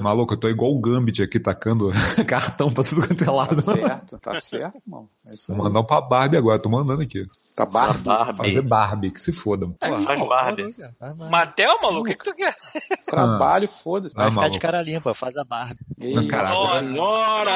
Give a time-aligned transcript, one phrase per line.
[0.00, 1.90] Maluco, eu tô igual o Gambit aqui, tacando
[2.28, 3.56] cartão pra tudo quanto é lado.
[3.56, 5.08] Tá certo, tá certo, mano.
[5.26, 7.26] É Vou mandar um pra Barbie agora, tô mandando aqui.
[7.56, 7.98] Tá barba.
[7.98, 8.36] Barbie.
[8.38, 9.68] Fazer Barbie, que se foda.
[9.80, 10.64] É, faz Barbie.
[11.28, 12.54] Matel, maluco, o que, que tu quer?
[13.10, 14.14] Trabalho, foda-se.
[14.16, 14.60] Ah, Vai ficar de maluco.
[14.60, 15.74] cara limpa, faz a barba.
[16.00, 16.88] Ei, Caralho.
[16.88, 17.50] Senhora!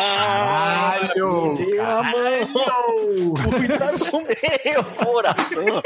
[1.76, 3.34] Caralho!
[3.56, 5.82] Cuidado com meu coração.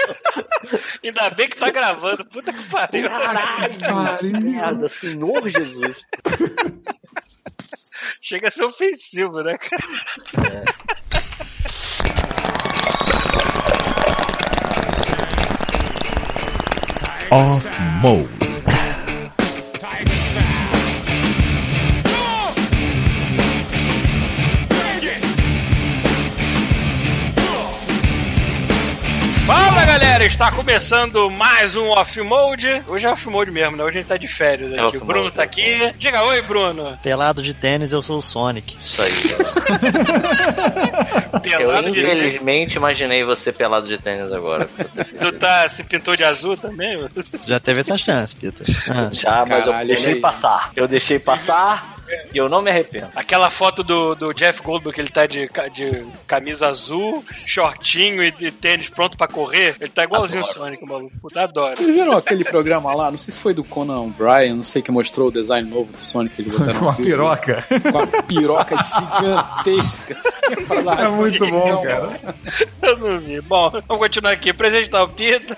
[1.05, 2.25] Ainda bem que tá gravando.
[2.27, 3.09] Puta que pariu.
[3.09, 4.43] Caralho.
[4.43, 5.97] Merda, Senhor Jesus.
[8.21, 9.83] Chega a ser ofensivo, né, cara?
[17.31, 17.67] Off
[18.03, 18.43] Mode.
[30.23, 32.83] Galera, está começando mais um Off Mode.
[32.87, 33.83] Hoje é Off Mode mesmo, né?
[33.83, 34.87] Hoje a gente tá de férias É aqui.
[34.87, 35.93] off o Bruno tá é aqui.
[35.99, 36.97] Diga oi, Bruno.
[37.03, 38.77] Pelado de tênis, eu sou o Sonic.
[38.79, 39.13] Isso aí.
[41.45, 44.69] Eu Pelado de infelizmente imaginei você pelado de tênis agora.
[45.21, 47.05] Tu tá, se pintou de azul também?
[47.47, 48.65] já teve essa chance, Peter.
[48.89, 50.21] Ah, Já, mas Caralho, eu deixei aí.
[50.21, 50.71] passar.
[50.77, 51.92] Eu deixei passar
[52.33, 53.09] e eu não me arrependo.
[53.15, 58.35] Aquela foto do, do Jeff Goldberg, que ele tá de, de camisa azul, shortinho e,
[58.41, 59.77] e tênis pronto pra correr.
[59.81, 60.61] Ele tá igualzinho o Adoro.
[60.65, 61.13] Sonic, maluco.
[61.21, 61.77] Puta, adoro.
[61.77, 63.11] Vocês viram aquele programa lá?
[63.11, 66.05] Não sei se foi do Conan O'Brien, não sei que mostrou o design novo do
[66.05, 67.11] Sonic que eles botaram Com no a vídeo.
[67.13, 67.65] piroca.
[67.93, 70.19] Com a piroca gigantesca.
[70.19, 71.83] assim, É muito bom, barrigão.
[71.83, 72.35] cara.
[72.83, 73.41] Eu não vi.
[73.41, 74.53] Bom, vamos continuar aqui.
[74.53, 75.57] Presente da Pita.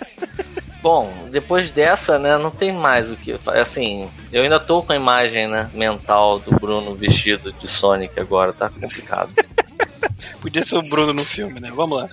[0.85, 3.35] Bom, depois dessa, né, não tem mais o que.
[3.59, 8.53] Assim, eu ainda tô com a imagem, né, mental do Bruno vestido de Sonic agora,
[8.53, 9.33] tá complicado.
[10.43, 11.73] Podia ser o Bruno no filme, né?
[11.75, 12.09] Vamos lá.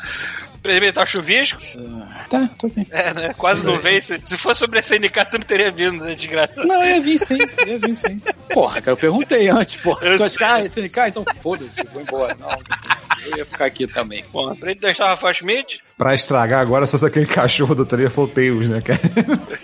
[0.56, 1.60] Experimentar chuvisco?
[2.30, 2.88] Tá, tô bem.
[2.92, 3.34] É, né?
[3.38, 4.02] Quase não veio.
[4.02, 6.16] Se, se fosse sobre a SNK, tu não teria vindo, né?
[6.16, 6.64] Desgraça.
[6.64, 8.22] Não, eu ia vir sim, eu ia vir sim.
[8.54, 10.06] Porra, cara, eu perguntei antes, porra.
[10.06, 10.48] Eu Tu acha que, sei.
[10.48, 12.38] ah, SNK, então foda-se, vou embora.
[12.40, 12.50] Não,
[13.26, 14.24] eu ia ficar aqui também.
[14.32, 15.82] Bom, deixar o Rafael Schmidt.
[16.02, 19.00] Pra estragar agora, só se aquele cachorro do Triple Tales, né, cara?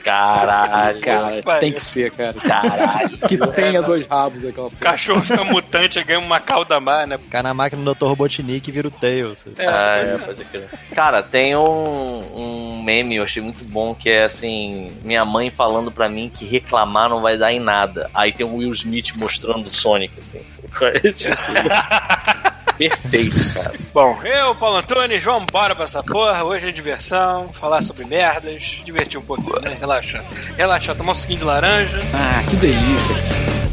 [0.04, 1.02] Caralho.
[1.02, 2.36] Cara, tem que ser, cara.
[2.36, 3.18] Caralho.
[3.28, 4.80] Que tenha dois rabos aquela O porra.
[4.80, 7.18] cachorro fica mutante, ganha uma cauda má, né?
[7.32, 8.06] Cai na máquina do Dr.
[8.06, 9.48] Robotnik e vira o Tails.
[9.58, 10.70] É, Ah, é, pode crer.
[10.94, 15.92] Cara, tem um, um meme, eu achei muito bom, que é assim, minha mãe falando
[15.92, 18.12] pra mim que reclamar não vai dar em nada.
[18.14, 20.40] Aí tem o Will Smith mostrando o Sonic, assim.
[22.78, 23.74] Perfeito, cara.
[23.94, 26.44] Bom, eu, Paulo Antunes, vamos embora pra essa porra.
[26.44, 29.76] Hoje é diversão, falar sobre merdas, divertir um pouquinho, né?
[29.80, 30.24] Relaxar.
[30.56, 32.00] Relaxar, tomar um suquinho de laranja.
[32.14, 33.67] Ah, que delícia.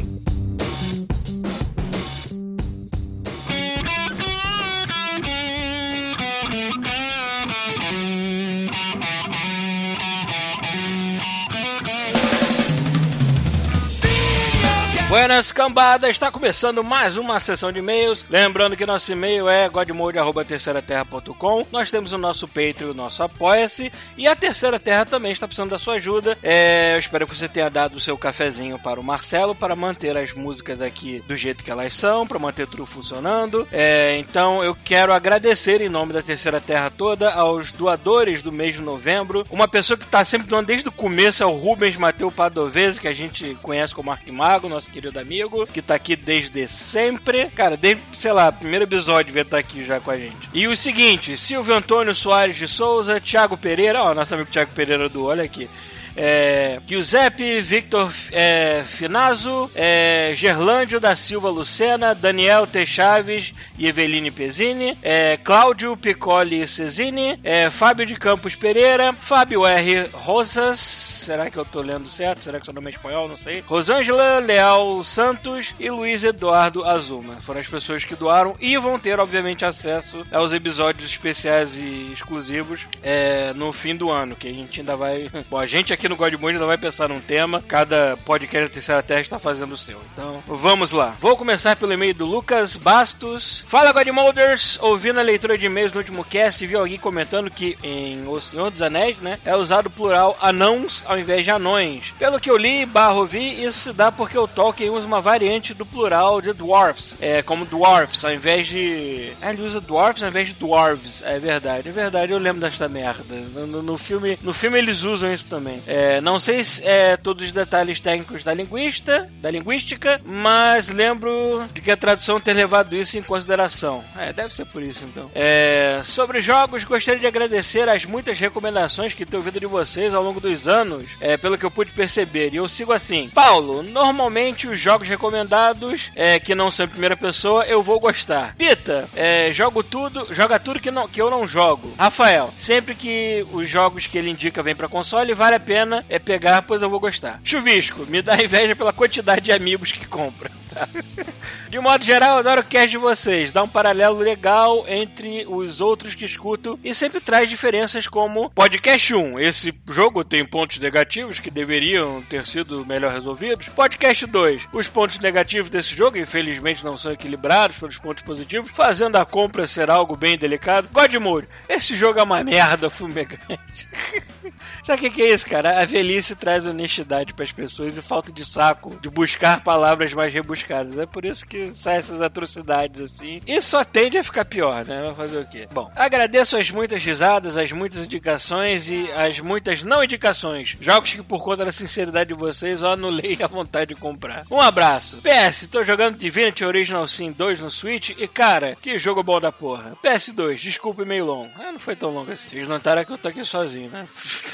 [15.14, 18.26] Buenas cambadas, está começando mais uma sessão de e-mails.
[18.28, 21.64] Lembrando que nosso e-mail é godmode.terceiraterra.com.
[21.70, 23.92] Nós temos o nosso Patreon, o nosso Apoia-se.
[24.18, 26.36] E a Terceira Terra também está precisando da sua ajuda.
[26.42, 30.16] É, eu espero que você tenha dado o seu cafezinho para o Marcelo para manter
[30.16, 33.68] as músicas aqui do jeito que elas são, para manter tudo funcionando.
[33.70, 38.74] É, então eu quero agradecer em nome da Terceira Terra toda aos doadores do mês
[38.74, 39.46] de novembro.
[39.48, 43.06] Uma pessoa que está sempre doando desde o começo é o Rubens Mateu Padovese, que
[43.06, 47.50] a gente conhece como Arquimago, nosso querido amigo, que tá aqui desde sempre.
[47.50, 50.48] Cara, desde, sei lá, primeiro episódio devia estar aqui já com a gente.
[50.52, 55.08] E o seguinte, Silvio Antônio Soares de Souza, Thiago Pereira, ó, nosso amigo Thiago Pereira
[55.08, 55.68] do Olha aqui.
[56.16, 62.86] É, Giuseppe, Victor é, Finazo, é, Gerlândio da Silva Lucena, Daniel T.
[62.86, 70.08] Chaves e Eveline Pezzini, é, Cláudio Piccoli Cesini, é, Fábio de Campos Pereira, Fábio R.
[70.12, 72.42] Rosas, será que eu tô lendo certo?
[72.42, 73.26] Será que seu nome é espanhol?
[73.26, 73.60] Não sei.
[73.60, 77.40] Rosângela Leal Santos e Luiz Eduardo Azuma.
[77.40, 82.86] Foram as pessoas que doaram e vão ter, obviamente, acesso aos episódios especiais e exclusivos
[83.02, 85.30] é, no fim do ano, que a gente ainda vai...
[85.48, 89.02] Bom, a gente aqui no Godmode ainda vai pensar num tema, cada podcast da Terceira
[89.02, 90.00] Terra está fazendo o seu.
[90.12, 91.14] Então, vamos lá.
[91.20, 93.64] Vou começar pelo e-mail do Lucas Bastos.
[93.66, 94.78] Fala, Godmolders!
[94.80, 98.70] Ouvindo a leitura de e-mails no último cast, vi alguém comentando que em O Senhor
[98.70, 102.12] dos Anéis, né, é usado o plural anãos ao invés de anões.
[102.18, 105.74] Pelo que eu li barra ouvi, isso se dá porque o Tolkien usa uma variante
[105.74, 109.32] do plural de dwarfs, é, como dwarfs, ao invés de...
[109.40, 112.88] Ah, ele usa dwarfs ao invés de dwarves, é verdade, é verdade, eu lembro desta
[112.88, 113.22] merda.
[113.54, 115.82] No, no- no filme, no filme eles usam isso também.
[115.86, 121.64] É, não sei se é todos os detalhes técnicos da linguista, da linguística, mas lembro
[121.72, 124.04] de que a tradução ter levado isso em consideração.
[124.16, 125.30] É, deve ser por isso então.
[125.34, 130.22] É, sobre jogos, gostaria de agradecer as muitas recomendações que tenho ouvido de vocês ao
[130.22, 131.04] longo dos anos.
[131.20, 132.52] é, pelo que eu pude perceber.
[132.52, 133.30] E eu sigo assim.
[133.34, 138.54] Paulo, normalmente os jogos recomendados, é, que não são em primeira pessoa, eu vou gostar.
[138.56, 141.92] Pita, é, jogo tudo, joga tudo que, não, que eu não jogo.
[141.98, 146.18] Rafael, sempre que os jogos que ele indica vêm pra console, vale a pena é
[146.18, 147.40] pegar, pois eu vou gostar.
[147.44, 150.50] Chuvisco, me dá inveja pela quantidade de amigos que compra.
[150.72, 150.88] tá?
[151.68, 153.50] De modo geral, eu adoro o cast de vocês.
[153.50, 159.12] Dá um paralelo legal entre os outros que escuto e sempre traz diferenças como Podcast
[159.12, 159.40] 1.
[159.40, 163.68] Esse jogo tem pontos negativos que deveriam ter sido melhor resolvidos.
[163.70, 164.68] Podcast 2.
[164.72, 169.66] Os pontos negativos desse jogo, infelizmente, não são equilibrados pelos pontos positivos, fazendo a compra
[169.66, 170.88] ser algo bem delicado.
[170.92, 171.48] Godmode.
[171.68, 173.88] Esse jogo é uma merda fumegante.
[174.82, 175.80] Sabe o que, que é isso, cara?
[175.80, 180.32] A velhice traz honestidade para as pessoas e falta de saco de buscar palavras mais
[180.32, 180.98] rebuscadas.
[180.98, 183.40] É por isso que saem essas atrocidades assim.
[183.46, 185.02] E só tende a ficar pior, né?
[185.02, 185.68] Vai fazer o quê?
[185.72, 190.76] Bom, agradeço as muitas risadas, as muitas indicações e as muitas não indicações.
[190.80, 194.44] Jogos que, por conta da sinceridade de vocês, eu anulei a vontade de comprar.
[194.50, 195.18] Um abraço.
[195.18, 199.52] PS, tô jogando Divinity Original Sin 2 no Switch e, cara, que jogo bom da
[199.52, 199.96] porra.
[200.02, 201.50] PS2, desculpe meio longo.
[201.56, 202.50] Ah, não foi tão longo assim.
[202.50, 204.06] Vocês notaram que eu tô aqui sozinho, né?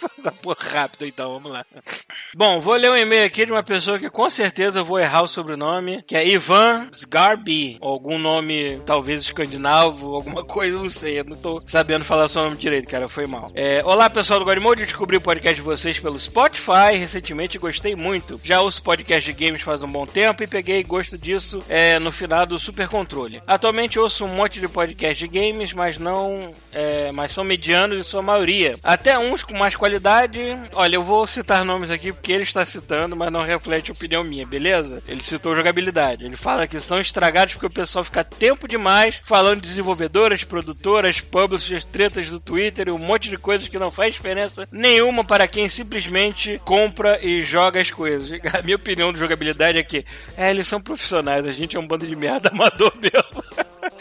[0.00, 1.64] Faz essa porra rápido então, vamos lá.
[2.34, 5.22] Bom, vou ler um e-mail aqui de uma pessoa que com certeza eu vou errar
[5.22, 11.24] o sobrenome, que é Ivan Sgarbi, algum nome talvez escandinavo, alguma coisa, não sei, eu
[11.24, 13.50] não tô sabendo falar seu nome direito, cara, foi mal.
[13.54, 17.94] É, Olá pessoal do Godmode, descobri o podcast de vocês pelo Spotify recentemente e gostei
[17.94, 18.40] muito.
[18.42, 22.10] Já ouço podcast de games faz um bom tempo e peguei gosto disso é, no
[22.10, 23.42] final do Super Controle.
[23.46, 28.02] Atualmente ouço um monte de podcast de games, mas não, é, mas são medianos em
[28.02, 28.76] sua maioria.
[28.82, 29.89] Até uns com mais qualidade.
[30.74, 34.22] Olha, eu vou citar nomes aqui porque ele está citando, mas não reflete a opinião
[34.22, 35.02] minha, beleza?
[35.06, 36.24] Ele citou jogabilidade.
[36.24, 41.20] Ele fala que são estragados porque o pessoal fica tempo demais falando de desenvolvedoras, produtoras,
[41.20, 45.48] publishers, tretas do Twitter e um monte de coisas que não faz diferença nenhuma para
[45.48, 48.30] quem simplesmente compra e joga as coisas.
[48.52, 50.04] A minha opinião de jogabilidade é que
[50.36, 53.44] é, eles são profissionais, a gente é um bando de merda amador mesmo.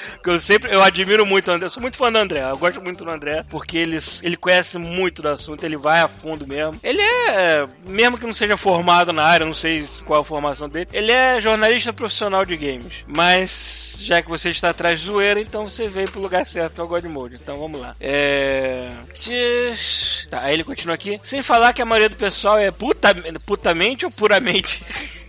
[0.23, 2.57] que eu sempre, eu admiro muito o André, eu sou muito fã do André, eu
[2.57, 6.45] gosto muito do André, porque ele, ele conhece muito do assunto, ele vai a fundo
[6.45, 6.79] mesmo.
[6.83, 10.89] Ele é, mesmo que não seja formado na área, não sei qual a formação dele,
[10.93, 15.67] ele é jornalista profissional de games, mas já que você está atrás de zoeira, então
[15.67, 17.35] você veio pro lugar certo, que é o God Mode.
[17.35, 17.95] Então vamos lá.
[17.99, 18.89] É.
[20.29, 21.19] Tá, aí ele continua aqui.
[21.23, 23.09] Sem falar que a maioria do pessoal é puta,
[23.45, 24.83] putamente ou puramente?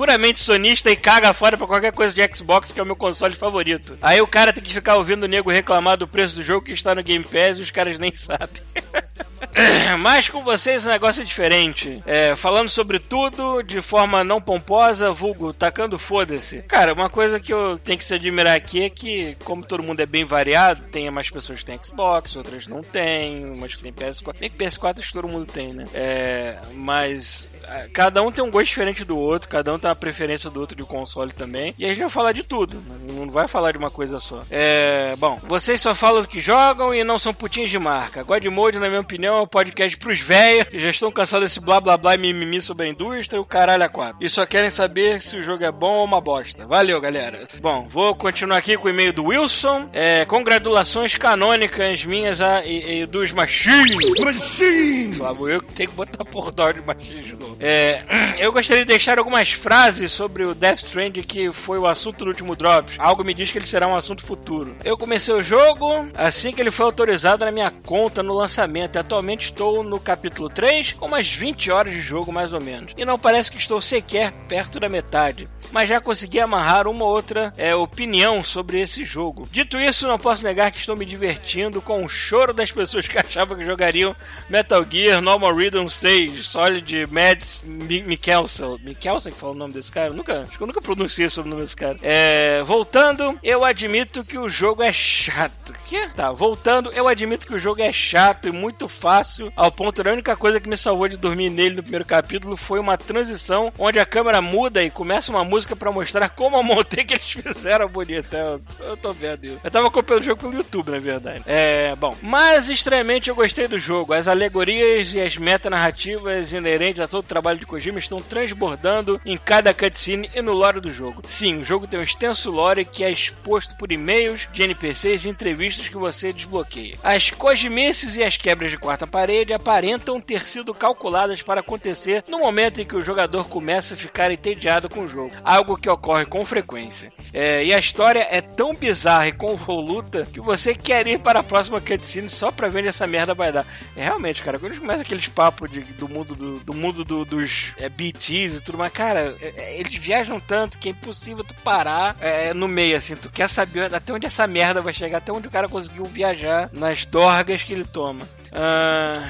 [0.00, 3.34] puramente sonista e caga fora pra qualquer coisa de Xbox, que é o meu console
[3.34, 3.98] favorito.
[4.00, 6.72] Aí o cara tem que ficar ouvindo o nego reclamar do preço do jogo que
[6.72, 8.62] está no Game Pass e os caras nem sabem.
[9.98, 12.02] Mas com vocês o negócio é diferente.
[12.06, 16.62] É, falando sobre tudo de forma não pomposa, vulgo, tacando foda-se.
[16.62, 20.00] Cara, uma coisa que eu tenho que se admirar aqui é que, como todo mundo
[20.00, 23.92] é bem variado, tem mais pessoas que têm Xbox, outras não têm, umas que tem
[23.92, 24.36] PS4.
[24.40, 25.86] Nem que PS4 acho que todo mundo tem, né?
[25.94, 27.48] É, mas
[27.92, 30.76] cada um tem um gosto diferente do outro, cada um tem uma preferência do outro
[30.76, 31.74] de console também.
[31.78, 32.82] E a gente vai falar de tudo,
[33.12, 34.42] não vai falar de uma coisa só.
[34.50, 38.22] É, bom, vocês só falam do que jogam e não são putinhos de marca.
[38.22, 41.60] God Mode, na minha opinião, é um podcast pros velhos que já estão cansados desse
[41.60, 44.24] blá blá blá e mimimi sobre a indústria o caralho a quatro.
[44.24, 46.66] E só querem saber se o jogo é bom ou uma bosta.
[46.66, 47.46] Valeu, galera.
[47.60, 49.88] Bom, vou continuar aqui com o e-mail do Wilson.
[49.92, 54.20] É, congratulações canônicas minhas a, e, e dos Machine.
[54.20, 55.14] Machine!
[55.14, 57.56] Flávio, eu que tenho que botar por dó de Machine de novo.
[57.60, 58.02] É,
[58.38, 62.28] eu gostaria de deixar algumas frases sobre o Death Stranding que foi o assunto do
[62.28, 62.96] último Drops.
[62.98, 64.76] Algo me diz que ele será um assunto futuro.
[64.84, 68.96] Eu comecei o jogo assim que ele foi autorizado na minha conta no lançamento.
[68.96, 72.92] E atualmente estou no capítulo 3 com umas 20 horas de jogo mais ou menos.
[72.96, 75.48] E não parece que estou sequer perto da metade.
[75.72, 79.46] Mas já consegui amarrar uma outra é, opinião sobre esse jogo.
[79.50, 83.18] Dito isso, não posso negar que estou me divertindo com o choro das pessoas que
[83.18, 84.14] achavam que jogariam
[84.48, 88.78] Metal Gear, Normal Rhythm 6, Solid, Mads, Mi- Mikkelsen.
[88.82, 90.08] Mikkelsen que fala o nome desse cara?
[90.10, 91.96] Eu nunca, acho que eu nunca pronunciei sobre o nome desse cara.
[92.02, 95.72] É, voltando, eu admito que o jogo é chato.
[96.14, 100.12] Tá, voltando, eu admito que o jogo é chato e muito fácil, ao ponto da
[100.12, 103.98] única coisa que me salvou de dormir nele no primeiro capítulo foi uma transição onde
[103.98, 107.88] a câmera muda e começa uma música pra mostrar como a montei que eles fizeram
[107.88, 108.36] bonita.
[108.36, 109.60] Eu, eu tô vendo isso.
[109.62, 111.42] Eu tava acompanhando o jogo pelo YouTube, na verdade.
[111.46, 112.16] É, bom.
[112.22, 114.12] Mas estranhamente eu gostei do jogo.
[114.12, 119.72] As alegorias e as metanarrativas inerentes a todo trabalho de Kojima estão transbordando em cada
[119.72, 121.22] cutscene e no lore do jogo.
[121.26, 125.28] Sim, o jogo tem um extenso lore que é exposto por e-mails de NPCs e
[125.28, 126.96] entrevistas que você desbloqueia.
[127.02, 132.38] As cojimices e as quebras de quarta parede aparentam ter sido calculadas para acontecer no
[132.40, 136.24] momento em que o jogador começa a ficar entediado com o jogo, algo que ocorre
[136.26, 137.12] com frequência.
[137.32, 141.44] É, e a história é tão bizarra e convoluta que você quer ir para a
[141.44, 143.66] próxima cutscene só pra ver onde essa merda vai dar.
[143.96, 147.72] É, realmente, cara, quando começa aqueles papos de- do mundo, do, do mundo do- dos
[147.76, 151.54] é, BTs e tudo mais, cara, é, é, eles viajam tanto que é impossível tu
[151.62, 153.14] parar é, no meio, assim.
[153.16, 156.68] Tu quer saber até onde essa merda vai chegar, até onde o cara conseguiu viajar
[156.72, 158.28] nas dorgas que ele toma.
[158.52, 159.22] Ah,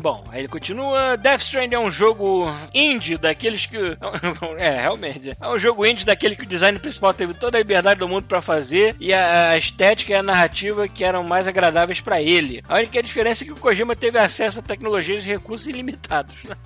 [0.00, 1.16] bom, aí ele continua.
[1.16, 3.76] Death Stranding é um jogo indie daqueles que.
[4.58, 5.32] É, realmente.
[5.40, 8.24] É um jogo indie daquele que o design principal teve toda a liberdade do mundo
[8.24, 12.62] pra fazer e a, a estética e a narrativa que eram mais agradáveis pra ele.
[12.68, 16.34] A única diferença é que o Kojima teve acesso a tecnologias e recursos ilimitados.
[16.44, 16.56] né?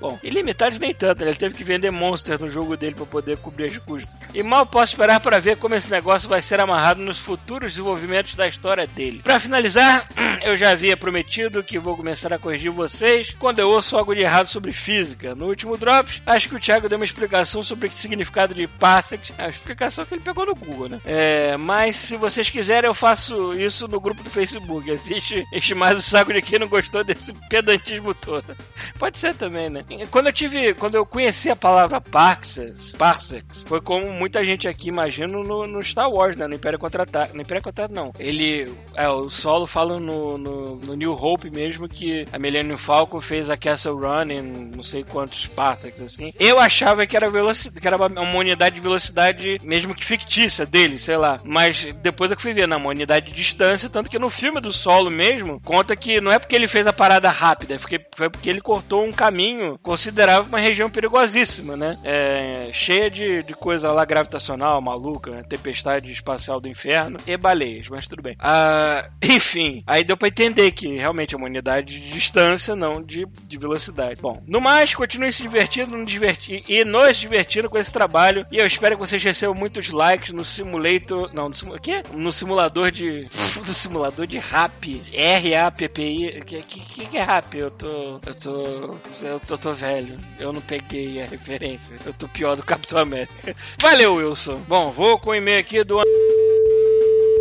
[0.00, 1.30] Bom, ilimitados nem tanto, né?
[1.30, 4.10] ele teve que vender Monster no jogo dele pra poder cobrir as custas.
[4.32, 8.34] E mal posso esperar para ver como esse negócio vai ser amarrado nos futuros desenvolvimentos
[8.34, 9.20] da história dele.
[9.22, 10.08] Pra finalizar,
[10.42, 14.22] eu já havia prometido que vou começar a corrigir vocês quando eu ouço algo de
[14.22, 15.34] errado sobre física.
[15.34, 19.32] No último Drops, acho que o Thiago deu uma explicação sobre o significado de parsecs,
[19.38, 21.00] a explicação que ele pegou no Google, né?
[21.04, 24.90] É, mas se vocês quiserem, eu faço isso no grupo do Facebook.
[24.90, 28.56] Assiste, enche mais o saco de quem não gostou desse pedantismo todo.
[28.98, 29.84] Pode ser também, né?
[30.10, 34.88] Quando eu tive, quando eu conheci a palavra parsecs, parsecs, foi como muita gente aqui
[34.88, 36.46] imagina no, no Star Wars, né?
[36.46, 37.34] No Império Contra-Ataque.
[37.34, 38.12] No Império não.
[38.18, 43.20] Ele, é, o Solo fala no, no, no New Hope mesmo que a Millennium Falcon
[43.20, 44.42] fez a Castle Run em
[44.74, 46.32] não sei quantos parsecs, assim.
[46.38, 50.98] Eu achava que era velocidade, que era uma unidade de velocidade mesmo que fictícia dele,
[50.98, 51.40] sei lá.
[51.44, 54.72] Mas depois que fui ver, não, uma unidade de distância, tanto que no filme do
[54.72, 58.50] Solo mesmo, conta que não é porque ele fez a parada rápida, é foi porque
[58.50, 61.98] ele cortou um caminho considerável uma região perigosíssima, né?
[62.04, 65.42] É, cheia de, de coisa lá gravitacional, maluca, né?
[65.48, 68.36] tempestade espacial do inferno e baleias, mas tudo bem.
[68.38, 73.26] Ah, enfim, aí deu pra entender que realmente é uma unidade de distância, não de,
[73.46, 74.20] de velocidade.
[74.20, 78.58] Bom, no mais, continue se divertindo nos diverti e nos divertindo com esse trabalho e
[78.58, 82.02] eu espero que vocês recebam muitos likes no simulator, não, no, simu, o quê?
[82.12, 83.26] no simulador de
[83.66, 87.56] no simulador de rap, R-A-P-P-I, que, que, que é rap?
[87.56, 92.28] Eu tô, eu tô, eu tô, tô velho, eu não peguei a referência, eu tô
[92.28, 93.54] pior do Capitão América.
[93.80, 94.60] Valeu, Wilson.
[94.68, 96.00] Bom, vou com o e-mail aqui do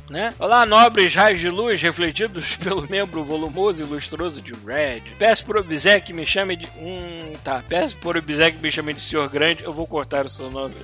[0.09, 0.33] né?
[0.39, 5.01] Olá, nobres raios de luz refletidos pelo membro volumoso e lustroso de Red.
[5.17, 6.67] Peço por obséquio que me chame de.
[6.77, 7.63] Hum, tá.
[7.67, 9.63] Peço por obséquio que me chame de Senhor Grande.
[9.63, 10.75] Eu vou cortar o seu nome.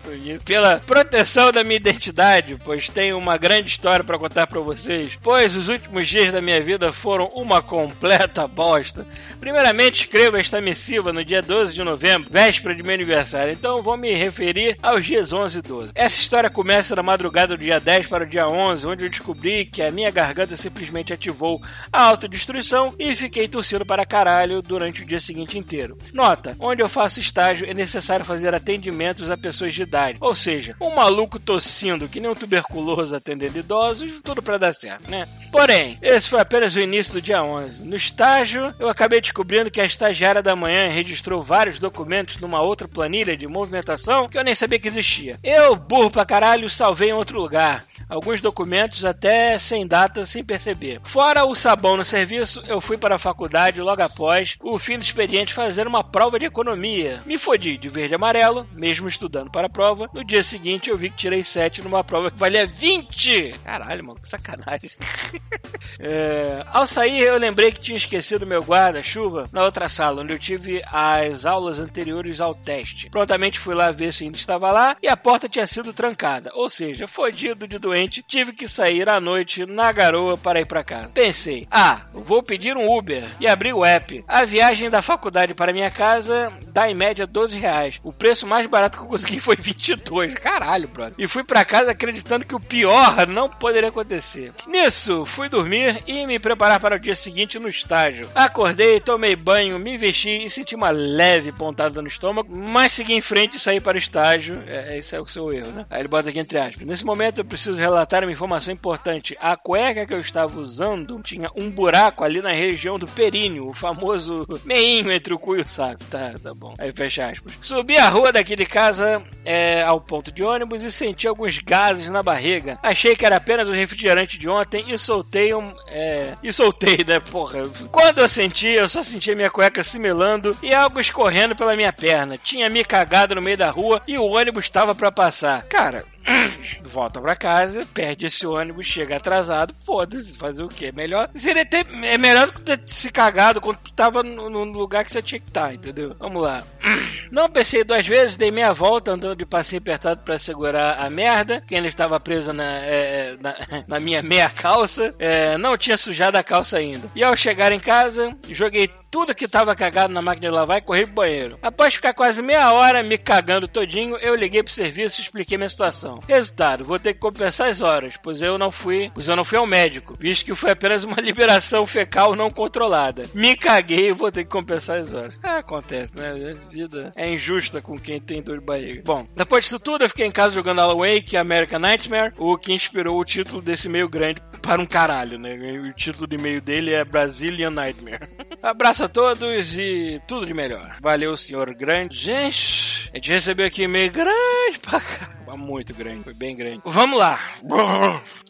[0.43, 5.17] Pela proteção da minha identidade, pois tenho uma grande história para contar para vocês.
[5.21, 9.05] Pois os últimos dias da minha vida foram uma completa bosta.
[9.39, 13.53] Primeiramente, escrevo esta missiva no dia 12 de novembro, véspera de meu aniversário.
[13.53, 15.91] Então, vou me referir aos dias 11 e 12.
[15.95, 19.65] Essa história começa na madrugada do dia 10 para o dia 11, onde eu descobri
[19.65, 25.05] que a minha garganta simplesmente ativou a autodestruição e fiquei tossindo para caralho durante o
[25.05, 25.97] dia seguinte inteiro.
[26.13, 30.17] Nota: onde eu faço estágio é necessário fazer atendimentos a pessoas de idade.
[30.19, 35.09] Ou seja, um maluco tossindo que nem um tuberculoso atendendo idosos, tudo para dar certo,
[35.09, 35.27] né?
[35.51, 37.85] Porém, esse foi apenas o início do dia 11.
[37.85, 42.87] No estágio, eu acabei descobrindo que a estagiária da manhã registrou vários documentos numa outra
[42.87, 45.39] planilha de movimentação que eu nem sabia que existia.
[45.43, 47.85] Eu, burro pra caralho, salvei em outro lugar.
[48.09, 50.99] Alguns documentos até sem data, sem perceber.
[51.03, 55.03] Fora o sabão no serviço, eu fui para a faculdade logo após o fim do
[55.03, 57.21] expediente fazer uma prova de economia.
[57.25, 60.09] Me fodi de verde e amarelo, mesmo estudando para a prova.
[60.13, 63.55] No dia seguinte eu vi que tirei 7 numa prova que valia 20!
[63.63, 64.91] Caralho, mano, que sacanagem.
[65.97, 70.39] É, ao sair, eu lembrei que tinha esquecido meu guarda-chuva na outra sala, onde eu
[70.39, 73.09] tive as aulas anteriores ao teste.
[73.09, 76.51] Prontamente fui lá ver se ainda estava lá e a porta tinha sido trancada.
[76.53, 80.83] Ou seja, fodido de doente, tive que sair à noite na garoa para ir para
[80.83, 81.09] casa.
[81.09, 84.23] Pensei, ah, vou pedir um Uber e abri o app.
[84.27, 87.99] A viagem da faculdade para minha casa dá em média 12 reais.
[88.03, 90.33] O preço mais barato que eu consegui foi 22.
[90.35, 91.15] Caralho, brother.
[91.17, 94.51] E fui para casa acreditando que o pior não poderia acontecer.
[94.67, 98.29] Nisso, fui dormir e me preparar para o dia seguinte no estágio.
[98.33, 103.21] Acordei, tomei banho, me vesti e senti uma leve pontada no estômago, mas segui em
[103.21, 104.61] frente e saí para o estágio.
[104.67, 105.85] É, esse é o seu erro, né?
[105.89, 106.85] Aí ele bota aqui entre aspas.
[106.85, 109.35] Nesse momento eu preciso relatar uma informação importante.
[109.39, 113.73] A cueca que eu estava usando tinha um buraco ali na região do períneo, o
[113.73, 116.03] famoso meinho entre o cu e o saco.
[116.05, 116.73] Tá, tá bom.
[116.77, 117.53] Aí fecha aspas.
[117.61, 122.09] Subi a rua daqui de casa é, ao ponto de ônibus e senti alguns gases
[122.11, 122.77] na barriga.
[122.83, 125.73] Achei que era apenas o refrigerante de ontem e soltei um.
[125.89, 127.63] É, e soltei, né, porra.
[127.91, 131.93] Quando eu senti, eu só senti minha cueca se melando e algo escorrendo pela minha
[131.93, 132.37] perna.
[132.37, 135.63] Tinha me cagado no meio da rua e o ônibus estava para passar.
[135.63, 136.05] Cara,
[136.83, 140.91] volta pra casa, perde esse ônibus, chega atrasado, foda-se, fazer o quê?
[140.93, 141.29] Melhor.
[141.35, 145.11] Seria ter, é melhor que ter se cagado quando tu tava no, no lugar que
[145.11, 146.15] você tinha que estar, entendeu?
[146.19, 146.63] Vamos lá.
[147.31, 151.61] Não pensei duas vezes, dei meia volta andando de passinho apertado para segurar a merda,
[151.61, 153.55] que ele estava preso na, é, na,
[153.87, 157.09] na, minha meia calça, é, não tinha sujado a calça ainda.
[157.15, 160.81] E ao chegar em casa, joguei tudo que tava cagado na máquina de lavar e
[160.81, 161.57] corri pro banheiro.
[161.61, 165.69] Após ficar quase meia hora me cagando todinho, eu liguei pro serviço e expliquei minha
[165.69, 166.19] situação.
[166.27, 169.57] Resultado, vou ter que compensar as horas, pois eu não fui, pois eu não fui
[169.57, 173.23] ao médico, visto que foi apenas uma liberação fecal não controlada.
[173.33, 175.33] Me caguei e vou ter que compensar as horas.
[175.41, 176.31] Ah, acontece, né?
[176.31, 179.01] A vida é injusta com quem tem dor de barriga.
[179.05, 182.73] Bom, depois disso tudo, eu fiquei em casa jogando Alan Wake, American Nightmare, o que
[182.73, 185.55] inspirou o título desse meio grande para um caralho, né?
[185.89, 188.27] O título de e-mail dele é Brazilian Nightmare.
[188.61, 190.97] Abraço a todos e tudo de melhor.
[191.01, 192.17] Valeu, senhor grande.
[192.17, 195.29] Gente, a gente recebeu aqui e-mail grande pra cá.
[195.55, 196.81] Muito grande, foi bem grande.
[196.83, 197.39] Vamos lá.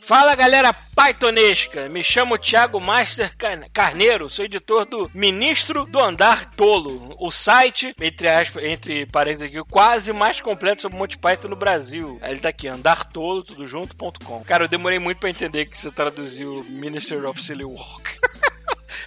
[0.02, 3.32] Fala galera Pythonesca, me chamo Thiago Master
[3.72, 9.70] Carneiro, sou editor do Ministro do Andar Tolo, o site, entre aspas, entre parênteses aqui,
[9.70, 12.20] quase mais completo sobre Monty Python no Brasil.
[12.24, 14.44] Ele tá aqui, andartolo, tudo junto.com.
[14.44, 18.20] Cara, eu demorei muito pra entender que você traduziu Minister of Silly Work.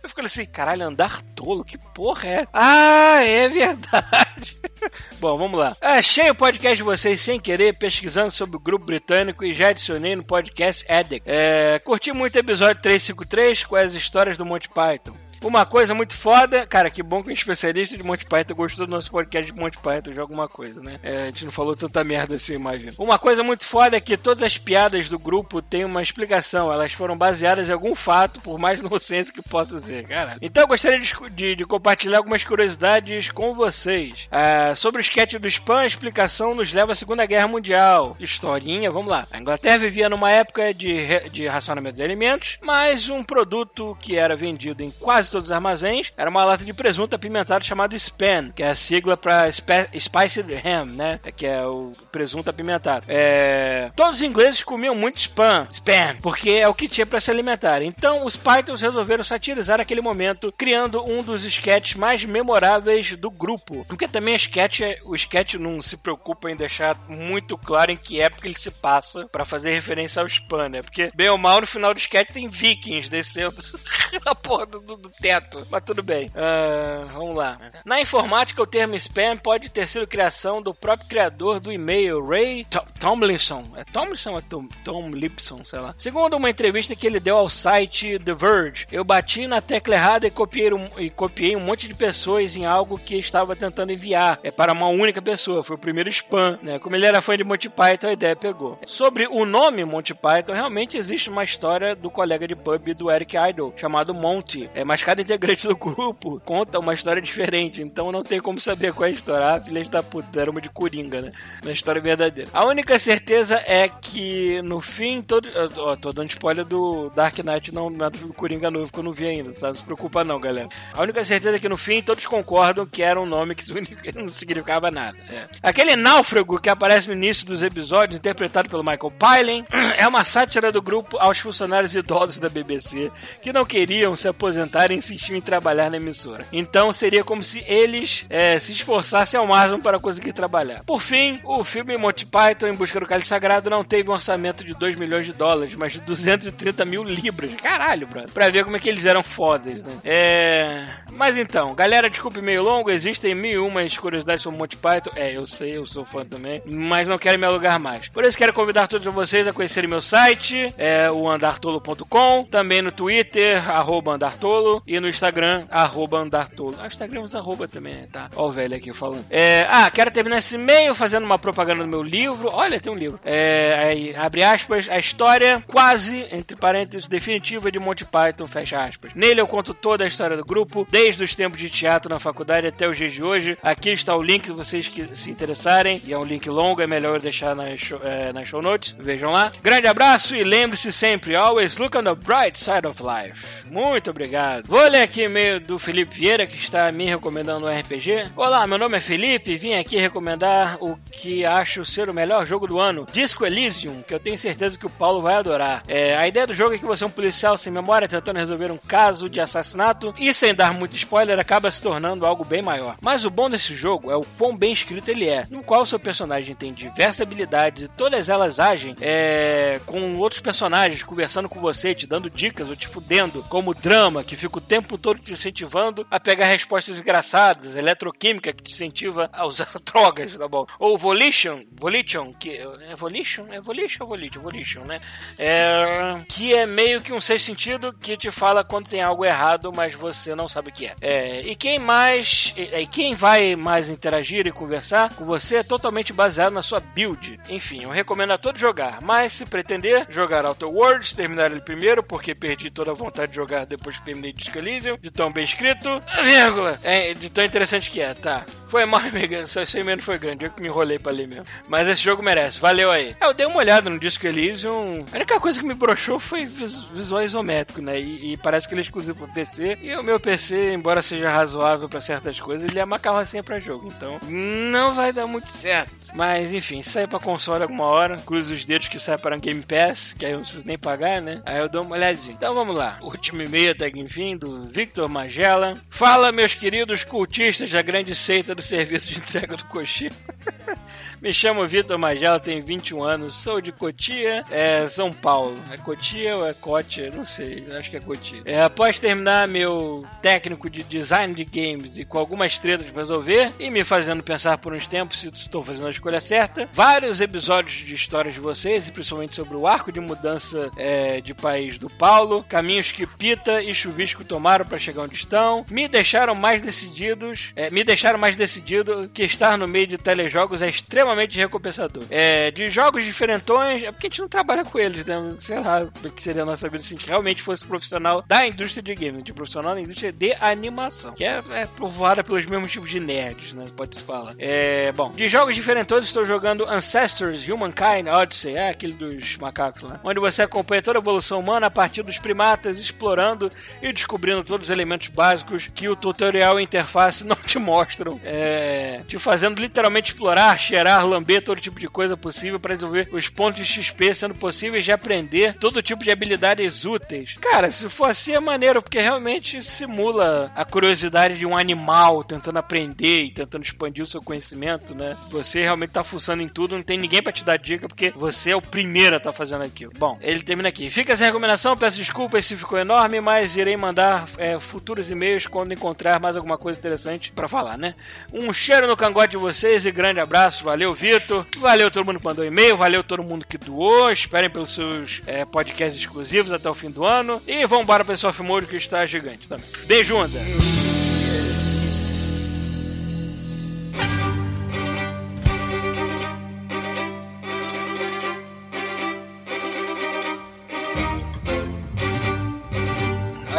[0.02, 2.46] Eu fico assim, caralho, andar tolo, que porra é?
[2.52, 4.56] Ah, é verdade.
[5.18, 5.76] Bom, vamos lá.
[5.80, 10.14] Achei o podcast de vocês sem querer, pesquisando sobre o grupo britânico e já adicionei
[10.14, 11.22] no podcast Edec.
[11.26, 15.27] É, curti muito o episódio 353 com as histórias do Monty Python.
[15.42, 18.90] Uma coisa muito foda, cara, que bom que um especialista de Monty Python gostou do
[18.90, 20.98] nosso podcast de Monty Python de alguma coisa, né?
[21.02, 22.92] É, a gente não falou tanta merda assim, imagina.
[22.98, 26.92] Uma coisa muito foda é que todas as piadas do grupo têm uma explicação, elas
[26.92, 30.36] foram baseadas em algum fato, por mais inocente que possa ser, cara.
[30.42, 34.28] Então eu gostaria de, de, de compartilhar algumas curiosidades com vocês.
[34.30, 38.16] É, sobre o sketch do spam, a explicação nos leva à Segunda Guerra Mundial.
[38.18, 39.26] Historinha, vamos lá.
[39.30, 44.36] A Inglaterra vivia numa época de, de racionamento de alimentos, mas um produto que era
[44.36, 48.50] vendido em quase quase todos os armazéns, era uma lata de presunto apimentado chamado Spam,
[48.54, 51.20] que é a sigla para Spiced Ham, né?
[51.36, 53.04] Que é o presunto apimentado.
[53.08, 53.90] É...
[53.94, 57.82] Todos os ingleses comiam muito spam, spam, porque é o que tinha para se alimentar.
[57.82, 63.84] Então os Pythons resolveram satirizar aquele momento, criando um dos sketches mais memoráveis do grupo.
[63.86, 68.20] Porque também a sketch, o sketch não se preocupa em deixar muito claro em que
[68.20, 70.82] época ele se passa para fazer referência ao spam, né?
[70.82, 73.56] Porque bem ou mal no final do sketch tem vikings descendo
[74.24, 75.66] na porra do, do teto.
[75.70, 76.28] Mas tudo bem.
[76.28, 77.58] Uh, vamos lá.
[77.84, 82.66] Na informática, o termo spam pode ter sido criação do próprio criador do e-mail, Ray
[83.00, 83.64] Tomlinson.
[83.76, 85.94] É Tomlinson ou é Tom, Tom Lipson, sei lá.
[85.98, 90.26] Segundo uma entrevista que ele deu ao site The Verge, eu bati na tecla errada
[90.26, 94.38] e copiei um, e copiei um monte de pessoas em algo que estava tentando enviar.
[94.42, 95.62] É para uma única pessoa.
[95.62, 96.78] Foi o primeiro spam, né?
[96.78, 98.78] Como ele era fã de Monty Python, a ideia pegou.
[98.86, 103.36] Sobre o nome Monty Python, realmente existe uma história do colega de pub do Eric
[103.36, 104.68] Idle, chamado Monty.
[104.74, 108.92] É, mas cada integrante do grupo conta uma história diferente, então não tem como saber
[108.92, 109.54] qual é a história.
[109.54, 111.32] Ah, filha da puta, era uma de Coringa, né?
[111.64, 112.50] Na história verdadeira.
[112.52, 115.48] A única certeza é que no fim, todo.
[115.78, 119.02] Ó, tô dando spoiler do Dark Knight, não, não é do Coringa novo, que eu
[119.02, 119.68] não vi ainda, tá?
[119.68, 120.68] Não se preocupa não, galera.
[120.92, 123.64] A única certeza é que no fim todos concordam que era um nome que
[124.12, 125.16] não significava nada.
[125.30, 125.46] É.
[125.62, 129.64] Aquele náufrago que aparece no início dos episódios, interpretado pelo Michael Palin,
[129.96, 134.97] é uma sátira do grupo aos funcionários idosos da BBC que não queriam se aposentar
[134.98, 136.44] e insistiam em trabalhar na emissora.
[136.52, 140.82] Então seria como se eles é, se esforçassem ao máximo para conseguir trabalhar.
[140.84, 144.64] Por fim, o filme Monty Python em Busca do Cálice Sagrado não teve um orçamento
[144.64, 147.52] de 2 milhões de dólares, mas de 230 mil libras.
[147.54, 148.30] Caralho, brother.
[148.30, 149.92] Pra ver como é que eles eram fodas, né?
[150.04, 150.86] É...
[151.10, 155.10] Mas então, galera, desculpe meio longo, existem mil umas curiosidades sobre Monty Python.
[155.16, 158.08] É, eu sei, eu sou fã também, mas não quero me alugar mais.
[158.08, 162.92] Por isso quero convidar todos vocês a conhecerem meu site, é o andartolo.com, também no
[162.92, 166.74] Twitter, arroba andartolo, e no Instagram, arroba andartolo.
[166.80, 168.30] Ah, Instagram usa arroba também, tá?
[168.34, 169.26] Ó o velho aqui falando.
[169.30, 172.48] É, ah, quero terminar esse e-mail fazendo uma propaganda do meu livro.
[172.52, 173.20] Olha, tem um livro.
[173.24, 179.14] É, aí, abre aspas, a história quase, entre parênteses, definitiva de Monty Python, fecha aspas.
[179.14, 182.66] Nele eu conto toda a história do grupo, desde os tempos de teatro na faculdade
[182.66, 183.58] até os dias de hoje.
[183.62, 186.86] Aqui está o link se vocês que se interessarem, e é um link longo, é
[186.86, 188.96] melhor deixar nas show, é, nas show notes.
[188.98, 189.52] Vejam lá.
[189.62, 193.66] Grande abraço e lembre-se sempre, always look on the bright side of life.
[193.70, 194.77] Muito obrigado.
[194.86, 198.30] Ler aqui e-mail do Felipe Vieira, que está me recomendando um RPG.
[198.34, 202.66] Olá, meu nome é Felipe vim aqui recomendar o que acho ser o melhor jogo
[202.66, 205.82] do ano, Disco Elysium, que eu tenho certeza que o Paulo vai adorar.
[205.86, 208.70] É, a ideia do jogo é que você é um policial sem memória tentando resolver
[208.70, 212.96] um caso de assassinato e, sem dar muito spoiler, acaba se tornando algo bem maior.
[213.02, 215.98] Mas o bom desse jogo é o quão bem escrito ele é, no qual seu
[215.98, 221.94] personagem tem diversas habilidades e todas elas agem é, com outros personagens conversando com você,
[221.94, 226.06] te dando dicas ou te fudendo, como drama, que fica o tempo todo te incentivando
[226.10, 230.66] a pegar respostas engraçadas, eletroquímica, que te incentiva a usar drogas, tá bom?
[230.78, 233.46] Ou Volition, Volition, que é Volition?
[233.50, 234.40] É Volition Volition?
[234.42, 235.00] Volition, né?
[235.38, 239.72] É, que é meio que um sexto sentido que te fala quando tem algo errado,
[239.74, 240.94] mas você não sabe o que é.
[241.00, 245.62] é e quem mais, e, e quem vai mais interagir e conversar com você é
[245.62, 247.38] totalmente baseado na sua build.
[247.48, 252.02] Enfim, eu recomendo a todos jogar, mas se pretender jogar Outer Worlds, terminar ele primeiro,
[252.02, 256.02] porque perdi toda a vontade de jogar depois que terminei Elysium, de tão bem escrito,
[256.22, 258.44] vírgula, é, de tão interessante que é, tá.
[258.68, 261.46] Foi mal, amiga, só e-mail não foi grande, eu que me enrolei pra ler mesmo.
[261.68, 263.16] Mas esse jogo merece, valeu aí.
[263.20, 266.44] É, eu dei uma olhada no Disco Elysium, a única coisa que me broxou foi
[266.44, 270.02] vis visual isométrico, né, e, e, parece que ele é exclusivo pra PC, e o
[270.02, 274.18] meu PC, embora seja razoável pra certas coisas, ele é uma carrocinha pra jogo, então
[274.28, 275.90] não vai dar muito certo.
[276.14, 279.40] Mas enfim, se sair pra console alguma hora, cruza os dedos que sai para um
[279.40, 281.40] Game Pass, que aí eu não preciso nem pagar, né?
[281.44, 282.34] Aí eu dou uma olhadinha.
[282.34, 282.98] Então vamos lá.
[283.02, 285.78] Último e-mail até que enfim, do Victor Magela.
[285.90, 290.12] Fala, meus queridos cultistas da grande seita do serviço de entrega do Coxinha.
[291.20, 295.58] Me chamo Vitor Magela, tenho 21 anos, sou de Cotia, é, São Paulo.
[295.68, 297.10] É Cotia ou é Cotia?
[297.10, 298.40] Não sei, acho que é Cotia.
[298.44, 303.50] É, após terminar meu técnico de design de games e com algumas tretas para resolver
[303.58, 307.84] e me fazendo pensar por uns tempos se estou fazendo a escolha certa, vários episódios
[307.84, 311.90] de histórias de vocês, e principalmente sobre o arco de mudança é, de país do
[311.90, 317.52] Paulo, caminhos que Pita e Chuvisco tomaram para chegar onde estão, me deixaram mais decididos,
[317.56, 322.04] é, me deixaram mais decidido que estar no meio de telejogos é extremamente recompensador.
[322.10, 325.16] É, de jogos diferentões, é porque a gente não trabalha com eles, né?
[325.36, 328.46] Sei lá o que seria a nossa vida se a gente realmente fosse profissional da
[328.46, 332.70] indústria de games, de profissional da indústria de animação, que é, é povoada pelos mesmos
[332.70, 333.66] tipos de nerds, né?
[333.76, 334.34] Pode-se falar.
[334.38, 340.00] É, bom, de jogos diferentões, estou jogando Ancestors Humankind Odyssey, é aquele dos macacos lá,
[340.02, 343.50] onde você acompanha toda a evolução humana a partir dos primatas, explorando
[343.82, 349.02] e descobrindo todos os elementos básicos que o tutorial e interface não te mostram, é,
[349.06, 353.66] te fazendo literalmente explorar, cheirar, lamber todo tipo de coisa possível para desenvolver os pontos
[353.66, 357.36] de XP sendo possíveis de aprender todo tipo de habilidades úteis.
[357.40, 362.58] Cara, se for assim é maneiro, porque realmente simula a curiosidade de um animal tentando
[362.58, 365.16] aprender e tentando expandir o seu conhecimento, né?
[365.30, 368.50] Você realmente tá fuçando em tudo, não tem ninguém para te dar dica, porque você
[368.50, 369.92] é o primeiro a tá fazendo aquilo.
[369.98, 370.90] Bom, ele termina aqui.
[370.90, 375.72] Fica essa recomendação, peço desculpas se ficou enorme, mas irei mandar é, futuros e-mails quando
[375.72, 377.94] encontrar mais alguma coisa interessante para falar, né?
[378.32, 381.46] Um cheiro no cangote de vocês e grande abraço, valeu, Vitor.
[381.58, 384.10] Valeu todo mundo que mandou e-mail, valeu todo mundo que doou.
[384.10, 387.40] Esperem pelos seus é, podcasts exclusivos até o fim do ano.
[387.46, 388.26] E vamos embora para esse
[388.66, 389.66] que está gigante também.
[389.86, 390.38] Beijo, onda!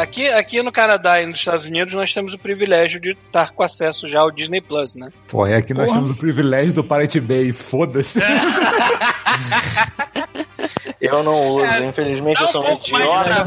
[0.00, 3.62] Aqui, aqui no Canadá e nos Estados Unidos nós temos o privilégio de estar com
[3.62, 5.10] acesso já ao Disney Plus, né?
[5.28, 5.98] Pô, é aqui nós Porra.
[5.98, 8.18] temos o privilégio do Pirate Bay, foda-se.
[11.00, 13.46] Eu não uso, É, infelizmente eu sou um idiota.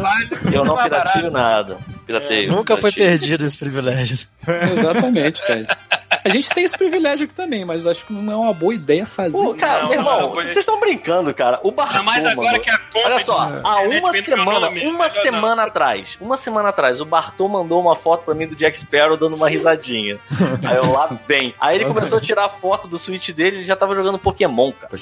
[0.52, 1.78] Eu não pirateio nada.
[2.06, 2.50] Pirateio.
[2.52, 3.20] Nunca foi pirateio.
[3.20, 4.18] perdido esse privilégio.
[4.76, 5.68] Exatamente, cara.
[6.24, 9.06] A gente tem esse privilégio aqui também, mas acho que não é uma boa ideia
[9.06, 9.32] fazer.
[9.32, 11.60] Pô, cara, Não, meu irmão, não, vocês estão brincando, cara.
[11.64, 14.70] O Bartô, Ainda mais agora mano, que a conta Olha só, de há uma semana,
[14.70, 18.78] uma semana atrás, uma semana atrás, o Bartô mandou uma foto pra mim do Jack
[18.78, 20.20] Sparrow dando uma risadinha.
[20.64, 21.54] Aí eu lá bem.
[21.60, 24.18] Aí ele começou a tirar a foto do Switch dele e ele já tava jogando
[24.18, 24.94] Pokémon, cara.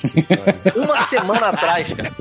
[0.75, 2.11] Uma semana atrás, cara.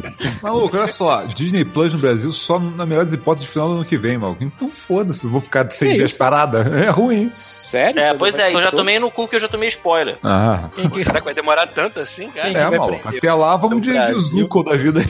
[0.42, 3.84] Maluco, olha só, Disney Plus no Brasil só na melhor das hipóteses final do ano
[3.84, 4.42] que vem, maluco.
[4.44, 6.60] Então foda-se, eu vou ficar sem ver parada.
[6.84, 7.30] É ruim.
[7.32, 8.00] Sério?
[8.00, 10.18] É, pois é, eu já todo- tomei no cu que eu já tomei spoiler.
[10.24, 10.68] Ah.
[11.02, 12.48] Será que vai demorar tanto assim, cara?
[12.48, 13.08] Quem É, maluco.
[13.08, 13.92] Até lá vamos de.
[14.14, 15.06] Zuko da vida aí.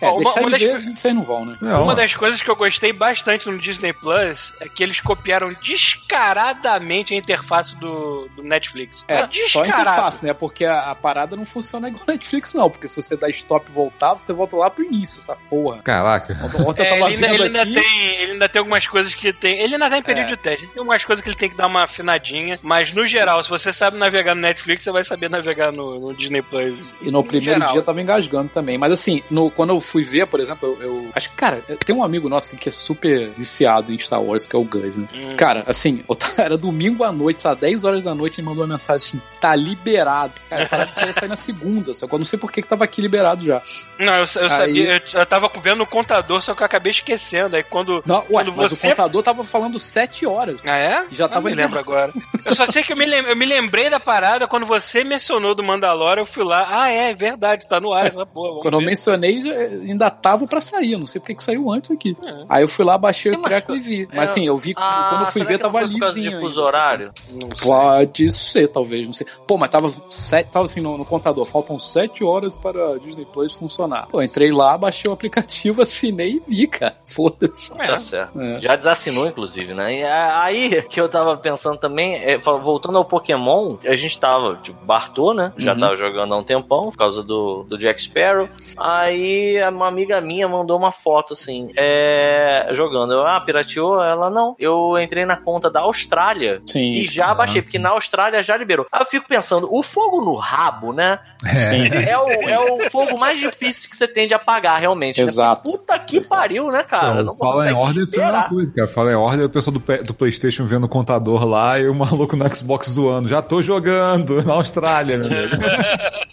[0.00, 1.56] É, Uma- uma das- ver, não vão, né?
[1.62, 5.52] É, Uma das coisas que eu gostei bastante no Disney Plus é que eles copiaram
[5.62, 9.04] descaradamente a interface do, do Netflix.
[9.08, 9.68] É, só a descarado.
[9.80, 10.32] interface, né?
[10.34, 12.70] Porque a, a parada não funciona igual Netflix, não.
[12.70, 15.82] Porque se você dá stop e voltar, você volta lá pro início, essa porra.
[15.82, 16.36] Caraca.
[16.66, 17.74] Ontem, É, ele, ainda, ele ainda aqui...
[17.74, 19.58] tem, ele ainda tem algumas coisas que tem.
[19.60, 20.30] Ele ainda tá em período É.
[20.30, 20.66] de teste.
[20.68, 22.58] Tem algumas coisas que ele tem que dar uma afinadinha.
[22.62, 26.14] Mas no geral, se você sabe navegar no Netflix, você vai saber navegar no, no
[26.14, 26.92] Disney Plus.
[27.00, 28.76] E no Em primeiro geral, dia eu tava engasgando também.
[28.78, 31.94] Mas assim, no, quando eu fui ver, por exemplo, eu, eu- Acho que, cara, tem
[31.94, 35.08] um amigo nosso que é super viciado em Star Wars, que é o Gus, né?
[35.14, 35.36] Hum.
[35.36, 38.74] Cara, assim, eu era domingo à noite, às 10 horas da noite, ele mandou uma
[38.74, 40.32] mensagem assim: tá liberado.
[40.50, 42.60] Cara, a parada só ia sair na segunda, só que eu não sei por que,
[42.62, 43.62] que tava aqui liberado já.
[43.98, 46.90] Não, eu, eu Aí- sabia, eu, eu tava vendo o contador, só que eu acabei
[46.90, 47.56] esquecendo.
[47.56, 48.02] Aí quando.
[48.06, 50.60] Não, ué, Quando mas você- o contador tava falando 7 horas.
[50.64, 51.06] Ah, é?
[51.12, 52.12] Já Eu tava não me lembro agora.
[52.44, 55.54] Eu só sei que eu me, lem- eu me lembrei da parada quando você mencionou
[55.54, 56.66] do Mandalorian, eu fui lá.
[56.68, 58.60] Ah, é, é verdade, tá no ar essa porra.
[58.60, 58.86] Quando eu ver.
[58.86, 60.92] mencionei, já- ainda tava pra sair.
[60.92, 62.16] Eu não sei porque que saiu antes aqui.
[62.24, 62.44] É.
[62.48, 64.02] Aí eu fui lá, baixei Tem o treco co- e vi.
[64.12, 64.74] É, Mas assim, eu vi.
[64.76, 66.40] Ah, quando eu fui ver, não tava foi por causa lisinho.
[66.40, 67.12] fuso horário?
[67.30, 67.66] Não sei.
[67.68, 69.26] Pode ser, talvez, não sei.
[69.46, 73.24] Pô, mas tava, sete, tava assim no, no contador, faltam sete horas para a Disney
[73.26, 74.06] Plus funcionar.
[74.08, 76.96] Pô, entrei lá, baixei o aplicativo, assinei e vi, cara.
[77.04, 77.72] Foda-se.
[77.78, 77.86] É.
[77.86, 78.40] Tá certo.
[78.40, 78.58] É.
[78.60, 80.00] Já desassinou, inclusive, né?
[80.00, 82.60] E a- aí que eu tava pensando também, é, fal-
[82.96, 85.52] voltando ao Pokémon, a gente tava, tipo, Bartô, né?
[85.58, 85.80] Já Uhum.
[85.80, 88.48] tava jogando há um tempão, por causa do, do Jack Sparrow.
[88.76, 93.12] Aí uma amiga minha mandou uma foto, assim, é, jogando.
[93.12, 94.02] Eu, ah, pirateou?
[94.02, 94.54] Ela, não.
[94.58, 96.94] Eu entrei na conta da Austrália Sim.
[96.96, 98.86] e já baixei, porque na Austrália já liberou.
[98.90, 101.18] Aí eu fico pensando, o fogo no rabo, né?
[101.44, 102.10] É.
[102.10, 105.20] É o, é o fogo mais difícil que você tem de apagar, realmente.
[105.20, 105.26] né?
[105.28, 105.62] Exato.
[105.70, 107.22] Puta que pariu, né, cara?
[107.22, 108.88] Não, fala em ordem foi a mesma coisa, cara.
[108.88, 112.36] Fala em ordem, o pessoal do, do PlayStation vendo o contador lá e o maluco
[112.36, 113.28] no Xbox zoando.
[113.28, 115.56] Já tô jogando na Austrália, meu amigo.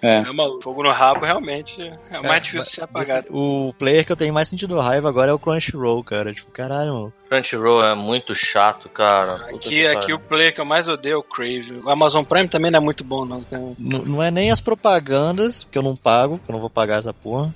[0.00, 0.18] É.
[0.18, 0.62] É maluco.
[0.62, 3.26] Fogo no rabo realmente é mais difícil de ser apagado.
[3.30, 6.32] O player que eu tenho mais sentido raiva agora é o Crunchyroll, cara.
[6.32, 7.12] Tipo, caralho, mano.
[7.28, 9.34] Crunchyroll é muito chato, cara.
[9.36, 11.80] Puta Aqui, que aqui o player que eu mais odeio é o Crave.
[11.84, 13.40] O Amazon Prime também não é muito bom, não.
[13.42, 16.70] Tem- N- não é nem as propagandas, que eu não pago, que eu não vou
[16.70, 17.52] pagar essa porra.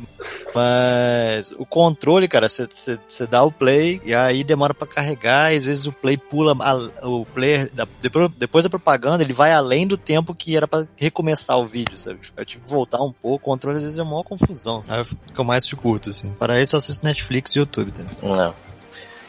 [0.55, 5.65] Mas o controle, cara, você dá o play e aí demora pra carregar, e às
[5.65, 9.87] vezes o play pula, a- o player, da- depois, depois da propaganda, ele vai além
[9.87, 12.21] do tempo que era pra recomeçar o vídeo, sabe?
[12.37, 14.83] Eu tive que voltar um pouco, o controle às vezes é uma maior confusão.
[14.89, 16.33] Aí fica eu mais te curto, assim.
[16.39, 18.05] Para isso eu assisto Netflix e YouTube, tá?
[18.23, 18.55] Não.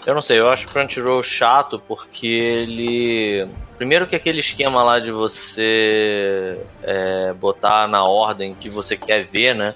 [0.05, 3.47] Eu não sei, eu acho o Crunchyroll chato porque ele.
[3.77, 9.55] Primeiro que aquele esquema lá de você é, botar na ordem que você quer ver,
[9.55, 9.69] né?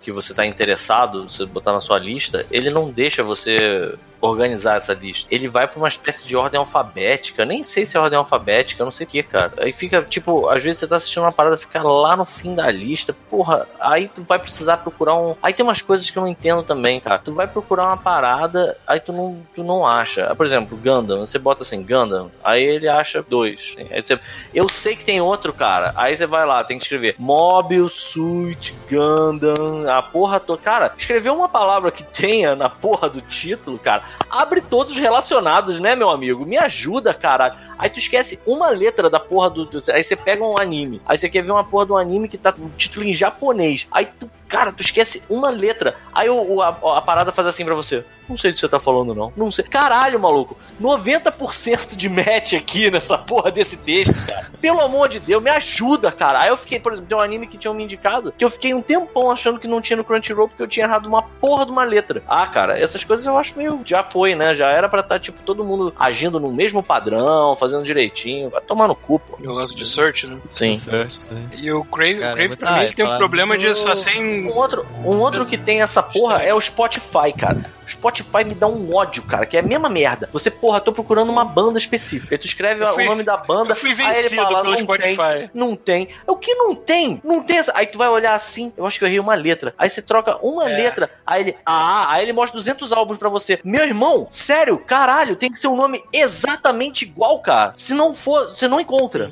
[0.00, 4.92] Que você tá interessado, você botar na sua lista, ele não deixa você organizar essa
[4.94, 5.28] lista.
[5.30, 7.44] Ele vai pra uma espécie de ordem alfabética.
[7.44, 9.52] Nem sei se é ordem alfabética, não sei o que, cara.
[9.58, 12.70] Aí fica, tipo, às vezes você tá assistindo uma parada, fica lá no fim da
[12.70, 13.14] lista.
[13.30, 15.34] Porra, aí tu vai precisar procurar um.
[15.42, 17.18] Aí tem umas coisas que eu não entendo também, cara.
[17.18, 20.34] Tu vai procurar uma parada, aí tu não, tu não acha.
[20.34, 23.76] Por exemplo, Gundam, você bota assim, Gundam, aí ele acha dois.
[23.90, 24.18] Aí você-
[24.54, 25.92] eu sei que tem outro, cara.
[25.96, 30.60] Aí você vai lá, tem que escrever Mobile Suit Gundam, a porra toda.
[30.62, 35.80] Cara, escrever uma palavra que tenha na porra do título, cara, abre todos os relacionados,
[35.80, 36.44] né, meu amigo?
[36.44, 37.56] Me ajuda, caralho.
[37.78, 39.68] Aí tu esquece uma letra da porra do.
[39.90, 41.00] aí você pega um anime.
[41.06, 43.86] Aí você quer ver uma porra do anime que tá com o título em japonês.
[43.90, 45.96] Aí tu, cara, tu esquece uma letra.
[46.14, 48.04] Aí o, o- a, a parada faz assim pra você.
[48.28, 49.32] Não sei do que você tá falando, não.
[49.34, 49.64] Não sei.
[49.64, 50.54] Caralho, maluco.
[50.78, 54.46] 90% de match aqui nessa porra desse texto, cara.
[54.60, 56.42] Pelo amor de Deus, me ajuda, cara.
[56.42, 58.74] Aí eu fiquei, por exemplo, tem um anime que tinham me indicado que eu fiquei
[58.74, 61.72] um tempão achando que não tinha no Crunchyroll porque eu tinha errado uma porra de
[61.72, 62.22] uma letra.
[62.28, 63.80] Ah, cara, essas coisas eu acho meio.
[63.84, 64.54] Já foi, né?
[64.54, 68.50] Já era pra estar, tipo, todo mundo agindo no mesmo padrão, fazendo direitinho.
[68.50, 69.38] Vai tomar no cu, pô.
[69.40, 70.36] E o lance de search, né?
[70.50, 70.74] Sim.
[70.74, 71.48] Certo, sim.
[71.52, 73.74] E o Crave, Cara, o Crave mas- pra ah, mim é, tem um problema de
[73.74, 74.37] só sem.
[74.46, 77.77] Um outro, um outro que tem essa porra é o Spotify, cara.
[77.88, 80.28] O Spotify me dá um ódio, cara, que é a mesma merda.
[80.32, 82.34] Você, porra, tô procurando uma banda específica.
[82.34, 84.64] Aí tu escreve fui- o nome da banda, eu fui aí ele vencido fala, pelo
[84.64, 85.50] não tem, Spotify.
[85.54, 86.08] não tem.
[86.26, 87.20] O que não tem?
[87.24, 87.72] Não tem essa...
[87.74, 89.74] Aí tu vai olhar assim, eu acho que eu errei uma letra.
[89.78, 90.76] Aí você troca uma É.
[90.76, 93.58] letra, aí ele, ah, aí ele mostra 200 álbuns pra você.
[93.64, 97.72] Meu irmão, sério, caralho, tem que ser um nome exatamente igual, cara.
[97.76, 99.30] Se não for, você não encontra.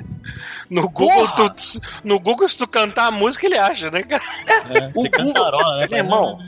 [0.69, 1.49] No Google, tu,
[2.03, 4.21] no Google, se tu cantar a música, ele acha, né, cara?
[4.45, 5.87] É, O você Google- cantarola, né?
[5.89, 6.39] Meu irmão,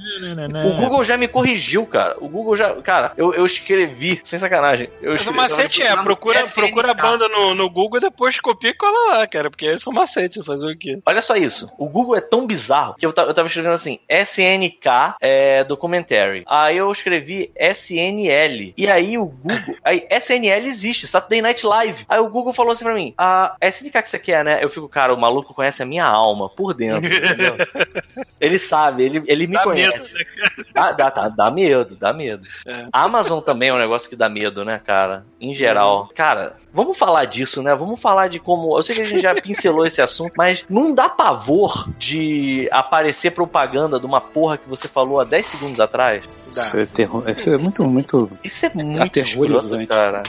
[0.66, 1.99] O Google já me corrigiu, cara.
[2.20, 2.74] O Google já.
[2.82, 4.90] Cara, eu, eu escrevi, sem sacanagem.
[5.02, 6.54] Eu Mas o macete é, procura, SNK.
[6.56, 9.88] procura a banda no, no Google e depois copia e cola lá, cara, porque esse
[9.88, 11.00] é o macete, fazer o quê?
[11.06, 11.72] Olha só isso.
[11.78, 16.44] O Google é tão bizarro que eu, eu tava escrevendo assim: SNK é, documentary.
[16.48, 18.74] Aí eu escrevi SNL.
[18.78, 19.76] E aí o Google.
[19.84, 22.06] Aí SNL existe, Saturday Night Live.
[22.08, 24.64] Aí o Google falou assim pra mim: Ah, SNK que você quer, né?
[24.64, 27.06] Eu fico, cara, o maluco conhece a minha alma por dentro.
[27.06, 27.56] entendeu?
[28.40, 30.14] ele sabe, ele, ele me Dá conhece.
[30.14, 32.46] medo, né, Dá, dá, dá, dá medo, dá medo.
[32.66, 32.88] É.
[32.92, 35.26] A Amazon também é um negócio que dá medo, né, cara?
[35.40, 36.10] Em geral.
[36.16, 37.74] Cara, vamos falar disso, né?
[37.76, 38.78] Vamos falar de como.
[38.78, 43.32] Eu sei que a gente já pincelou esse assunto, mas não dá pavor de aparecer
[43.32, 46.24] propaganda de uma porra que você falou há 10 segundos atrás?
[46.52, 48.30] Isso é, terror, isso é muito, muito.
[48.44, 49.88] Isso é muito escroto, Aterrorizante.
[49.88, 50.24] cara.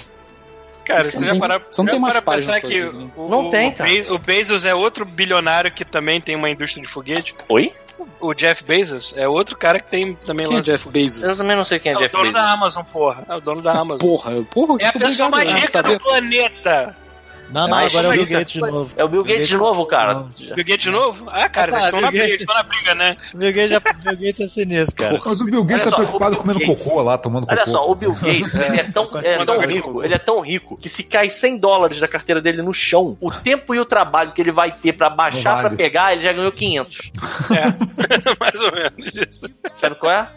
[0.85, 2.81] Cara, Você você não já tem- para, você não tem mais para pensar pra que
[2.83, 3.09] né?
[3.17, 3.89] o, Não o- tem, o cara.
[3.91, 7.35] Be- o Bezos é outro bilionário que também tem uma indústria de foguete.
[7.49, 7.73] Oi?
[8.21, 11.23] O Jeff Bezos é outro cara que tem também Quem é lança- Jeff Bezos?
[11.23, 12.41] Eu também não sei quem é, É o Jeff dono Bezos.
[12.41, 13.25] da Amazon, porra.
[13.29, 13.99] É o dono da Amazon.
[13.99, 16.97] Porra, porra, É a que pessoa mais rica do planeta.
[17.53, 18.95] Não, não, agora é o Bill Gates de novo.
[18.97, 20.27] É o Bill Gates de novo, cara.
[20.39, 21.27] Bill Gates de novo?
[21.31, 23.17] Ah, cara, eles estão na briga, estão na briga, né?
[23.35, 25.21] Bill Gates, já, Bill Gates é sinistro, cara.
[25.25, 27.47] Mas o Bill Gates Olha tá só, preocupado o Bill comendo Gates- cocô lá, tomando
[27.47, 27.55] cocô.
[27.61, 30.77] Olha só, o Bill Gates, ele é tão, é tão rico, ele é tão rico
[30.77, 34.33] que se cai 100 dólares da carteira dele no chão, o tempo e o trabalho
[34.33, 37.11] que ele vai ter pra baixar pra pegar, ele já ganhou 500.
[37.51, 37.65] É.
[38.39, 39.47] Mais ou menos isso.
[39.73, 40.29] Sabe qual é?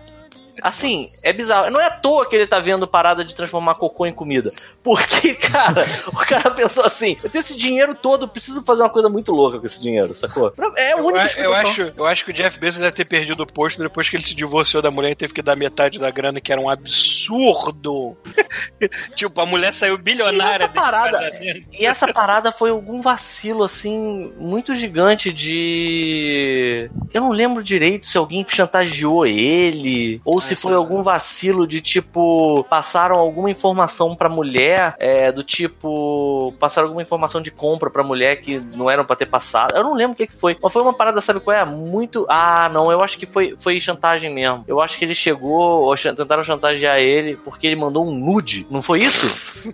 [0.62, 1.70] Assim, é bizarro.
[1.72, 4.50] Não é à toa que ele tá vendo parada de transformar cocô em comida.
[4.84, 9.10] Porque, cara, o cara pensou assim: eu tenho esse dinheiro todo, preciso fazer uma coisa
[9.10, 10.54] muito louca com esse dinheiro, sacou?
[10.78, 11.70] É a Eu, única eu, explicação.
[11.70, 14.24] acho, eu acho que o Jeff Bezos deve ter perdido o posto depois que ele
[14.24, 18.16] se divorciou da mulher e teve que dar metade da grana, que era um absurdo.
[19.16, 21.32] tipo, a mulher saiu bilionária E essa parada-.
[21.80, 26.90] E essa parada foi algum vacilo, assim, muito gigante de.
[27.14, 31.82] Eu não lembro direito se alguém chantageou ele, ou se Ah, foi algum vacilo de
[31.82, 32.64] tipo.
[32.70, 36.54] Passaram alguma informação pra mulher, é, do tipo.
[36.60, 39.76] Passaram alguma informação de compra pra mulher que não eram pra ter passado.
[39.76, 40.58] Eu não lembro o que, que foi.
[40.62, 41.64] Mas foi uma parada, sabe qual é?
[41.66, 42.26] Muito.
[42.30, 44.64] Ah, não, eu acho que foi, foi chantagem mesmo.
[44.68, 48.68] Eu acho que ele chegou, ou chan- tentaram chantagear ele porque ele mandou um nude.
[48.70, 49.26] Não foi isso?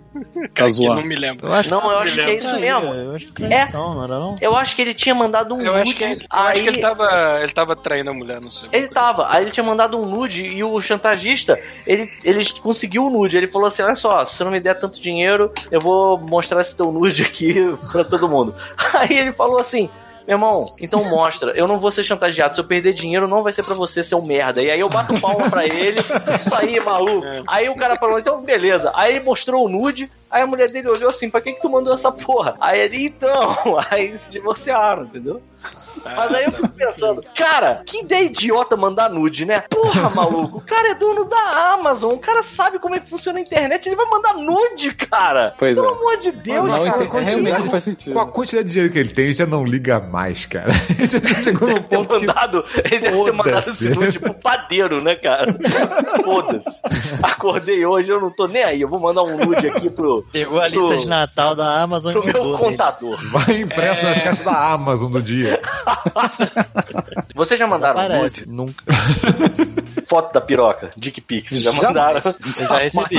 [0.54, 1.00] Que zoando.
[1.00, 1.46] não me lembro.
[1.46, 2.94] Eu acho Não, eu me acho que é isso mesmo.
[2.94, 4.38] Eu acho que traição, não era não?
[4.40, 5.82] Eu acho que ele tinha mandado um Eu nude.
[5.90, 8.68] acho que, eu aí acho que ele, tava, ele tava traindo a mulher, não sei.
[8.72, 9.26] ele tava.
[9.30, 13.36] Aí ele tinha mandado um nude e o chantagista, ele, ele conseguiu o nude.
[13.36, 16.60] Ele falou assim: Olha só, se você não me der tanto dinheiro, eu vou mostrar
[16.60, 17.54] esse teu nude aqui
[17.92, 18.54] pra todo mundo.
[18.94, 19.88] Aí ele falou assim.
[20.26, 21.50] Meu irmão, então mostra.
[21.56, 22.54] Eu não vou ser chantageado.
[22.54, 24.62] Se eu perder dinheiro, não vai ser pra você, seu merda.
[24.62, 25.98] E aí eu bato palma pra ele.
[25.98, 27.26] Isso aí, maluco.
[27.26, 27.42] É.
[27.48, 28.92] Aí o cara falou, então beleza.
[28.94, 30.08] Aí ele mostrou o nude.
[30.30, 32.54] Aí a mulher dele olhou assim, pra que, que tu mandou essa porra?
[32.60, 33.56] Aí ele, então.
[33.90, 35.42] Aí se divorciaram, entendeu?
[36.02, 39.60] Mas aí eu fico pensando, cara, que ideia idiota mandar nude, né?
[39.68, 43.38] Porra, maluco, o cara é dono da Amazon, o cara sabe como é que funciona
[43.38, 45.52] a internet, ele vai mandar nude, cara.
[45.58, 45.92] Pois Pelo é.
[45.92, 47.06] amor de Deus, Não, cara.
[47.06, 48.12] quantidade- realmente faz sentido.
[48.14, 50.70] Com a quantidade de dinheiro que ele tem, ele já não liga mais, cara.
[51.00, 52.26] Ele já chegou ter ponto que...
[52.26, 55.46] mandado, ele deve ter mandado esse nude pro padeiro, né, cara?
[56.24, 56.80] Foda-se.
[57.22, 58.80] Acordei hoje, eu não tô nem aí.
[58.80, 62.12] Eu vou mandar um nude aqui pro, Pegou a pro- lista de Natal da Amazon
[62.12, 62.58] pro e meu nele.
[62.58, 63.18] contador.
[63.30, 64.08] Vai impresso É.
[64.10, 65.49] nas caixas da Amazon do dia.
[67.34, 68.50] Vocês já mandaram Aparece, nude?
[68.50, 68.84] nunca.
[70.06, 71.82] Foto da piroca, dick pics, já Jamais.
[71.86, 72.20] mandaram?
[72.24, 73.16] Eu já recebi.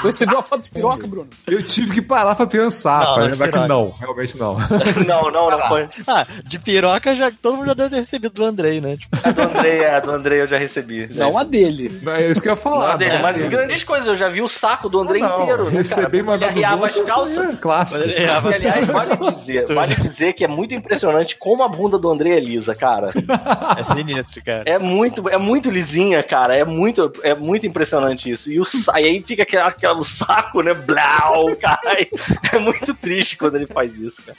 [0.00, 1.28] Tu recebeu uma foto de piroca, Bruno?
[1.46, 4.56] Eu tive que parar pra pensar, Não, pra é lembrar que não, realmente não.
[5.06, 5.88] não, não, não foi.
[6.08, 8.96] Ah, de piroca já, todo mundo já deve ter recebido do Andrei, né?
[8.96, 11.08] Tipo, A do Andrei, a do Andrei eu já recebi.
[11.12, 12.00] Já Não a dele.
[12.02, 12.92] Não, é isso que eu ia Não, falar.
[12.94, 13.22] a dele, não.
[13.22, 15.64] mas grandes coisas, eu já vi o saco do Andrei Não, inteiro.
[15.66, 16.16] né, receber cara?
[16.16, 17.38] e mandar Ele dos arriava as outros, calças.
[17.38, 18.02] é clássico.
[18.04, 20.99] ele errava E, aliás, vale dizer, vale dizer que é muito impressionante
[21.38, 23.08] como a bunda do André é lisa, cara.
[23.78, 24.64] É sinistro, cara.
[24.66, 26.54] É muito, é muito lisinha, cara.
[26.54, 28.50] É muito, é muito impressionante isso.
[28.50, 28.64] E, o,
[28.96, 30.74] e aí fica aquele, aquele o saco, né?
[30.74, 32.08] Blau, cai.
[32.52, 34.36] É muito triste quando ele faz isso, cara.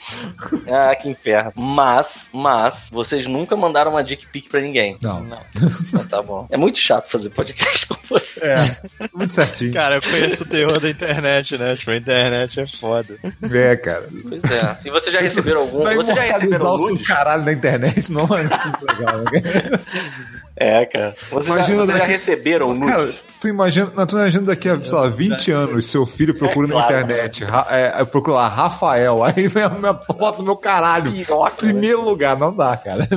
[0.66, 1.52] Ah, que inferno.
[1.56, 4.96] Mas, mas, vocês nunca mandaram uma dick pic pra ninguém.
[5.02, 5.38] Não, Não.
[5.38, 6.46] Ah, tá bom.
[6.50, 8.44] É muito chato fazer podcast com você.
[8.44, 9.72] é, muito certinho.
[9.72, 11.76] Cara, eu conheço o terror da internet, né?
[11.76, 13.18] Tipo, a internet é foda.
[13.50, 14.08] É, cara.
[14.22, 14.78] Pois é.
[14.84, 15.82] E vocês já receberam algum?
[15.82, 16.24] Vai Vocês já
[16.56, 19.70] imortalizar receberam o seu caralho na internet, não é muito legal, né?
[20.54, 21.16] É, cara.
[21.30, 22.90] Vocês, já, Imagina vocês já daqui- receberam nudes?
[22.94, 26.70] Cara, tu imagina, tu imagina daqui a, sei lá, 20 anos, seu filho procura É,
[26.70, 26.94] na claro.
[27.04, 31.10] internet, ra, é, procura lá, Rafael, aí vem a minha foto do meu caralho.
[31.10, 31.72] Piroca, né?
[31.72, 33.08] Primeiro lugar, não dá, cara.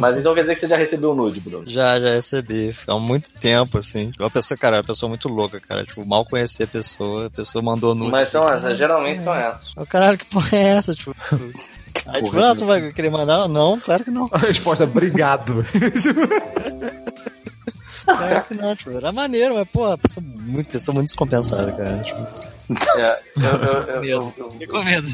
[0.00, 1.64] Mas então quer dizer que você já recebeu nude, Bruno?
[1.68, 2.74] Já, já recebi.
[2.86, 4.12] Há muito tempo, assim.
[4.18, 5.84] Uma pessoa, cara, uma pessoa muito louca, cara.
[5.84, 8.10] Tipo, mal conhecer a pessoa, a pessoa mandou nude.
[8.12, 9.72] Mas são essas, geralmente são essas.
[9.74, 10.94] "Caralho, Caralho, que porra é essa?
[10.94, 11.14] Tipo.
[12.06, 13.48] Aí, tipo, ah, vai querer mandar?
[13.48, 14.28] Não, claro que não.
[14.32, 15.64] A resposta, obrigado.
[18.04, 21.98] Claro que não, tipo, era maneiro, mas, pô, pessoa muito, pessoa muito descompensada, cara.
[22.02, 22.26] Tipo,
[22.98, 24.34] É, eu, eu, eu, medo.
[24.36, 25.08] eu, Fiquei com medo.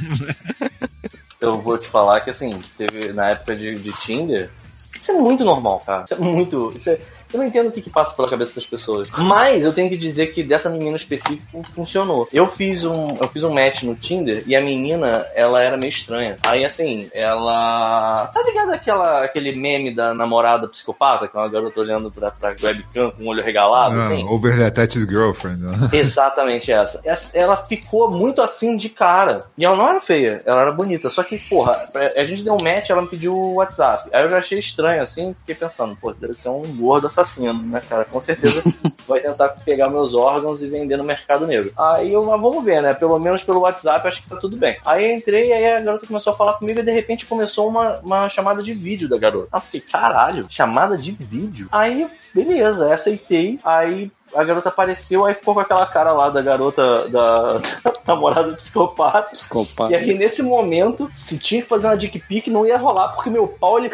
[1.41, 4.51] eu vou te falar que assim, teve na época de, de Tinder.
[4.99, 6.05] Isso é muito normal, cara.
[6.05, 6.73] Isso é muito.
[6.79, 7.01] Isso é-
[7.33, 9.09] eu não entendo o que, que passa pela cabeça das pessoas.
[9.19, 12.29] Mas eu tenho que dizer que dessa menina específica funcionou.
[12.33, 15.91] Eu fiz um, eu fiz um match no Tinder e a menina, ela era meio
[15.91, 16.38] estranha.
[16.47, 18.27] Aí assim, ela.
[18.29, 22.55] Sabe ligado aquela, aquele meme da namorada psicopata, que é uma garota olhando pra, pra
[22.62, 24.25] webcam com o olho regalado, assim?
[24.25, 25.61] Não, over the attached girlfriend.
[25.61, 25.73] né?
[25.93, 27.01] Exatamente essa.
[27.05, 29.45] Essa- Ela ficou muito assim de cara.
[29.57, 31.11] E ela não era feia, ela era bonita.
[31.11, 34.09] Só que, porra, a gente deu um match, ela me pediu o WhatsApp.
[34.12, 37.83] Aí eu já achei estranho assim, fiquei pensando, pô, deve ser um gordo assassino, né,
[37.88, 38.04] cara?
[38.04, 38.62] Com certeza
[39.07, 41.72] vai tentar pegar meus órgãos e vender no mercado negro.
[41.76, 42.94] Aí eu, mas vamos ver, né?
[42.94, 44.78] Pelo menos pelo WhatsApp, acho que tá tudo bem.
[44.85, 47.98] Aí eu entrei, aí a garota começou a falar comigo e de repente começou uma,
[47.98, 49.48] uma chamada de vídeo da garota.
[49.52, 51.68] Ah, fiquei, caralho, chamada de vídeo?
[51.72, 53.59] Aí, beleza, aceitei.
[53.64, 57.57] Aí a garota apareceu, aí ficou com aquela cara lá da garota da
[58.07, 59.31] namorada do psicopata.
[59.33, 59.93] Psicopata.
[59.93, 63.31] E aí, nesse momento, se tinha que fazer uma dick pic, não ia rolar, porque
[63.31, 63.91] meu pau ele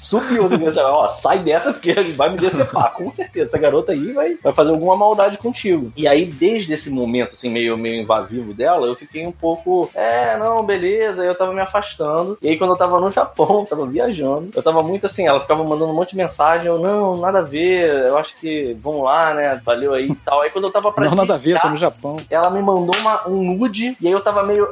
[0.00, 0.48] subiu.
[0.84, 2.92] Ó, sai dessa, porque ele vai me decepar.
[2.92, 5.92] Com certeza, essa garota aí vai, vai fazer alguma maldade contigo.
[5.96, 10.36] E aí, desde esse momento, assim, meio, meio invasivo dela, eu fiquei um pouco, é,
[10.36, 11.22] não, beleza.
[11.22, 12.38] Aí eu tava me afastando.
[12.42, 15.62] E aí, quando eu tava no Japão, tava viajando, eu tava muito assim, ela ficava
[15.64, 16.66] mandando um monte de mensagem.
[16.66, 19.60] Eu, não, nada a ver, eu acho que vamos lá, né?
[19.78, 20.40] Valeu aí e tal.
[20.40, 22.16] Aí quando eu tava pra Não, nada a ver, tô no Japão.
[22.28, 24.68] ela me mandou uma, um nude e aí eu tava meio.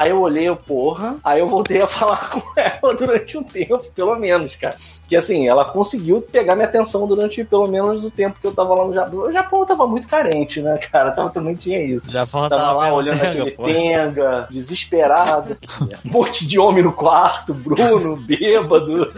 [0.00, 1.16] Aí eu olhei, eu, porra.
[1.22, 4.74] Aí eu voltei a falar com ela durante um tempo, pelo menos, cara.
[5.06, 8.74] Que assim, ela conseguiu pegar minha atenção durante pelo menos o tempo que eu tava
[8.74, 9.20] lá no Japão.
[9.20, 11.10] O Japão tava muito carente, né, cara?
[11.10, 12.10] Tava, também tinha isso.
[12.10, 15.58] Já Tava tava lá olhando Tenga, aquele tenga, desesperado.
[16.06, 19.12] Um monte de homem no quarto, Bruno, bêbado.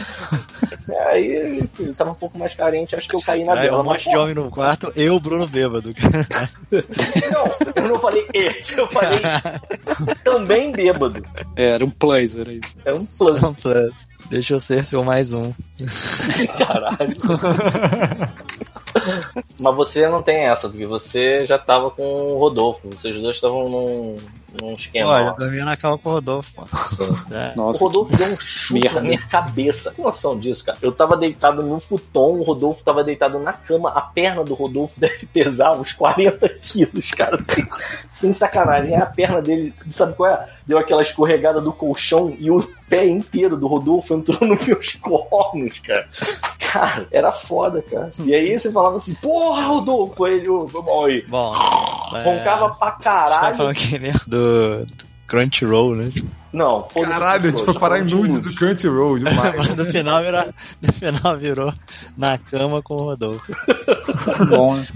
[1.10, 3.80] Aí enfim, tava um pouco mais carente, acho que eu caí na Aí, dela.
[3.80, 5.94] um monte de homem no quarto, eu, Bruno Bêbado.
[6.70, 9.20] Não, eu não falei e, eu falei
[10.24, 11.24] também bêbado.
[11.56, 12.76] É, era um plus, era isso.
[12.84, 13.60] É um plus.
[13.60, 14.04] Plus.
[14.30, 15.52] Deixa eu ser seu mais um.
[16.58, 17.12] Caralho.
[19.60, 22.88] Mas você não tem essa, porque você já tava com o Rodolfo.
[22.90, 24.16] Vocês dois estavam num,
[24.60, 25.10] num esquema.
[25.10, 26.62] Olha, eu dormia na cama com o Rodolfo, pô.
[27.32, 27.52] É.
[27.52, 29.00] O Nossa, Rodolfo deu um chute merda.
[29.00, 29.92] na minha cabeça.
[29.92, 30.78] Tem noção disso, cara?
[30.82, 33.90] Eu tava deitado no futon, o Rodolfo tava deitado na cama.
[33.90, 37.38] A perna do Rodolfo deve pesar uns 40 quilos, cara.
[37.48, 37.68] Sem,
[38.08, 38.94] sem sacanagem.
[38.94, 40.48] Aí a perna dele, sabe qual é?
[40.66, 45.78] Deu aquela escorregada do colchão e o pé inteiro do Rodolfo entrou nos meus cornos,
[45.80, 46.08] cara.
[46.58, 48.10] Cara, era foda, cara.
[48.24, 51.24] E aí você falava assim, porra, Rodolfo, Aí ele, foi mal aí.
[51.28, 51.54] Bom,
[52.14, 53.56] é, Roncava pra Você tá caralho.
[53.56, 54.12] falando que nem
[54.42, 56.12] do, do Crunchyroll, né?
[56.52, 59.56] Não, foda-se Caralho, a gente foi parar em nudes do Crunchyroll demais.
[59.56, 60.44] mas no final, virou,
[60.82, 61.72] no final virou
[62.16, 63.52] na cama com o Rodolfo.
[64.50, 64.86] bom, né?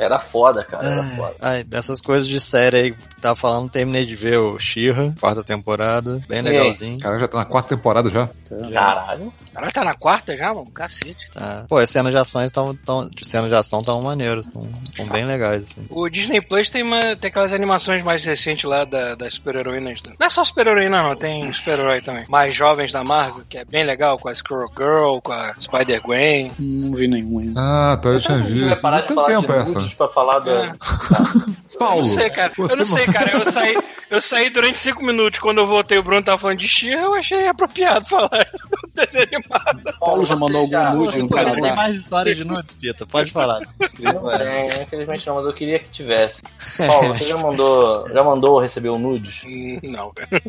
[0.00, 1.34] Era foda, cara, era Ai, foda.
[1.42, 5.44] ai, dessas coisas de série aí que tava falando, terminei de ver o She-Ra, quarta
[5.44, 6.98] temporada, bem legalzinho.
[6.98, 8.28] Cara, já tá na quarta temporada já.
[8.72, 9.32] Caralho.
[9.52, 10.70] Caralho, tá na quarta já, mano?
[10.70, 11.28] Cacete.
[11.32, 11.66] Tá.
[11.68, 15.06] Pô, as cenas de ações estão tão, de cenas de ação tão maneiras, tão, tão
[15.06, 15.86] bem legais, assim.
[15.90, 20.00] O Disney Plus tem, uma, tem aquelas animações mais recentes lá da, das super-heroínas.
[20.18, 22.24] Não é só super-heroína, não, tem super-herói também.
[22.26, 26.52] Mais jovens da Marvel, que é bem legal, com a Squirrel Girl, com a Spider-Gwen.
[26.58, 27.60] Não vi nenhum ainda.
[27.60, 28.82] Ah, tá, eu tinha visto.
[28.82, 29.89] Não tem tempo de essa.
[29.90, 30.50] Nudes pra falar da...
[30.66, 30.72] É.
[31.78, 32.00] Paulo.
[32.00, 32.52] Eu não sei, cara.
[32.58, 33.30] eu não sei, cara.
[33.32, 33.78] Eu saí,
[34.10, 35.40] eu saí durante cinco minutos.
[35.40, 38.28] Quando eu voltei, o Bruno tava falando de Xia, eu achei apropriado falar
[38.94, 39.98] desenho animado.
[39.98, 43.60] Paulo já mandou algum nude no cara, tem mais histórias de nudes, Pita, pode falar.
[43.98, 46.42] Não tem, infelizmente não, mas eu queria que tivesse.
[46.76, 49.42] Paulo, você já mandou, já mandou ou recebeu nudes?
[49.46, 50.42] Hum, Não, cara.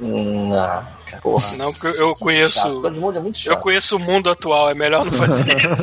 [0.00, 1.56] Hum, Não, cara, porra.
[1.56, 2.60] Não, porque eu- conheço.
[2.60, 5.82] É Eu conheço o mundo atual, é melhor não fazer isso.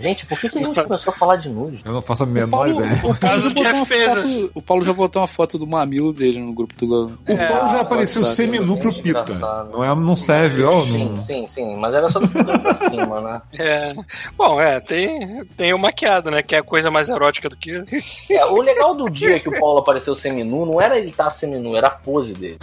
[0.00, 1.80] Gente, por que, que a gente começou a falar de nudes?
[1.84, 3.00] Eu não faço a O menor Paulo, ideia.
[3.04, 6.12] o, Paulo já do botou uma foto, o Paulo já botou uma foto do mamilo
[6.12, 7.06] dele no grupo do.
[7.06, 9.08] O Paulo já apareceu seminu pro Pita.
[9.22, 9.70] engraçado.
[9.72, 10.82] Não, é, não serve, ó.
[10.84, 11.16] Sim, Não...
[11.16, 13.42] sim, sim, mas era só do cintura pra cima, né?
[13.58, 13.94] É.
[14.36, 16.42] Bom, é, tem, tem o maquiado, né?
[16.42, 17.82] Que é a coisa mais erótica do que.
[18.30, 21.76] É, o legal do dia que o Paulo apareceu seminu não era ele estar seminu,
[21.76, 22.58] era a pose dele.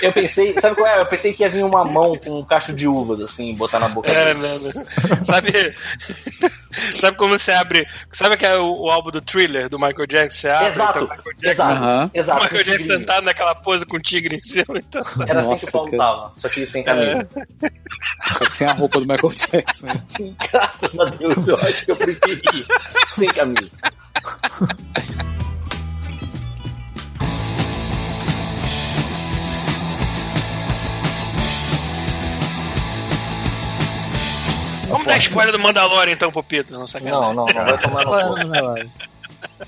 [0.00, 1.00] Eu pensei, sabe qual é?
[1.00, 3.88] Eu pensei que ia vir uma mão com um cacho de uvas, assim, botar na
[3.88, 4.40] boca É, dele.
[4.40, 4.86] né, né?
[5.24, 5.71] Sabe.
[6.94, 7.86] sabe como você abre.
[8.10, 10.38] Sabe que é o, o álbum do thriller do Michael Jackson?
[10.38, 12.42] Você abre, Exato, então, Michael Jackson, exato, o exato.
[12.42, 15.02] Michael Jackson sentado naquela pose com o tigre em cima, então.
[15.26, 16.02] Era assim Nossa, que o Paulo cara.
[16.02, 17.28] tava, só que sem camisa.
[18.38, 19.86] Só que sem a roupa do Michael Jackson.
[20.52, 22.66] Graças a Deus, eu acho que eu preferi
[23.12, 23.70] sem camisa.
[34.92, 37.20] Vamos dar spoiler do Mandalorian então pro Pito, não sacanagem.
[37.20, 38.90] Não, não, não vai tomar no.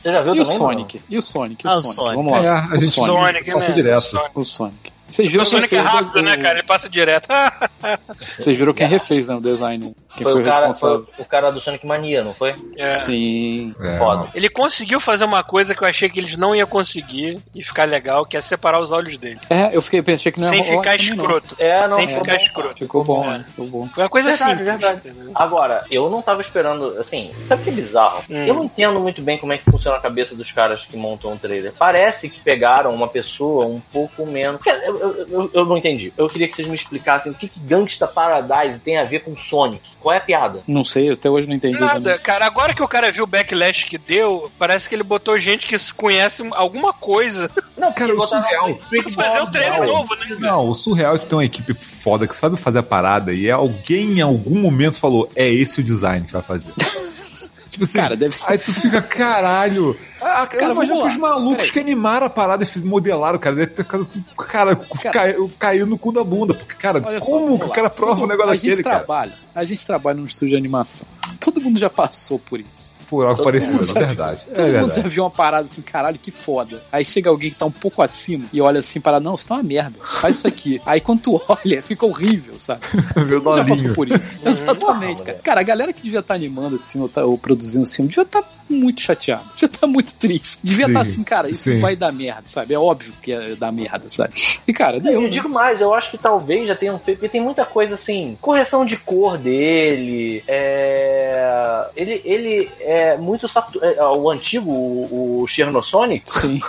[0.00, 0.58] Você já viu E o também?
[0.58, 1.02] Sonic?
[1.08, 1.64] E o Sonic?
[1.64, 1.94] E o Ah, o Sonic?
[1.96, 2.16] Sonic.
[2.16, 2.38] Vamos lá.
[2.44, 3.12] É, a o gente- Sonic.
[3.50, 3.72] Sonic, né?
[3.74, 4.00] direto.
[4.02, 4.30] Sonic.
[4.34, 4.92] O Sonic.
[5.08, 6.58] Vocês viram O Sonic é rápido, o- né, cara?
[6.58, 7.28] Ele passa direto.
[8.38, 9.94] Vocês viram quem refez, né, o design?
[10.16, 11.06] Quem Foi, foi, o, o cara, responsável?
[11.12, 12.54] foi o cara do Sonic Mania, não foi?
[12.76, 12.86] É.
[13.00, 13.74] Sim.
[13.80, 14.28] É, Foda.
[14.34, 17.84] Ele conseguiu fazer uma coisa que eu achei que eles não iam conseguir e ficar
[17.84, 19.38] legal, que é separar os olhos dele.
[19.50, 21.04] É, eu fiquei pensei que não sem ia rolar ficar não.
[21.14, 21.56] escroto.
[21.58, 22.42] É, não, sem ficar bom.
[22.42, 22.78] escroto.
[22.78, 23.38] Ficou bom, É.
[23.38, 23.44] né?
[23.48, 23.88] Ficou bom.
[23.88, 24.64] Foi uma coisa Verdade, assim.
[24.64, 25.12] verdade.
[25.34, 28.22] Agora, eu não tava esperando, assim, sabe o que é bizarro?
[28.30, 28.44] Hum.
[28.46, 31.32] Eu não entendo muito bem como é que funciona a cabeça dos caras que montam
[31.32, 31.72] um trailer.
[31.78, 34.60] Parece que pegaram uma pessoa um pouco menos.
[34.84, 36.12] Eu, eu, eu, eu não entendi.
[36.16, 39.36] Eu queria que vocês me explicassem o que, que Gangsta Paradise tem a ver com
[39.36, 39.82] Sonic.
[40.00, 40.60] Qual é a piada?
[40.66, 41.78] Não sei, até hoje não entendi.
[41.80, 42.18] Nada, também.
[42.18, 42.44] cara.
[42.44, 45.78] Agora que o cara viu o backlash que deu, parece que ele botou gente que
[45.78, 47.50] se conhece alguma coisa.
[47.76, 48.76] Não, Cara, o surreal.
[48.78, 49.86] Fazer um Ball.
[49.86, 50.36] novo, né?
[50.38, 53.50] Não, o surreal é de ter uma equipe foda que sabe fazer a parada e
[53.50, 56.72] alguém em algum momento falou: é esse o design que vai fazer.
[57.74, 59.96] tipo assim, Cara, deve ser- aí tu fica, caralho.
[60.20, 63.72] Ah, cara, imagina que os malucos que animaram a parada e fiz- modelaram, cara, deve
[63.72, 64.08] ter ficado,
[64.48, 65.10] cara, Cara.
[65.12, 66.54] caiu, caiu no cu da bunda.
[66.54, 68.96] Porque, cara, Olha como que o cara prova Todo- um negócio a daquele, gente cara?
[69.00, 71.06] trabalha, a gente trabalha num estúdio de animação.
[71.38, 72.93] Todo mundo já passou por isso.
[73.08, 74.40] Por algo Todo parecido, mundo já é verdade.
[74.42, 75.02] É Todo mundo verdade.
[75.02, 76.82] já viu uma parada assim, caralho, que foda.
[76.90, 79.54] Aí chega alguém que tá um pouco acima e olha assim para não, isso tá
[79.54, 79.98] uma merda.
[80.20, 80.80] Faz isso aqui.
[80.86, 82.80] Aí quando tu olha, fica horrível, sabe?
[83.26, 84.38] Meu mundo já passou por isso.
[84.44, 85.38] Exatamente, cara.
[85.42, 88.08] Cara, a galera que devia estar animando esse filme ou, tá- ou produzindo esse filme
[88.08, 89.44] devia estar muito chateado.
[89.54, 90.58] Devia estar muito triste.
[90.62, 91.80] Devia estar assim, cara, isso sim.
[91.80, 92.74] vai dar merda, sabe?
[92.74, 94.34] É óbvio que ia dar merda, sabe?
[94.66, 95.12] E cara, deu.
[95.12, 95.28] Eu né?
[95.28, 98.84] digo mais, eu acho que talvez já tenham feito, porque tem muita coisa assim, correção
[98.84, 101.86] de cor dele, é...
[101.96, 103.82] ele, ele é muito satu...
[103.84, 106.60] é, o antigo, o, o Chernosonic, Sim.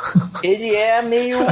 [0.43, 1.39] ele é meio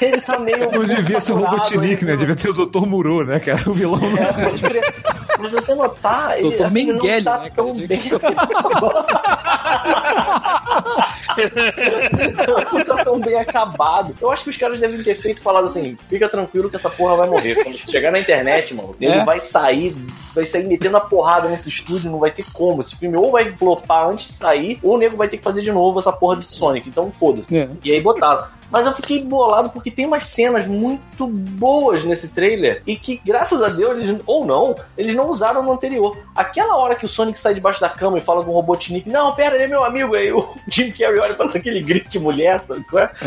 [0.00, 2.12] ele tá meio Não devia ser o Robotnik, né?
[2.12, 2.86] ele- Devia ter o Dr.
[2.86, 3.68] Muro, né, cara?
[3.70, 4.94] O vilão É, pode crer.
[5.38, 6.64] Mas se você notar, ele, Dr.
[6.64, 7.72] assim, Mengele, não tá né, cara?
[7.72, 7.86] bem.
[7.88, 8.10] que
[12.78, 14.14] não tá tão bem acabado.
[14.20, 17.16] Eu acho que os caras devem ter feito falado assim: fica tranquilo que essa porra
[17.16, 17.54] vai morrer.
[17.62, 19.24] Quando chegar na internet, mano, ele É.
[19.24, 19.94] vai sair,
[20.34, 22.80] vai sair metendo a porrada nesse estúdio, não vai ter como.
[22.82, 25.62] Esse filme ou vai flopar antes de sair, ou o nego vai ter que fazer
[25.62, 26.88] de novo essa porra de Sonic.
[26.88, 27.54] Então foda-se.
[27.56, 27.68] É.
[27.84, 28.44] E aí botaram.
[28.70, 33.62] Mas eu fiquei bolado porque tem umas cenas muito boas nesse trailer e que, graças
[33.62, 36.16] a Deus, eles, ou não, eles não usaram no anterior.
[36.34, 39.34] Aquela hora que o Sonic sai debaixo da cama e fala com o Robotnik, não,
[39.34, 42.60] pera, ele é meu amigo, aí o Jim Carrey olha pra aquele grito de mulher,
[42.60, 43.10] sabe qual é?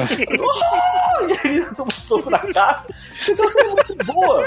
[1.43, 2.83] E ele toma um soco na cara.
[3.27, 4.45] Então, assim, é muito boa.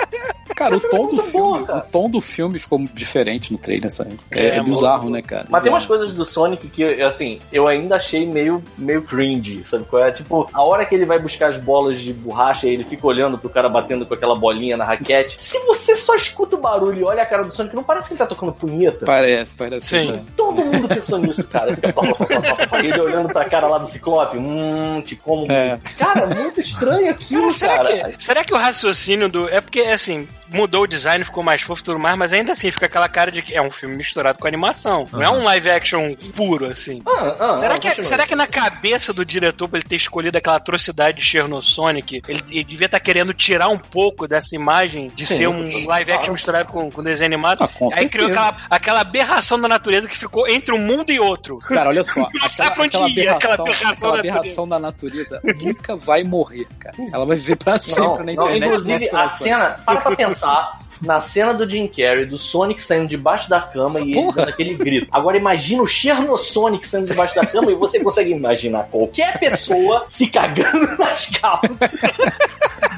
[0.56, 1.78] Cara, o é tom do muito filme, boa, cara.
[1.78, 4.18] o tom do filme ficou diferente no trailer, sabe?
[4.30, 5.46] É, É, é bizarro, né, cara?
[5.50, 6.00] Mas tem umas Bizarro.
[6.00, 10.10] coisas do Sonic que, assim, eu ainda achei meio, meio cringe, sabe qual é?
[10.10, 13.36] Tipo, a hora que ele vai buscar as bolas de borracha e ele fica olhando
[13.38, 15.36] pro cara batendo com aquela bolinha na raquete.
[15.40, 18.14] Se você só escuta o barulho e olha a cara do Sonic, não parece que
[18.14, 19.04] ele tá tocando punheta?
[19.04, 19.86] Parece, parece.
[19.86, 20.12] Sim.
[20.12, 20.24] né?
[20.56, 21.74] Todo mundo pensou nisso, cara.
[21.74, 24.38] Fica pá, pá, pá, pá, pá, ele olhando pra cara lá do Ciclope.
[24.38, 25.50] Hum, te como.
[25.50, 25.78] É.
[25.98, 28.12] Cara, muito estranho aquilo, Será cara.
[28.12, 29.48] que, será que o raciocínio do.
[29.48, 32.70] É porque, assim, mudou o design, ficou mais fofo e tudo mais, mas ainda assim
[32.70, 35.06] fica aquela cara de que é um filme misturado com animação.
[35.12, 37.02] Não é um live action puro, assim.
[37.06, 40.36] Ah, ah, Será ah, que, será que na cabeça do diretor, pra ele ter escolhido
[40.38, 45.26] aquela atrocidade de Chernosonic, ele, ele devia estar querendo tirar um pouco dessa imagem de
[45.26, 46.32] Sim, ser um live action claro.
[46.32, 47.62] misturado com, com desenho animado?
[47.62, 48.48] Ah, com Aí criou certeza.
[48.48, 51.58] aquela, aquela aberração da natureza que ficou entre um mundo e outro.
[51.58, 54.68] Cara, olha só, Não sabe aquela, onde aquela ir, aquela aberração, aberração aquela da aberração
[54.68, 56.96] da natureza nunca vai morrer, cara.
[57.12, 58.60] Ela vai viver pra sempre Não, na não, internet.
[58.70, 63.08] nos inclusive, a cena, para pra pensar, na cena do Jim Carrey, do Sonic saindo
[63.08, 64.36] debaixo da cama e ele Porra.
[64.36, 65.08] dando aquele grito.
[65.12, 70.26] Agora imagina o Chernosonic saindo debaixo da cama e você consegue imaginar qualquer pessoa se
[70.28, 71.90] cagando nas calças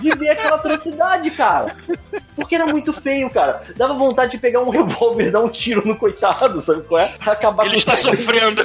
[0.00, 1.74] de ver aquela atrocidade, cara.
[2.36, 3.62] Porque era muito feio, cara.
[3.76, 7.14] Dava vontade de pegar um revólver e dar um tiro no coitado, sabe qual é?
[7.20, 8.62] Acabar Ele com está sofrendo.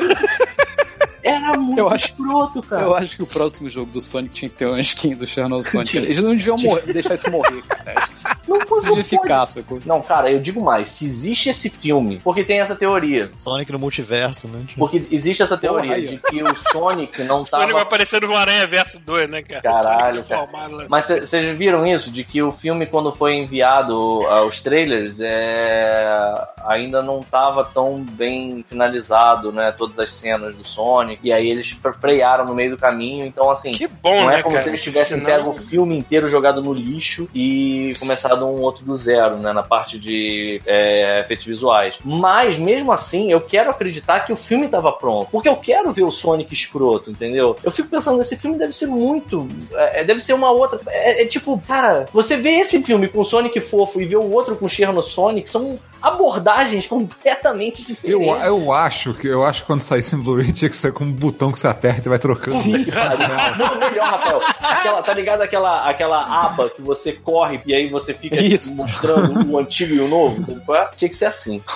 [1.22, 2.82] Era muito Eu acho- escroto, cara.
[2.82, 5.64] Eu acho que o próximo jogo do Sonic tinha que ter uma skin do Chernobyl
[5.64, 5.96] Sonic.
[5.98, 8.04] Eles não deviam morrer, deixar isso morrer, cara.
[8.48, 9.50] Não, isso não pode.
[9.52, 9.80] sacou?
[9.86, 10.90] Não, cara, eu digo mais.
[10.92, 13.30] Se existe esse filme, porque tem essa teoria.
[13.38, 14.62] Sonic no multiverso, né?
[14.78, 17.84] Porque existe essa teoria Porra, de que o Sonic não O Sonic vai tava.
[17.84, 19.62] aparecer no Aranha Verso 2, né, cara?
[19.62, 20.46] Caralho, cara.
[20.48, 20.86] formado lá.
[20.90, 22.12] Mas vocês viram isso?
[22.12, 23.96] De que o filme, quando foi enviado
[24.28, 26.48] aos trailers, é...
[26.66, 29.72] ainda não tava tão bem finalizado, né?
[29.72, 31.20] Todas as cenas do Sonic.
[31.24, 33.26] E aí eles frearam no meio do caminho.
[33.26, 33.72] Então, assim.
[33.72, 34.64] Que bom, Não né, é como cara?
[34.64, 38.84] se eles tivessem Senão- pego o filme inteiro jogado no lixo e começado um outro
[38.86, 39.54] do zero, né?
[39.54, 41.96] Na parte de é, efeitos visuais.
[42.04, 45.30] Mas, mesmo assim, eu quero acreditar que o filme estava pronto.
[45.32, 47.56] Porque eu quero ver o Sonic escroto, entendeu?
[47.64, 49.48] Eu fico pensando, esse filme deve ser muito.
[49.74, 50.80] é, deve ser uma outra.
[50.88, 54.32] É, é tipo, cara, você vê esse filme com o Sonic fofo e vê o
[54.32, 58.46] outro com o Cherno Sonic, são abordagens completamente Eu, diferentes.
[58.46, 61.12] eu acho que eu acho que quando saísse em Blu-ray tinha que ser com um
[61.12, 62.58] botão que você aperta e vai trocando.
[62.58, 63.18] Sim, cara.
[63.58, 64.42] Não, melhor, Rafael.
[64.60, 68.74] Aquela, tá ligado aquela, aquela aba que você corre e aí você fica Isso.
[68.76, 70.44] mostrando o antigo e o novo?
[70.46, 70.90] Sabe qual é?
[70.96, 71.62] Tinha que ser assim.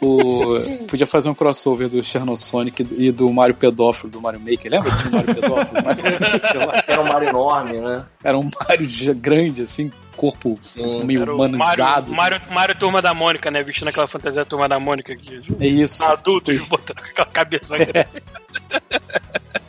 [0.00, 4.70] O- podia fazer um crossover do Chernosonic e do Mario Pedófilo do Mario Maker.
[4.70, 5.84] Lembra que tinha o Mario Pedófilo?
[5.84, 6.82] Mario Maker?
[6.88, 8.04] Era um mar enorme, né?
[8.22, 11.04] Era um Mario de- grande, assim, corpo Sim.
[11.04, 11.58] meio humanizado.
[11.78, 12.10] Mário, assim.
[12.12, 13.62] Mário, Mário Turma da Mônica, né?
[13.62, 15.40] Vestindo aquela fantasia da Turma da Mônica aqui.
[15.60, 16.02] É isso.
[16.04, 18.08] Adulto, e botando aquela cabeça grande.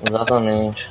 [0.08, 0.88] Exatamente.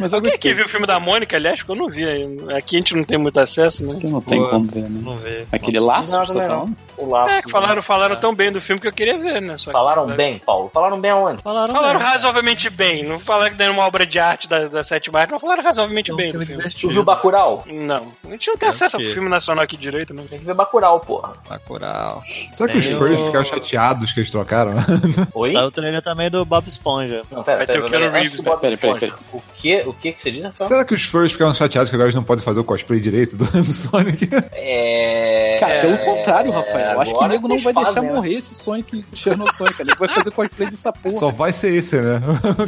[0.00, 0.50] Mas eu Quem gostei.
[0.50, 2.56] que viu o filme da Mônica, aliás, porque eu não vi ainda.
[2.56, 3.96] Aqui a gente não tem muito acesso, né?
[4.00, 5.00] Que não tem Pô, como ver, né?
[5.04, 5.46] Não vê.
[5.52, 6.76] Aquele laço Não, que você tá falando?
[6.96, 7.34] O laço.
[7.34, 9.56] É, que falaram, falaram tão bem do filme que eu queria ver, né?
[9.58, 10.70] Só que- Falaram bem, Paulo?
[10.72, 11.42] Falaram bem aonde?
[11.42, 12.12] Falaram, Falaram mesmo.
[12.12, 13.04] razoavelmente bem.
[13.04, 16.10] Não falaram que deu uma obra de arte da, da Sete Marcas, mas falaram razoavelmente
[16.10, 16.62] É um bem do filme.
[16.70, 17.02] Tu viu.
[17.04, 17.64] Bacurau?
[17.66, 18.12] Não.
[18.26, 20.22] A gente não tem acesso ao filme nacional aqui direito, né?
[20.30, 21.32] Tem que ver Bacurau, porra.
[21.48, 22.22] Bacurau.
[22.52, 24.72] Será que os fãs ficaram chateados que eles trocaram?
[25.34, 25.52] Oi?
[25.52, 27.22] Saiu o trailer também do Bob Esponja.
[27.30, 28.10] Não, pera, Vai ter pera, o pera,
[28.58, 29.14] pera, pera.
[29.32, 30.68] O que, o que que você diz, Rafael?
[30.68, 33.36] Será que os fãs ficaram chateados que agora eles não podem fazer o cosplay direito
[33.36, 34.28] do, do Sonic?
[34.52, 35.56] É...
[35.58, 36.92] Cara, pelo contrário, Rafael.
[36.92, 38.14] Eu acho que o nego não vai deixar fazem, né?
[38.14, 39.80] morrer esse Sonic Chernosonic.
[39.80, 41.14] Ele vai fazer cosplay dessa porra.
[41.18, 42.20] Só vai ser esse, né?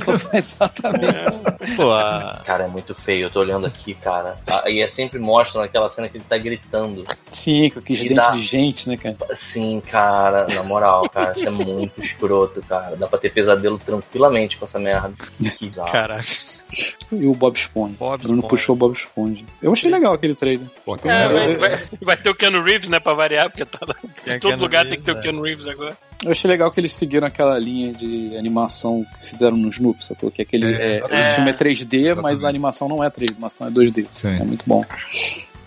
[0.04, 1.76] Só vai exatamente.
[1.76, 2.42] Pô, a...
[2.44, 3.26] Cara, é muito feio.
[3.26, 4.36] Eu tô olhando aqui, cara.
[4.66, 7.04] E é sempre mostram aquela cena que ele tá gritando.
[7.30, 9.16] Sim, com aqueles dentes dá- de gente, né, cara?
[9.34, 12.96] Sim, cara, na moral, cara, isso é muito escroto, cara.
[12.96, 15.12] Dá pra ter pesadelo tranquilamente com essa merda.
[15.56, 15.70] Que.
[15.70, 16.51] Caraca.
[17.12, 17.94] E o Bob Esponja.
[17.98, 18.48] Bob O Bruno Esponja.
[18.48, 19.44] puxou o Bob Esponja.
[19.62, 20.66] Eu achei legal aquele trailer.
[20.84, 23.78] Pô, É, é, vai, vai- vai ter o Keanu Reeves, né, pra variar, porque tá
[23.86, 23.94] lá.
[24.26, 25.22] Em todo Keanu lugar Reeves, tem que ter o é.
[25.22, 25.96] Keanu Reeves agora.
[26.24, 30.30] Eu achei legal que eles seguiram aquela linha de animação que fizeram no Snoop, sacou?
[30.30, 31.26] Que aquele, É, é, é.
[31.26, 34.06] o filme é 3D, mas a animação não é 3D, a animação é 2D.
[34.12, 34.28] Sim.
[34.28, 34.84] É muito bom.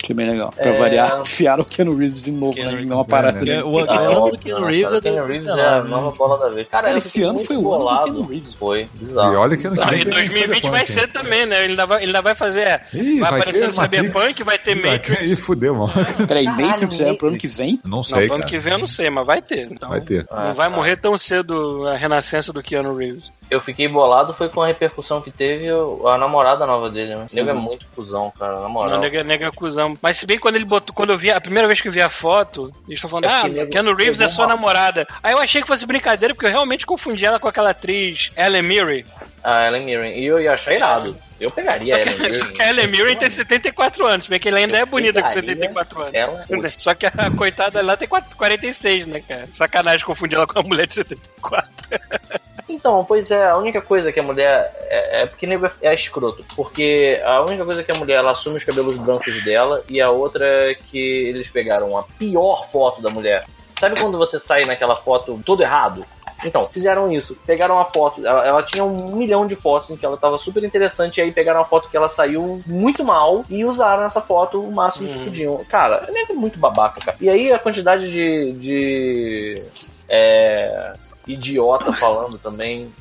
[0.06, 0.52] Achei bem legal.
[0.56, 0.78] Pra É.
[0.78, 2.94] variar, enfiaram o Keanu Reeves de novo, Keanu né?
[2.96, 3.34] Uma parada.
[3.34, 3.40] né?
[3.40, 3.64] Porque dele.
[3.64, 4.98] o do Keanu né, Reeves cara?
[4.98, 6.14] é Keanu Reeves é a 19, nova né?
[6.18, 6.68] bola da vez.
[6.68, 8.04] Cara, Cara, esse ano foi o ano do bolado.
[8.14, 8.54] Keanu Reeves.
[8.54, 9.34] Foi, bizarro.
[9.34, 11.64] E olha que ano que Não, vem e tem 2020 vai ser também, né?
[11.64, 12.82] Ele ainda vai, ele ainda vai fazer.
[12.94, 15.20] Ih, vai vai aparecer ter no Cyberpunk, vai ter Matrix.
[15.20, 15.94] ter- Ih, fudeu, mano.
[16.28, 17.80] Peraí, Matrix é pro ano que vem?
[17.84, 19.68] Não Não, sei, pro ano que vem eu não sei, mas vai ter.
[19.72, 20.26] Então, Vai ter.
[20.30, 23.32] Ah, Não vai morrer tão cedo a renascença do Keanu Reeves.
[23.50, 27.26] Eu fiquei bolado foi com a repercussão que teve a namorada nova dele, né?
[27.32, 28.94] O nego é muito cuzão, cara, na moral.
[28.94, 29.98] Não, nega, nega cuzão.
[30.02, 32.02] Mas se bem quando ele botou, quando eu vi, a primeira vez que eu vi
[32.02, 35.08] a foto, eles estão falando, É ah, nego Keanu Reeves é sua namorada.
[35.22, 38.64] Aí eu achei que fosse brincadeira, porque eu realmente confundi ela com aquela atriz Ellen
[38.64, 39.06] Mirren.
[39.46, 40.18] A Ellen Mirren.
[40.18, 41.16] E eu ia achar irado.
[41.40, 42.54] Eu pegaria Só a Ellen que, só Mirren.
[42.58, 45.56] que a Ellen Mirren tem 74 anos, bem que ela ainda é bonita com pegaria
[45.58, 46.14] 74 anos.
[46.14, 46.46] Ela
[46.78, 49.46] Só que a coitada lá tem 4 46, né, cara?
[49.50, 51.66] Sacanagem confundir ela com a mulher de 74.
[52.68, 54.74] Então, pois é, a única coisa que a mulher.
[54.90, 56.44] É, é porque nego é, é escroto.
[56.56, 60.10] Porque a única coisa que a mulher ela assume os cabelos brancos dela e a
[60.10, 63.46] outra é que eles pegaram a pior foto da mulher.
[63.80, 66.06] Sabe quando você sai naquela foto todo errado?
[66.44, 67.36] Então, fizeram isso.
[67.46, 68.26] Pegaram a foto.
[68.26, 71.18] Ela, ela tinha um milhão de fotos em que ela tava super interessante.
[71.18, 74.72] E aí pegaram a foto que ela saiu muito mal e usaram essa foto o
[74.72, 75.24] máximo que Uhum.
[75.24, 75.66] podiam.
[75.66, 77.18] Cara, é muito babaca, cara.
[77.22, 78.52] E aí a quantidade de.
[78.54, 79.60] de
[80.10, 80.94] é,
[81.28, 82.92] idiota falando também.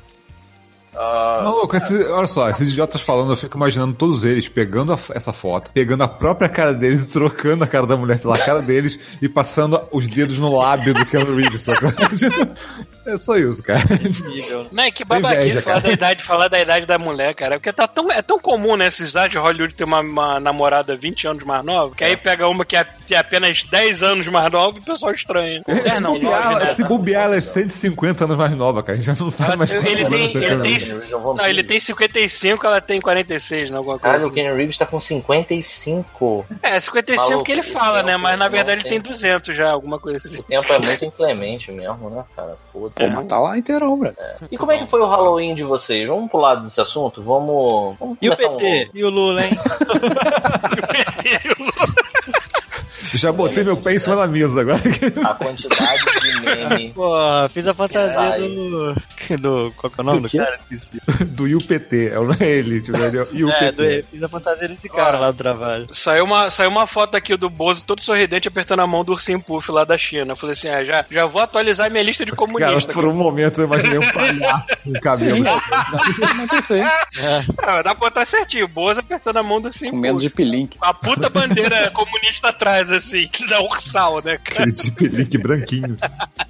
[0.96, 1.76] Ah, Maluco,
[2.12, 6.02] olha só, esses idiotas falando, eu fico imaginando todos eles pegando a- essa foto, pegando
[6.04, 10.06] a própria cara deles trocando a cara da mulher pela cara deles e passando os
[10.08, 11.66] dedos no lábio do Keanu Reeves,
[13.06, 13.82] É só isso, cara.
[14.28, 14.66] Nível.
[14.72, 15.80] Não, é que babaquice falar cara.
[15.88, 17.56] da idade, falar da idade da mulher, cara.
[17.58, 21.26] Porque tá tão, é tão comum nessa idade de Hollywood ter uma, uma namorada 20
[21.28, 24.78] anos mais nova, que aí pega uma que é, tem apenas 10 anos mais nova
[24.78, 25.62] e o pessoal estranha.
[25.66, 26.72] É, É, se, não, bobear, nove, né?
[26.72, 28.94] se bobear, ela é 150 anos mais nova, cara.
[28.94, 31.10] A gente já não sabe mais Ele quantos tem- ele tem- é.
[31.10, 33.76] Não, ele tem 55, ela tem 46, né?
[33.76, 34.34] Alguma coisa Caralho, o assim.
[34.34, 36.46] Keanu Reeves tá com 55.
[36.62, 38.16] É, 55 Maluco, que ele esse fala, né?
[38.16, 39.00] Mas na verdade ele tem.
[39.00, 40.42] tem 200 já, alguma coisa Esse assim.
[40.42, 42.56] tempo é muito inclemente mesmo, né, cara?
[42.94, 43.16] Pô, Foda-se.
[43.16, 44.16] mas tá lá inteirão, velho.
[44.52, 46.06] E como é que foi o Halloween de vocês?
[46.06, 47.20] Vamos pular desse assunto?
[47.22, 47.96] Vamos.
[47.98, 48.52] vamos E o um PT?
[48.52, 48.90] novo.
[48.94, 49.58] E o Lula, hein?
[53.14, 54.82] Já botei meu pé em cima da mesa agora.
[55.24, 56.92] A quantidade de meme.
[56.94, 57.12] Pô,
[57.50, 58.94] fiz a fantasia do.
[59.40, 59.72] do.
[59.76, 60.56] Qual que é o nome Do do cara?
[60.56, 61.00] Esqueci.
[61.26, 63.20] do IUPT, é o- não é ele, tipo, ele é
[63.68, 65.86] É, do, fiz a fantasia desse cara lá do trabalho.
[65.92, 69.40] Saiu uma, saiu uma foto aqui do Bozo todo sorridente apertando a mão do ursinho
[69.40, 70.32] puff lá da China.
[70.32, 72.94] Eu falei assim, ah, já, já vou atualizar minha lista de Cara, comunistas.
[72.94, 75.36] por um momento eu imaginei um palhaço com cabelo.
[75.36, 76.82] Sim, dá pra acontecer.
[77.58, 80.30] Ah, dá pra botar certinho, o Bozo apertando a mão do ursinho Com medo de
[80.30, 80.78] pilink.
[80.78, 83.03] Com a puta bandeira comunista atrás, assim,
[83.48, 84.62] da ursal, né, cara?
[84.64, 85.96] Aquele tipo link branquinho.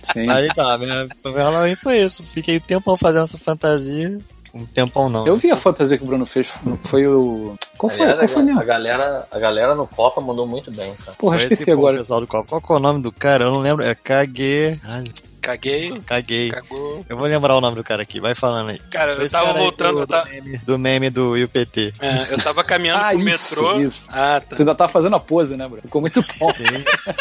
[0.03, 0.29] Sim.
[0.31, 2.23] Aí tá, minha, meu Halloween foi isso.
[2.23, 4.19] Fiquei um tempão fazendo essa fantasia.
[4.55, 5.27] Um tempão não.
[5.27, 6.57] Eu vi a fantasia que o Bruno fez.
[6.85, 7.57] Foi o.
[7.77, 8.03] Qual foi?
[8.03, 8.61] Aliás, Qual foi a, mesmo?
[8.61, 11.17] a galera, a galera no Copa mandou muito bem, cara.
[11.19, 11.99] Porra, Foi esqueci agora.
[11.99, 12.49] pessoal do copo.
[12.49, 13.45] Qual que é o nome do cara?
[13.45, 13.83] Eu não lembro.
[13.85, 14.79] É Kage.
[14.81, 15.13] Caralho,
[15.45, 16.51] Caguei, Caguei.
[16.51, 17.05] cagou.
[17.09, 18.21] Eu vou lembrar o nome do cara aqui.
[18.21, 18.79] Vai falando aí.
[18.91, 23.03] Cara, eu tava voltando, do, tava, do, meme, do meme do é, eu tava caminhando
[23.05, 23.81] Ah, pro isso, metrô.
[23.81, 24.05] isso.
[24.09, 24.57] Ah, tá.
[24.57, 25.81] Você ainda tá fazendo a pose, né, bro?
[25.83, 26.53] Ficou muito bom.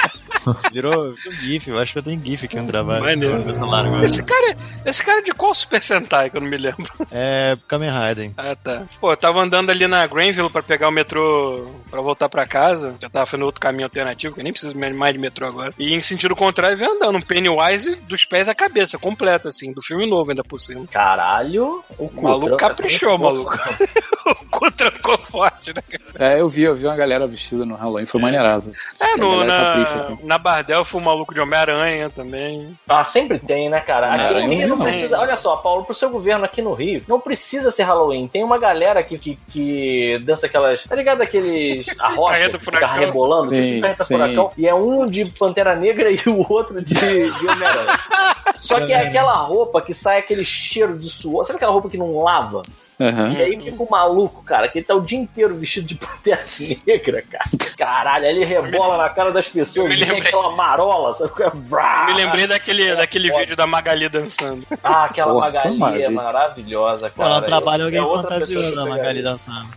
[0.71, 1.69] Virou um GIF.
[1.69, 3.03] Eu acho que eu tenho GIF aqui no trabalho.
[3.03, 3.37] Maneiro.
[3.37, 4.03] No meu celular agora.
[4.03, 6.91] Esse cara, esse cara é de qual Super Sentai que eu não me lembro?
[7.11, 8.31] É Kamen Rider.
[8.37, 8.83] Ah, tá.
[8.99, 12.95] Pô, eu tava andando ali na Granville pra pegar o metrô pra voltar pra casa.
[13.01, 15.73] Já tava fazendo outro caminho alternativo, que eu nem preciso mais de metrô agora.
[15.79, 19.81] E em sentido contrário, veio andando um Pennywise dos pés à cabeça, completa, assim, do
[19.81, 20.85] filme novo ainda por cima.
[20.87, 23.51] Caralho, o O maluco caprichou, maluco.
[24.25, 25.81] o cu trancou forte, né?
[26.19, 28.71] É, eu vi, eu vi uma galera vestida no Halloween, foi maneirado.
[28.99, 30.25] É, no, na, capricha aqui.
[30.25, 32.77] na Bardel foi o maluco de Homem-Aranha também.
[32.87, 34.13] Ah, sempre tem, né, cara?
[34.13, 34.85] Aqui no Rio eu não não.
[34.85, 35.19] precisa.
[35.19, 38.27] Olha só, Paulo, pro seu governo aqui no Rio, não precisa ser Halloween.
[38.27, 40.83] Tem uma galera que, que, que dança aquelas.
[40.83, 41.87] Tá ligado aqueles.
[41.99, 44.13] A rocha Carreta que fica rebolando, Sim, tipo sim.
[44.13, 44.51] furacão.
[44.57, 47.99] E é um de Pantera Negra e o outro de, de Homem-Aranha.
[48.59, 51.43] Só que é aquela roupa que sai aquele cheiro de suor.
[51.43, 52.61] Sabe aquela roupa que não lava?
[53.01, 53.33] Aham.
[53.33, 56.43] E aí fica o maluco, cara, que ele tá o dia inteiro vestido de Pantera
[56.85, 57.43] Negra, cara.
[57.75, 60.27] Caralho, aí ele rebola na cara das pessoas, Eu me e tem lembrei.
[60.27, 61.33] aquela marola, sabe?
[61.67, 62.05] Brá.
[62.07, 64.63] Me lembrei daquele, daquele vídeo da Magali dançando.
[64.83, 66.11] Ah, aquela Porra, Magali é maravilha.
[66.11, 67.29] maravilhosa, Pô, cara.
[67.33, 69.67] lá no trabalho Eu- alguém é da eu Magali dançando.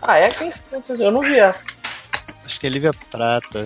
[0.00, 0.28] Ah, é?
[0.28, 1.08] Quem se fantasiou?
[1.08, 1.62] Eu não vi essa.
[2.48, 3.60] Acho que é Lívia Prata.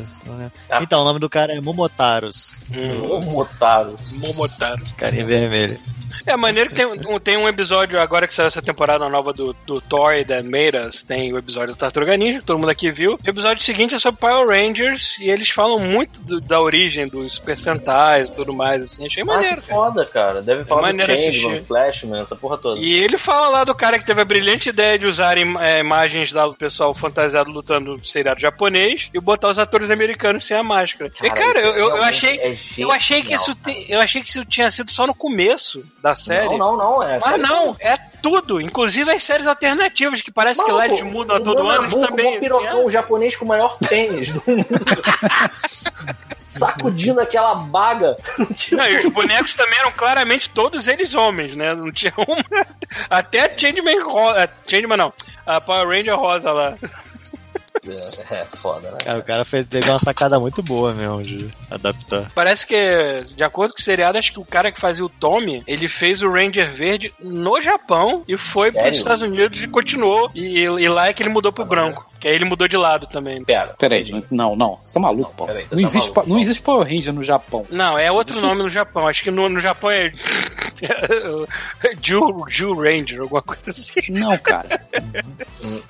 [0.68, 0.80] Ah.
[0.82, 2.64] Então, o nome do cara é Momotaros.
[2.74, 3.96] Hum, Ô, Motaro.
[4.10, 4.82] Momotaro.
[4.96, 5.78] Carinha vermelha.
[6.26, 9.52] É maneiro que tem, um- tem um episódio agora que saiu essa temporada nova do,
[9.66, 12.90] do Thor e da Meiras, tem o episódio do Tartaruga Ninja, que todo mundo aqui
[12.90, 13.18] viu.
[13.24, 17.34] O episódio seguinte é sobre Power Rangers e eles falam muito do- da origem dos
[17.34, 19.06] Super Sentais e tudo mais, assim.
[19.06, 19.66] Achei Ah, maneiro, cara.
[19.74, 20.42] foda, cara.
[20.42, 21.64] Deve falar do maneiro Changeman.
[21.64, 22.80] Flashman, essa porra toda.
[22.80, 25.80] E ele fala lá do cara que teve a brilhante ideia de usar im- é,
[25.80, 30.62] imagens do pessoal fantasiado lutando no seriado japonês e botar os atores americanos sem a
[30.62, 31.10] máscara.
[31.22, 32.38] e cara, eu, eu- eu achei.
[32.38, 33.76] é Eu achei que isso cara.
[33.76, 36.56] te- eu achei que isso tinha sido só no começo da série.
[36.56, 37.02] Não, não, não.
[37.02, 37.46] É, Mas sério.
[37.46, 41.42] não, é tudo, inclusive as séries alternativas, que parece que lá eles mudam a o
[41.42, 42.26] todo ano, eles também.
[42.26, 44.66] o assim, pirocão japonês com o maior tênis do mundo.
[46.58, 48.16] Sacudindo aquela baga.
[48.38, 48.74] é.
[48.74, 51.74] Não, e os bonecos também eram claramente todos eles homens, né?
[51.74, 52.66] Não tinha uma.
[53.08, 54.50] Até a Changeman rosa.
[54.66, 55.12] Changeman não.
[55.46, 56.76] A Power Ranger rosa lá.
[57.84, 58.98] É, foda, né?
[59.04, 62.30] Cara, o cara fez, teve uma sacada muito boa mesmo de adaptar.
[62.32, 65.64] Parece que, de acordo com o seriado, acho que o cara que fazia o Tommy,
[65.66, 68.86] ele fez o Ranger Verde no Japão e foi Sério?
[68.86, 70.30] pros Estados Unidos e continuou.
[70.32, 72.11] E, e lá é que ele mudou pro branco.
[72.22, 73.42] Que aí ele mudou de lado também.
[73.44, 73.74] Pera.
[73.76, 74.78] Peraí, não, não.
[74.82, 75.52] Você tá maluco, Paulo.
[75.52, 77.66] peraí, você não, tá existe, maluco, pa- não existe Power Ranger no Japão.
[77.68, 78.62] Não, é outro Existe nome isso?
[78.62, 79.08] no Japão.
[79.08, 80.12] Acho que no, no Japão é.
[82.02, 84.00] Jill, Jill Ranger, alguma coisa assim.
[84.10, 84.68] Não, cara.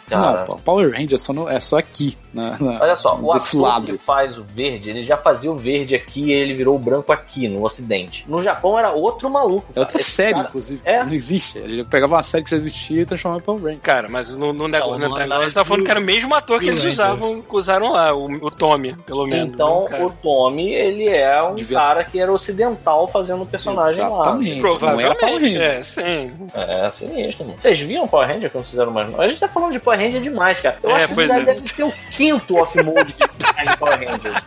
[0.09, 2.16] Cara, Não, pô, Power Ranger é só, no- é só aqui.
[2.33, 3.93] Na, na- Olha só, o desse ator lado.
[3.93, 7.12] que faz o verde, ele já fazia o verde aqui e ele virou o branco
[7.12, 8.24] aqui, no ocidente.
[8.28, 9.66] No Japão era outro maluco.
[9.74, 10.01] É outra cara.
[10.03, 10.80] Esse série, cara- inclusive.
[10.85, 11.05] É.
[11.05, 11.59] Não existe.
[11.59, 13.80] Ele pegava uma série que já existia e transformava em Power Ranger.
[13.80, 16.22] Cara, mas no, no negócio Não, no negócio, você tá falando que era o mesmo
[16.35, 16.93] ator que eles Ranger.
[16.93, 19.53] usavam, que usaram lá, o, o Tommy, pelo menos.
[19.55, 24.05] Então, né, o Tommy, ele é um Devia- cara que era ocidental fazendo o personagem
[24.05, 24.61] Exatamente.
[24.62, 24.68] lá.
[24.93, 26.33] Não era Power Provavelmente, é, sim.
[26.55, 27.59] É, sinistro, mano.
[27.59, 30.61] Vocês viam Power Ranger quando fizeram mais A gente tá falando de Power Ranger demais,
[30.61, 30.79] cara.
[30.83, 31.41] Eu É, acho que isso é.
[31.43, 33.25] deve ser o quinto off-mode que
[33.66, 34.43] de Power Ranger.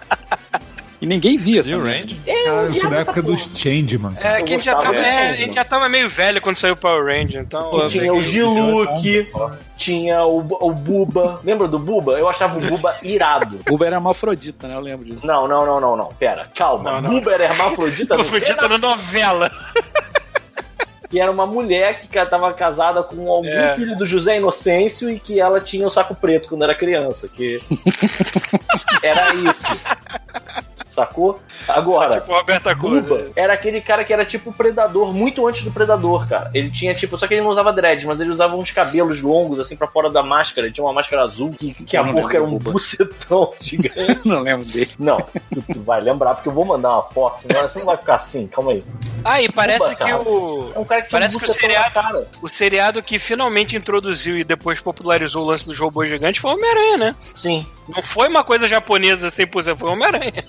[1.02, 1.84] E ninguém via Zero.
[1.84, 2.20] Range?
[2.26, 4.14] É, Cara, eu sou da essa época dos Changeman.
[4.18, 6.74] É, que a gente, já tava, é, a gente já tava meio velho quando saiu
[6.74, 7.86] o Power Ranger, então.
[7.86, 9.30] E tinha o Giluque,
[9.78, 11.42] tinha o, o Buba.
[11.44, 12.14] Lembra do Buba?
[12.14, 13.60] Eu achava o Buba irado.
[13.68, 14.76] Buba era hermafrodita, né?
[14.76, 15.28] Eu lembro disso.
[15.28, 16.08] Não, não, não, não, não.
[16.14, 16.94] Pera, calma.
[16.94, 17.10] Não, não.
[17.10, 19.52] Buba era hermafrodita, Eu fui dito na novela.
[21.10, 23.76] que era uma mulher que estava casada com algum É.
[23.76, 27.28] filho do José Inocêncio e que ela tinha o saco preto quando era criança.
[27.28, 27.60] Que
[29.04, 29.86] era isso.
[30.96, 31.40] Sacou?
[31.68, 33.06] Agora, Tipo, Roberta Cruz.
[33.06, 36.50] Buba era aquele cara que era tipo o Predador, muito antes do Predador, cara.
[36.54, 39.60] Ele tinha tipo, só que ele não usava dread, mas ele usava uns cabelos longos
[39.60, 40.68] assim pra fora da máscara.
[40.68, 42.72] Ele tinha uma máscara azul que, que a boca era um do Buba.
[42.72, 44.22] bucetão gigante.
[44.26, 44.92] não lembro dele.
[44.98, 47.98] Não, tu, tu vai lembrar porque eu vou mandar uma foto, senão você não vai
[47.98, 48.48] ficar assim.
[48.48, 48.84] Calma aí.
[49.24, 50.22] Ah, e parece Buba, que cara.
[50.22, 50.72] o.
[50.76, 52.28] É um cara que Parece um que o seriado-.
[52.42, 56.54] O seriado que finalmente introduziu e depois popularizou o lance dos robôs gigantes foi o
[56.54, 57.16] Homem-Aranha, né?
[57.36, 57.66] Sim.
[57.88, 60.44] Não foi uma coisa japonesa 100%, foi o Homem-Aranha.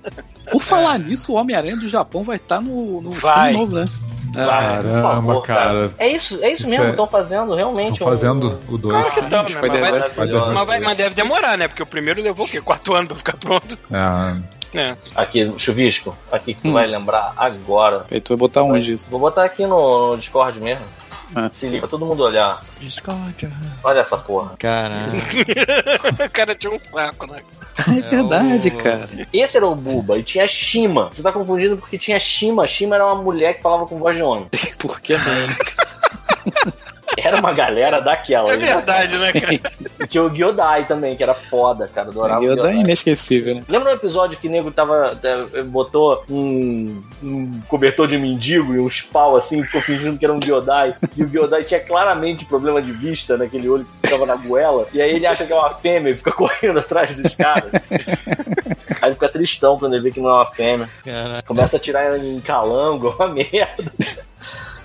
[0.51, 3.51] Por falar nisso, o Homem-Aranha do Japão vai estar no, no Vai.
[3.51, 3.85] filme novo, né?
[4.37, 4.45] É.
[4.45, 5.95] Vai, Caramba, favor, cara.
[5.99, 7.93] É isso, é isso, Isso mesmo, é- estão fazendo realmente.
[7.95, 8.93] Estão fazendo o 2.
[8.95, 9.49] Claro que estão, né?
[9.61, 11.69] Mas, vai- mas vai- mas deve demorar, né?
[11.69, 12.61] Porque o primeiro levou o quê?
[12.61, 13.79] Quatro anos pra ficar pronto.
[13.91, 14.97] É, É.
[15.15, 16.73] Aqui, chuvisco, aqui que tu Hum.
[16.75, 18.05] vai lembrar agora.
[18.11, 19.07] Aí tu vai botar onde isso?
[19.11, 20.85] Vou botar aqui no, no Discord mesmo.
[21.53, 22.63] Se liga, pra todo mundo olhar.
[22.81, 23.51] Discórdia.
[23.83, 24.55] Olha essa porra.
[24.59, 25.13] Caralho.
[26.25, 27.43] o cara tinha um saco, né?
[27.89, 29.09] É verdade, o- cara.
[29.33, 31.11] Esse era o Buba e tinha Shima.
[31.13, 32.67] Você tá confundindo porque tinha Shima.
[32.67, 34.49] Shima era uma mulher que falava com voz de homem.
[34.79, 35.23] Por que não?
[37.17, 38.53] Era uma galera daquela.
[38.53, 39.55] É verdade, né, cara?
[40.01, 42.09] E tinha o Gyodai também, que era foda, cara.
[42.09, 43.63] Adorava o Yoda é inesquecível, né?
[43.69, 45.19] Lembra um episódio que o nego tava.
[45.23, 50.35] eh, botou um, um cobertor de mendigo e uns pau assim, ficou fingindo que era
[50.35, 50.95] um Gyodai.
[51.17, 54.87] E o Gyodai tinha claramente problema de vista naquele olho que ficava na goela.
[54.93, 57.71] E aí ele acha que é uma fêmea e fica correndo atrás dos caras.
[59.03, 60.89] Aí ele fica tristão quando ele vê que não é uma fêmea.
[61.05, 61.43] Caralho.
[61.45, 63.93] Começa a tirar em calango, uma merda.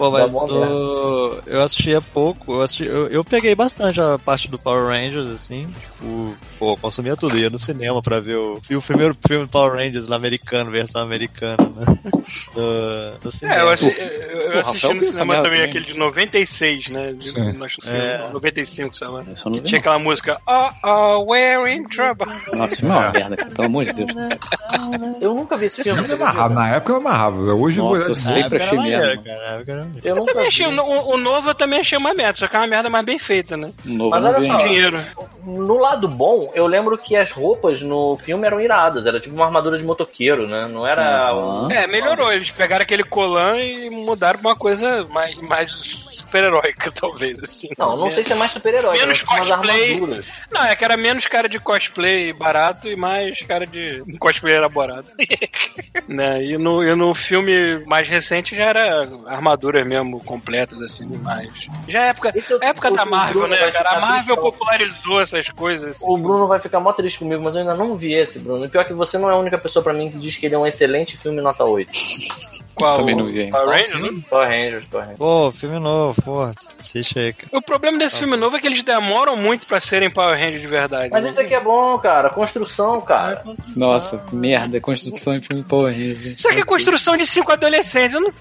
[0.02, 1.44] Pô, mas do...
[1.46, 2.86] eu assistia pouco, eu, assisti...
[2.86, 7.50] eu, eu peguei bastante a parte do Power Rangers, assim, tipo, pô, consumia tudo, ia
[7.50, 11.02] no cinema pra ver o, vi o primeiro filme do Power Rangers lá americano, versão
[11.02, 11.98] americana, né?
[12.56, 13.58] No, no cinema.
[13.58, 15.62] É, eu, assi eu, eu assisti no cinema também, também.
[15.64, 17.12] aquele de 96, né?
[17.14, 17.52] De, Sim.
[17.54, 18.30] nós- É.
[18.32, 19.20] 95, sei lá.
[19.22, 22.26] Eu não Que tinha aquela música Oh, oh, we're in trouble.
[22.54, 23.36] Nossa, isso não é uma merda.
[23.36, 24.10] Pelo amor de Deus.
[25.20, 26.02] Eu nunca vi esse filme.
[26.02, 26.54] Eu me amarrava.
[26.54, 27.38] Na época eu amarrava.
[27.54, 29.22] Hoje eu vou Nossa, eu Na sempre achei merda.
[29.66, 30.48] Eu Eu nunca também vi.
[30.48, 33.04] achei, o, o novo eu também achei uma merda, só que é uma merda mais
[33.06, 33.72] bem feita, né?
[33.84, 34.58] Novo Mas não olha só.
[34.58, 35.06] Dinheiro.
[35.44, 39.06] No lado bom, eu lembro que as roupas no filme eram iradas.
[39.06, 40.68] Era tipo uma armadura de motoqueiro, né?
[40.72, 41.34] Não era.
[41.34, 41.68] Uhum.
[41.68, 42.32] um- É, melhorou.
[42.32, 47.70] Eles pegaram aquele colan e mudaram pra uma coisa mais, mais super-heróica, talvez, assim.
[47.78, 48.98] Não, não sei se é mais super-herói.
[48.98, 50.00] Menos Menos umas cosplay.
[50.50, 55.08] Não, é que era menos cara de cosplay barato e mais cara de cosplay elaborado.
[56.08, 56.44] né?
[56.44, 61.52] e, no, e no filme mais recente já era armaduras mesmo completas, assim, mais.
[61.88, 63.90] Já é época, Esse época da Marvel, né, cara?
[63.92, 65.98] A Marvel popularizou essas coisas.
[65.98, 66.06] assim.
[66.08, 68.66] O Bruno vai ficar mó triste comigo, mas eu ainda não vi esse, Bruno.
[68.66, 70.56] E pior que você não é a única pessoa pra mim que diz que ele
[70.56, 71.92] é um excelente filme nota 8.
[72.76, 72.98] Qual?
[72.98, 73.58] Também não vi ainda.
[73.58, 74.22] Power Rangers, né?
[74.30, 75.20] Power Rangers, Power Rangers.
[75.20, 77.50] Pô, filme novo, porra, assiste aí, cara.
[77.58, 80.68] O problema desse filme novo é que eles demoram muito pra serem Power Rangers de
[80.68, 81.10] verdade.
[81.12, 81.30] Mas né?
[81.32, 82.30] isso aqui é bom, cara.
[82.30, 83.44] Construção, cara.
[83.76, 86.26] Nossa, merda, construção em filme Power Rangers.
[86.40, 88.14] Isso aqui é construção de cinco adolescentes.
[88.16, 88.34] Eu não.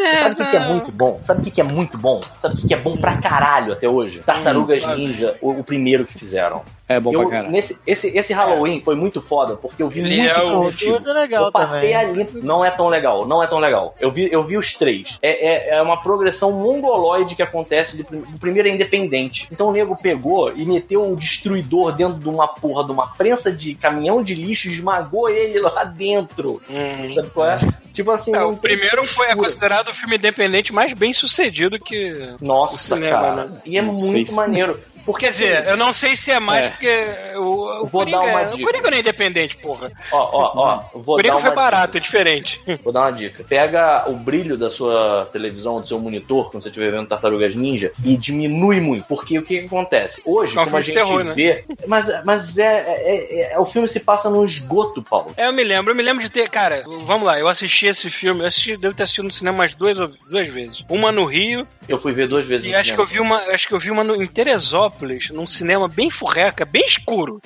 [0.00, 1.20] É, Sabe o que, que é muito bom?
[1.22, 2.20] Sabe o que, que é muito bom?
[2.40, 4.20] Sabe o que, que é bom pra caralho até hoje?
[4.24, 6.62] Tartarugas Hum, Ninja, o, o primeiro que fizeram.
[6.88, 7.50] É bom Eu, pra caralho.
[7.50, 10.54] nesse, esse, esse Halloween foi muito foda, porque eu vi Ele muito é o- filme
[10.64, 10.90] O antigo.
[10.92, 11.94] dois é legal eu passei também.
[12.22, 12.28] ali.
[12.42, 13.77] Não é tão legal, não é tão legal.
[14.00, 15.18] Eu vi, eu vi os três.
[15.22, 17.96] É, é, é uma progressão mongoloide que acontece.
[17.96, 19.48] Do, do primeiro é independente.
[19.50, 23.50] Então o nego pegou e meteu o destruidor dentro de uma porra de uma prensa
[23.52, 26.60] de caminhão de lixo e esmagou ele lá dentro.
[26.68, 27.12] Hum.
[27.14, 27.58] Sabe qual é?
[27.92, 28.34] Tipo assim.
[28.34, 32.34] É, o primeiro foi é considerado o filme independente mais bem sucedido que.
[32.40, 33.44] Nossa, o cinema, cara.
[33.46, 33.60] né?
[33.64, 34.78] E é Não muito se- maneiro.
[35.04, 36.68] Porque, Quer dizer, eu não sei se é mais É.
[36.70, 37.06] porque
[37.36, 37.40] o,
[37.82, 38.66] o Vou Coringa, dar uma é- o dica.
[38.66, 39.90] Coringa não é independente, porra.
[40.12, 41.98] ó, ó, ó, O vou Coringa dar foi uma barato, dica.
[41.98, 42.60] é diferente.
[42.84, 43.42] Vou dar uma dica.
[43.42, 43.67] Pega
[44.08, 48.16] o brilho da sua televisão, do seu monitor, quando você estiver vendo Tartarugas Ninja, e
[48.16, 49.04] diminui muito.
[49.06, 50.22] Porque o que, que acontece?
[50.24, 51.32] Hoje, É um como a gente terror, né?
[51.34, 51.64] vê.
[51.86, 55.32] Mas, mas é, é- é- O filme se passa no esgoto, Paulo.
[55.36, 56.48] É, eu me lembro, eu me lembro de ter.
[56.48, 59.74] Cara, vamos lá, eu assisti esse filme, eu assisti, devo ter assistido no cinema umas
[59.74, 59.96] duas,
[60.28, 60.84] duas vezes.
[60.88, 63.38] Uma no Rio, Eu fui ver duas vezes e no acho que eu cinema.
[63.38, 63.54] vi uma.
[63.54, 67.40] Acho que eu vi uma no, em Teresópolis, num cinema bem furreca, bem escuro.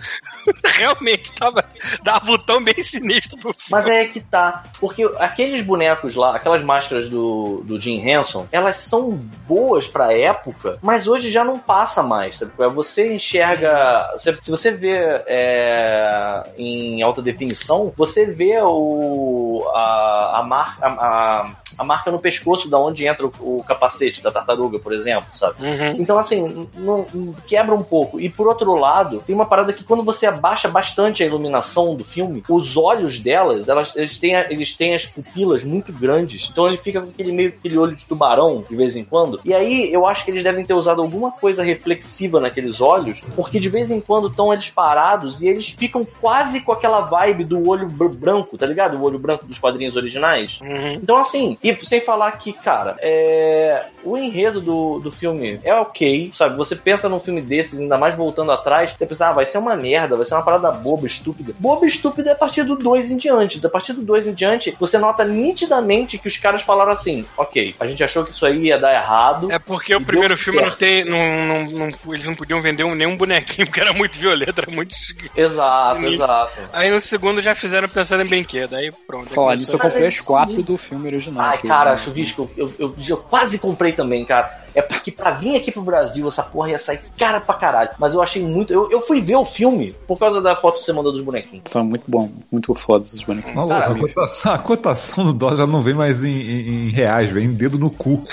[0.65, 1.65] Realmente tava.
[2.03, 3.69] Dava botão bem sinistro pro filme.
[3.71, 4.63] Mas é que tá.
[4.81, 9.11] Porque aqueles bonecos lá, aquelas máscaras do, do Jim Henson, elas são
[9.49, 12.53] boas pra época, mas hoje já não passa mais, sabe?
[12.75, 14.11] Você enxerga.
[14.19, 14.93] você- se você vê
[15.27, 22.69] é, em alta definição, você vê o, a, a, marca, a, a marca no pescoço
[22.69, 25.65] da onde entra o, o capacete da tartaruga, por exemplo, sabe?
[25.65, 25.91] Uhum.
[25.99, 27.07] Então, assim, não-
[27.47, 28.21] quebra um pouco.
[28.21, 32.05] E por outro lado, tem uma parada que quando você abaixa bastante a iluminação do
[32.05, 36.49] filme, os olhos delas, elas, eles, têm, eles têm as pupilas muito grandes.
[36.51, 39.41] Então ele fica com aquele meio que aquele olho de tubarão de vez em quando.
[39.45, 43.59] E aí eu acho que eles devem ter usado alguma coisa reflexiva naqueles olhos, porque
[43.59, 47.69] de vez em quando estão eles parados e eles ficam quase com aquela vibe do
[47.69, 48.97] olho br- branco, tá ligado?
[48.97, 50.61] O olho branco dos quadrinhos originais.
[50.61, 50.93] Uhum.
[50.93, 53.85] Então, assim, e sem falar que, cara, é...
[54.05, 56.57] o enredo do, do filme é ok, sabe?
[56.57, 59.77] Você pensa num filme desses, ainda mais voltando atrás, você pensa, ah, vai ser uma
[59.77, 61.53] merda, vai ser uma parada boba, estúpida.
[61.59, 63.65] Boba e estúpida é a partir do 2 em diante.
[63.65, 67.75] A partir do 2 em diante, você nota nitidamente que os caras falaram assim: ok,
[67.79, 69.51] a gente achou que isso aí ia dar errado.
[69.51, 71.05] É porque o primeiro filme não tem.
[71.05, 74.71] Não, não, não- eles não podiam vender um- nenhum bonequinho, porque era muito violento, era
[74.71, 74.95] muito.
[75.37, 76.25] Exato, Sinistro.
[76.25, 76.53] exato.
[76.73, 78.75] Aí no segundo já fizeram pensando em brinquedo.
[78.75, 79.31] Aí pronto.
[79.31, 81.45] Falar começou- nisso, eu comprei as quatro do filme original.
[81.45, 84.63] Ai, cara, eu- chuvisco, eu, eu, eu quase comprei também, cara.
[84.75, 87.91] É porque pra vir aqui pro Brasil, essa porra ia sair cara pra caralho.
[87.99, 88.73] Mas eu achei muito.
[88.73, 91.65] Eu, eu fui ver o filme por causa da foto que você mandou dos bonequinhos.
[91.67, 93.57] São muito bom, muito fodas os bonequinhos.
[93.57, 97.31] Maluco, a, cotação, a cotação do dólar já não vem mais em, em- em reais,
[97.31, 98.25] vem em dedo no cu.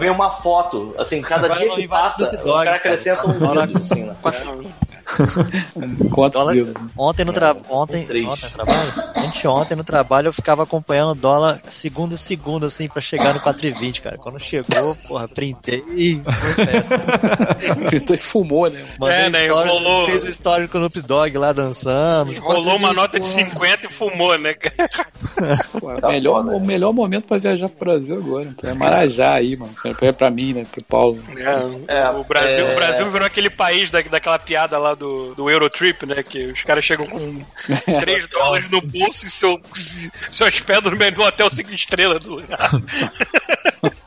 [0.00, 2.76] Vem uma foto, assim, cada Agora dia que passa, o cara cara.
[2.76, 3.32] acrescenta um
[3.66, 4.16] dedo, assim, né?
[6.12, 6.74] Quantos Dólar- dedos?
[6.96, 7.56] Ontem no, tra...
[7.68, 8.26] ontem, três.
[8.26, 12.88] ontem no trabalho, anteontem no trabalho eu ficava acompanhando o dólar segundo a segundo, assim,
[12.88, 14.18] pra chegar no 4,20, cara.
[14.18, 16.20] Quando chegou, porra, printei e.
[17.88, 18.84] Gritou e fumou, né?
[18.98, 22.32] Mandei É, né, stories, rolou- fez o story com o Snoop Dogg lá dançando.
[22.40, 23.44] Rolou uma 4,20, nota de porra.
[23.44, 24.88] 50 e fumou, né, cara?
[25.80, 28.44] Pô, Tá melhor, foda, o melhor momento pra viajar pro Brasil agora.
[28.44, 29.74] Então é Marajá aí, mano.
[29.98, 30.66] Pra, pra mim, né?
[30.70, 31.22] Pro Paulo.
[31.88, 32.72] É, É, o, Brasil, é.
[32.72, 36.22] o Brasil virou aquele país da, daquela piada lá do, do Eurotrip, né?
[36.22, 37.44] Que os caras chegam com
[38.00, 42.58] 3 dólares no bolso e seu, se hospedam no no hotel 5 estrelas do lugar.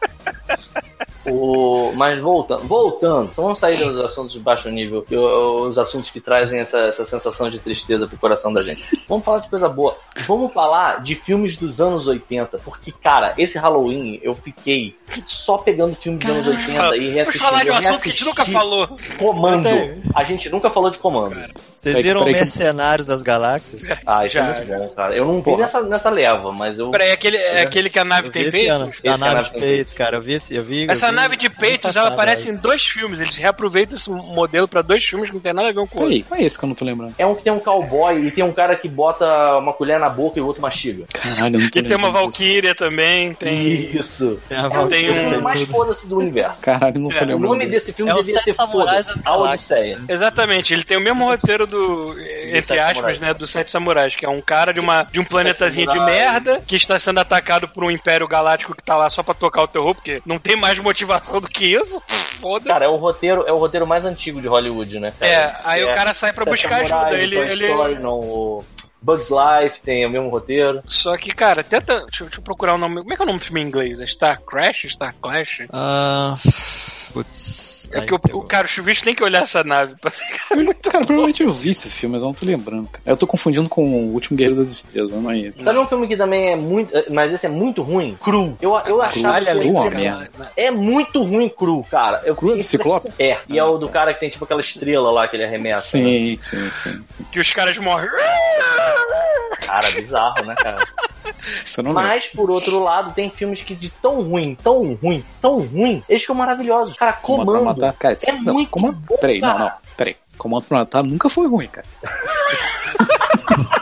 [1.32, 6.12] O, mas voltando, voltando, só vamos sair dos assuntos de baixo nível, que os assuntos
[6.12, 8.84] que trazem essa, essa sensação de tristeza pro coração da gente.
[9.08, 9.98] Vamos falar de coisa boa.
[10.28, 15.96] Vamos falar de filmes dos anos 80, porque, cara, esse Halloween eu fiquei só pegando
[15.96, 17.46] filmes dos anos 80 e Vamos reassistindo.
[17.46, 18.98] falar de um assunto que a gente nunca falou.
[19.18, 19.70] Comando.
[20.16, 21.36] A gente nunca falou de comando.
[21.82, 23.82] Vocês Peraí, viram peraí que- Mercenários das Galáxias?
[24.06, 24.46] Ah, isso Já.
[24.46, 25.16] é muito bom, cara.
[25.16, 26.92] Eu não vi nessa, nessa leva, mas eu.
[26.92, 28.72] Peraí, aquele, é aquele que a nave Eu tem esse peito?
[28.72, 30.18] ano, Esse da é nave de tem peitos, cara.
[30.18, 30.86] Eu vi esse, eu vi.
[30.86, 32.54] eu Essa vi nave de peitos, ela aparece né?
[32.54, 33.20] em dois filmes.
[33.20, 36.00] Eles reaproveitam esse modelo pra dois filmes que não tem nada a ver um com
[36.00, 36.24] o outro.
[36.28, 37.16] Qual é esse que eu não tô lembrando?
[37.18, 39.26] É um que tem um cowboy e tem um cara que bota
[39.58, 41.06] uma colher na boca e o outro mastiga.
[41.12, 42.12] Caralho, eu não tô E tem uma.
[42.12, 43.96] Valkyria também, tem...
[43.96, 44.40] Isso.
[44.50, 46.62] Tem a É o Tem Valkyria, filme um- mais foda-se do universo.
[46.62, 47.48] Caralho, eu não tô É, O lembrando.
[47.54, 47.94] nome desse.
[47.94, 49.76] filme É devia ser Samurais foda da A Galáxia.
[49.78, 50.00] Odisseia.
[50.10, 53.20] Exatamente, ele tem o mesmo roteiro do, entre aspas, Samurais.
[53.20, 56.62] né, do Sete Samurais, que é um cara de, uma, de um planetazinho de merda
[56.68, 59.68] que está sendo atacado por um império galáctico que tá lá só pra tocar o
[59.68, 62.02] terror, porque não tem mais motivação do que isso.
[62.42, 62.70] Foda-se.
[62.70, 65.14] Cara, é o roteiro, é o roteiro mais antigo de Hollywood, né?
[65.18, 65.32] cara?
[65.32, 67.22] É, aí o cara sai pra buscar Samurais, ajuda.
[67.22, 67.66] Ele, ele...
[67.68, 68.66] Story, não, o
[69.02, 70.82] Bugs Life tem o mesmo roteiro.
[70.86, 72.00] Só que, cara, tenta.
[72.02, 72.98] Deixa, eu- deixa eu procurar o nome.
[73.02, 74.00] Como é que é o nome do filme em inglês?
[74.00, 74.86] É Star Crash?
[74.90, 75.64] Star Clash?
[75.72, 76.36] Ah.
[77.14, 77.90] Putz.
[77.92, 81.44] É porque o, o cara, o chuvisco tem que olhar essa nave pra Cara, provavelmente
[81.44, 82.88] eu vi esse filme, mas eu não tô lembrando.
[82.88, 83.04] Cara.
[83.06, 85.64] Eu tô confundindo com o Último Guerreiro das Estrelas, mas não é esse.
[85.64, 86.92] Sabe um filme que também é muito.
[87.12, 88.18] Mas esse é muito ruim?
[88.22, 88.58] Cru.
[88.62, 90.30] Eu, eu achava que uma é- merda.
[90.56, 92.22] É muito ruim cru, cara.
[92.24, 93.12] Eu, Cru é do Ciclope?
[93.20, 93.94] É, e é Ah, o do tá.
[93.94, 95.98] cara que tem tipo aquela estrela lá que ele arremessa.
[95.98, 96.04] né?
[96.04, 97.26] Sim, sim, sim, sim.
[97.32, 98.10] que os caras morrem.
[99.66, 100.78] Cara, bizarro, né, cara?
[101.84, 101.94] Não.
[101.94, 106.22] Mas, por outro lado, tem filmes que de tão ruim, tão ruim, tão ruim, eles
[106.22, 106.98] ficam maravilhosos.
[106.98, 107.66] Cara, Comando comando.
[107.66, 107.94] matar.
[107.94, 108.98] Cara, é não, muito comando...
[109.08, 109.60] bom, Peraí, não, cara.
[109.60, 109.72] não.
[109.98, 110.16] Peraí.
[110.38, 111.88] Comando pra matar nunca foi ruim, cara.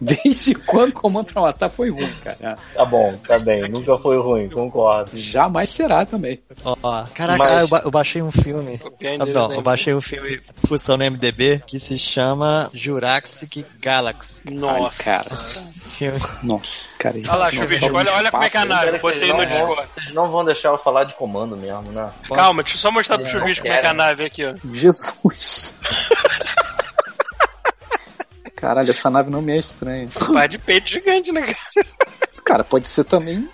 [0.00, 2.56] Desde quando Comando pra Matar foi ruim, cara?
[2.74, 3.68] Tá bom, tá bem.
[3.68, 5.10] Nunca foi ruim, concordo.
[5.14, 6.40] Jamais será também.
[6.64, 8.80] Ó, ó, caraca, Mas- ah, eu, ba- eu baixei um filme.
[9.34, 9.56] Não, né?
[9.56, 14.42] eu baixei um filme função no MDB que se chama Jurassic Galaxy.
[14.50, 15.02] Nossa.
[15.02, 15.36] cara.
[15.36, 16.20] Filme.
[16.42, 17.16] Nossa, cara.
[17.18, 18.98] Olha lá, algum Olha, olha como é que é a nave.
[18.98, 19.88] Botei vocês no não, vão, Discord.
[19.94, 22.10] vocês não vão deixar eu falar de comando mesmo, né?
[22.34, 24.54] Calma, deixa eu só mostrar pro chuvisco como é que é a nave aqui, ó.
[24.72, 25.74] Jesus.
[28.60, 30.08] Caralho, essa nave não me é estranha.
[30.32, 31.86] Par de peito gigante, né, cara?
[32.44, 33.48] Cara, pode ser também.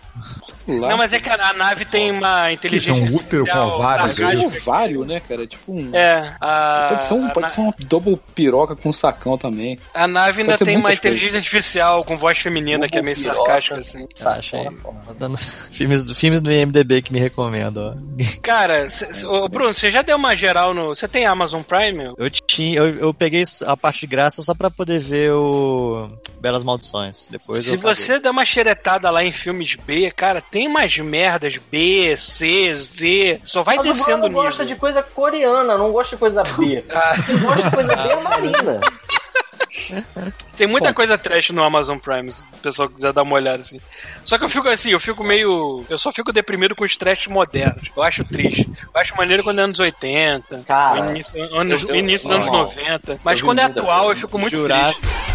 [0.67, 3.05] Não, mas é que a a nave tem uma Que isso, é inteligência.
[3.05, 5.43] um útero com artificial ovários, é é um ovário, né, cara?
[5.45, 5.91] É tipo um.
[5.95, 9.79] É, a, Pode ser, um, pode na- ser uma double piroca com sacão também.
[9.93, 13.37] a nave ainda tem uma inteligência artificial com voz feminina que é meio Piroca.
[13.39, 14.07] sarcástica, assim.
[14.25, 14.69] Ah, achei.
[15.07, 15.37] Mandando
[15.71, 17.95] filmes, do, filmes do IMDB que me recomendo, ó.
[18.43, 20.95] Cara, cê- cê- ô, Bruno, você já deu uma geral no.
[20.95, 22.15] Você tem Amazon Prime?
[22.17, 26.09] Eu tinha, eu, eu peguei a parte de graça só pra poder ver o
[26.41, 27.29] Belas Maldições.
[27.31, 32.17] Depois Se você der uma xeretada lá em filmes B, cara, tem umas merdas B,
[32.19, 33.41] C, Z.
[33.45, 34.43] Só vai Mas descendo Bruno o nível.
[34.45, 36.85] gosta de coisa coreana, não gosta de coisa B.
[36.91, 38.81] Ah, Quem gosta de coisa B é marina.
[40.57, 43.81] tem muita coisa trash no Amazon Prime, se o pessoal quiser dar uma olhada assim.
[44.25, 45.85] Só que eu fico assim, eu fico meio.
[45.89, 47.91] Eu só fico deprimido com os trash modernos.
[47.97, 48.69] Eu acho triste.
[48.95, 52.47] Eu acho maneiro quando é anos 80, Cara, início, anos, eu- eu- início dos anos
[52.47, 52.59] não.
[52.61, 53.19] 90.
[53.25, 55.01] Mas Eu quando é atual, eu fico muito Jurassic.
[55.01, 55.34] triste.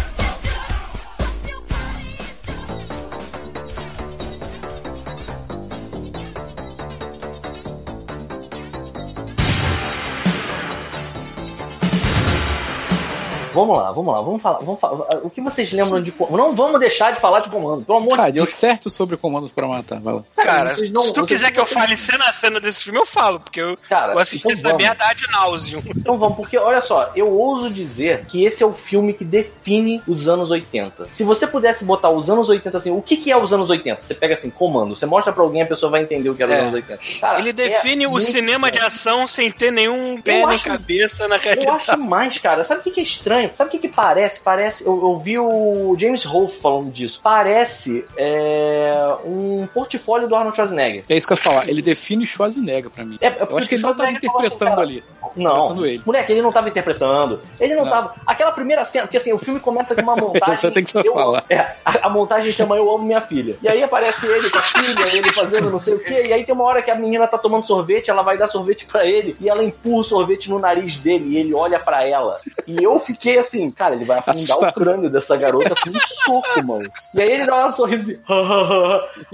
[13.52, 15.18] Vamos lá, vamos lá, vamos falar, vamos falar.
[15.22, 16.36] O que vocês lembram de comando?
[16.36, 18.48] Não vamos deixar de falar de comando, pelo amor Cara, de Deus.
[18.50, 20.22] certo sobre comandos pra matar, vai lá.
[20.36, 22.98] Cara, vocês não- se tu quiser não- que eu fale cena a cena desse filme,
[22.98, 25.82] eu falo, porque eu, Cara, eu assisti então essa merda de náusea.
[25.96, 30.02] Então vamos, porque olha só, eu ouso dizer que esse é o filme que define
[30.06, 31.06] os anos 80.
[31.12, 34.02] Se você pudesse botar os anos 80 assim, o que, que é os anos 80?
[34.02, 36.52] Você pega assim, comando, você mostra pra alguém, a pessoa vai entender o que era
[36.52, 36.56] É.
[36.56, 37.00] os anos 80.
[37.20, 38.76] Cara, Ele define é o cinema bom.
[38.76, 41.76] de ação sem ter nenhum pé nem acho- cabeça na Eu realidade.
[41.90, 42.64] acho mais, cara.
[42.64, 43.39] Sabe o que que é estranho?
[43.40, 43.50] Estranho.
[43.54, 44.40] Sabe o que que parece?
[44.40, 44.86] Parece.
[44.86, 47.20] Eu, eu vi o James Rolfe falando disso.
[47.22, 48.92] Parece é,
[49.24, 51.04] um portfólio do Arnold Schwarzenegger.
[51.08, 51.68] É isso que eu ia falar.
[51.68, 53.18] Ele define Schwarzenegger pra mim.
[53.20, 55.04] É, é Eu acho que ele não tava assim, interpretando cara, ali.
[55.36, 56.02] Não, ele.
[56.04, 57.40] moleque, ele não tava interpretando.
[57.58, 57.90] Ele não, Não.
[57.90, 58.14] tava.
[58.26, 60.56] Aquela primeira cena, porque assim, o filme começa com uma montagem.
[60.56, 61.44] Você tem que só eu- falar.
[61.48, 63.56] É, a, a montagem chama Eu Amo Minha Filha.
[63.62, 66.24] E aí aparece ele com a filha, ele fazendo não sei o quê.
[66.26, 68.86] E aí tem uma hora que a menina tá tomando sorvete, ela vai dar sorvete
[68.86, 69.36] pra ele.
[69.40, 71.34] E ela empurra o sorvete no nariz dele.
[71.34, 72.38] E ele olha pra ela.
[72.66, 74.74] E eu fiquei assim, cara, ele vai afundar o Assustado.
[74.74, 76.88] crânio dessa garota com um soco, mano.
[77.14, 78.18] E aí ele dá uma sorriso.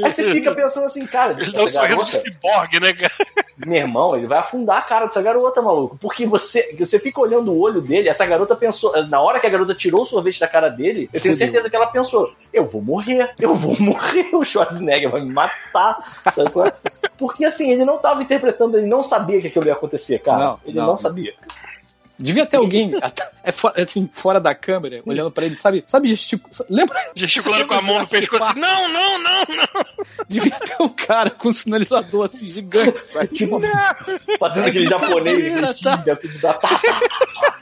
[0.03, 3.13] aí você fica pensando assim, cara, Ele dá um sorriso de ciborgue, né, cara?
[3.65, 5.86] meu irmão, ele vai afundar a cara dessa garota, maluco.
[6.01, 9.51] Porque você, você fica olhando o olho dele, essa garota pensou, na hora que a
[9.51, 12.83] garota tirou o sorvete da cara dele, eu tenho certeza que ela pensou, eu vou
[12.83, 15.99] morrer, eu vou morrer, o Schwarzenegger vai me matar.
[16.27, 17.09] É?
[17.19, 20.39] Porque assim, ele não tava interpretando, ele não sabia que aquilo ia acontecer, cara.
[20.39, 20.87] Não, ele não.
[20.89, 21.35] não sabia.
[22.19, 22.93] Devia ter alguém
[23.45, 25.85] é, assim, fora da câmera, olhando pra ele, sabe?
[25.87, 26.49] Sabe gesticu...
[26.69, 27.11] Lembra?
[27.15, 29.85] Gesticulando com a mão no Jurassic pescoço assim, não, não, não, não.
[30.29, 33.29] Devia ter um cara com um sinalizador assim, gigante, sabe?
[33.29, 33.61] Tipo,
[34.39, 35.97] fazendo aquele japonês, tá?
[36.17, 36.39] tudo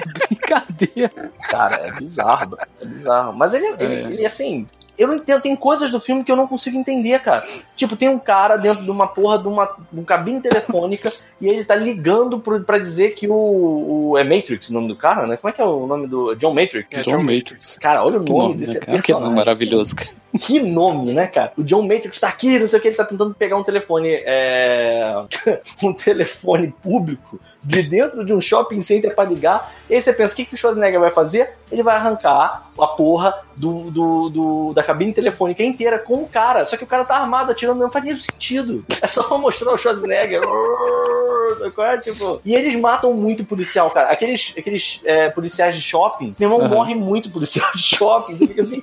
[0.00, 1.10] da Brincadeira.
[1.48, 3.32] Cara, é bizarro, é bizarro.
[3.32, 4.00] Mas ele, ele, É.
[4.12, 4.66] ele, assim,
[4.98, 7.44] eu não entendo, tem coisas do filme que eu não consigo entender, cara.
[7.74, 11.48] Tipo, tem um cara dentro de uma porra de uma, de uma cabine telefônica e
[11.48, 14.18] ele tá ligando pro, pra dizer que o, o.
[14.18, 15.36] É Matrix o nome do cara, né?
[15.36, 16.34] Como é que é o nome do.
[16.34, 16.88] John Matrix?
[16.92, 17.78] É, John John Matrix.
[17.80, 18.98] Cara, olha o nome, nome, desse né, cara?
[18.98, 19.24] Que personagem.
[19.24, 20.10] nome maravilhoso, cara.
[20.38, 21.52] Que nome, né, cara?
[21.56, 24.08] O John Matrix tá aqui, não sei o que, ele tá tentando pegar um telefone.
[24.24, 25.24] É...
[25.82, 29.72] um telefone público de dentro de um shopping center pra ligar.
[29.92, 31.50] E aí você pensa, o que, que o Schwarzenegger vai fazer?
[31.70, 36.64] Ele vai arrancar a porra do, do, do- da cabine telefônica inteira com o cara.
[36.64, 38.82] Só que o cara tá armado, atirando, não faz nenhum sentido.
[39.02, 40.40] É só pra mostrar o Schwarzenegger.
[41.78, 41.96] É?
[41.98, 44.10] Tipo, e eles matam muito policial, cara.
[44.10, 46.74] Aqueles, aqueles é, policiais de shopping, meu irmão, Aham.
[46.74, 48.36] morre muito policial de shopping.
[48.36, 48.80] Você fica assim,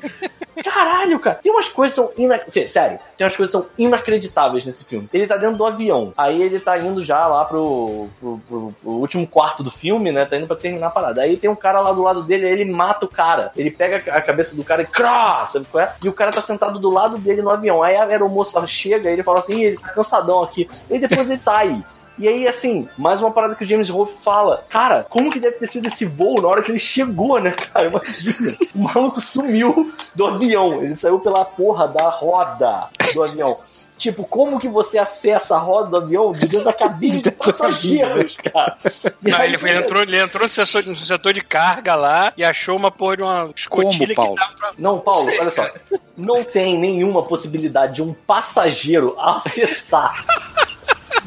[0.64, 1.40] Caralho, cara.
[1.42, 2.40] Tem umas coisas que são ina...
[2.48, 5.10] Sé- Sério, tem umas coisas que são inacreditáveis nesse filme.
[5.12, 6.14] Ele tá dentro do avião.
[6.18, 10.26] Aí ele tá indo já lá pro, pro, pro- pro último quarto do filme, né?
[10.26, 11.22] Tá indo pra terminar a parada.
[11.22, 13.52] Aí tem um cara lá do lado dele, ele mata o cara.
[13.56, 15.94] Ele pega a cabeça do cara e crá, sabe qual é?
[16.04, 17.82] E o cara tá sentado do lado dele no avião.
[17.82, 20.70] Aí a aeromoça chega e ele fala assim, "Ih, ele tá cansadão aqui.
[20.90, 21.84] E depois ele sai.
[22.18, 24.62] E aí, assim, mais uma parada que o James Rolfe fala.
[24.70, 27.88] Cara, como que deve ter sido esse voo na hora que ele chegou, né, cara?
[27.88, 28.58] Imagina.
[28.76, 30.84] O maluco sumiu do avião.
[30.84, 33.56] Ele saiu pela porra da roda do avião.
[34.00, 38.38] Tipo, como que você acessa a roda do avião de dentro da cabine de passageiros,
[38.38, 38.78] cara?
[39.24, 42.32] E Não, aí, ele, ele entrou, ele entrou no setor, no setor de carga lá
[42.38, 44.36] e achou uma porra de uma escotilha que Paulo?
[44.36, 44.72] dava pra.
[44.78, 45.70] Não, Paulo, Sei, olha só.
[46.16, 50.26] Não tem nenhuma possibilidade de um passageiro acessar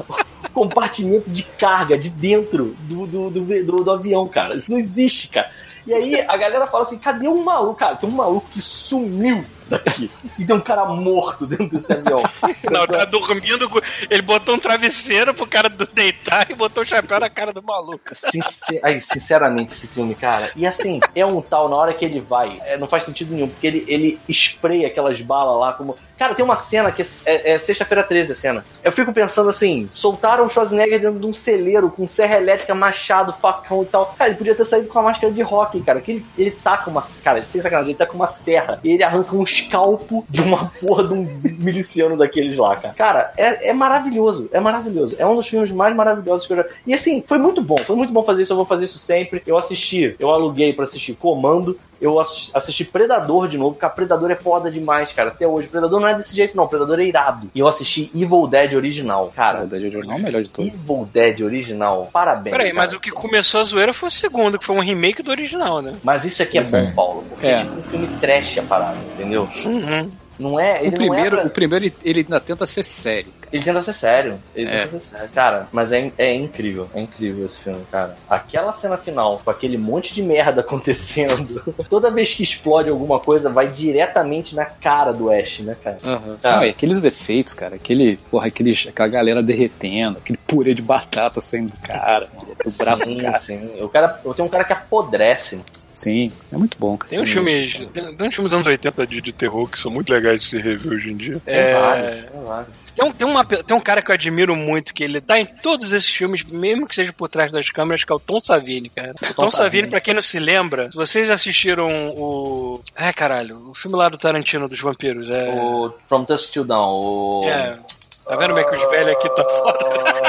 [0.08, 4.56] o compartimento de carga de dentro do, do, do, do- do avião, cara.
[4.56, 5.50] Isso não existe, cara.
[5.86, 7.74] E aí a galera fala assim: cadê um maluco?
[7.74, 10.10] Cara, tem um maluco que sumiu daqui.
[10.38, 12.22] E tem um cara morto dentro desse avião.
[12.70, 13.68] Não, tá dormindo.
[14.10, 17.62] Ele botou um travesseiro pro cara do- deitar e botou o chapéu na cara do
[17.62, 18.14] maluco.
[18.14, 18.80] Sincer...
[18.82, 20.50] Ai, sinceramente, esse filme, cara.
[20.56, 23.48] E assim, é um tal, na hora que ele vai, é, não faz sentido nenhum,
[23.48, 25.96] porque ele, ele espreia aquelas balas lá como.
[26.18, 28.64] Cara, tem uma cena que é, é- é sexta-feira 13 a cena.
[28.84, 33.32] Eu fico pensando assim: soltaram o Schwarzenegger dentro de um celeiro com serra elétrica, machado,
[33.32, 34.06] facão e tal.
[34.16, 36.00] Cara, ele podia ter saído com a máscara de rock, cara.
[36.00, 37.02] Que ele, ele tá com uma.
[37.24, 38.78] Cara, sem sacanagem, ele tá com uma serra.
[38.84, 42.94] E ele arranca um escalpo de uma porra de um miliciano daqueles lá, cara.
[42.94, 44.48] Cara, é, é maravilhoso.
[44.52, 45.16] É maravilhoso.
[45.18, 46.66] É um dos filmes mais maravilhosos que eu já.
[46.86, 47.78] E assim, foi muito bom.
[47.78, 48.52] Foi muito bom fazer isso.
[48.52, 49.42] Eu vou fazer isso sempre.
[49.46, 51.78] Eu assisti, eu aluguei pra assistir Comando.
[52.02, 55.28] Eu ass- assisti Predador de novo, porque Predador é foda demais, cara.
[55.28, 55.68] Até hoje.
[55.68, 56.66] Predador não é desse jeito, não.
[56.66, 57.48] Predador é irado.
[57.54, 59.32] E eu assisti Evil Dead original.
[59.34, 60.74] Cara, A verdade, o jornal é o melhor de todos.
[60.74, 62.08] Evil Dead original.
[62.12, 62.56] Parabéns.
[62.56, 62.98] Peraí, mas cara.
[62.98, 65.92] o que começou a zoeira foi o segundo, que foi um remake do original, né?
[66.02, 67.24] Mas isso aqui é Isso bom, Paulo.
[67.28, 67.52] Porque É.
[67.52, 69.48] é tipo um filme trash a parada, entendeu?
[69.64, 70.10] Uhum.
[70.38, 70.80] Não é.
[70.80, 73.26] Ele O primeiro, não é o primeiro ele, ele ainda tenta ser sério.
[73.40, 73.50] cara.
[73.52, 74.42] Ele tenta ser sério.
[74.54, 74.86] Ele É.
[74.86, 75.30] tenta ser sério.
[75.34, 76.88] Cara, mas é, é incrível.
[76.94, 78.16] É incrível esse filme, cara.
[78.28, 81.60] Aquela cena final, com aquele monte de merda acontecendo.
[81.88, 85.98] Toda vez que explode alguma coisa, vai diretamente na cara do Ash, né, cara?
[86.40, 86.56] Tá.
[86.56, 91.40] Não, e aqueles defeitos, cara, aquele, porra, aqueles, aquela galera derretendo, aquele purê de batata
[91.40, 92.28] saindo do cara,
[92.64, 93.38] do braço sim, do cara.
[93.38, 93.70] sim.
[93.80, 95.60] O cara, eu tenho um cara que apodrece.
[95.92, 97.10] Sim, é muito bom, cara.
[97.10, 97.74] Tem uns filmes.
[97.92, 100.58] Tem, tem uns filmes anos 80 de, de terror que são muito legais de se
[100.58, 101.40] rever hoje em dia.
[101.44, 105.02] Tem É, vários, tem um, tem, uma, tem um cara que eu admiro muito, que
[105.02, 108.16] ele tá em todos esses filmes, mesmo que seja por trás das câmeras, que é
[108.16, 109.12] o Tom Savini, cara.
[109.30, 109.88] O Tom, Savini, Savini.
[109.88, 112.80] pra quem não se lembra, vocês assistiram o.
[112.96, 115.28] Ai, caralho, o filme lá do Tarantino dos vampiros.
[115.30, 115.50] É.
[115.54, 117.44] O From Dusk Till Dawn, o...
[117.48, 117.78] é
[118.24, 119.78] tá vendo como é que os velhos aqui tá foda?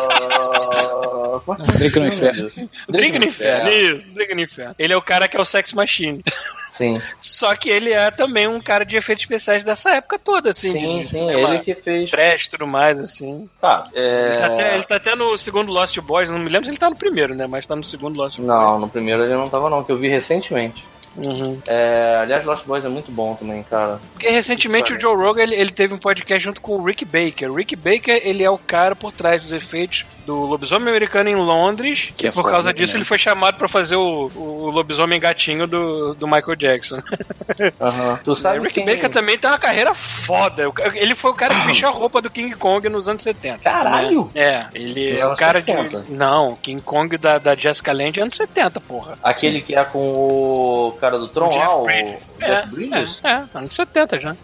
[1.77, 2.51] Drink no Inferno.
[2.89, 4.75] Drink no Inferno, isso, Drink no Inferno.
[4.77, 6.23] Ele é o cara que é o Sex Machine.
[6.71, 10.71] Sim, Só que ele é também um cara de efeitos especiais dessa época toda, assim.
[10.71, 12.09] sim, de sim, ele que fez.
[12.09, 13.49] Trash e tudo mais, assim.
[13.59, 14.27] Tá, é...
[14.27, 16.77] Ele, tá até, ele tá até no segundo Lost Boys, não me lembro se ele
[16.77, 17.45] tá no primeiro, né?
[17.45, 18.47] Mas tá no segundo Lost Boys.
[18.47, 20.85] Não, no primeiro ele não tava não, que eu vi recentemente.
[21.17, 21.59] Uhum.
[21.67, 23.99] É, aliás, Lost Boys é muito bom também, cara.
[24.13, 27.51] Porque recentemente o Joe Rogan ele, ele teve um podcast junto com o Rick Baker.
[27.51, 31.35] O Rick Baker ele é o cara por trás dos efeitos do lobisomem americano em
[31.35, 32.13] Londres.
[32.15, 32.73] Que é por foda, causa né?
[32.73, 37.01] disso ele foi chamado pra fazer o, o lobisomem gatinho do, do Michael Jackson.
[37.81, 38.19] Aham.
[38.23, 38.85] Tu o sabe Rick quem...
[38.85, 40.69] Baker também tem uma carreira foda.
[40.69, 43.59] O Ele foi o cara que vestiu a roupa do King Kong nos anos 70.
[43.59, 44.29] Caralho!
[44.33, 44.41] né?
[44.41, 46.01] É, ele é o cara 60.
[46.01, 46.11] de.
[46.11, 49.17] Não, King Kong da, da Jessica Lange é anos 70, porra.
[49.23, 52.19] Aquele que é com o cara do Tron lá, o Bridges.
[52.37, 53.19] Jeff Bridges?
[53.23, 54.35] É, é, anos 70 já.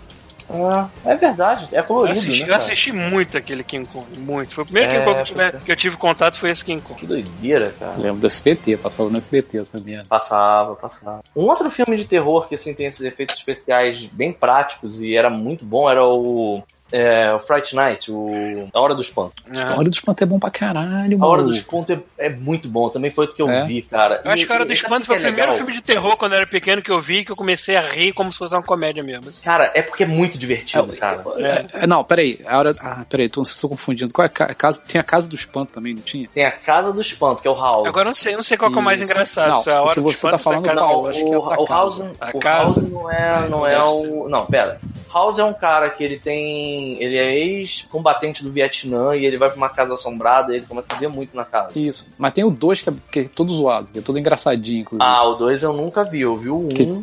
[0.49, 4.55] Ah, é verdade, é Eu colorido, assisti, né, eu assisti muito aquele King Kong, muito.
[4.55, 6.63] Foi o primeiro É, King Kong que eu, tive, que eu tive contato foi esse
[6.63, 6.97] King Kong.
[6.97, 7.97] Que doideira, cara.
[7.97, 10.07] Lembro do SBT, passava no SBT essa merda.
[10.07, 11.21] Passava, passava.
[11.35, 15.29] Um outro filme de terror que assim tem esses efeitos especiais bem práticos e era
[15.29, 19.33] muito bom era o é, o Fright Night, o A Hora do Espanto.
[19.53, 19.61] É.
[19.61, 21.49] A Hora do Espanto é bom pra caralho, A Hora mano.
[21.53, 23.61] do Espanto é, é muito bom, também foi o que eu É?
[23.65, 24.21] vi, cara.
[24.23, 26.33] Eu acho que a Hora do Espanto foi o é primeiro filme de terror quando
[26.33, 28.63] eu era pequeno que eu vi que eu comecei a rir como se fosse uma
[28.63, 29.31] comédia mesmo.
[29.43, 31.23] Cara, é porque é muito divertido, cara.
[31.37, 32.39] É, é, não, peraí.
[32.45, 34.13] A hora, ah, peraí, tô, tô confundindo.
[34.13, 34.81] Qual é a ca- casa?
[34.85, 36.27] Tinha a Casa do Espanto também, não tinha?
[36.33, 37.87] Tem a Casa do Espanto, que é o House.
[37.87, 39.49] Agora eu não sei, eu não sei qual que é o mais engraçado.
[39.51, 41.01] Não, se é a o Hora que do você Espanto tá é falando qual?
[41.03, 42.11] Não, acho que é o, o House, casa.
[42.21, 42.63] A o casa.
[42.79, 44.29] House não é, não é o.
[44.29, 44.79] Não, pera.
[45.13, 46.76] House é um cara que ele tem.
[46.99, 50.87] Ele é ex-combatente do Vietnã e ele vai pra uma casa assombrada e ele começa
[50.91, 51.77] a ver muito na casa.
[51.77, 52.07] Isso.
[52.17, 55.09] Mas tem o 2 que, é, que é todo zoado, que é todo engraçadinho, inclusive.
[55.09, 56.69] Ah, o 2 eu nunca vi, eu vi o 1.
[56.69, 57.01] Que-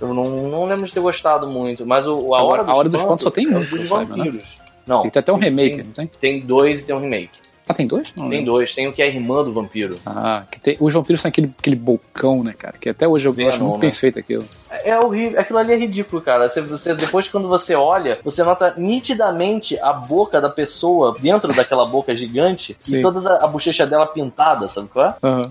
[0.00, 2.74] Eu não, não lembro de ter gostado muito, mas o, a Hora Agora, do A
[2.74, 4.24] Hora do Espanto só tem é um, o dos eu saiba, né?
[4.24, 4.44] vampiros.
[4.86, 6.06] Não, Tem até um remake, tem, não tem?
[6.20, 7.30] tem dois e tem um remake.
[7.68, 8.08] Ah, tem dois?
[8.16, 8.52] Não Tem lembro.
[8.52, 9.96] dois, tem o que é a irmã do vampiro.
[10.06, 12.76] Ah, que tem, os vampiros são aquele, aquele bocão, né, cara?
[12.80, 13.80] Que até hoje eu Venom, acho muito né?
[13.80, 14.44] bem feito aquilo.
[14.70, 16.48] É é horrível, aquilo ali é ridículo, cara.
[16.48, 21.84] Você, você, depois, quando você olha, você nota nitidamente a boca da pessoa dentro daquela
[21.86, 22.98] boca gigante Sim.
[22.98, 25.14] e toda a, a bochecha dela pintada, sabe qual é?
[25.22, 25.50] Aham.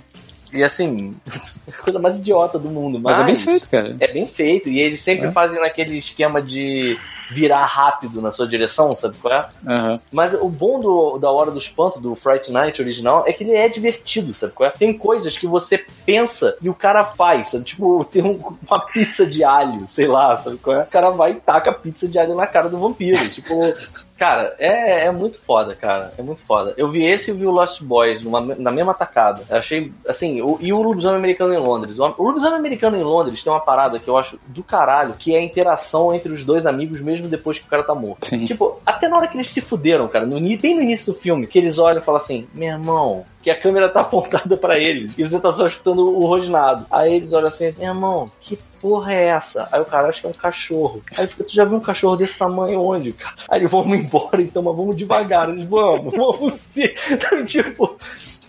[0.53, 1.15] E assim,
[1.67, 2.99] a coisa mais idiota do mundo.
[3.01, 3.95] Mas, Mas é bem feito, cara.
[3.99, 4.69] É bem feito.
[4.69, 5.31] E eles sempre É.
[5.31, 6.97] fazem naquele esquema de
[7.31, 9.47] virar rápido na sua direção, sabe qual é?
[9.67, 9.99] Aham.
[10.11, 13.53] Mas o bom do, da Hora do Espanto, do Fright Night original, é que ele
[13.55, 14.71] é divertido, sabe qual é?
[14.71, 17.63] Tem coisas que você pensa e o cara faz, sabe?
[17.63, 18.39] Tipo, tem um-
[18.69, 20.83] uma pizza de alho, sei lá, sabe qual é?
[20.83, 23.27] O cara vai e taca a pizza de alho na cara do vampiro.
[23.29, 23.73] Tipo,
[24.17, 26.11] cara, é, é muito foda, cara.
[26.17, 26.73] É muito foda.
[26.77, 29.41] Eu vi esse e vi o Lost Boys numa- na mesma tacada.
[29.49, 31.97] Eu achei, assim, o- e o Lobisomem Americano em Londres.
[31.99, 35.35] O, o Lobisomem Americano em Londres tem uma parada que eu acho do caralho, que
[35.35, 38.25] é a interação entre os dois amigos mesmo depois que o cara tá morto.
[38.25, 38.45] Sim.
[38.45, 41.47] Tipo, até na hora que eles se fuderam, cara, no, bem no início do filme,
[41.47, 45.15] que eles olham e falam assim, meu irmão, que a câmera tá apontada pra eles,
[45.15, 46.87] e você tá só escutando o rosnado.
[46.89, 49.69] Aí eles olham assim, meu irmão, que porra é essa?
[49.71, 51.03] Aí o cara acha que é um cachorro.
[51.15, 53.35] Aí fica, tu já viu um cachorro desse tamanho onde, cara?
[53.47, 55.47] Aí eles vamos embora, então, mas vamos devagar.
[55.47, 56.95] Eles, vamos, vamos ser.
[57.11, 57.95] Então, tipo,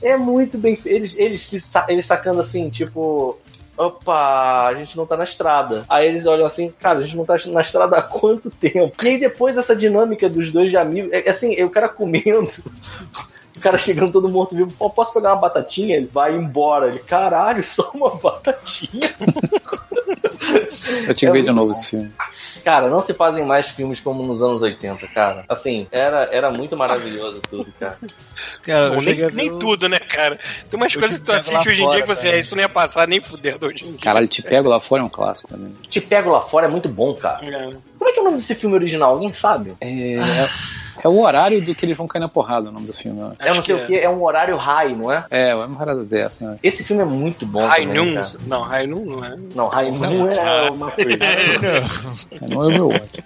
[0.01, 0.97] é muito bem feito.
[0.97, 3.39] Eles, eles, se eles sacando assim, tipo,
[3.77, 5.85] Opa, a gente não tá na estrada.
[5.91, 8.95] Aí eles olham assim, cara, a gente não tá na estrada há quanto tempo?
[9.05, 12.51] E aí depois essa dinâmica dos dois de amigos, é assim, é o cara comendo,
[13.57, 15.97] o cara chegando todo morto vivo, pô, posso pegar uma batatinha?
[15.97, 16.89] Ele vai embora.
[16.89, 19.01] Ele, caralho, só uma batatinha.
[21.07, 22.13] Eu tinha que ver de novo esse filme.
[22.65, 25.45] Cara, não se fazem mais filmes como nos anos 80, cara.
[25.49, 27.97] Assim, era, era muito maravilhoso tudo, cara.
[28.63, 30.39] Cara, Bom, nem, nem tudo, né, cara?
[30.69, 32.29] Tem umas Eu coisas que tu assiste hoje em dia que você.
[32.29, 34.01] "É, isso não ia passar nem fudendo hoje em dia.
[34.01, 35.73] Caralho, Te Pego Lá Fora é um clássico também.
[35.89, 37.45] Te Pego Lá Fora é muito bom, cara.
[37.45, 37.71] É.
[37.99, 39.11] Como é que é o nome desse filme original?
[39.11, 39.75] Alguém sabe?
[39.81, 40.17] É,
[41.03, 43.21] é o horário do que eles vão cair na porrada, o nome do filme.
[43.23, 43.33] ó.
[43.39, 45.25] É não sei que o que, é um horário high, não é?
[45.31, 46.59] É, é uma parada dessa, né?
[46.63, 48.25] Esse filme é muito bom High também, Noon.
[48.47, 49.37] Não, High Noon não é.
[49.55, 51.19] Não, High Noon é uma coisa.
[51.25, 53.25] É no Overwatch.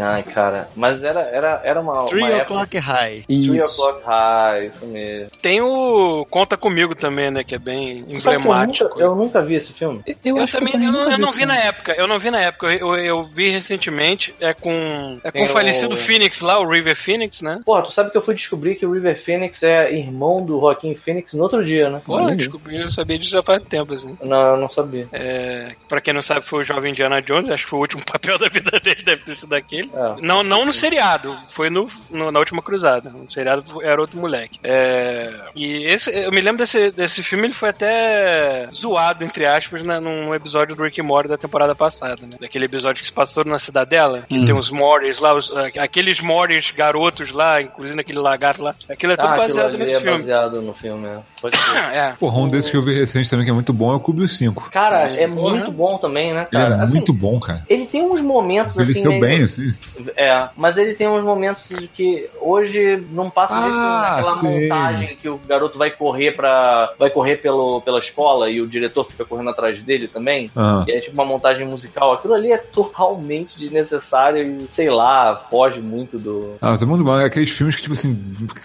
[0.00, 0.68] Ai, cara.
[0.76, 2.54] Mas era, era, era uma, Three uma época...
[2.54, 3.22] O'Clock High.
[3.22, 3.82] Three Isso.
[3.82, 5.30] O'Clock High, isso mesmo.
[5.42, 7.44] Tem o Conta Comigo também, né?
[7.44, 8.88] Que é bem que eu, emblemático.
[8.90, 10.02] nunca, eu nunca vi esse filme.
[10.24, 12.66] Eu, Eu também, eu, não, eu não vi na época, eu não vi na época,
[12.72, 16.58] eu, eu, eu vi recentemente, é com, é com Tem o falecido o- Phoenix lá,
[16.58, 17.09] o River Phoenix,
[17.42, 17.60] né?
[17.64, 20.94] Porra, tu sabe que eu fui descobrir que o River Phoenix é irmão do Joaquim
[20.94, 22.00] Phoenix no outro dia, né?
[22.04, 24.16] Pô, Olha eu descobri, eu sabia disso já faz tempo, assim.
[24.22, 25.08] Não, eu não sabia.
[25.12, 28.02] É, pra quem não sabe, foi o jovem Indiana Jones, acho que foi o último
[28.06, 29.90] papel da vida dele, deve ter sido aquele.
[29.94, 30.20] É.
[30.20, 33.10] Não, não no seriado, foi no, no- na última cruzada.
[33.10, 34.58] No seriado era outro moleque.
[34.62, 39.84] É, e esse, eu me lembro desse, desse filme, ele foi até zoado, entre aspas,
[39.84, 42.32] né, num episódio do Rick and Morty da temporada passada, né?
[42.40, 44.44] Daquele episódio que se passou na cidadela, que Hum.
[44.44, 46.99] tem os Mortys lá, os- aqueles Mortys garotos
[47.32, 48.74] lá, inclusive aquele lagarto lá.
[48.88, 50.18] Aquilo é tudo Ah, baseado nesse é filme.
[50.18, 51.18] baseado no filme, é.
[51.40, 51.62] Pode ser.
[51.94, 52.12] É.
[52.18, 54.20] Porra, um desses que eu vi recente também que é muito bom é o Clube
[54.20, 54.68] dos Cinco.
[54.70, 55.50] Cara, é Porra.
[55.50, 56.76] muito bom também, né, Ele cara?
[56.76, 57.62] é Assim, muito bom, cara.
[57.68, 58.90] ele tem uns momentos assim.
[58.90, 59.74] Envelheceu meio- bem, assim.
[60.16, 64.62] É, mas ele tem uns momentos de que hoje não passa de Ah, aquela sim.
[64.62, 69.04] montagem que o garoto vai correr para vai correr pelo, pela escola e o diretor
[69.04, 70.48] fica correndo atrás dele também.
[70.56, 70.84] Ah.
[70.86, 72.12] E é tipo uma montagem musical.
[72.12, 76.56] Aquilo ali é totalmente desnecessário e, sei lá, foge muito do.
[76.60, 77.18] Ah, mas é muito bom.
[77.18, 78.18] É aqueles filmes que, tipo assim,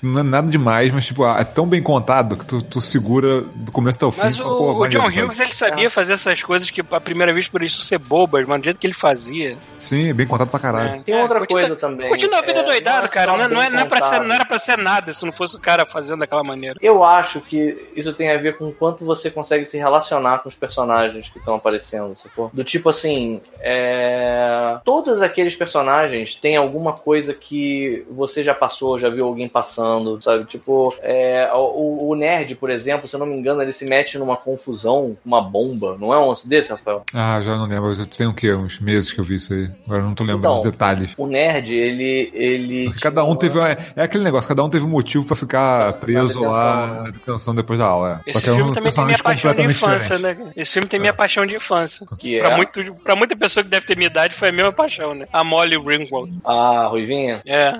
[0.04, 3.72] não é nada demais, mas, tipo, é tão bem contado que tu, tu segura do
[3.72, 4.22] começo até o fim.
[4.22, 5.06] Mas o, o John?
[5.08, 8.60] Hughes, ele sabia fazer essas coisas que, à primeira vista, por isso ser bobas, mas
[8.62, 9.58] do jeito que ele fazia.
[9.78, 10.96] Sim, é bem contado pra caralho.
[10.96, 11.04] É.
[11.04, 12.10] Tem outra continua- coisa também.
[12.10, 13.32] Continua a vida É, doidado, é cara.
[13.32, 15.26] só Não, é- não, é, não, é pra ser, não era pra ser nada se
[15.26, 16.78] não fosse o cara fazendo daquela maneira.
[16.82, 20.56] Eu acho que isso tem a ver com quanto você consegue se relacionar com os
[20.56, 22.50] personagens que estão aparecendo, sacou?
[22.54, 24.80] Do tipo assim, é...
[24.84, 30.46] todos aqueles personagens têm alguma coisa que você já passou, já viu alguém passando, sabe?
[30.46, 31.50] Tipo, é...
[31.54, 35.18] o, o nerd, por exemplo, se eu não me engano, ele se mete numa confusão,
[35.26, 35.98] uma bomba.
[36.00, 37.04] Não é um lance desse, Rafael?
[37.14, 37.94] Ah, já não lembro.
[37.94, 38.54] Já tem o quê?
[38.54, 39.70] Uns meses que eu vi isso aí.
[39.86, 41.12] Agora eu não tô lembrando Então, detalhes.
[41.18, 42.32] O nerd, ele.
[42.34, 43.58] ele Porque cada um teve.
[43.60, 47.02] uma- É aquele negócio, cada um teve um motivo pra ficar preso lá né?
[47.04, 48.22] na detenção depois da aula.
[48.26, 48.30] É.
[48.30, 50.44] Esse Só que é filme um também tem minha personagem paixão de infância, diferente.
[50.46, 50.52] né?
[50.56, 52.06] Esse filme tem minha paixão de infância.
[52.18, 54.72] Que Pra, é muito, pra muita pessoa que deve ter minha idade, foi a mesma
[54.72, 55.28] paixão, né?
[55.32, 56.32] A Molly Ringwald.
[56.46, 57.42] a Ruivinha.
[57.46, 57.74] É.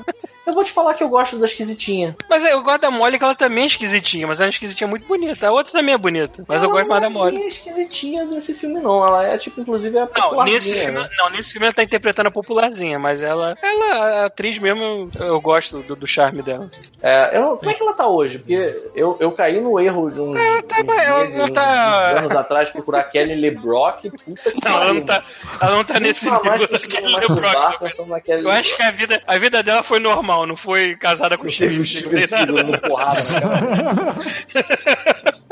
[0.46, 2.16] Eu vou te falar que eu gosto da esquisitinha.
[2.30, 4.88] Mas eu gosto da Molly, que ela também é esquisitinha, mas ela é uma esquisitinha
[4.88, 5.48] muito bonita.
[5.48, 7.42] A outra também é bonita, mas eu Ela gosto mais da não Molly.
[7.44, 9.06] é esquisitinha nesse filme, não.
[9.06, 11.10] Ela é, tipo, inclusive, a Não, popularzinha, nesse filme, né?
[11.18, 13.86] não, nesse filme ela tá interpretando a popularzinha, mas ela, ela
[14.22, 16.70] a atriz mesmo, eu, eu gosto do, do charme dela.
[17.02, 18.38] É, eu não- como é que ela tá hoje?
[18.40, 22.12] Porque eu, eu caí no erro de uns, tá, uns ela meses, não uns- tá-
[22.16, 24.10] uns anos atrás procurar Kelly LeBrock.
[24.12, 25.24] Puta que Não, ela não tá,
[25.62, 26.42] ela não tá nesse nível
[27.20, 27.78] LeBron.
[27.80, 31.38] pensando naquele- Eu acho que a vida, a vida dela foi normal, não foi casada
[31.38, 32.52] com Teve chifre nada.
[32.52, 34.16] dando porrada naquela-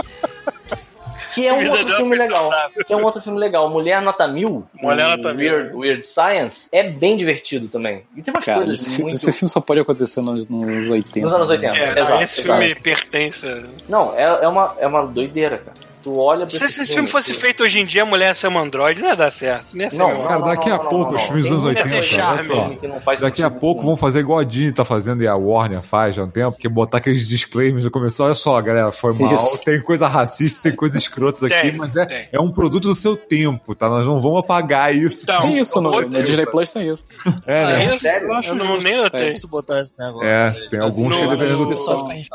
[1.34, 2.42] Que é um vida outro filme legal.
[2.52, 2.86] saudável.
[2.86, 3.68] Que é um outro filme legal.
[3.68, 4.68] Mulher Nota Mil.
[4.76, 5.52] Mulher Nota Mil.
[5.52, 6.68] Weird, Weird Science.
[6.72, 8.04] É bem divertido também.
[8.16, 9.16] E tem umas Cara, coisas esse, muito...
[9.16, 11.22] esse filme só pode acontecer nos, nos 80.
[11.22, 11.76] Nos anos 80.
[11.76, 12.60] É, exato, esse exato.
[12.60, 13.46] filme pertence.
[13.48, 15.74] a- Não, é, é, uma, é uma doideira, cara.
[16.04, 18.60] Tu olha pra Se esse filme fosse feito hoje em dia, a mulher ser uma
[18.60, 19.68] androide, não ia dar certo.
[19.74, 20.28] Não ia ser Não.
[20.28, 23.16] Cara, daqui a pouco, os filmes dos anos Tem muita 80, coisa olha só.
[23.16, 26.16] que Daqui a pouco vão fazer igual a Disney tá fazendo e a Warner faz
[26.16, 28.22] já há um tempo, que é botar aqueles disclaimers no começo.
[28.22, 29.64] Olha só, galera, foi mal, Isso.
[29.64, 32.28] tem coisa racista, tem coisa escrota aqui, Tem, mas é, tem.
[32.32, 33.88] é um produto do seu tempo, tá?
[33.88, 35.24] Nós não vamos apagar isso.
[35.24, 37.06] Então, Tem isso no, Disney Plus, tem isso.
[37.46, 37.86] É, né?
[37.86, 38.00] isso?
[38.00, 38.28] Sério?
[38.28, 39.32] Eu acho Eu não, nem notei.
[39.32, 40.28] Justo botar esse negócio.
[40.28, 41.76] É, tem alguns que dependendo o do.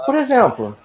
[0.06, 0.76] Por exemplo,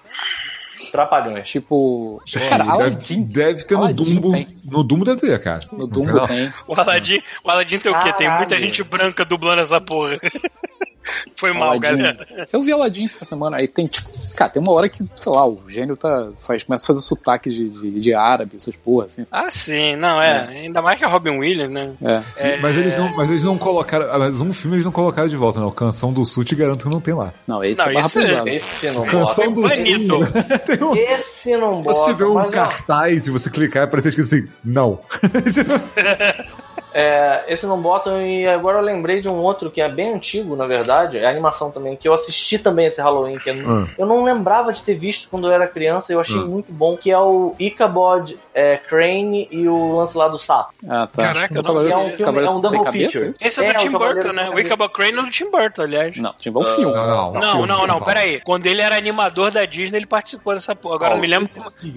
[0.90, 1.48] Trapalhões.
[1.48, 2.22] Tipo.
[2.48, 3.22] Cara, deve, Aladdin.
[3.22, 4.32] deve ter no Aladdin Dumbo.
[4.32, 4.48] tem.
[4.64, 5.60] No Dumbo deve ter, cara.
[5.72, 6.26] No Dumbo não?
[6.26, 6.52] tem.
[6.66, 8.12] O Aladdin, o Aladdin tem o quê?
[8.12, 8.62] Tem muita Caralho.
[8.66, 10.18] gente branca dublando essa porra.
[11.36, 11.80] Foi mal, Aladdin.
[11.98, 12.48] galera.
[12.52, 13.56] Eu vi Aladdin essa semana.
[13.58, 16.84] Aí tem, tipo, cara, tem uma hora que, sei lá, o gênio tá, faz, começa
[16.84, 19.24] a fazer sotaque de, de, de árabe, essas porra, assim.
[19.30, 20.46] Ah, sim, não, é.
[20.48, 21.92] Ainda mais que a Robin Williams, né?
[22.02, 22.22] É.
[22.36, 24.18] É, Mas eles, não, mas eles não colocaram.
[24.18, 25.70] Mas um filme eles não colocaram de volta, não.
[25.70, 27.32] Canção do Sul te garanto que não tem lá.
[27.46, 28.50] Não, esse Não, é barra esse é- pesada.
[28.50, 29.68] Esse não Canção bota.
[29.68, 29.74] do.
[29.74, 30.20] Sul.
[30.66, 31.98] tem um, Esse não se bota.
[31.98, 34.98] você tiver um mas, ó, cartaz e você clicar, aparece escrito assim, não.
[36.94, 40.54] é, esse não botam e agora eu lembrei de um outro que é bem antigo,
[40.56, 41.18] na verdade.
[41.18, 43.38] É animação também, que eu assisti também esse Halloween.
[43.38, 43.88] Que é- Hum.
[43.98, 46.46] Eu não lembrava de ter visto quando eu era criança e eu achei Hum.
[46.46, 46.96] muito bom.
[46.96, 50.72] Que é o Ichabod é, Crane e o lance lá do sapo.
[50.88, 51.22] Ah, tá.
[51.22, 53.32] Caraca, O não, é um filme- é um double feature.
[53.40, 54.50] Esse é do É, Tim Burton, né?
[54.50, 54.58] O.
[54.60, 56.16] Ichabod Crane é do Tim Burton, aliás.
[56.16, 56.94] Não, tinha um filme.
[56.94, 57.66] Não, não.
[57.66, 58.40] Não, não, peraí.
[58.40, 60.94] Quando ele era animador da Disney, ele participou dessa porra.
[60.96, 61.48] Agora eu não me lembro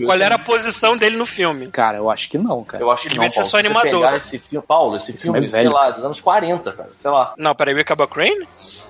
[0.06, 1.68] qual era a posição dele no filme.
[1.68, 2.84] Cara, eu acho que não, cara.
[2.84, 3.92] Eu acho que Ele não, devia ser só animador.
[4.02, 5.74] pegar esse filme, Paulo, esse Esse filme, é sei velho.
[5.74, 6.90] lá, dos anos 40, cara.
[6.96, 7.34] Sei lá.
[7.38, 8.48] Não, peraí, o Ichabod Crane?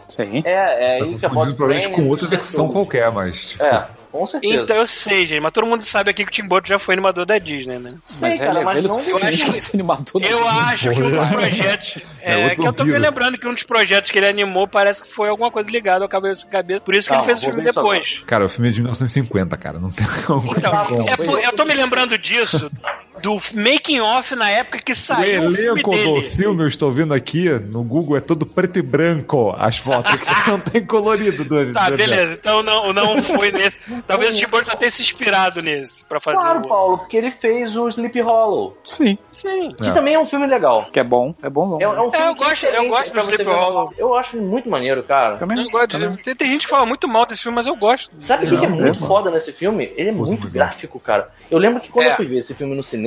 [0.07, 0.41] Sim.
[0.45, 3.49] É, é Tá confundindo provavelmente Crane, com outra Christopher versão qualquer, mas.
[3.49, 4.61] tipo, É, com certeza.
[4.63, 6.93] Então eu sei, gente, mas todo mundo sabe aqui que o Tim Burton já foi
[6.95, 7.95] animador da Disney, né?
[8.05, 10.21] Sei, Mas cara, ele é mas não acho- ser animador.
[10.21, 11.97] da Eu acho que um dos projetos.
[12.21, 15.03] É É, que eu tô me lembrando que um dos projetos que ele animou parece
[15.03, 16.85] que foi alguma coisa ligada ao cabeça cabeça.
[16.85, 18.23] Por isso que Não, ele fez o filme depois.
[18.25, 19.77] Cara, o filme é de 1950, cara.
[19.77, 20.51] Não tem como.
[20.55, 20.71] Então,
[21.43, 22.71] é eu tô me lembrando disso,
[23.21, 26.91] do making off na época que O saiu o filme elenco do filme, eu estou
[26.91, 30.19] vendo aqui no Google, é todo preto e branco as fotos.
[30.47, 32.33] não tem colorido do Tá, do beleza.
[32.39, 33.77] Então não, não foi nesse.
[34.07, 36.67] Talvez o Tim Burton tenha se inspirado nesse pra fazer Claro, o.
[36.67, 39.17] Paulo, porque ele fez o Sleep Hollow, Sim.
[39.31, 39.71] Sim.
[39.77, 39.91] que É.
[39.91, 40.87] também é um filme legal.
[40.91, 41.33] Que é bom.
[41.41, 41.77] É bom, bom.
[41.81, 43.93] É, é um filme eu que é gosto- eu gosto do Sleep Hollow.
[43.97, 45.37] Eu acho muito maneiro, cara.
[45.37, 45.63] Também.
[45.63, 45.91] Eu gosto.
[45.91, 46.15] também.
[46.17, 48.09] Tem, tem gente que fala muito mal desse filme, mas eu gosto.
[48.19, 49.91] Sabe o que, é Não, muito é, foda nesse filme?
[49.95, 50.49] Ele é Pô, muito é.
[50.49, 51.29] gráfico, cara.
[51.49, 52.11] Eu lembro que quando É.
[52.11, 53.06] eu fui ver esse filme no cinema,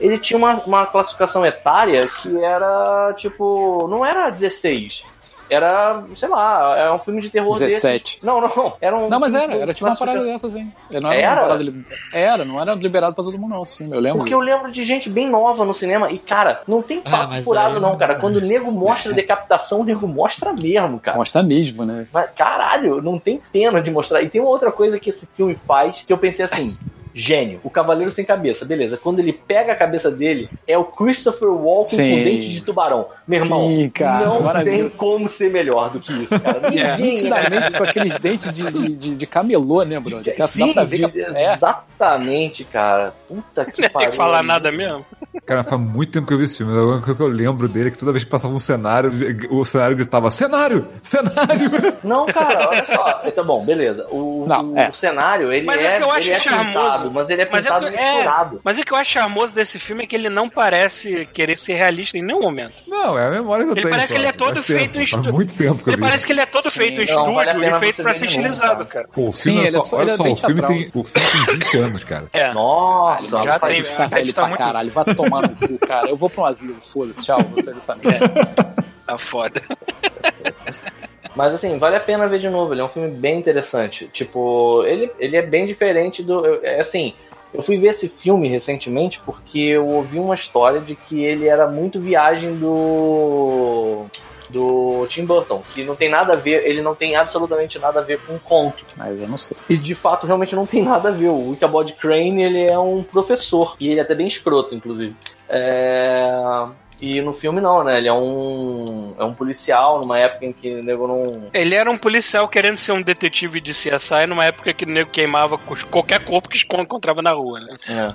[0.00, 5.04] ele tinha uma, uma classificação etária que era, tipo, não era 16.
[5.50, 8.16] Era, sei lá, era um filme de terror 17.
[8.16, 8.22] desses.
[8.22, 8.72] Não, não, não.
[8.82, 10.70] Era um Não, mas era, era tipo uma parada dessas, hein?
[10.90, 11.40] Não era, Era?
[11.40, 14.18] Parada li- era, não era liberado pra todo mundo, não, sim, eu lembro.
[14.18, 17.28] Porque eu lembro de gente bem nova no cinema e, cara, não tem Ah, papo
[17.32, 18.16] mas furado, aí- não, cara.
[18.16, 21.16] Quando o nego mostra decapitação, o nego mostra mesmo, cara.
[21.16, 22.06] Mostra mesmo, né?
[22.12, 24.20] Mas, caralho, não tem pena de mostrar.
[24.20, 26.76] E tem uma outra coisa que esse filme faz que eu pensei assim.
[27.20, 28.96] Gênio, o Cavaleiro Sem Cabeça, beleza.
[28.96, 32.10] Quando ele pega a cabeça dele, é o Christopher Walken Sim.
[32.10, 33.06] com dente de tubarão.
[33.26, 34.76] Meu irmão, Sim, cara, não maravilha.
[34.78, 36.60] tem como ser melhor do que isso, cara.
[36.70, 36.96] Ninguém, né?
[36.98, 40.34] Nitidamente com aqueles dentes de, de, de, de camelô, né, brother?
[40.46, 41.52] Sim, de- que é.
[41.54, 43.12] exatamente, cara.
[43.26, 44.10] Puta que Não tem pariu.
[44.10, 45.04] que falar nada mesmo.
[45.44, 46.72] Cara, faz muito tempo que eu vi esse filme.
[46.76, 49.10] A única coisa que eu lembro dele é que toda vez que passava um cenário,
[49.50, 50.86] o cenário gritava: Cenário!
[51.02, 51.70] Cenário!
[52.04, 53.12] Não, cara, olha só.
[53.30, 54.06] Tá bom, beleza.
[54.10, 54.88] O, Não, o- é.
[54.90, 57.07] o cenário, ele Mas é é, que eu acho é charmoso.
[57.08, 58.60] Pintado, mas ele é Mas é, pintado é, misturado.
[58.64, 61.74] mas o que eu acho charmoso desse filme é que ele não parece querer ser
[61.74, 62.82] realista em nenhum momento.
[62.86, 63.90] Não, é a memória que eu Ele tenho.
[63.94, 64.14] parece só.
[64.14, 66.08] que ele é todo Faz feito tempo, em estu- muito tempo que eu Ele vi.
[66.08, 66.78] parece que ele é todo Sim.
[66.78, 69.08] feito em vale estúdio pena e feito pra ser estilizado, cara.
[69.12, 70.68] Pô, o Sim, filme, ele é é só, só- olha é só, o filme, teatral.
[70.68, 72.26] tem, o filme tem 20 anos, cara.
[72.32, 72.52] É.
[72.52, 73.96] Nossa, Já tem- isso.
[74.08, 76.08] Velho tá pra caralho, vai tomar no cu, cara.
[76.08, 78.28] Eu vou pra um asilo, foda-se, tchau, você dessa merda.
[79.08, 79.62] Tá foda.
[81.34, 82.72] Mas assim, vale a pena ver de novo.
[82.72, 84.08] Ele é um filme bem interessante.
[84.12, 86.64] Tipo, ele, ele é bem diferente do.
[86.64, 87.14] É assim.
[87.52, 91.66] Eu fui ver esse filme recentemente porque eu ouvi uma história de que ele era
[91.66, 94.04] muito viagem do.
[94.50, 98.02] do Tim Burton, que não tem nada a ver, ele não tem absolutamente nada a
[98.02, 98.84] ver com o conto.
[98.96, 99.56] Mas eu não sei.
[99.68, 101.30] E de fato realmente não tem nada a ver.
[101.30, 105.16] O Ichabod Crane, ele é um professor, e ele é até bem escroto, inclusive.
[105.48, 106.68] É...
[107.00, 107.98] E no filme não, né?
[107.98, 111.48] Ele é um, é um policial numa época em que o nego não.
[111.54, 115.10] Ele era um policial querendo ser um detetive de CSI numa época que o nego
[115.10, 115.58] queimava
[115.90, 117.76] qualquer corpo que encontrava na rua, né?
[117.88, 118.08] É.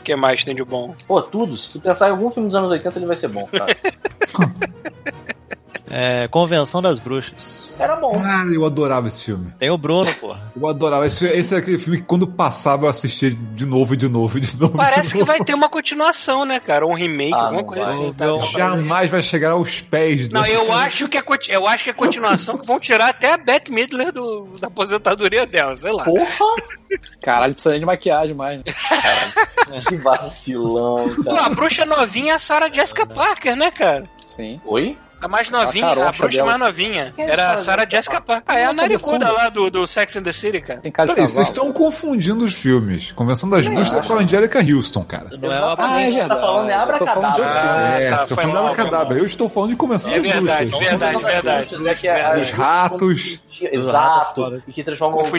[0.00, 0.94] O que mais tem de bom?
[1.06, 1.54] Pô, tudo.
[1.54, 3.76] Se tu pensar em algum filme dos anos 80, ele vai ser bom, cara.
[5.90, 7.67] É, Convenção das Bruxas.
[7.78, 8.10] Era bom.
[8.20, 9.52] Cara, eu adorava esse filme.
[9.58, 10.50] Tem o Bruno, porra.
[10.60, 11.06] Eu adorava.
[11.06, 14.36] Esse, esse era aquele filme que quando passava eu assistia de novo e de novo
[14.38, 14.76] e de novo.
[14.76, 15.26] Parece de que novo.
[15.30, 16.86] vai ter uma continuação, né, cara?
[16.86, 17.94] Um remake, Ah, alguma coisa vai.
[17.94, 18.12] assim.
[18.12, 18.26] tá?
[18.52, 22.58] Jamais vai chegar aos pés Não, eu acho que é, eu acho que é continuação
[22.58, 26.04] que vão tirar até a Beth Midler do, da aposentadoria dela, sei lá.
[26.04, 26.78] Porra!
[27.22, 28.58] Caralho, precisa nem de maquiagem mais.
[28.58, 28.64] né?
[29.86, 31.46] Que vacilão, Pô, cara.
[31.46, 34.04] a bruxa novinha é a Sarah Jessica Parker, né, cara?
[34.26, 34.60] Sim.
[34.64, 34.96] Oi?
[35.20, 36.46] A mais novinha, A a, bruxa dela.
[36.46, 37.12] mais novinha.
[37.16, 38.44] Quem é Era a Sarah Jessica Parker.
[38.46, 40.80] Ah, é a Ela é naricuda lá do, do Sex and the City, cara.
[40.80, 43.10] Tem cara de Peraí, vocês estão confundindo os filmes.
[43.12, 45.28] Convenção das Bruxas é com a Angélica Houston, cara.
[45.38, 46.28] Não é uma Ah, é Você verdade.
[46.28, 47.90] tá falando é Eu tô falando de outro Abracadabra.
[47.90, 48.04] filme.
[48.04, 49.18] é, tá, você tá falando mal, da Cadabra.
[49.18, 50.88] Eu estou falando de Convenção É das verdade, Bruxas.
[50.88, 51.88] verdade, verdade.
[51.88, 53.40] É que a- Dos ratos.
[53.60, 54.62] Exato.
[54.68, 55.30] E que transforma os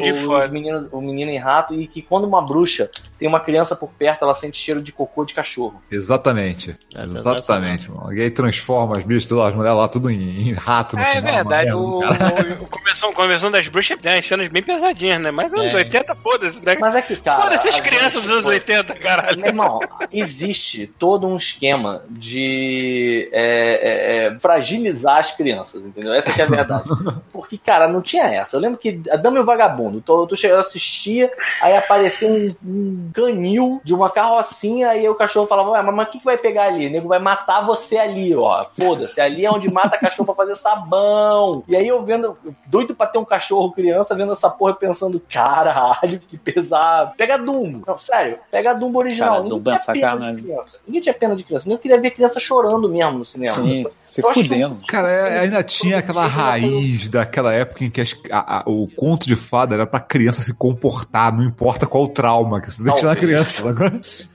[0.52, 1.74] meninos, o menino em rato.
[1.74, 5.24] E que quando uma bruxa tem uma criança por perto, ela sente cheiro de cocô
[5.24, 5.82] de cachorro.
[5.92, 6.74] Exatamente.
[6.96, 8.14] É Exatamente, mano.
[8.14, 11.16] E aí transforma as bichas, todas as mulheres lá, tudo em, em rato no É,
[11.16, 15.22] final, verdade, uma o, o, o Convenção, Convenção das Bruxas tem umas cenas bem pesadinhas,
[15.22, 15.32] né?
[15.32, 15.76] Mas anos É.
[15.78, 16.78] 80, foda-se, né?
[16.80, 17.42] Mas é que, cara.
[17.44, 19.38] Foda-se as crianças dos anos foi- 80, caralho.
[19.40, 19.80] Meu irmão,
[20.12, 26.14] existe todo um esquema de é, é, é, fragilizar as crianças, entendeu?
[26.14, 26.84] Essa que é a verdade.
[27.32, 28.56] Porque, cara, não tinha essa.
[28.58, 31.32] Eu lembro que a Dama e o Vagabundo, tu, tu chegou, assistia,
[31.62, 36.08] aí aparecia um, um canil de uma carrocinha, aí o cachorro falava, ué, mas mas
[36.08, 36.88] o que, que vai pegar ali?
[36.88, 38.66] O nego vai matar você ali, ó.
[38.70, 41.64] Foda-se, ali é onde mata cachorro pra fazer sabão.
[41.68, 42.38] E aí eu vendo,
[42.68, 47.14] doido pra ter um cachorro criança, vendo essa porra e pensando, caralho, que pesado.
[47.18, 47.84] Pega Dumbo.
[47.88, 49.30] Não, sério, pega Dumbo original.
[49.30, 50.36] Cara, Ninguém Dumbo é tinha pena sacanagem.
[50.36, 50.78] de criança.
[50.88, 51.70] Ninguém tinha pena de criança.
[51.70, 53.56] Nem queria ver criança chorando mesmo no cinema.
[53.56, 54.78] Sim, se Eu acho que- fudendo.
[54.88, 59.26] Cara, é- ainda tinha aquela raiz daquela época em que as- a- a- o conto
[59.28, 63.08] de fada era pra criança se comportar, não importa qual o trauma que você deixa
[63.08, 63.74] na criança.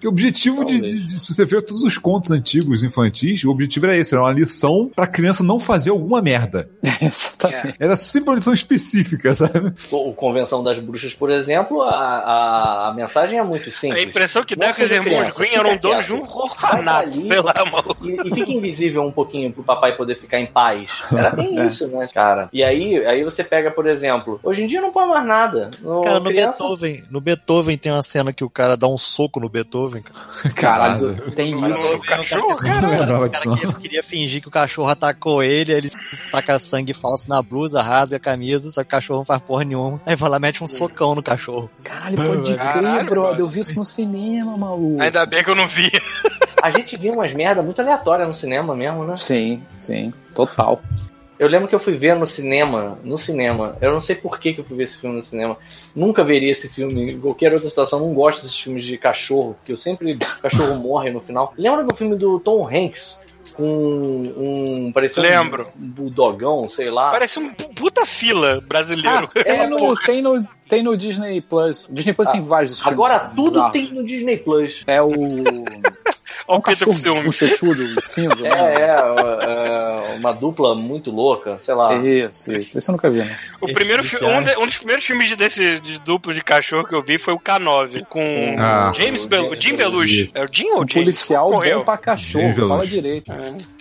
[0.01, 3.51] Que o objetivo de, de- de- se você ver todos os contos antigos infantis, o
[3.51, 6.69] objetivo era esse, era uma lição pra criança não fazer alguma merda.
[7.01, 7.77] Exatamente.
[7.79, 9.73] Era sempre uma lição específica, sabe?
[9.91, 14.03] O, o Convenção das Bruxas, por exemplo, a, a, a mensagem é muito A simples.
[14.05, 17.55] impressão que dá é que os irmãos Green eram donos de um orfanato, sei lá,
[17.71, 18.05] maluco.
[18.07, 20.91] E, e fica invisível um pouquinho pro papai poder ficar em paz.
[21.13, 21.67] Era bem É.
[21.67, 22.49] isso, né, cara?
[22.53, 25.71] E aí, aí você pega, por exemplo, hoje em dia não põe mais nada.
[25.81, 28.99] No, Cara, no criança, Beethoven, no Beethoven tem uma cena que o cara dá um
[28.99, 30.55] soco no Beethoven, cara.
[30.55, 31.95] Caralho, tem isso.
[31.95, 33.73] o cachorro, cara.
[33.81, 35.91] queria fingir que o cachorro atacou ele, ele
[36.31, 39.65] taca sangue falso na blusa, rasga a camisa, só que o cachorro não faz porra
[39.65, 40.01] nenhuma.
[40.07, 41.71] Aí vai lá, mete um socão no cachorro.
[41.83, 43.41] Caralho, pode crer, brother.
[43.41, 45.03] Eu vi isso no cinema, maluco.
[45.03, 45.91] Ainda bem que eu não vi.
[46.63, 49.17] A gente via umas merda muito aleatórias no cinema mesmo, né?
[49.17, 50.13] Sim, sim.
[50.35, 50.81] Total.
[51.39, 54.55] Eu lembro que eu fui ver no cinema, no cinema, eu não sei por que,
[54.55, 55.57] que eu fui ver esse filme no cinema.
[55.95, 57.99] Nunca veria esse filme em qualquer outra situação.
[57.99, 60.15] Não gosto desses filmes de cachorro, que eu sempre.
[60.15, 61.53] O cachorro morre no final.
[61.59, 63.21] Lembra do filme do Tom Hanks?
[63.55, 64.93] Com um.
[64.93, 65.67] parecia Lembro.
[65.81, 67.09] um bulldogão, sei lá.
[67.11, 69.29] Parece um pu- puta fila brasileiro.
[69.37, 71.89] Ah, tem, É, no, tem, no, tem no Disney Plus.
[71.91, 73.73] Disney Plus Ah, tem vários filmes Agora tudo bizarros.
[73.73, 74.83] tem no Disney Plus.
[74.87, 75.09] É o.
[76.47, 77.23] Olha um o Peter cachorro Ciúme.
[77.25, 78.35] bochechudo, cinza.
[78.43, 78.51] né?
[78.51, 81.95] É, é, é, uma dupla muito louca, sei lá.
[81.97, 82.77] Isso, isso.
[82.79, 83.37] Esse eu nunca vi, né?
[83.61, 86.87] O Esse primeiro fi- um, de- um dos primeiros filmes desse de duplo de cachorro
[86.87, 88.93] que eu vi foi o K9, com Ah.
[88.95, 90.31] James O Bel Jim Belushi.
[90.35, 90.93] É o Jim ou Um James?
[90.95, 91.79] policial Morreu.
[91.79, 92.69] bom pra cachorro.
[92.69, 93.33] Fala direito.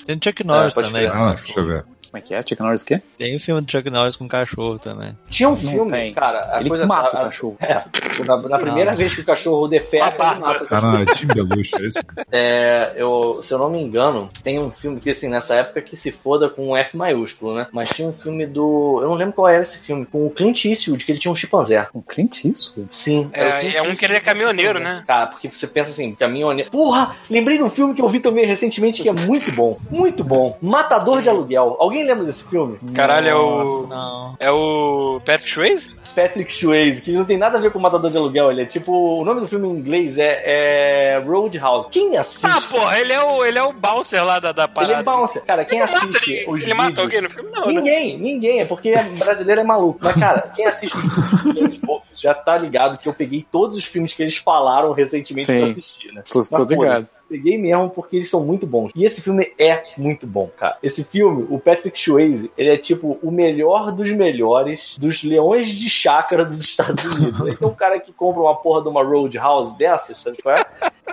[0.06, 1.08] Tem o Chuck Norris É, também.
[1.08, 1.86] Ah, deixa eu ver.
[2.14, 2.42] Como é que é?
[2.44, 3.02] Chuck Norris o quê?
[3.18, 5.18] Tem o filme do Chuck Norris com cachorro também.
[5.32, 6.14] Tinha um filme, tem.
[6.14, 7.58] cara, a Ele coisa mata a- o cachorro.
[7.64, 8.98] É, na, na primeira Não.
[8.98, 10.68] vez que o cachorro defeca, ele mata o cachorro.
[10.68, 12.00] Caramba, Tim Belushi, é isso?
[12.32, 15.96] É, eu, se eu não me engano, tem um filme que, assim, nessa época que
[15.98, 17.66] se foda com um F maiúsculo, né?
[17.72, 19.00] Mas tinha um filme do.
[19.02, 21.36] Eu não lembro qual era esse filme, com o Clint Eastwood, que ele tinha um
[21.36, 21.88] chimpanzé.
[21.96, 22.88] Um Clint Eastwood?
[22.92, 23.32] Sim.
[23.34, 25.04] É, o Clint é um que ele é caminhoneiro, né?
[25.08, 26.70] Cara, porque você pensa assim, caminhoneiro.
[26.70, 27.16] Porra!
[27.30, 29.80] Lembrei de um filme que eu vi também recentemente que é muito bom.
[29.90, 30.56] Muito bom.
[30.62, 31.78] Matador de Aluguel.
[31.80, 32.80] Alguém lembra desse filme?
[32.94, 33.88] Caralho, é Nossa, o.
[33.88, 34.36] não.
[34.40, 35.92] É o Patrick Swayze?
[36.16, 38.52] Patrick Swayze, que não tem nada a ver com Matador de Aluguel.
[38.52, 38.92] Ele é tipo.
[39.20, 41.88] O nome do filme em inglês é, é Roadhouse.
[41.90, 42.46] Quem assiste?
[42.46, 44.94] Ah, porra, ele é o, ele é o bouncer lá da, da Ele parada.
[45.00, 45.44] é bouncer.
[45.44, 47.50] Cara, quem Ele mata, assiste ele, os ele mata vídeos- alguém no filme?
[47.52, 47.74] Não, né?
[47.74, 48.60] Ninguém, ninguém.
[48.62, 50.00] É porque brasileiro é maluco.
[50.04, 50.96] Mas, cara, quem assiste
[52.14, 55.58] já tá ligado que eu peguei todos os filmes que eles falaram recentemente Sim.
[55.62, 56.24] pra assistir, né?
[56.32, 57.10] Tô, ligado.
[57.34, 58.92] Peguei mesmo porque eles são muito bons.
[58.96, 60.78] E esse filme é muito bom, cara.
[60.84, 65.90] Esse filme, o Patrick Swayze, ele é tipo o melhor dos melhores dos leões de
[65.90, 67.42] chácara dos Estados Unidos.
[67.42, 70.64] Aí tem um cara que compra uma porra de uma Roadhouse dessas, sabe qual é?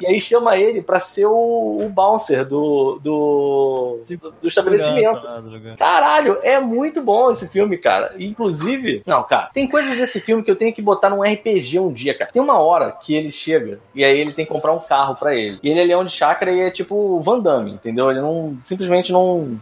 [0.00, 5.20] E aí chama ele pra ser o, o bouncer do, do, do, do estabelecimento.
[5.44, 5.76] Lugar.
[5.76, 8.14] Caralho, é muito bom esse filme, cara.
[8.18, 11.92] Inclusive, não, cara, tem coisas desse filme que eu tenho que botar num RPG um
[11.92, 12.30] dia, cara.
[12.30, 15.34] Tem uma hora que ele chega e aí ele tem que comprar um carro pra
[15.34, 15.58] ele.
[15.62, 18.10] E ele é leão chácara e é tipo Van Damme, entendeu?
[18.10, 19.60] Ele não simplesmente não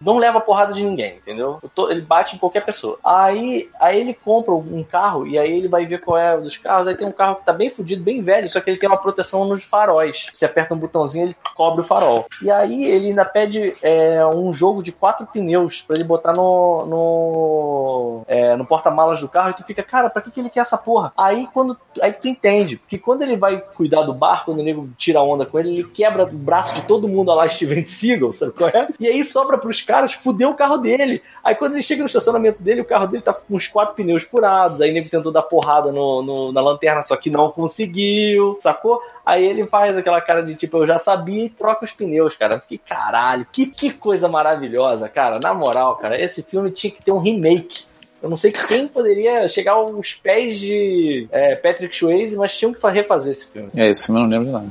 [0.00, 1.58] não leva porrada de ninguém, entendeu?
[1.62, 2.98] Eu tô- ele bate em qualquer pessoa.
[3.04, 6.86] Aí, aí ele compra um carro e aí ele vai ver qual é dos carros.
[6.88, 8.96] Aí tem um carro que tá bem fudido, bem velho, só que ele tem uma
[9.00, 10.26] proteção nos faróis.
[10.32, 12.26] Você aperta um botãozinho ele cobre o farol.
[12.42, 16.86] E aí ele ainda pede é, um jogo de quatro pneus pra ele botar no
[16.86, 20.60] no, é, no porta-malas do carro e tu fica, cara, pra que, que ele quer
[20.60, 21.12] essa porra?
[21.16, 24.88] Aí quando aí tu entende, porque quando ele vai cuidar do barco, quando o nego
[24.96, 28.52] tira onda com ele, ele quebra o braço de todo mundo lá Steven Seagal, sabe
[28.52, 28.88] qual é?
[29.00, 31.22] E aí sobra pros caras fuder o carro dele.
[31.42, 34.22] Aí quando ele chega no estacionamento dele, o carro dele tá com uns quatro pneus
[34.22, 34.82] furados.
[34.82, 39.00] Aí nego tentou dar porrada no, no- na lanterna, só que não conseguiu, sacou?
[39.24, 42.60] Aí ele faz aquela cara de tipo, eu já sabia e troca os pneus, cara.
[42.60, 45.40] Fiquei, caralho, que, que coisa maravilhosa, cara.
[45.42, 47.86] Na moral, cara, esse filme tinha que ter um remake.
[48.22, 52.80] Eu não sei quem poderia chegar aos pés de é, Patrick Swayze, mas tinham que
[52.80, 53.68] fa- refazer esse filme.
[53.76, 54.66] É, esse filme eu não lembro de nada.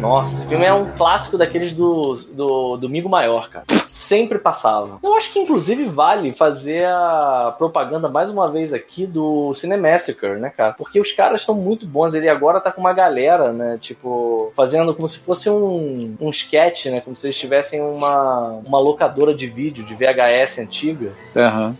[0.00, 3.64] Nossa, esse filme é um clássico daqueles do, do Domingo Maior, cara.
[3.88, 4.98] Sempre passava.
[5.02, 10.52] Eu acho que inclusive vale fazer a propaganda mais uma vez aqui do Cinemassacre, né,
[10.56, 10.72] cara?
[10.72, 12.14] Porque os caras estão muito bons.
[12.14, 13.76] Ele agora tá com uma galera, né?
[13.80, 17.00] Tipo, fazendo como se fosse um, um sketch, né?
[17.00, 21.10] Como se eles tivessem uma, uma locadora de vídeo, de VHS antiga.
[21.36, 21.76] Aham.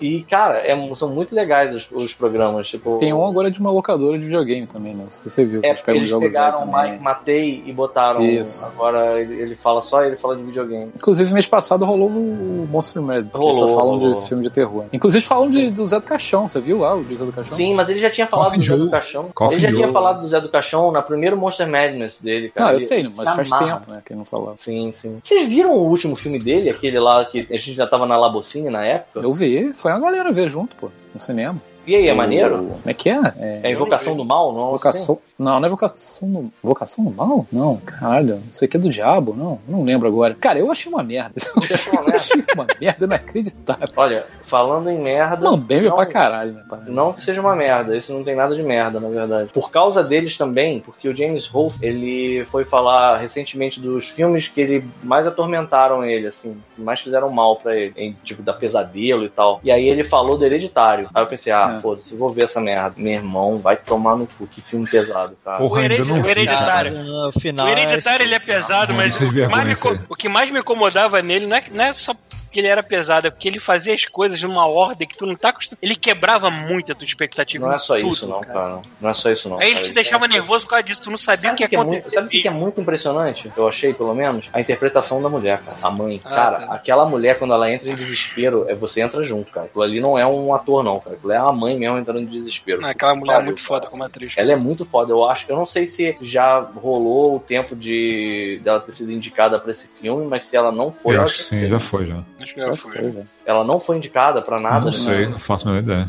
[0.00, 2.68] E, cara, é- são muito legais os, os programas.
[2.68, 5.04] Tipo, Tem um agora de uma locadora de videogame também, né?
[5.04, 5.60] Não sei se você viu.
[5.62, 6.66] É, eles eles pegaram o.
[6.76, 8.20] Mike Matei e botaram.
[8.22, 8.64] Isso.
[8.64, 10.90] Agora ele, ele fala só, ele fala de videogame.
[10.94, 14.14] Inclusive, mês passado rolou o Monster Mad, Rolou, só falam rolou.
[14.14, 14.84] de filme de terror.
[14.92, 17.56] Inclusive falam de, do Zé do Caixão, você viu lá o do Zé do Caixão?
[17.56, 18.90] Sim, mas ele já tinha falado Coffin do Zé do Joe.
[18.90, 19.26] Caixão.
[19.34, 19.92] Coffin ele já tinha Joe.
[19.92, 22.66] falado do Zé do Caixão na primeiro Monster Madness dele, cara.
[22.66, 23.76] Não, eu Ele sei, se mas faz amarra.
[23.80, 24.54] tempo, né, que ele não falava.
[24.56, 25.18] Sim, sim.
[25.22, 28.68] Vocês viram o último filme dele, aquele lá que a gente já tava na Labocine
[28.70, 29.20] na época?
[29.22, 31.60] Eu vi, foi uma galera ver junto, pô, no cinema.
[31.86, 32.58] E aí, é maneiro?
[32.58, 33.20] Como é que é?
[33.38, 33.60] É...
[33.64, 34.70] É Invocação do Mal, não?
[34.72, 35.18] Vocação.
[35.42, 36.52] Não, não é vocação do.
[36.62, 37.46] Vocação do mal?
[37.50, 38.40] Não, caralho.
[38.52, 39.34] Isso aqui é do diabo?
[39.34, 40.34] Não, não lembro agora.
[40.34, 41.32] Cara, eu achei uma merda.
[41.40, 42.14] Eu merda?
[42.16, 43.88] achei uma merda inacreditável.
[43.96, 45.42] Olha, falando em merda.
[45.44, 46.80] Não, bem não- pra caralho, né, pai?
[46.86, 49.50] Não que seja uma merda, isso não tem nada de merda, na verdade.
[49.52, 54.60] Por causa deles também, porque o James Rolfe, ele foi falar recentemente dos filmes que
[54.60, 59.24] ele mais atormentaram ele, assim, que mais fizeram mal pra ele, em, tipo, da pesadelo
[59.24, 59.60] e tal.
[59.64, 61.08] E aí ele falou do Hereditário.
[61.14, 61.80] Aí eu pensei, ah, É.
[61.80, 62.94] foda-se, vou ver essa merda.
[62.96, 65.58] Meu irmão, vai tomar no cu, que filme pesado, cara.
[65.58, 66.92] Porra, O Hered- não o Hereditário.
[66.94, 67.04] cara.
[67.04, 70.28] No final, O Hereditário ele é pesado, Não, mas o que, mais me, o que
[70.28, 72.14] mais me incomodava nele não é, não é só
[72.50, 75.36] que ele era pesado, é porque ele fazia as coisas numa ordem que tu não
[75.36, 75.78] tá acostumado.
[75.82, 77.66] Ele quebrava muito a tua expectativa.
[77.66, 78.80] Não é só tudo, isso, não, cara.
[79.00, 79.58] Não é só isso, não.
[79.60, 79.86] Aí ele cara.
[79.86, 81.84] te deixava é- nervoso por causa disso, tu não sabia o que Sabe ia é
[81.84, 82.14] muito, acontecer.
[82.14, 83.52] sabe o que que é muito impressionante?
[83.56, 85.76] Eu achei, pelo menos, a interpretação da mulher, cara.
[85.82, 86.20] A mãe.
[86.24, 86.74] Ah, cara, tá.
[86.74, 89.66] aquela mulher, quando ela entra em desespero, é você entra junto, cara.
[89.66, 91.16] Aquilo ali não é um ator, não, cara.
[91.16, 92.80] Aquilo é a mãe mesmo entrando em desespero.
[92.80, 93.68] Não, aquela mulher é muito cara.
[93.68, 94.34] foda como atriz.
[94.36, 95.46] Ela é muito foda, eu acho.
[95.48, 99.88] Eu não sei se já rolou o tempo de dela ter sido indicada pra esse
[100.00, 102.22] filme, mas se ela não foi, Eu acho que sim, já foi já.
[102.40, 103.14] Acho que já foi.
[103.44, 104.92] Ela não foi indicada pra nada, não né?
[104.92, 106.08] sei, não faço a menor ideia.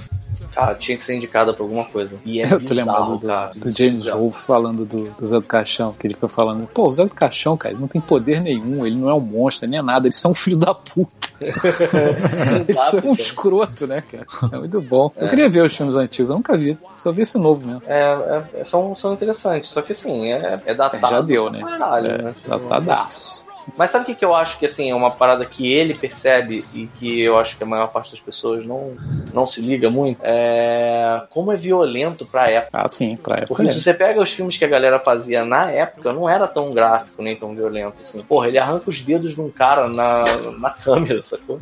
[0.53, 2.17] Cara, tinha que ser indicada pra alguma coisa.
[2.25, 3.51] E é Eu tô lembrado do, cara.
[3.55, 6.93] do James Wolfe falando do, do Zé do Caixão, que ele fica falando, pô, o
[6.93, 9.79] Zé do Caixão, cara, ele não tem poder nenhum, ele não é um monstro, nem
[9.79, 11.11] é nada, ele só é um filho da puta.
[11.39, 14.25] Ele só é um escroto, né, cara?
[14.53, 15.11] É muito bom.
[15.15, 16.77] Eu queria ver os filmes antigos, eu nunca vi.
[16.97, 17.81] Só vi esse novo mesmo.
[17.87, 21.05] É, é- são, são interessantes, só que assim, é, é datado.
[21.05, 21.61] É, já deu, né?
[21.61, 22.35] Caralho, É, né?
[22.47, 23.47] já tá daço.
[23.77, 26.65] Mas sabe o que, que eu acho que assim, é uma parada que ele percebe
[26.73, 28.95] e que eu acho que a maior parte das pessoas não,
[29.33, 30.19] não se liga muito?
[30.23, 32.81] É como é violento pra época.
[32.81, 33.55] Ah, sim, pra época.
[33.55, 33.73] Porque é.
[33.73, 37.21] se você pega os filmes que a galera fazia na época, não era tão gráfico
[37.21, 38.19] nem tão violento assim.
[38.21, 40.23] Porra, ele arranca os dedos de um cara na,
[40.59, 41.59] na câmera, sacou?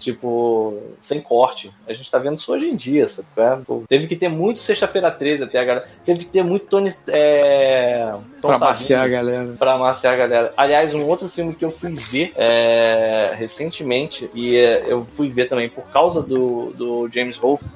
[0.00, 1.70] Tipo, sem corte.
[1.86, 3.28] A gente tá vendo isso hoje em dia, sabe?
[3.36, 5.88] É, teve que ter muito Sexta-feira 13 até a galera.
[6.04, 6.90] Teve que ter muito Tony.
[7.06, 9.52] É, Tom Pra Savini maciar a galera.
[9.58, 10.54] pra amaciar a galera.
[10.56, 15.48] Aliás, um outro filme que eu fui ver é, recentemente, e é, eu fui ver
[15.48, 17.66] também por causa do, do James Wolfe,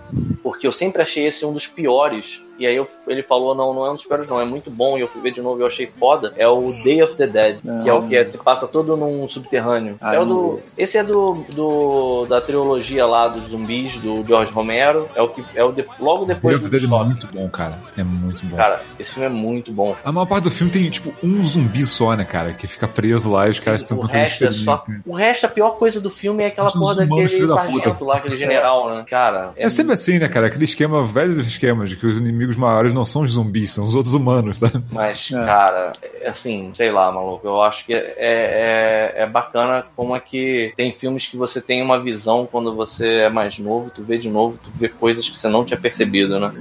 [0.42, 2.42] porque eu sempre achei esse um dos piores.
[2.58, 4.96] E aí eu- ele falou, não, não é um dos piores não, é muito bom,
[4.96, 6.32] e eu fui ver de novo e eu achei foda.
[6.36, 9.28] É o Day of the Dead, que é o que é, se passa todo num
[9.28, 9.96] subterrâneo.
[10.00, 10.96] Ah, é o não do, esse.
[10.98, 15.08] é do, do da trilogia lá dos zumbis, do George Romero.
[15.14, 17.04] É o que é o de- logo depois Depois do dele é Shock.
[17.06, 17.78] muito bom, cara.
[17.96, 18.56] É muito bom.
[18.56, 19.96] Cara, esse filme é muito bom.
[20.04, 22.52] A maior parte do filme tem, tipo, um zumbi só, né, cara?
[22.52, 24.76] Que fica preso lá e os caras o tentam fazer resto é só.
[24.88, 25.00] né?
[25.06, 28.36] O resto, a pior coisa do filme é aquela porra daquele da sargento lá, aquele
[28.36, 29.04] general, né?
[29.10, 30.46] Cara, É sempre assim, né, cara?
[30.46, 33.94] Aquele esquema, velho esquema, de que os inimigos maiores não são os zumbis, são os
[33.94, 34.84] outros humanos, sabe?
[34.90, 35.44] Mas, É.
[35.44, 35.92] cara,
[36.26, 37.46] assim, sei lá, maluco.
[37.46, 41.82] Eu acho que é, é, é bacana como é que tem filmes que você tem
[41.82, 45.36] uma visão quando você é mais novo, tu vê de novo, tu vê coisas que
[45.36, 46.52] você não tinha percebido, né?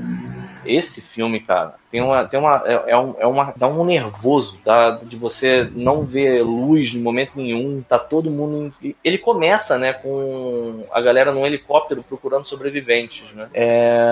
[0.65, 2.25] Esse filme, cara, tem uma.
[2.25, 3.53] Tem uma, é, é é uma.
[3.55, 4.99] Dá um nervoso, tá?
[5.03, 8.73] De você não ver luz em momento nenhum, tá todo mundo.
[8.81, 13.47] em- Ele começa, né, com a galera num helicóptero procurando sobreviventes, né?
[13.53, 14.09] É,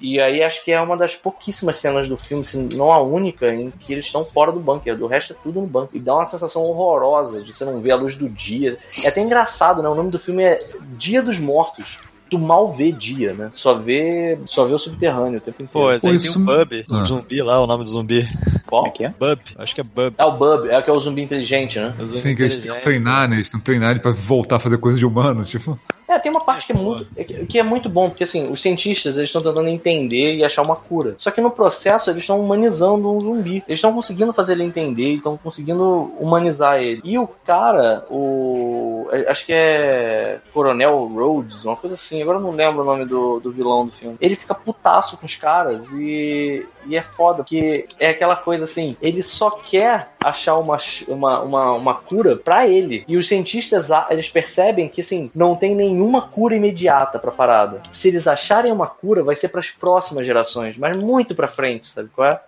[0.00, 3.52] e aí acho que é uma das pouquíssimas cenas do filme, se não a única,
[3.52, 4.96] em que eles estão fora do bunker.
[4.96, 5.90] Do resto é tudo no bunker.
[5.94, 8.78] E dá uma sensação horrorosa de você não ver a luz do dia.
[9.04, 9.88] É até engraçado, né?
[9.88, 10.58] O nome do filme é
[10.96, 11.98] Dia dos Mortos.
[12.30, 13.48] Tu mal vê dia, né?
[13.52, 15.70] Só vê, só vê o subterrâneo o tempo inteiro.
[15.72, 17.04] Pô, esse Pô, aí isso- tem um Bub, um Ah.
[17.04, 18.28] zumbi lá, o nome do zumbi.
[18.66, 18.86] Qual?
[18.86, 19.08] É que é?
[19.08, 20.14] Bub, acho que é Bub.
[20.16, 21.92] É o Bub, é o que é o zumbi inteligente, né?
[21.98, 23.36] É o zumbi Sim, que eles têm que treinar, né?
[23.36, 25.76] Eles têm que treinar ele pra voltar a fazer coisa de humano, tipo.
[26.10, 28.60] É, tem uma parte que é muito, é que- é muito bom, porque assim, os
[28.60, 31.14] cientistas eles estão tentando entender e achar uma cura.
[31.18, 33.62] Só que no processo eles estão humanizando um zumbi.
[33.68, 37.00] Eles estão conseguindo fazer ele entender, estão conseguindo humanizar ele.
[37.04, 39.08] E o cara, o.
[39.12, 43.04] é, Acho que é Coronel Rhodes, uma coisa assim, agora eu não lembro o nome
[43.04, 44.16] do, do vilão do filme.
[44.20, 48.96] Ele fica putaço com os caras e, e é foda, porque é aquela coisa assim,
[49.00, 50.78] ele só quer achar uma,
[51.08, 53.04] uma, uma, uma cura pra ele.
[53.06, 57.80] E os cientistas, eles percebem que assim, não tem nenhuma cura imediata pra parada.
[57.92, 62.08] Se eles acharem uma cura, vai ser pras próximas gerações, mas muito pra frente, sabe
[62.14, 62.40] qual é?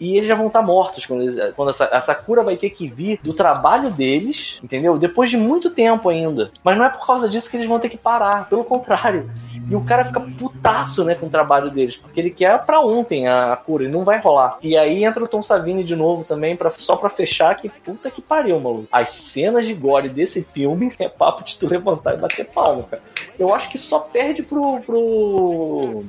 [0.00, 2.88] E eles já vão estar mortos quando, eles- quando essa, essa cura vai ter que
[2.88, 4.98] vir do trabalho deles, entendeu?
[4.98, 6.50] Depois de muito tempo ainda.
[6.64, 9.30] Mas não é por causa disso que eles vão ter que parar, pelo contrário.
[9.70, 13.26] E o cara fica putaço, né, com o trabalho deles, porque ele quer pra ontem
[13.28, 14.58] a, a cura e não vai rolar.
[14.62, 18.10] E aí entra o Tom Savini de novo também, pra, só pra fechar que puta
[18.10, 18.86] que pariu, maluco.
[18.92, 22.95] As cenas de gore desse filme é papo de tu levantar e bater palma, cara.
[23.38, 24.80] Eu acho que só perde pro.
[24.80, 26.04] pro.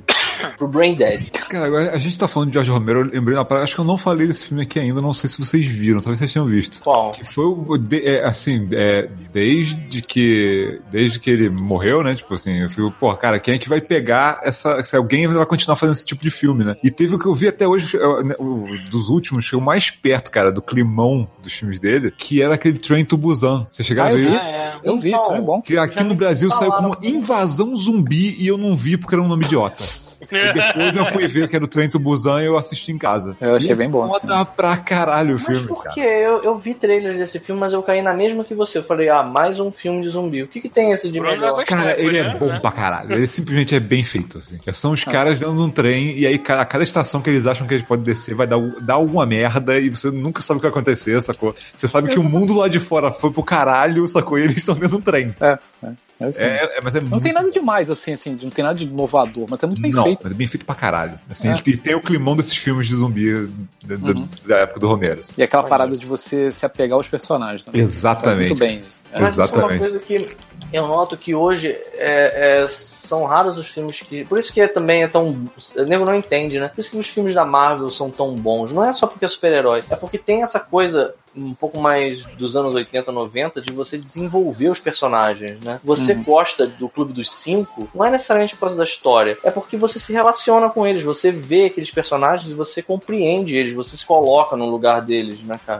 [0.57, 1.29] Pro Brain Dead.
[1.49, 3.81] Cara, agora a gente tá falando de George Romero, eu lembrei na parada, acho que
[3.81, 6.45] eu não falei desse filme aqui ainda, não sei se vocês viram, talvez vocês tenham
[6.45, 6.81] visto.
[6.81, 7.11] Qual?
[7.11, 7.77] Que foi o.
[7.77, 10.79] de- é, assim, é, desde que.
[10.91, 12.15] Desde que ele morreu, né?
[12.15, 14.83] Tipo assim, eu fico, pô, cara, quem é que vai pegar essa.
[14.83, 16.75] Se alguém vai continuar fazendo esse tipo de filme, né?
[16.83, 19.57] E teve o que eu vi até hoje, é, né, o- dos últimos, que é
[19.57, 23.65] o mais perto, cara, do climão dos filmes dele, que era aquele Train to Busan.
[23.69, 24.35] Você chegaram Ah, a ver vi.
[24.35, 24.45] isso?
[24.45, 24.67] é.
[24.83, 25.61] Eu vi, isso é bom.
[25.61, 29.27] Que aqui no Brasil saiu como Invasão Zumbi e eu não vi porque era um
[29.27, 29.83] nome idiota.
[30.21, 32.97] E depois eu fui ver que era o trem do Busan e eu assisti em
[32.97, 33.35] casa.
[33.39, 34.03] Eu achei bem bom.
[34.03, 34.19] Assim.
[34.19, 35.93] Foda pra caralho o Mas filme, por cara.
[35.93, 36.01] quê?
[36.01, 38.79] Eu, eu vi trailers desse filme, mas eu caí na mesma que você.
[38.79, 40.43] Eu falei, ah, mais um filme de zumbi.
[40.43, 41.55] O que, que tem esse de melhor?
[41.55, 41.65] gostar.
[41.65, 42.35] Cara, ele é né?
[42.35, 43.13] bom pra caralho.
[43.13, 44.39] Ele simplesmente é bem feito.
[44.39, 44.57] Assim.
[44.73, 47.67] São os caras dentro de um trem e aí a cada estação que eles acham
[47.67, 50.67] que eles podem descer vai dar, dar alguma merda e você nunca sabe o que
[50.67, 51.55] vai acontecer, sacou?
[51.75, 54.37] Você sabe que o mundo lá de fora foi pro caralho, sacou?
[54.37, 55.35] E eles estão dentro de um trem.
[55.39, 56.06] É, é.
[56.19, 56.41] É assim.
[56.43, 57.23] É, é- mas é Não muito...
[57.23, 60.03] tem nada demais, assim, assim, não tem nada de inovador, mas é muito bem não,
[60.03, 60.19] feito.
[60.23, 61.19] mas é bem feito pra caralho.
[61.29, 61.53] Assim, É.
[61.65, 63.49] ele tem o climão desses filmes de zumbi
[63.85, 64.27] da, Uhum.
[64.45, 65.19] da época do Romero.
[65.19, 65.33] assim.
[65.37, 67.81] E aquela parada de você se apegar aos personagens também.
[67.81, 68.49] Exatamente.
[68.49, 68.97] muito bem isso.
[69.13, 69.19] É.
[69.21, 69.79] Mas isso é uma Exatamente.
[69.79, 70.37] coisa que
[70.73, 72.67] eu noto que hoje é, é,
[73.07, 74.25] são raros os filmes que.
[74.25, 75.29] Por isso que é, também é tão.
[75.75, 76.69] O nego não entende, né?
[76.69, 78.71] Por isso que os filmes da Marvel são tão bons.
[78.71, 82.55] Não é só porque é super-herói, é porque tem essa coisa um pouco mais dos
[82.55, 85.79] anos 80, 90 de você desenvolver os personagens, né?
[85.83, 86.23] Você Uhum.
[86.23, 89.99] gosta do Clube dos Cinco, não é necessariamente por causa da história, é porque você
[89.99, 94.55] se relaciona com eles, você vê aqueles personagens e você compreende eles, você se coloca
[94.55, 95.79] no lugar deles, né, cara?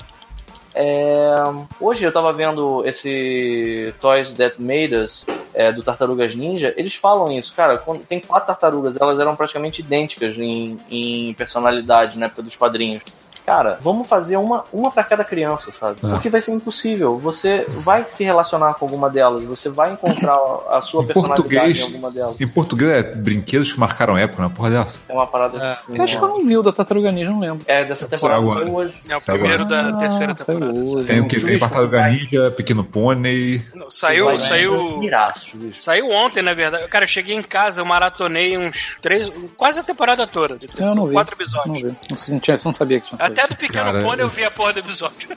[0.75, 1.33] É,
[1.81, 5.25] Hoje eu tava vendo esse Toys That Made Us
[5.57, 10.37] é, do Tartarugas Ninja, eles falam isso, cara, tem quatro tartarugas, elas eram praticamente idênticas
[10.37, 13.01] em, em personalidade na época dos quadrinhos.
[13.47, 15.99] Cara, vamos fazer uma, uma para cada criança, sabe?
[16.03, 16.09] Ah.
[16.09, 17.17] Porque vai ser impossível.
[17.17, 20.37] Você vai se relacionar com alguma delas, você vai encontrar
[20.69, 22.41] a sua Em personalidade em alguma delas.
[22.41, 24.51] Em português é brinquedos que marcaram época, né?
[24.53, 24.99] Porra dessa.
[25.07, 25.71] É uma parada É.
[25.71, 25.95] assim.
[25.95, 27.61] Eu acho que eu não vi o da Tartaruga Ninja, não lembro.
[27.67, 28.65] É, dessa temporada agora.
[28.69, 28.93] hoje.
[29.07, 30.79] É o primeiro da Ah, terceira temporada.
[30.79, 31.05] hoje.
[31.05, 31.39] Tem o que?
[31.39, 32.07] Tem Tartaruga.
[32.09, 33.61] Ninja, Pequeno Pônei.
[33.73, 34.99] Não, Saiu, Vai- saiu.
[35.79, 36.85] Saiu ontem, na verdade.
[36.89, 39.31] Cara, eu cheguei em casa, eu maratonei uns três.
[39.55, 40.57] quase a temporada toda.
[40.77, 41.13] Eu não vi.
[41.13, 41.81] Quatro episódios.
[41.81, 41.95] vi.
[42.09, 43.36] Não, sei- não não sabia que tinha saído.
[43.37, 45.29] Até do Pequeno Cara, Pônei eu vi a porra do episódio.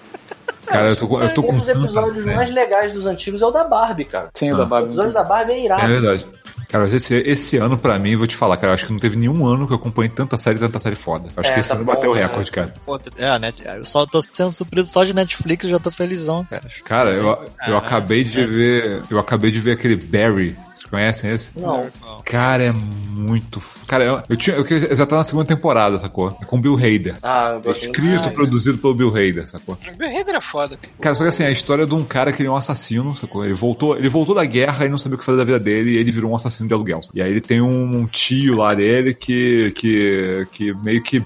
[0.67, 3.47] Cara, eu tô, com- eu tô com Um dos episódios mais legais dos antigos é
[3.47, 4.29] o da Barbie, cara.
[4.35, 4.87] Sim, o da O Barbie.
[4.89, 5.83] episódio da Barbie é irado.
[5.83, 6.27] É verdade.
[6.69, 9.17] Cara, esse, esse ano, pra mim, vou te falar, cara, eu acho que não teve
[9.17, 11.27] nenhum ano que eu acompanhei tanta série, tanta série foda.
[11.37, 12.23] Eu acho É, que esse tá ano bom, bateu o né?
[12.23, 12.73] recorde, cara.
[12.87, 16.45] Pô, é, net, eu só tô sendo surpreso só de Netflix e já tô felizão,
[16.45, 16.63] cara.
[16.85, 19.03] Cara, eu, eu acabei de ver.
[19.11, 20.57] Eu acabei de ver aquele Barry.
[20.91, 21.59] Conhecem esse?
[21.59, 21.87] Não.
[22.25, 23.63] Cara, é muito.
[23.87, 26.37] Cara, eu, eu, tinha, eu, eu já tava na segunda temporada, sacou?
[26.41, 27.17] É com o Bill Hader.
[27.23, 29.79] Ah, eu escrito, Ah, produzido pelo Bill Hader, sacou?
[29.93, 30.79] O Bill Hader é foda.
[31.01, 33.45] Cara, só que assim, a história de um cara que ele é um assassino, sacou?
[33.45, 35.93] Ele voltou, ele voltou da guerra e não sabia o que fazer da vida dele
[35.93, 37.01] e ele virou um assassino de aluguel.
[37.15, 41.23] E aí ele tem um tio lá dele que, que, que meio que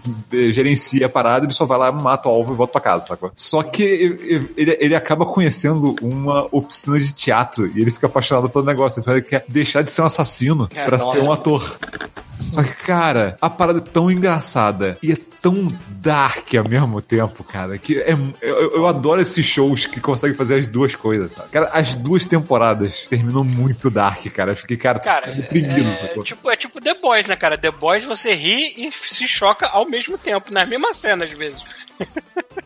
[0.53, 3.31] gerencia a parada, ele só vai lá, mata o alvo e volta pra casa, sacou?
[3.35, 8.65] Só que ele, ele acaba conhecendo uma oficina de teatro e ele fica apaixonado pelo
[8.65, 9.01] negócio.
[9.01, 11.13] Então ele quer deixar de ser um assassino pra nossa.
[11.13, 11.79] ser um ator.
[12.51, 17.43] Só que, cara, a parada é tão engraçada e é tão dark ao mesmo tempo,
[17.45, 21.51] cara, que é, eu, eu adoro esses shows que conseguem fazer as duas coisas, sabe?
[21.51, 24.53] Cara, as duas temporadas terminam muito dark, cara.
[24.53, 27.57] Eu fiquei, cara, Cara, deprimido, é, tipo, é tipo The Boys, né, cara?
[27.57, 31.63] The Boys você ri e se choca ao mesmo tempo, nas mesmas cenas, às vezes.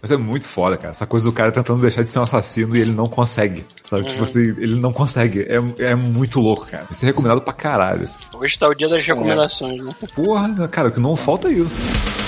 [0.00, 0.90] Mas é muito foda, cara.
[0.90, 4.04] Essa coisa do cara tentando deixar de ser um assassino e ele não consegue, sabe?
[4.04, 5.42] Tipo assim, ele não consegue.
[5.42, 6.86] É, é muito louco, cara.
[6.90, 8.04] Isso é recomendado pra caralho.
[8.04, 8.18] assim.
[8.34, 9.92] Hoje tá o dia das recomendações, né?
[10.14, 12.27] Porra, cara, o que não falta é isso.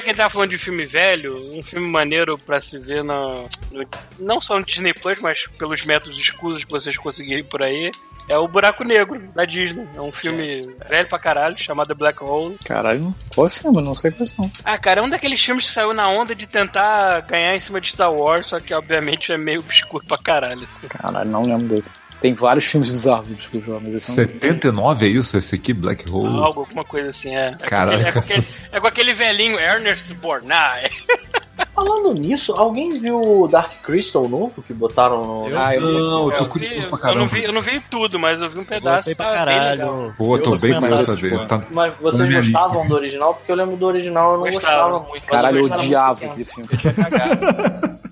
[0.00, 3.48] Já que gente tá falando de filme velho, um filme maneiro pra se ver no,
[3.70, 3.86] no-
[4.18, 7.90] não só no Disney Plus, mas pelos métodos escusos que vocês conseguirem por aí,
[8.28, 9.86] é o Buraco Negro, da Disney.
[9.94, 10.54] É um filme
[10.88, 12.56] velho pra caralho, chamado Black Hole.
[12.64, 13.82] Caralho, não- qual é filme?
[13.82, 14.50] Não sei quais são.
[14.64, 17.80] Ah, cara, é um daqueles filmes que saiu na onda de tentar ganhar em cima
[17.80, 20.66] de Star Wars, só que obviamente é meio obscuro pra caralho.
[20.70, 20.88] assim.
[20.88, 21.90] Caralho, não lembro desse.
[22.20, 25.36] Tem vários filmes bizarros do Disco Jovem, mas esse eu não- 79 é isso?
[25.36, 26.28] Esse aqui, Black Hole?
[26.42, 27.56] Algo, alguma coisa assim, é.
[27.60, 30.54] É, Caralho, com, aquele, é, com aquele, é com aquele velhinho Ernest Borgnine.
[31.74, 35.58] Falando nisso, alguém viu o Dark Crystal novo que botaram no.
[35.58, 37.20] Ah, eu Não, eu tô Eu, vi, curioso pra eu, caramba.
[37.20, 38.96] não vi, eu não vi tudo, mas eu vi um pedaço.
[38.96, 40.14] Gostei pra tá bem caralho.
[40.16, 41.38] Pô, tô Eu bem curioso mas pra esse, ver.
[41.38, 41.44] pô.
[41.44, 43.34] Tá- Mas vocês gostavam do original?
[43.34, 44.88] Porque eu lembro do original eu não Gostava.
[44.90, 45.26] gostava muito.
[45.26, 46.68] Caralho, eu odiava aquele filme.
[46.72, 47.44] Eu tinha cagaço.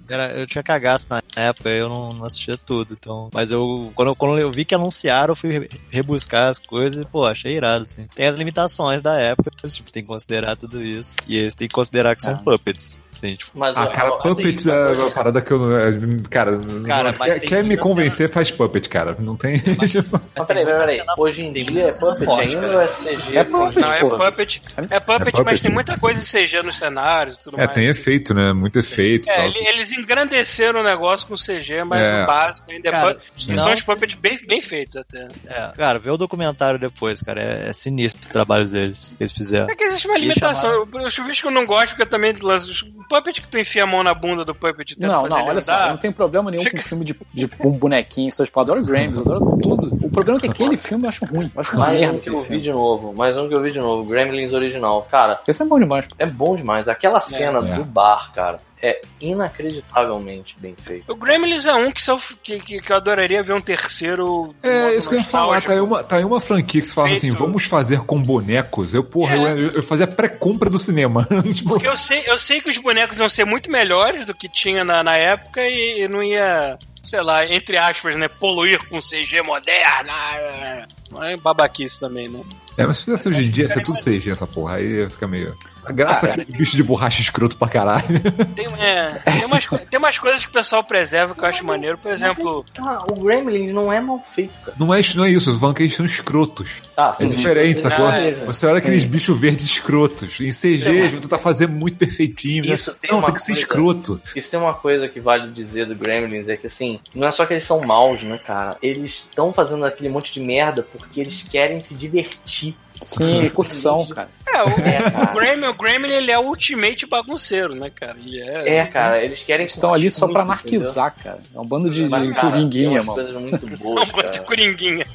[0.08, 3.28] Era, eu tinha cagaço na época, eu não, não assistia tudo, então.
[3.32, 7.02] Mas eu quando, eu, quando eu vi que anunciaram, eu fui re- rebuscar as coisas
[7.02, 8.06] e, pô, achei irado, assim.
[8.14, 11.16] Tem as limitações da época, tipo, tem que considerar tudo isso.
[11.26, 12.38] E eles têm que considerar que são Ah.
[12.38, 12.98] puppets.
[13.10, 15.76] Assim, tipo, Mas Ah, ó, cara, ó, Puppets assim, é uma parada que eu não.
[15.76, 15.90] é,
[16.30, 16.52] Cara,
[16.86, 19.16] Cara, não- mas quer, quer me convencer, faz Puppet, cara.
[19.18, 19.58] Não tem.
[19.58, 20.02] tipo, Mas tem
[20.46, 22.74] peraí, peraí, cena- Hoje em dia é cena Puppet forte, ainda cara.
[22.76, 23.36] ou é CG?
[23.36, 24.00] É Puppet, Não, é.
[24.00, 24.08] Puppet.
[24.10, 27.64] É Puppet, É Puppet, mas tem muita coisa em CG nos cenários e tudo É,
[27.64, 27.72] mais.
[27.72, 28.52] tem efeito, né?
[28.52, 29.28] Muito efeito.
[29.30, 29.44] É, tal.
[29.46, 32.22] ele- eles engrandeceram o negócio com CG, mas É.
[32.22, 35.26] o básico ainda é Cara, pu- não- São os puppets bem, bem feitos até.
[35.46, 37.40] É, cara, vê o documentário depois, cara.
[37.42, 39.68] É, é sinistro o trabalho deles que eles fizeram.
[39.70, 40.86] É que existe uma limitação.
[40.92, 42.68] O Chuvisco não gosta porque também lança-
[43.04, 45.46] Puppet que tu enfia a mão na bunda do Puppet e tenta Não, fazer não,
[45.46, 45.84] olha só, andar.
[45.86, 48.62] eu não tenho problema nenhum Fica- com filme de, de um bonequinho, seus pau.
[48.62, 49.94] Adoro Grams, adoro tudo.
[50.06, 51.50] O problema é que aquele filme eu acho ruim.
[51.54, 52.62] Eu acho Mais merda um que eu vi filme.
[52.62, 53.12] de novo.
[53.14, 54.04] Mais um que eu vi de novo.
[54.08, 55.06] Gremlins original.
[55.10, 56.06] Cara, Esse é bom demais.
[56.18, 56.88] é bom demais.
[56.88, 57.74] Aquela cena É.
[57.76, 61.10] do bar, cara, é inacreditavelmente bem feito.
[61.12, 64.54] O Gremlins é um que, eu- que, que, que eu adoraria ver um terceiro.
[64.62, 66.94] É, isso que eu ia falar, tá aí, uma, tá aí uma franquia que você
[66.94, 67.36] fala assim, Feito.
[67.38, 68.94] vamos fazer com bonecos.
[68.94, 69.52] Eu, porra, É.
[69.52, 71.26] eu, eu fazia pré-compra do cinema.
[71.52, 74.48] tipo, Porque eu sei, eu sei que os bonecos iam ser muito melhores do que
[74.48, 76.78] tinha na, na época e, e não ia,
[77.08, 80.12] sei lá, entre aspas, né, poluir com CG moderna.
[80.36, 80.86] é.
[81.22, 82.42] É babaquice também, né?
[82.76, 84.74] é, mas se fizesse hoje em dia, ia ser tudo CG essa porra.
[84.74, 85.56] Aí fica meio.
[85.82, 88.20] A graça é que o bicho de borracha escroto pra caralho.
[88.54, 91.96] Tem, é, tem, umas, tem umas coisas que o pessoal preserva que eu acho maneiro.
[91.96, 94.74] Por exemplo, Tá, o Gremlins não é mal feito, cara.
[94.78, 96.68] Não é, não é isso, falando que eles são escrotos.
[96.94, 98.06] Ah, É diferente, sacou?
[98.06, 98.32] Ah, é.
[98.44, 100.38] Você olha aqueles bichos verdes escrotos.
[100.38, 102.66] Em CG, eles vão tentar fazer muito perfeitinho.
[102.66, 102.74] né?
[102.74, 104.20] Isso tem não, uma tem que ser coisa- escroto.
[104.36, 107.44] Isso tem uma coisa que vale dizer do Gremlins, é que assim, não é só
[107.46, 108.76] que eles são maus, né, cara?
[108.82, 112.76] Eles estão fazendo aquele monte de merda porque eles querem se divertir.
[113.00, 114.28] Sim, curtição, cara.
[114.48, 115.30] é, o, É, cara.
[115.30, 118.16] o Gremlin, o Gremlin ele é o ultimate bagunceiro, né, cara?
[118.18, 120.52] Ele é, É, cara, eles querem Eles estão ali só pra entendeu?
[120.52, 121.38] anarquizar, cara.
[121.54, 123.40] É um bando de, Mas, de cara, coringuinha, mano.
[123.40, 125.06] muito É um boas, bando de coringuinha.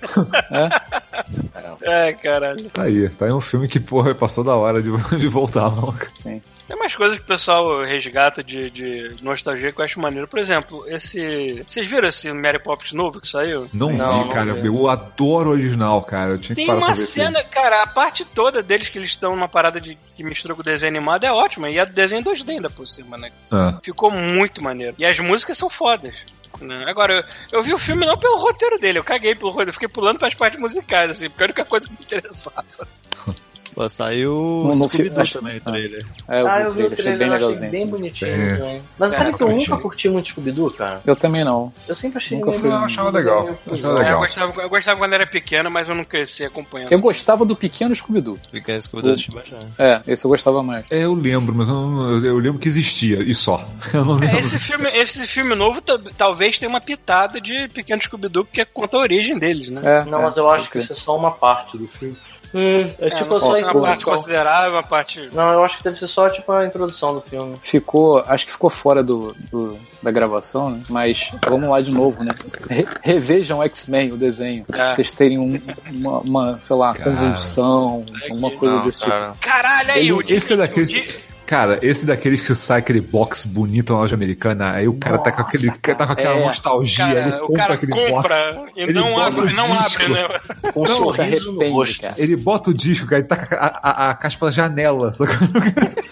[1.81, 2.07] É?
[2.10, 2.69] É, caralho.
[2.69, 4.89] Tá aí, tá aí um filme que, porra, passou da hora de,
[5.19, 6.07] de voltar, maluco.
[6.73, 10.27] Tem mais coisas que o pessoal resgata de, de nostalgia que eu acho maneiro.
[10.27, 11.63] Por exemplo, esse.
[11.67, 13.69] Vocês viram esse Mary Poppins novo que saiu?
[13.71, 14.53] Não, Não, vi, não cara.
[14.55, 14.65] vi.
[14.65, 16.31] Eu adoro o original, cara.
[16.31, 18.89] Eu tinha que Tem parar uma pra ver esse cena, cara, a parte toda deles
[18.89, 21.69] que eles estão numa parada de que mistura com o desenho animado é ótima.
[21.69, 23.31] E é desenho 2D ainda por cima, né?
[23.51, 23.77] Ah.
[23.83, 24.95] Ficou muito maneiro.
[24.97, 26.15] E as músicas são fodas.
[26.59, 26.85] né?
[26.87, 29.73] Agora, eu, eu vi o filme não pelo roteiro dele, eu caguei pelo roteiro, eu
[29.73, 32.65] fiquei pulando pras partes musicais, assim, porque a única coisa que me interessava.
[33.73, 36.05] Pô, saiu No- o no Scooby-Doo fi- também, o trailer.
[36.27, 37.71] É, eu ah, vi eu o vi o trailer, achei bem eu achei legalzinho.
[37.71, 38.31] bem bonitinho.
[38.31, 38.57] É.
[38.57, 38.81] também.
[38.97, 41.01] Mas É, sabe que eu nunca curti muito Scooby-Doo, cara?
[41.05, 41.73] Eu também não.
[41.87, 43.47] Eu sempre achei Nunca fui- Eu achava legal.
[43.67, 44.19] Eu achava É, eu, legal.
[44.19, 46.91] gostava, eu gostava quando era pequeno, mas eu não cresci acompanhando.
[46.91, 48.37] Eu gostava do pequeno Scooby-Doo.
[48.51, 49.55] Fica Scooby-Doo bastante.
[49.79, 50.85] É, esse eu gostava mais.
[50.91, 53.63] É, eu lembro, mas eu, não- eu lembro que existia, e só.
[53.93, 54.39] Eu não É, lembro.
[54.39, 58.97] Esse filme, esse filme novo ta- talvez tenha uma pitada de Pequeno Scooby-Doo, porque conta
[58.97, 59.81] a origem deles, né?
[59.83, 62.15] É, Não, é, mas eu acho que isso é só uma parte do filme.
[62.53, 64.13] É, é É, tipo não só a é parte introdução.
[64.13, 65.30] considerável, uma parte.
[65.34, 67.57] Não, eu acho que deve ser só tipo a introdução do filme.
[67.61, 70.81] Ficou, acho que ficou fora do, do- da gravação, né?
[70.89, 72.31] Mas vamos lá de novo, né?
[72.69, 74.65] Re- revejam X-Men, o desenho.
[74.65, 74.89] Pra É.
[74.91, 75.59] vocês terem um-
[75.91, 77.09] uma, uma, sei lá, Cara.
[77.11, 79.25] convulsão, alguma coisa Não, desse cara.
[79.31, 79.38] tipo.
[79.39, 81.05] Caralho, aí, Ele- o esse é o daquele.
[81.45, 85.32] Cara, esse daqueles que sai aquele box bonito na loja americana, aí o cara tá
[85.32, 85.70] com aquele.
[85.72, 86.45] tá com aquela é.
[86.45, 88.11] nostalgia, ele Cara, o compra cara aquele box.
[88.11, 89.84] compra e ele não bota abre, o não disco.
[90.03, 90.28] abre, né?
[90.74, 92.02] Com um Não, se sorriso no arrepende, rosto.
[92.02, 92.14] cara.
[92.18, 95.14] Ele bota o disco, cara, ele tá com a, a, a caixa pela janela.
[95.14, 95.34] Só que...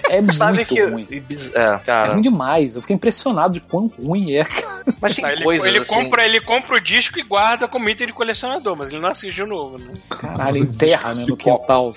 [0.10, 0.84] É Sabe muito que.
[0.84, 1.08] ruim.
[1.10, 1.24] e
[1.56, 2.12] É, É cara.
[2.14, 2.76] ruim demais.
[2.76, 4.84] Eu fiquei impressionado de quão ruim é, cara.
[5.00, 5.94] Mas tem Não, ele, coisas ele assim.
[5.94, 9.42] compra, ele compra o disco e guarda como item de colecionador, mas ele não assiste
[9.42, 9.94] o novo, né?
[10.10, 11.94] Caralho, enterra, né, no quintal.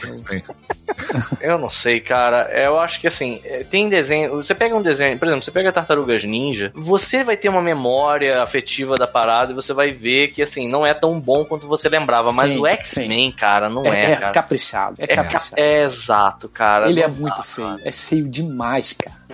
[1.41, 2.51] Eu não sei, cara.
[2.53, 4.37] Eu acho que assim, é, tem desenho.
[4.37, 8.43] Você pega um desenho, por exemplo, você pega Tartarugas Ninja, você vai ter uma memória
[8.43, 11.89] afetiva da parada e você vai ver que assim, não é tão bom quanto você
[11.89, 12.33] lembrava.
[12.33, 14.33] Mas Sim, o X-Men, cara, não é, É, é cara.
[14.33, 14.95] caprichado.
[14.99, 15.55] É, É, caprichado.
[15.57, 16.89] é exato, cara.
[16.89, 17.69] Ele é muito dá, feio.
[17.69, 17.81] cara.
[17.85, 19.25] É feio demais, cara.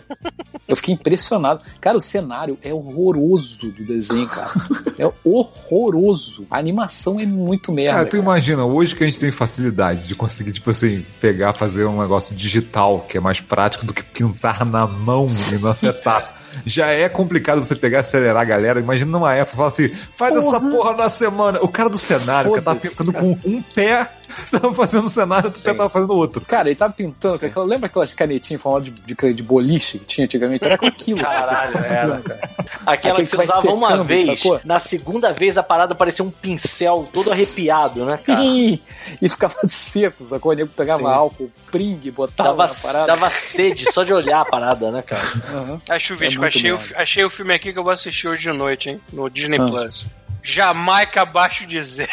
[0.66, 1.60] Eu fiquei impressionado.
[1.80, 4.50] Cara, o cenário é horroroso do desenho, cara.
[4.98, 6.46] É horroroso.
[6.50, 7.92] A animação é muito merda.
[7.92, 8.22] Cara, tu cara.
[8.22, 12.34] imagina, hoje que a gente tem facilidade de conseguir, tipo assim, pegar, fazer um negócio
[12.34, 16.40] digital, que é mais prático do que pintar na mão e no acetato.
[16.66, 18.80] Já é complicado você pegar e acelerar a galera.
[18.80, 21.60] Imagina numa época, falar assim, faz essa porra na semana.
[21.62, 24.08] O cara do cenário, tava Foda-se, pintando com um pé,
[24.50, 26.40] tava fazendo o cenário, outro pé tava fazendo outro.
[26.42, 27.38] Cara, ele tava pintando.
[27.38, 30.64] com Aquela, lembra aquelas canetinhas em forma de, de, de boliche que tinha antigamente?
[30.64, 31.20] Era com aquilo.
[31.20, 32.18] cara, Caralho, que era.
[32.20, 32.50] cara.
[32.86, 34.60] Aquela Aquele que você usava uma secando, vez, sacou?
[34.64, 38.42] na segunda vez a parada parecia um pincel todo arrepiado, né, cara?
[38.44, 38.82] Ih,
[39.20, 40.52] E ficava seco, sacou?
[40.52, 41.08] O nego pegava Sim.
[41.08, 43.06] álcool, pring, botava Dava, na parada.
[43.06, 45.22] dava sede só de olhar a parada, né, cara?
[45.52, 45.80] Aham.
[45.88, 48.42] Ah, Chuvisco, É muito achei, o, achei o filme aqui que eu vou assistir hoje
[48.42, 49.00] de noite, hein?
[49.12, 49.66] No Disney Ah.
[49.66, 50.06] Plus.
[50.42, 52.10] Jamaica abaixo de zero.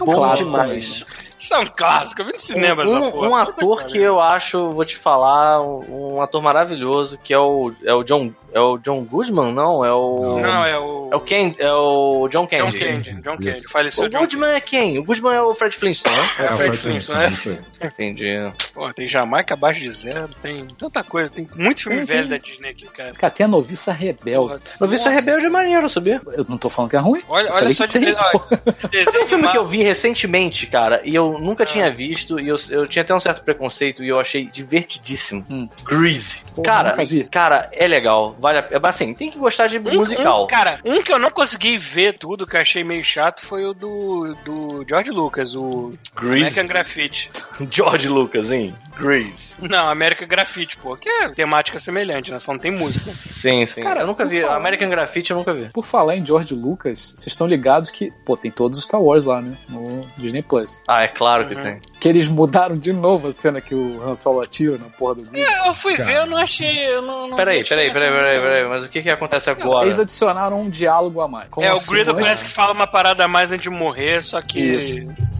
[0.00, 1.00] É um Bom clássico demais.
[1.00, 1.06] né?
[1.38, 3.28] Isso é um clássico, eu vi no cinema um, essa porra.
[3.28, 7.70] um ator que eu acho, vou te falar, um, um ator maravilhoso, que é o,
[7.84, 8.32] é o John.
[8.54, 9.52] É o John Goodman?
[9.52, 10.38] Não, é o.
[10.38, 11.08] Não, é o.
[11.12, 12.78] É o Ken, é o John John Candy.
[12.78, 13.12] Candy.
[13.20, 13.50] John Candy.
[13.50, 13.68] Isso.
[13.68, 14.96] Faleceu O John Goodman é quem?
[14.98, 16.22] O Goodman é o Fred Flintstone, né?
[16.38, 17.20] É, É, Fred foi Flintstone,
[17.50, 17.58] né?
[17.82, 18.34] Entendi.
[18.72, 22.38] Pô, tem Jamaica abaixo de zero, tem tanta coisa, tem muito filme Tem, velho tem.
[22.38, 23.12] da Disney aqui, cara.
[23.12, 24.60] Cara, tem a noviça rebelde.
[24.80, 26.20] Noviça Rebelde é maneiro, sabia?
[26.32, 27.22] Eu não tô falando que é ruim.
[27.28, 28.14] Olha, olha só de tem.
[28.14, 28.40] Sabe
[28.90, 32.56] desenho um filme que eu vi recentemente, cara, e eu nunca tinha visto e eu,
[32.70, 35.44] eu tinha até um certo preconceito e eu achei divertidíssimo.
[35.50, 35.68] Hum.
[35.84, 36.42] Greasy.
[36.54, 37.24] Pô, cara, nunca vi.
[37.28, 38.36] cara, é legal.
[38.44, 40.44] Vale a, é, assim, tem que gostar de Um- musical.
[40.44, 43.64] um- cara, um que eu não consegui ver tudo, que eu achei meio chato, foi
[43.64, 46.42] o do, do George Lucas, o Greasy.
[46.42, 47.30] American Graffiti.
[47.70, 48.76] George Lucas, hein?
[48.98, 49.54] Grease.
[49.60, 52.38] Não, American Graffiti, pô, que é temática semelhante, né?
[52.38, 53.10] Só não tem música.
[53.10, 53.82] Sim, sim.
[53.82, 54.40] Cara, eu nunca por vi.
[54.40, 55.68] falar- American Graffiti eu nunca vi.
[55.72, 59.24] Por falar em George Lucas, vocês estão ligados que, pô, tem todos os Star Wars
[59.24, 59.56] lá, né?
[59.68, 60.82] No Disney Plus.
[60.88, 61.62] Ah, é claro que Uhum.
[61.62, 61.78] tem.
[62.00, 65.22] Que eles mudaram de novo a cena que o Han Solo atira na porra do
[65.22, 65.66] Grease.
[65.66, 66.86] Eu fui ver, eu não achei.
[66.86, 68.68] Eu não, não Peraí, peraí, peraí, peraí, peraí.
[68.68, 69.86] Mas o que que acontece agora?
[69.86, 71.48] Eles adicionaram um diálogo a mais.
[71.58, 72.22] É, o assim, Griddle não é?
[72.24, 74.60] parece que fala uma parada a mais antes de morrer, só que.
[74.60, 75.34] Isso.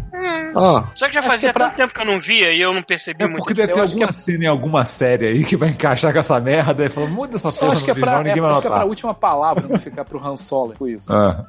[0.57, 2.53] Ah, Só que já Acho fazia que é pra- tanto tempo que eu não via
[2.53, 3.39] e eu não percebi é muito.
[3.39, 6.19] porque deve ter acho alguma que cena em alguma série aí que vai encaixar com
[6.19, 8.51] essa merda e fala, muda essa Eu porra acho que é pra, é, ninguém vai
[8.53, 8.89] acho que é pra notar.
[8.89, 10.75] última palavra, não ficar pro Han Solo.
[10.79, 11.13] Foi isso.
[11.13, 11.45] Ah.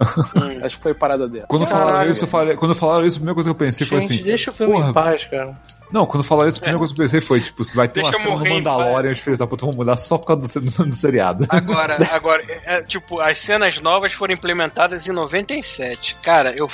[0.64, 1.46] Acho que foi a parada dela.
[1.48, 4.02] Quando falaram isso, eu falei, quando falaram isso, a primeira coisa que eu pensei foi
[4.02, 4.24] Gente, assim.
[4.24, 5.54] deixa o filme porra, em paz, cara.
[5.92, 8.02] Não, quando falaram isso, a primeira coisa que eu pensei foi, tipo, se vai ter
[8.02, 10.66] Deixa uma cena em Mandalorian, os filhos da puta vão mudar só por causa do,
[10.72, 11.46] do, do seriado.
[11.48, 16.18] Agora, agora, é, tipo, as cenas novas foram implementadas em 97.
[16.24, 16.68] Cara, eu.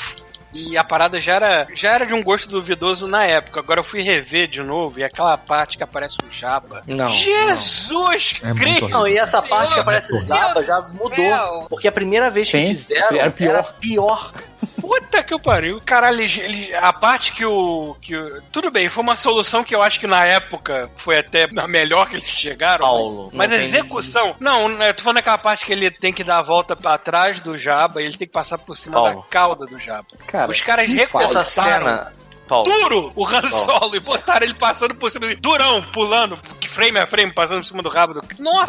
[0.54, 3.60] E a parada já era, já era de um gosto duvidoso na época.
[3.60, 6.84] Agora eu fui rever de novo e aquela parte que aparece o Jabba.
[6.86, 7.08] Não.
[7.08, 8.90] Jesus É muito Cristo!
[8.90, 11.66] Não, e essa parte que aparece o Jabba já mudou.
[11.70, 13.50] Porque a primeira vez que Sim, fizeram era pior.
[13.50, 14.34] era pior.
[14.82, 15.80] Puta que eu pariu.
[15.86, 18.42] Caralho, eles- eles- a parte que o, que o.
[18.52, 22.10] Tudo bem, foi uma solução que eu acho que na época foi até a melhor
[22.10, 22.86] que eles chegaram.
[22.86, 24.36] Paulo, Mas não a execução.
[24.40, 27.40] Não, eu tô falando daquela parte que ele tem que dar a volta pra trás
[27.40, 29.22] do Jabba e ele tem que passar por cima Paulo.
[29.22, 30.08] da cauda do Jabba.
[30.28, 31.26] Cara, Os caras fala.
[31.26, 32.14] Essa cena.
[32.52, 32.66] Paulo.
[32.70, 36.36] duro o Han Solo e botaram ele passando por cima, assim, durão, pulando,
[36.68, 38.22] frame a frame, passando por cima do rabo do.
[38.40, 38.68] Nossa!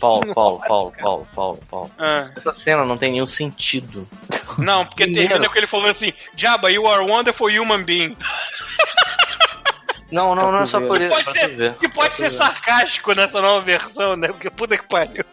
[0.00, 0.92] Paulo, Senhora, Paulo, Paulo.
[1.02, 1.90] Paulo, Paulo, Paulo.
[1.98, 4.08] Ah, Essa cena não tem nenhum sentido.
[4.58, 5.28] não, porque Primeiro.
[5.30, 8.16] termina com ele falando assim: Jabba, you are wonderful human being.
[10.12, 10.86] Não, não, Pra não é só ver.
[10.86, 11.12] por isso.
[11.12, 14.28] Pode pra tu ser, que pode ser sarcástico nessa nova versão, né?
[14.28, 15.24] Porque puta que pariu.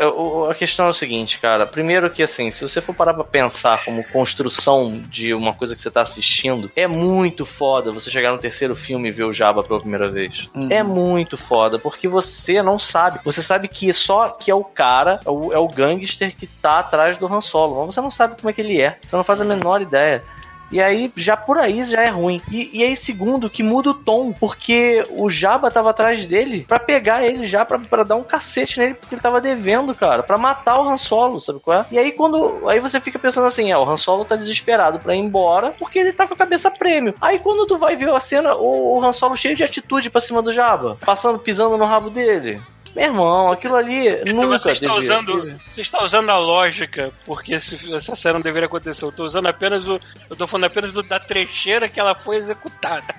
[0.00, 1.66] É, A questão é o seguinte, cara.
[1.66, 5.82] Primeiro que assim, se você for parar pra pensar como construção de uma coisa que
[5.82, 9.62] você tá assistindo, é muito foda você chegar no terceiro filme e ver o Jabba
[9.62, 10.48] pela primeira vez.
[10.54, 10.68] Uhum.
[10.70, 13.20] É muito foda, porque você não sabe.
[13.24, 16.78] Você sabe que só que é o cara, é o, é o gangster que tá
[16.78, 17.86] atrás do Han Solo.
[17.86, 18.96] Mas você não sabe como é que ele é.
[19.06, 20.22] Você não faz a menor ideia.
[20.70, 22.40] E aí, já por aí já é ruim.
[22.50, 26.78] E, e aí, segundo, que muda o tom, porque o Jabba tava atrás dele pra
[26.78, 30.80] pegar ele já, pra dar um cacete nele, porque ele tava devendo, cara, pra matar
[30.80, 31.86] o Han Solo, sabe qual é?
[31.90, 32.68] E aí, quando.
[32.68, 35.98] Aí você fica pensando assim, é, o Han Solo tá desesperado pra ir embora, porque
[35.98, 37.14] ele tá com a cabeça prêmio.
[37.20, 40.20] Aí quando tu vai ver a cena, o, o Han Solo cheio de atitude pra
[40.20, 42.60] cima do Jabba, passando, pisando no rabo dele.
[42.94, 47.12] Meu irmão, aquilo ali Então nunca você está, devia- usando, você está usando a lógica,
[47.24, 49.04] porque esse- essa cena não deveria acontecer.
[49.04, 49.98] Eu tô usando apenas o.
[50.28, 53.14] Eu tô falando apenas do- da trecheira que ela foi executada.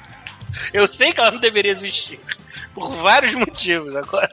[0.72, 2.18] Eu sei que ela não deveria existir.
[2.74, 3.94] Por vários motivos.
[3.96, 4.28] Agora,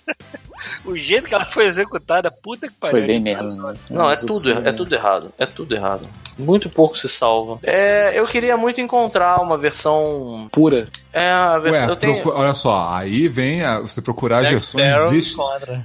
[0.86, 2.98] o jeito que ela foi executada, puta que pariu.
[3.00, 3.44] Foi bem merda.
[3.56, 3.74] Né?
[3.90, 5.34] Não, é tudo, outros- é tudo errado.
[5.40, 6.10] É tudo errado.
[6.38, 7.60] Muito pouco se salva.
[7.64, 10.48] É, eu queria muito encontrar uma versão.
[10.52, 10.86] Pura.
[11.14, 11.82] É, a versão.
[11.88, 12.22] Ué, eu tenho.
[12.24, 15.38] procu- olha só, aí vem a- você procurar as Jack versões dis,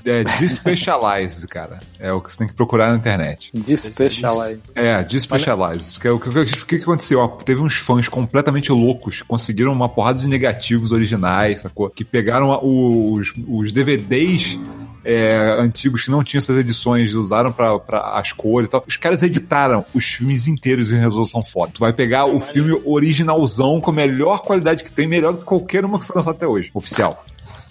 [0.07, 1.77] é, Despecialized, cara.
[2.01, 3.51] É o que você tem que procurar na internet.
[3.55, 4.63] Despecialized.
[4.75, 6.01] É, Despecialized.
[6.01, 7.21] Que é o que, o que, que aconteceu?
[7.21, 11.89] Ó, Teve uns fãs completamente loucos que conseguiram uma porrada de negativos originais, sacou?
[11.91, 14.59] Que pegaram a- os, os DVDs
[15.05, 17.81] é, antigos que não tinham essas edições, usaram pra
[18.15, 18.85] as cores e tal.
[18.87, 21.73] Os caras editaram os filmes inteiros em resolução foda.
[21.75, 25.45] Tu vai pegar o filme originalzão com a melhor qualidade que tem, melhor do que
[25.45, 27.25] qualquer uma que foi lançada até hoje, oficial.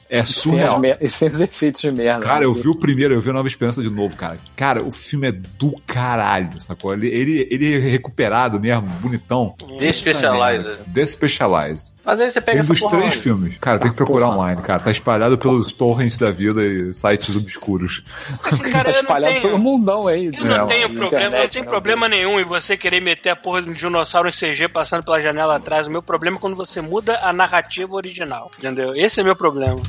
[0.09, 0.81] É as surreal.
[1.01, 2.23] e sem os efeitos de merda.
[2.23, 2.45] Cara, né?
[2.45, 4.39] eu vi o primeiro, eu vi a Nova Esperança de novo, cara.
[4.55, 6.93] Cara, o filme é do caralho, sacou?
[6.93, 9.53] Ele, ele, ele é recuperado mesmo, bonitão.
[9.77, 10.77] Despecialized.
[10.88, 11.91] Despecialized.
[12.07, 13.21] Mas aí você pega Tem essa dos porra três onde?
[13.21, 13.57] filmes.
[13.59, 14.38] Cara, tem que procurar porra.
[14.38, 14.79] online, cara.
[14.79, 18.01] Tá espalhado pelos torrents da vida e sites obscuros.
[18.45, 20.27] Assim, cara, Tá não espalhado tenho- pelo mundão aí.
[20.27, 21.67] Eu não né, tenho na problema, não internet, tem né?
[21.67, 25.21] problema nenhum em você querer meter a porra de um dinossauro em CG passando pela
[25.21, 25.85] janela atrás.
[25.85, 28.49] O meu problema é quando você muda a narrativa original.
[28.57, 28.95] Entendeu?
[28.95, 29.81] Esse é meu problema.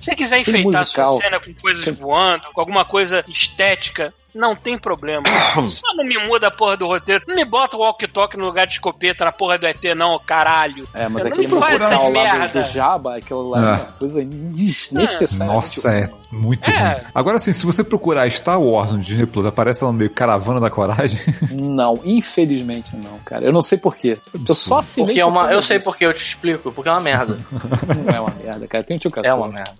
[0.00, 4.78] Se você quiser enfeitar sua cena com coisas voando, com alguma coisa estética, não tem
[4.78, 5.24] problema.
[5.68, 7.24] Só não me muda a porra do roteiro.
[7.26, 10.88] Não me bota o walkie-talkie no lugar de escopeta na porra do ET, não, caralho.
[10.94, 12.62] É, mas Eu aquele não faz musical lá do, merda.
[12.62, 13.66] do Jabba, aquilo lá é É.
[13.74, 15.52] uma coisa desnecessária.
[15.52, 16.92] Nossa, é Muito É.
[16.94, 17.02] ruim.
[17.14, 20.60] Agora sim, se você procurar Star Wars no Disney Plus, aparece lá no meio Caravana
[20.60, 21.18] da Coragem.
[21.60, 23.44] Não, infelizmente não, cara.
[23.44, 24.16] Eu não sei porquê.
[24.48, 25.06] Eu só assinei.
[25.08, 25.90] Porque é uma, por eu sei disso.
[25.90, 27.38] porque eu te explico, porque é uma merda.
[27.50, 28.84] Não é uma merda, cara.
[28.84, 29.72] Tem o tio É uma merda.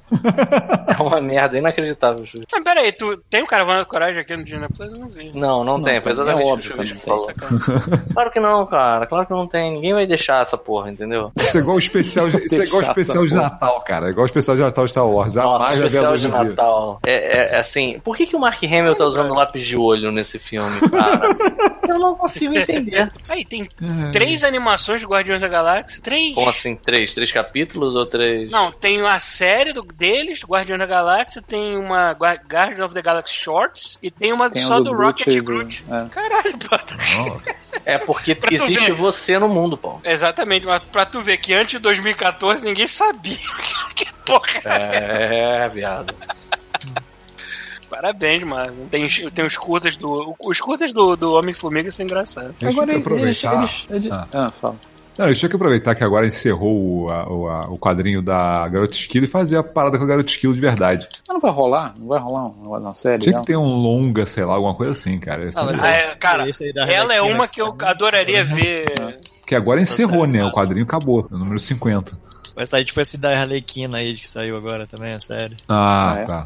[0.98, 2.46] É uma merda inacreditável, Júlio.
[2.52, 4.90] Mas peraí, tu tem o Caravana da Coragem aqui no Disney Plus?
[4.94, 5.30] Eu não vi.
[5.34, 7.26] Não, não, Não, tem, foi é exatamente óbvio que que não falou.
[7.26, 8.00] Sacanagem.
[8.12, 9.06] Claro que não, cara.
[9.06, 9.72] Claro que não tem.
[9.74, 11.30] Ninguém vai deixar essa porra, entendeu?
[11.36, 14.06] Isso é igual o especial, isso é igual especial de Natal, cara.
[14.06, 15.32] É igual o especial de Natal de Star Wars.
[15.32, 16.22] Jamais vai ver a luz.
[16.44, 17.00] Natal.
[17.06, 20.10] É, é, é assim, por que, que o Mark Hamill tá usando lápis de olho
[20.10, 21.20] nesse filme, cara?
[21.88, 23.08] Eu não consigo entender.
[23.28, 23.66] Aí, tem
[24.12, 26.00] três animações de Guardiões da Galáxia.
[26.02, 26.34] Três.
[26.34, 26.76] Como assim?
[26.76, 27.14] Três?
[27.14, 28.50] Três capítulos ou três?
[28.50, 32.94] Não, tem a série do, deles, do Guardiões da Galáxia, tem uma Gua- Guardians of
[32.94, 36.08] the Galaxy Shorts e tem uma Tem só do, do Rocket Groot do- é.
[36.08, 36.94] Caralho, Pata.
[37.84, 38.92] É porque existe ver.
[38.92, 39.98] você no mundo, pô.
[40.04, 43.36] Exatamente, mas pra tu ver que antes de 2014 ninguém sabia
[43.96, 44.60] que porra.
[44.64, 46.14] É, viado.
[47.88, 48.86] Parabéns, mano.
[48.90, 50.34] Tem, tem os curtas do.
[50.38, 52.54] Os curtas do, do Homem-Formiga são engraçados.
[52.62, 54.28] Agora eles, eles, eles- Ah.
[54.32, 54.76] Ah, fala.
[55.18, 58.96] Não, deixa eu aproveitar que agora encerrou o, a- o, a- o quadrinho da Garota
[58.96, 61.06] Esquilo e fazer a parada com a Garota Esquilo de verdade.
[61.28, 61.94] Mas não vai rolar?
[61.98, 63.22] Não vai rolar uma, uma série?
[63.22, 63.40] Tinha não?
[63.42, 65.50] que ter um longa, sei lá, alguma coisa assim, cara.
[65.52, 65.72] Ser Ah.
[65.82, 68.86] Ah, é, cara, Esse aí da ela é uma que que eu adoraria ver.
[69.46, 70.44] Que agora encerrou, né?
[70.44, 72.16] O quadrinho acabou, no número 50.
[72.54, 75.56] Vai sair tipo esse da Arlequina aí que saiu agora também, a série.
[75.68, 76.24] Ah, Ah, é?
[76.24, 76.44] tá.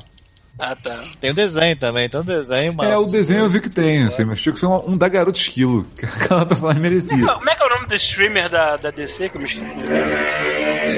[0.58, 1.02] Ah, tá.
[1.20, 2.88] Tem o desenho também, tem o desenho, mas.
[2.88, 5.08] É, o desenho eu vi que tem, assim, mas tinha que ser um, um da
[5.08, 7.16] Garota Esquilo, que aquela personagem merecia.
[7.26, 9.66] Como é que é o nome do streamer da, da DC que eu me esqueci?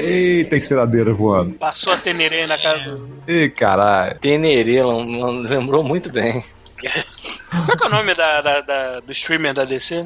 [0.03, 1.53] Eita, enceradeira voando.
[1.55, 3.09] Passou a Tenerê na casa do.
[3.27, 4.19] Ih, caralho.
[4.19, 6.43] Tenerê, lem- lem- lembrou muito bem.
[7.49, 10.03] Como é que é o nome da, da- da- do streamer da DC?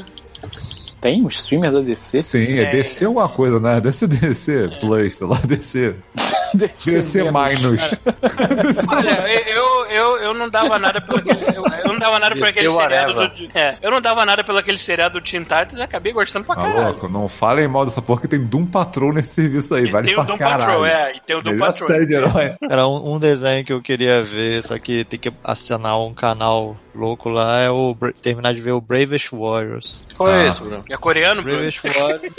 [1.01, 2.21] Tem um streamer da DC?
[2.21, 3.81] Sim, é DC alguma coisa, né?
[3.81, 5.95] Deve ser DC Plus, sei lá, DC.
[6.53, 7.31] DC mesmo.
[7.71, 7.81] Minus.
[8.87, 12.43] Olha, eu, eu, eu não dava nada pelo aquele, eu, eu não dava nada por
[12.43, 15.73] DC aquele seriado do, é, eu não dava nada pelo aquele seriado do Teen Titans
[15.73, 16.83] e acabei gostando pra Tá caralho.
[16.89, 17.07] louco?
[17.07, 20.13] Não falem mal dessa porra que tem Doom Patrol nesse serviço aí, E vale tem
[20.15, 20.61] pra o Doom caralho.
[20.65, 21.87] Patrol, é, e tem o Doom Melhor Patrol.
[21.87, 22.53] série de herói.
[22.69, 26.77] Era um, um desenho que eu queria ver, só que tem que assinar um canal
[26.93, 30.05] louco lá, é o terminar de ver o Bravest Warriors.
[30.15, 30.47] Qual é Ah.
[30.49, 30.83] esse, Bruno?
[30.89, 31.57] É coreano, Bruno?
[31.57, 32.33] Bravest Warriors.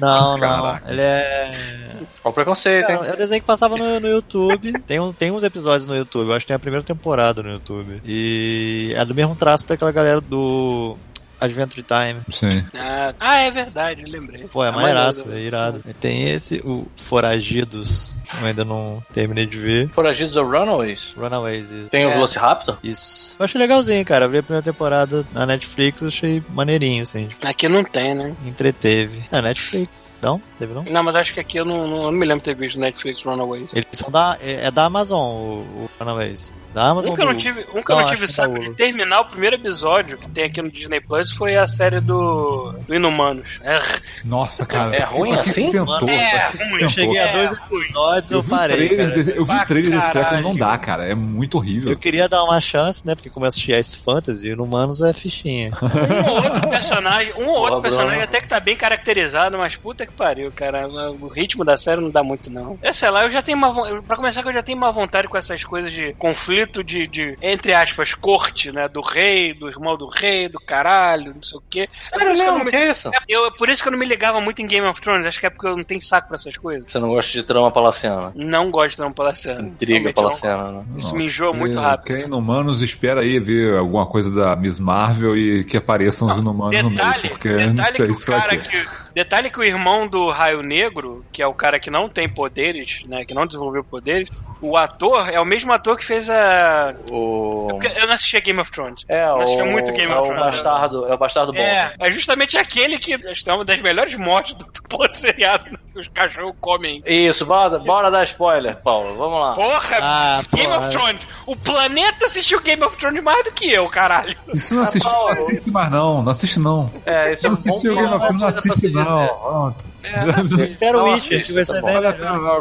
[0.00, 0.38] Não, não.
[0.38, 0.90] Caraca.
[0.92, 1.90] Ele é.
[2.22, 2.98] Qual o preconceito, hein?
[3.04, 4.72] É um desenho que passava no, no YouTube.
[4.80, 6.28] Tem, um, tem uns episódios no YouTube.
[6.28, 8.00] Eu acho que tem a primeira temporada no YouTube.
[8.04, 10.96] E é do mesmo traço daquela galera do
[11.40, 12.20] Adventure Time.
[12.30, 12.64] Sim.
[12.74, 14.44] Ah, ah, é verdade, eu lembrei.
[14.44, 15.80] Pô, é Ah, maneiraço, é irado.
[15.86, 18.15] E tem esse, o Foragidos.
[18.40, 19.88] Eu ainda não terminei de ver.
[19.90, 21.14] Foragidos ou Runaways?
[21.16, 21.70] Runaways.
[21.70, 21.88] isso.
[21.90, 22.14] Tem o É.
[22.14, 22.76] Velociraptor?
[22.82, 23.34] Isso.
[23.38, 24.24] Eu achei legalzinho, cara.
[24.26, 27.28] Eu vi a primeira temporada na Netflix, eu achei maneirinho, assim.
[27.42, 28.34] Aqui não tem, né?
[28.44, 29.22] Entreteve.
[29.30, 30.12] É, Netflix.
[30.22, 30.40] Não?
[30.58, 30.84] Teve não?
[30.84, 32.78] Não, mas acho que aqui eu não, não, eu não me lembro de ter visto
[32.78, 33.68] Netflix Runaways.
[33.72, 34.36] Eles são da.
[34.40, 36.52] É, é da Amazon, o, o Runaways.
[36.74, 37.12] Da Amazon.
[37.12, 39.20] Um que eu não tive, um que eu Não, não tive que saco de terminar
[39.20, 43.48] o primeiro episódio que tem aqui no Disney Plus foi a série do, do Inumanos.
[43.62, 43.80] É,
[44.22, 44.94] Nossa, cara.
[44.94, 45.70] É ruim assim?
[45.70, 46.08] tentou?
[46.08, 46.78] É, ruim.
[46.80, 46.88] Tentou?
[46.90, 48.88] cheguei a É, dois episódios, eu, Eu parei.
[48.88, 51.04] trailer, eu vi o trailer desse treco, não dá, cara.
[51.06, 51.90] É muito horrível.
[51.90, 53.14] Eu queria dar uma chance, né?
[53.14, 55.70] Porque começa a assistir Ice Fantasy e no Humanos é fichinha.
[55.82, 60.06] um ou outro personagem, um ou outro personagem até que tá bem caracterizado, mas puta
[60.06, 60.86] que pariu, cara.
[60.88, 62.78] O ritmo da série não dá muito, não.
[62.82, 64.02] É, sei lá, eu já tenho uma.
[64.02, 67.36] Pra começar, que eu já tenho uma vontade com essas coisas de conflito de, de
[67.42, 68.88] entre aspas, corte, né?
[68.88, 71.80] Do rei, do irmão do rei, do caralho, não sei o quê.
[71.80, 72.64] É por Sério isso que eu não mesmo?
[72.64, 73.10] me- Que é isso?
[73.28, 75.26] Eu, por isso que eu não me ligava muito em Game of Thrones.
[75.26, 76.90] Acho que é porque eu não tenho saco pra essas coisas.
[76.90, 78.05] Você não gosta de trama palaciana?
[78.34, 79.68] Não gosto de não palaciano.
[79.68, 80.84] Intriga não palaciana, né?
[80.96, 82.16] Isso me enjoa muito rápido.
[82.16, 86.82] Quem inumanos espera aí ver alguma coisa da Miss Marvel e que apareçam os inumanos
[86.82, 88.86] no meio, Detalhe, porque detalhe não que sei o isso cara que.
[89.14, 93.02] Detalhe que o irmão do Raio Negro, que é o cara que não tem poderes,
[93.06, 93.24] né?
[93.24, 94.28] Que não desenvolveu poderes,
[94.60, 96.94] o ator é o mesmo ator que fez a.
[97.10, 97.68] O...
[97.70, 99.04] Porque Eu não assisti a Game of Thrones.
[99.08, 99.36] É, Eu o...
[99.38, 100.54] assistia muito Game é of o Thrones.
[100.54, 101.58] bastardo, é o bastardo bom.
[101.58, 106.08] É, é justamente aquele que é uma das melhores mortes do do seriado que os
[106.08, 107.02] cachorros comem.
[107.06, 109.16] Isso, bora, bora dar spoiler, Paulo.
[109.16, 109.52] Vamos lá.
[109.54, 110.86] Porra, Ah, Game porra.
[110.88, 111.28] of Thrones.
[111.46, 114.36] O planeta assistiu Game of Thrones mais do que eu, caralho.
[114.52, 115.28] Isso não assiste, não Paulo.
[115.30, 116.90] assiste mais não, não assiste não.
[117.06, 119.66] É, isso é Não um bom assistiu Game of Thrones, não assiste não.
[119.70, 119.86] dizer.
[120.12, 120.62] Pronto.
[120.62, 121.94] Espera o Witcher, que vai ser tá bem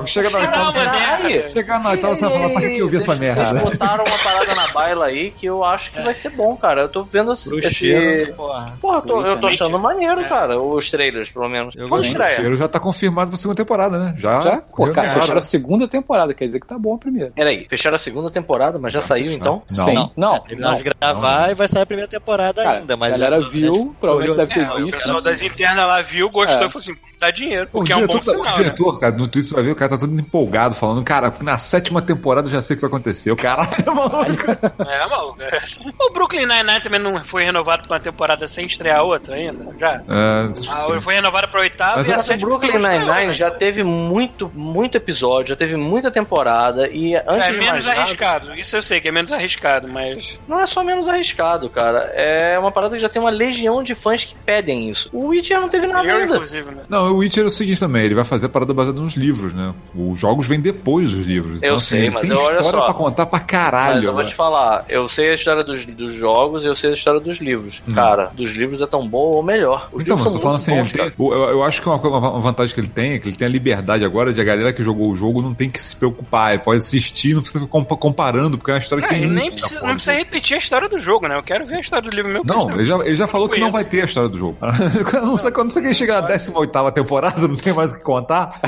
[0.05, 1.51] chega na merda.
[1.53, 3.59] chega na Itália, você vai falar, pra que que eu vi essa Vocês merda?
[3.59, 6.81] botaram uma parada na baila aí que eu acho que vai ser bom, cara.
[6.83, 7.55] Eu tô vendo esse.
[7.59, 8.33] Esse...
[8.33, 8.65] porra.
[8.81, 9.45] Porra, eu tô, Witcher.
[9.45, 10.59] achando maneiro, cara.
[10.59, 11.75] Os trailers, pelo menos.
[11.89, 12.55] Quando estreia?
[12.55, 14.15] Já tá confirmado pra segunda temporada, né?
[14.17, 14.41] Já.
[14.43, 14.57] Já?
[14.61, 17.31] Pô, cara, já- fecharam a segunda temporada, quer dizer que tá bom a primeira.
[17.35, 19.61] Peraí, fecharam a segunda temporada, mas já saiu então?
[19.71, 19.85] Não.
[19.85, 19.93] Sim.
[19.93, 20.77] Não, Não, terminar não.
[20.77, 22.95] de gravar e vai sair a primeira temporada ainda.
[22.97, 24.97] Mas a galera viu, provavelmente deve ter É, o visto.
[24.97, 26.65] pessoal das internas lá viu, gostou É.
[26.65, 28.43] e falou assim: dá dinheiro, O porque é um bom tá- o sinal.
[28.57, 28.63] Né?
[28.63, 31.57] diretor, cara, no Twitter você vai ver, o cara tá todo empolgado, falando, cara, na
[31.57, 33.31] sétima temporada eu já sei o que vai acontecer.
[33.31, 34.51] O caralho, maluco.
[34.87, 35.41] É, maluco.
[35.41, 35.59] é.
[35.99, 39.75] O Brooklyn Nine-Nine também não foi renovado pra uma temporada sem estrear outra ainda?
[39.79, 39.95] Já?
[40.07, 43.33] É, que Ah, foi renovado pra oitava Mas e a eu- O Brooklyn Nine-Nine né?
[43.33, 48.01] já teve muito, muito episódio, já teve muita temporada e antes É de menos nada-
[48.01, 50.37] arriscado, isso eu sei que é menos arriscado, mas.
[50.47, 52.11] Não é só menos arriscado, cara.
[52.15, 55.09] É uma parada que já tem uma legião de fãs que pedem isso.
[55.11, 56.33] O Witcher não teve nada Eu, ainda.
[56.35, 56.83] inclusive, né?
[56.89, 59.53] Não, o Witcher é o seguinte também, ele vai fazer a parada baseada nos livros,
[59.53, 59.73] né?
[59.95, 61.57] Os jogos vêm depois dos livros.
[61.57, 62.85] Então, Eu assim, sei, mas tem eu- olha história só.
[62.85, 63.95] pra contar pra caralho.
[63.95, 64.29] Mas eu vou né?
[64.29, 67.37] te falar, eu sei a história dos, dos jogos e eu sei a história dos
[67.39, 67.81] livros.
[67.93, 69.89] Cara, dos livros é tão bom ou melhor.
[69.91, 70.05] Os Hum.
[70.05, 71.13] Então, mas eu tô falando assim, bons, tem- cara.
[71.19, 73.49] eu, eu acho que uma, uma vantagem que ele tem é que ele tem a
[73.51, 76.53] liberdade agora de a galera que jogou o jogo não tem que se preocupar.
[76.53, 79.27] Ele pode assistir, não precisa ficar compa- comparando, porque é uma história Não, que é
[79.27, 81.35] nem precisa, não precisa repetir a história do jogo, né?
[81.37, 82.43] Eu quero ver a história do livro meu.
[82.45, 84.57] Não, ele já, ele já falou que não vai ter a história do jogo.
[85.13, 86.91] não sei quando você quer chegar na 18 temporada,
[87.37, 88.59] não tem mais o que contar.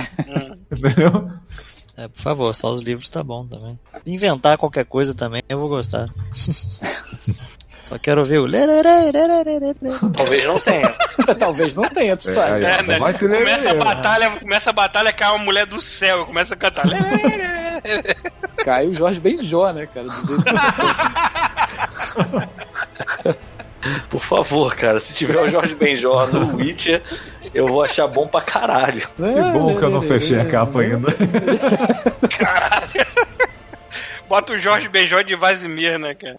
[0.72, 1.30] Entendeu?
[1.98, 3.80] É, por favor, só os livros tá bom também.
[4.06, 6.08] Inventar qualquer coisa também, eu vou gostar.
[7.82, 8.48] Só quero ver o.
[10.18, 10.94] Talvez não tenha.
[11.40, 12.66] Talvez não tenha, tu É, sabe.
[12.66, 12.98] É, né?
[13.14, 13.74] Começa a lererê.
[13.76, 16.84] batalha, começa a batalha, cai uma mulher do céu, começa a cantar.
[18.58, 20.06] Caiu o Jorge Benjó, né, cara?
[20.10, 20.44] Jeito
[24.10, 27.02] Por favor, cara, se tiver o Jorge Benjó no Witcher,
[27.58, 29.02] eu vou achar bom pra caralho.
[29.18, 31.08] que bom que eu não fechei a capa ainda.
[34.30, 36.36] Bota o Jorge Benjó de Vazimir, né, cara?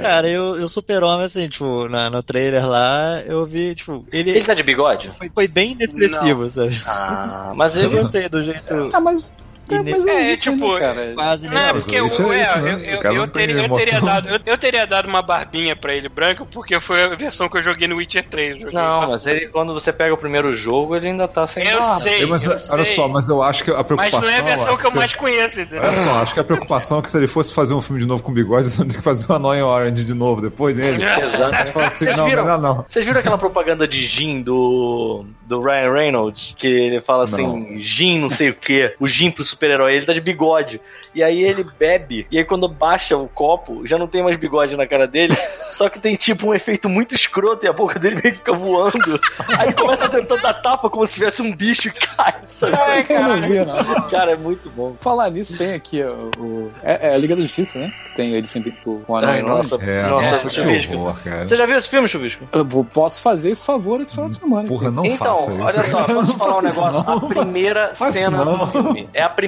[0.00, 4.44] Cara, eu, eu super-homem, assim, tipo, na, no trailer lá, eu vi, tipo, ele Ele
[4.44, 5.10] tá de bigode?
[5.18, 6.80] foi, foi bem inexpressivo, sabe?
[6.86, 7.98] Ah, mas Eu ele.
[7.98, 9.36] gostei do jeito Ah, mas.
[9.70, 11.12] É, mas É, tipo, cara?
[11.14, 12.70] quase Não, é porque Mas eu, é é, isso, né?
[12.72, 15.22] eu, O eu, eu não tem teria, eu, teria dado, eu, eu teria dado uma
[15.22, 18.58] barbinha pra ele branca, porque foi a versão que eu joguei no Witcher 3.
[18.58, 21.78] Joguei Não, mas ele, quando você pega o primeiro jogo, ele ainda tá sem Eu
[21.78, 22.00] barba.
[22.00, 22.94] sei, mas eu olha sei.
[22.94, 24.20] só, mas eu acho que a Mas preocupação.
[24.20, 25.82] não é a versão que eu mais conheço, entendeu?
[25.82, 28.06] Olha só, acho que a preocupação é que se ele fosse fazer um filme de
[28.06, 31.02] novo com bigode, você ia ter que fazer o Annoying Orange de novo depois dele.
[31.04, 31.78] Exato.
[31.78, 32.42] Assim, Vocês não, viram?
[32.44, 32.84] melhor não.
[32.88, 36.54] Vocês viram aquela propaganda de gin do, do Ryan Reynolds?
[36.56, 40.12] Que ele fala assim, gin não sei o que, o gin pro super-herói, ele tá
[40.12, 40.80] de bigode.
[41.14, 44.76] E aí ele bebe, e aí quando baixa o copo, já não tem mais bigode
[44.76, 45.34] na cara dele,
[45.68, 48.52] só que tem tipo um efeito muito escroto e a boca dele meio que fica
[48.52, 49.20] voando.
[49.58, 52.34] Aí começa tentando dar tapa como se tivesse um bicho e cai.
[52.46, 52.74] Sabe?
[53.08, 54.08] Eu não vi, não.
[54.08, 54.94] Cara, é muito bom.
[55.00, 56.70] Falar nisso, tem aqui ó, o.
[56.82, 57.90] É, é a Liga da Justiça, né?
[58.10, 60.94] Que tem ele sempre com o Ai, Anão nossa, É, nossa, nossa, Chuvisco.
[60.94, 61.48] horror, cara.
[61.48, 62.46] Você já viu esse filme, Chuvisco?
[62.52, 64.68] Eu posso fazer esse favor esse final de semana.
[64.68, 65.62] Porra, não então, faça isso.
[65.62, 67.04] olha só, posso Não falar um negócio?
[67.04, 67.16] não.
[67.16, 68.66] A primeira Faz cena isso, do não.
[68.70, 69.47] filme é a primeira.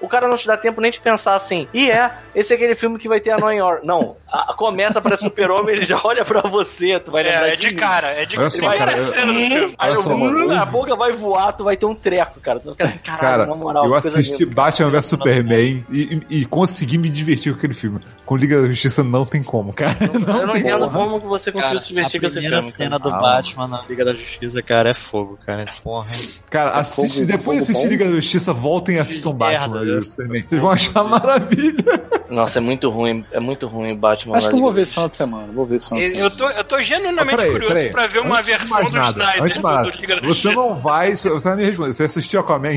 [0.00, 2.74] O cara não te dá tempo nem de pensar assim, e é, esse é aquele
[2.74, 3.80] filme que vai ter a Annoying Or.
[3.84, 7.56] Não, a- começa para Super-Homem, ele já olha pra você, tu vai lembrar É, é
[7.56, 7.76] de mim.
[7.76, 9.74] cara, é de só, vai cara, na eu- cena do filme.
[9.78, 12.60] Aí eu, a boca vai voar, tu vai ter um treco, cara.
[12.60, 14.44] Tu vai ficar assim, caralho, Cara, na moral, eu assisti.
[14.46, 18.00] Batman vs Superman e, e, e consegui me divertir com aquele filme.
[18.24, 19.96] Com Liga da Justiça não tem como, cara.
[20.26, 20.90] Não, Eu não tem entendo como.
[20.98, 22.72] como que você conseguiu Cara, se a divertir com esse primeira filme.
[22.72, 25.66] cena do Ah, Batman na Liga da Justiça, cara, é fogo, cara.
[25.82, 26.06] Porra.
[26.50, 27.88] Cara, assiste, fogo- depois de assistir.
[27.88, 29.92] Liga da Justiça, voltem e assistam Batman né?
[29.96, 30.44] vs Superman.
[30.46, 32.02] Vocês vão achar maravilha.
[32.30, 34.36] Nossa, é muito ruim, é muito ruim o Batman.
[34.36, 35.48] Acho que eu vou ver esse final de semana.
[35.52, 36.30] Vou ver esse final de Eu semana.
[36.36, 37.90] tô, eu tô genuinamente Peraí, curioso peraí.
[37.90, 40.20] pra ver uma Antes versão mais do nada, Snyder antes de do, do nada, Liga
[40.20, 41.92] da Você não vai, você vai me responder.
[41.94, 42.70] Você assistiu Aquaman?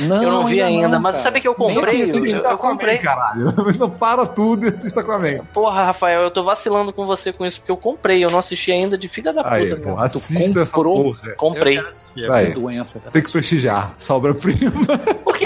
[0.00, 1.22] Não, Eu não vi ainda, não, mas cara.
[1.24, 2.02] sabe que eu comprei?
[2.10, 2.96] Eu- Assista eu comprei.
[2.98, 3.52] caralho.
[3.62, 5.40] Mas não para tudo e assista Aquaman.
[5.52, 8.72] Porra, Rafael, eu tô vacilando com você com isso, porque eu comprei, eu não assisti
[8.72, 9.54] ainda de filha da puta.
[9.54, 9.76] Aí, né?
[9.76, 10.94] pô, assista essa comprou?
[11.14, 11.32] porra.
[11.36, 11.76] Comprei.
[11.78, 12.26] Eu quero assistir.
[12.28, 12.46] Vai.
[12.46, 13.00] Que doença.
[13.12, 13.92] Tem que prestigiar.
[13.98, 14.72] Sobra-prima.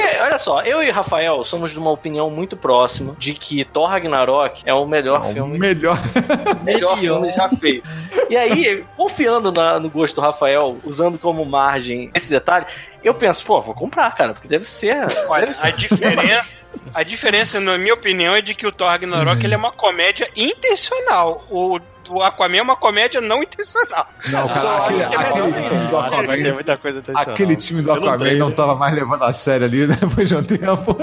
[0.00, 3.88] Porque, olha só, eu e Rafael somos de uma opinião muito próxima de que Thor
[3.88, 5.98] Ragnarok é o melhor O filme, melhor.
[6.62, 7.88] melhor filme já feito.
[8.28, 12.66] E aí, confiando na- no gosto do Rafael, usando como margem esse detalhe,
[13.02, 15.06] eu penso, pô, vou comprar, cara, porque deve ser.
[15.28, 15.66] Olha, deve ser.
[15.66, 16.58] a diferença,
[16.94, 20.28] a diferença, na minha opinião, é de que o Thor Ragnarok ele é uma comédia
[20.36, 21.44] intencional.
[21.50, 21.78] O,
[22.08, 24.06] o Aquaman é uma comédia não intencional.
[24.28, 26.52] Não, cara, aquele, é aquele time do Ah, tem Aquaman.
[26.54, 27.34] muita coisa intencional.
[27.34, 30.96] Aquele time do Aquaman não tava mais levando a sério ali depois de um tempo.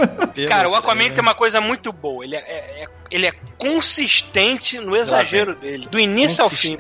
[0.48, 2.24] Cara, o Aquaman tem uma coisa muito boa.
[2.24, 5.88] Ele é, é- é- ele é consistente no exagero dele.
[5.90, 6.76] Do início ao fim.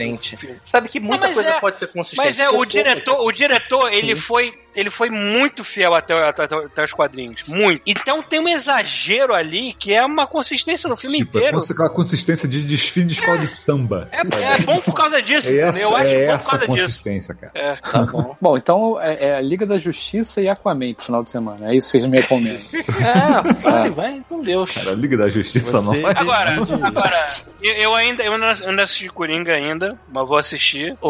[0.65, 2.17] Sabe que muita coisa é- pode ser consistente.
[2.25, 4.21] Mas é, o diretor, o diretor, ele Sim.
[4.21, 7.43] foi, ele foi muito fiel até, até, até os quadrinhos.
[7.47, 7.81] Muito.
[7.85, 11.57] Então tem um exagero ali que é uma consistência no filme Tipo, é inteiro.
[11.57, 14.09] cons- aquela consistência de desfile de escola de samba.
[14.11, 16.67] É, é bom por causa disso, É essa, Eu acho é bom por essa causa
[16.67, 16.85] disso.
[16.87, 17.51] consistência, cara.
[17.55, 17.75] É.
[17.75, 18.35] Tá bom.
[18.41, 21.71] Bom, então é, é a Liga da Justiça e Aquaman pro final de semana.
[21.71, 22.53] É isso que vocês me recomendam.
[22.53, 24.71] É, vai, vai, com Deus.
[24.71, 27.25] Cara, a Liga da Justiça Você- não faz Agora, agora
[27.61, 30.97] eu, ainda eu não, eu não assisti Coringa ainda, mas vou assistir.
[31.01, 31.09] O,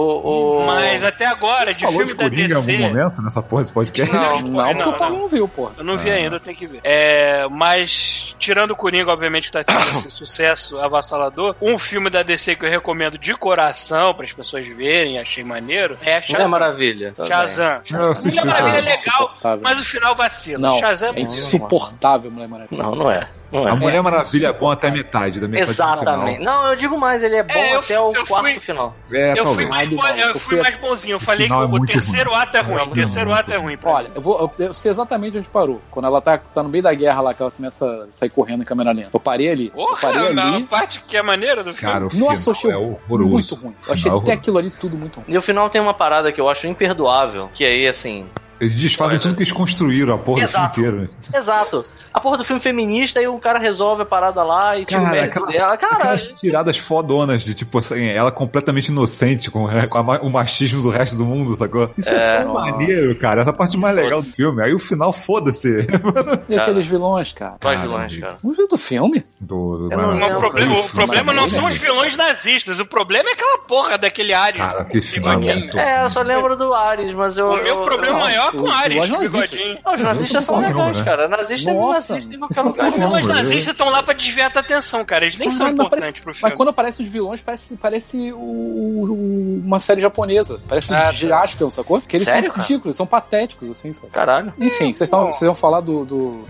[0.61, 0.65] o...
[0.65, 2.77] Mas até agora, de Falou filme de da Coringa em algum DC.
[2.79, 4.13] momento nessa porra desse podcast?
[4.13, 5.27] Não, Não, porque não, o Paulo não.
[5.27, 5.73] viu, porra.
[5.77, 6.81] Eu não vi ainda, eu tenho que ver.
[6.83, 12.23] É, mas, tirando o Coringa, obviamente, que tá tendo esse sucesso avassalador, um filme da
[12.23, 16.21] DC que eu recomendo de coração para as pessoas verem, achei maneiro, é Não é
[16.21, 16.49] Shazam.
[16.49, 17.13] maravilha.
[17.15, 17.81] Tá Shazam.
[18.11, 20.59] Assisti Mulher Maravilha é legal, mas o final vacila.
[20.59, 22.83] Não, Shazam é é insuportável, Mulher Maravilha.
[22.83, 23.27] Não, não é.
[23.53, 23.69] É.
[23.69, 26.37] A Mulher Maravilha é bom até metade, da metade Exatamente.
[26.39, 26.61] final.
[26.63, 28.95] Não, eu digo mais, ele é bom É, até o quarto fui- final.
[29.11, 31.15] É, Eu fui, mais, Não, bo- eu fui mais bonzinho.
[31.15, 32.39] Eu falei que é o terceiro ruim.
[32.41, 32.81] ato é ruim.
[32.81, 33.77] O terceiro não, ato é ruim.
[33.77, 35.81] pra Olha, eu, vou, eu, eu sei exatamente onde parou.
[35.91, 38.61] Quando ela tá, tá no meio da guerra lá, que ela começa a sair correndo
[38.61, 39.09] em câmera lenta.
[39.13, 39.71] Eu parei ali.
[39.75, 40.63] eu parei Porra, na ali.
[40.63, 41.93] parte que é maneira do filme.
[41.93, 43.29] Cara, o final Nossa, eu achei é horroroso.
[43.29, 43.75] muito ruim.
[43.87, 45.25] Eu achei é até aquilo ali tudo muito ruim.
[45.27, 48.25] E o final tem uma parada que eu acho imperdoável, que aí, assim...
[48.63, 50.67] Eles desfazem tudo que eles construíram, a porra Exato.
[50.69, 51.11] do filme inteiro.
[51.31, 51.39] né?
[51.39, 51.85] Exato.
[52.13, 55.03] A porra do filme feminista, aí um cara resolve a parada lá e tira o
[55.03, 55.77] Cara, mérito aquela- dela.
[55.77, 60.81] Cara, Aquelas tiradas fodonas de, tipo, assim, ela completamente inocente com, com a o machismo
[60.81, 61.89] do resto do mundo, sacou?
[61.97, 62.71] Isso é, tão nossa.
[62.71, 63.41] maneiro, cara.
[63.41, 64.61] Essa parte mais legal do filme.
[64.63, 65.87] Aí o final, foda-se.
[66.49, 67.55] E aqueles vilões, cara?
[67.61, 68.37] Quais vilões, cara?
[68.43, 69.25] Viu do filme?
[69.39, 72.79] Do, do não o problema, o problema não são os vilões nazistas.
[72.79, 74.61] O problema é aquela porra daquele Ares.
[74.61, 77.49] Cara, que muito É, eu só lembro do Ares, mas eu...
[77.49, 79.31] O meu eu- problema eu- maior é com o os Ares, nazistas.
[79.51, 79.79] bigodinho.
[79.85, 81.03] Não, os nazistas são Não, legais, né?
[81.05, 81.27] cara.
[81.27, 82.87] Nazista é Nossa, nazista em qualquer lugar.
[82.89, 85.25] Os vilões Não, eu- nazistas estão lá pra desviar a tua atenção, cara.
[85.25, 86.49] Eles nem são importantes pro filme.
[86.49, 90.59] Mas quando aparecem os vilões, parece, parece o, o- uma série japonesa.
[90.67, 91.99] Parece Ah, ah, Jaspion, sacou?
[91.99, 94.11] Porque eles Sério, são ridículos, são patéticos, assim, sabe?
[94.11, 94.53] Caralho.
[94.59, 96.45] Enfim, vocês, vão falar do, do.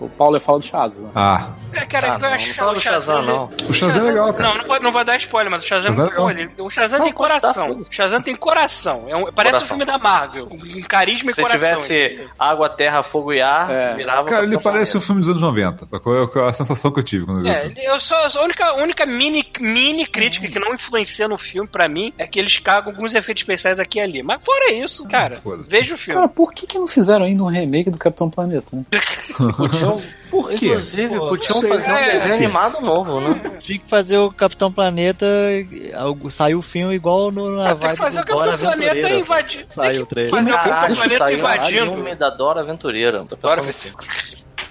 [0.00, 1.10] O Paulo ia falar do Shazam.
[1.14, 3.50] Ah, É, cara, Ah, eu não, acho não fala do Shazam, não.
[3.68, 4.48] o Shazam é legal, cara.
[4.48, 6.30] Não, não, pode, não vai dar spoiler, mas o Shazam é é muito bom.
[6.30, 7.70] Ele- o Shazam Não, tem coração.
[7.70, 9.04] O Shazam tem coração.
[9.08, 10.48] É um- parece um filme da Marvel.
[10.50, 11.82] Um carisma e Se coração.
[11.84, 12.30] tivesse entendeu?
[12.38, 13.94] água, terra, fogo e ar, É.
[13.96, 14.28] virava...
[14.28, 15.86] Cara, ele parece um filme dos anos 90.
[15.86, 16.30] sacou?
[16.34, 18.74] É a sensação que eu tive quando eu vi É, eu só, a única, a
[18.74, 22.92] única mini, mini crítica que não influencia no filme, pra mim, é que eles cagam
[22.92, 24.22] alguns efeitos especiais aqui e ali.
[24.22, 26.20] Mas fora isso, cara, veja o filme.
[26.20, 28.84] Cara, por que, que não fizeram ainda um remake do Capitão Planeta, né?
[30.32, 30.66] Por quê?
[30.66, 32.12] inclusive, Pô, podiam fazer um É.
[32.18, 33.38] desenho animado novo, né?
[33.60, 35.26] Tinha que fazer o Capitão Planeta.
[35.94, 38.70] algo- Saiu o filme igual no, na tem que vibe fazer o do Dora Capitão
[38.72, 39.18] Planeta Aventureira.
[39.20, 39.66] invadir.
[39.68, 40.30] Saiu o trailer.
[40.34, 41.90] Fazer o Capitão Planeta invadindo.
[41.90, 43.24] o filme da Dora Aventureira.
[43.40, 43.96] Dora pensando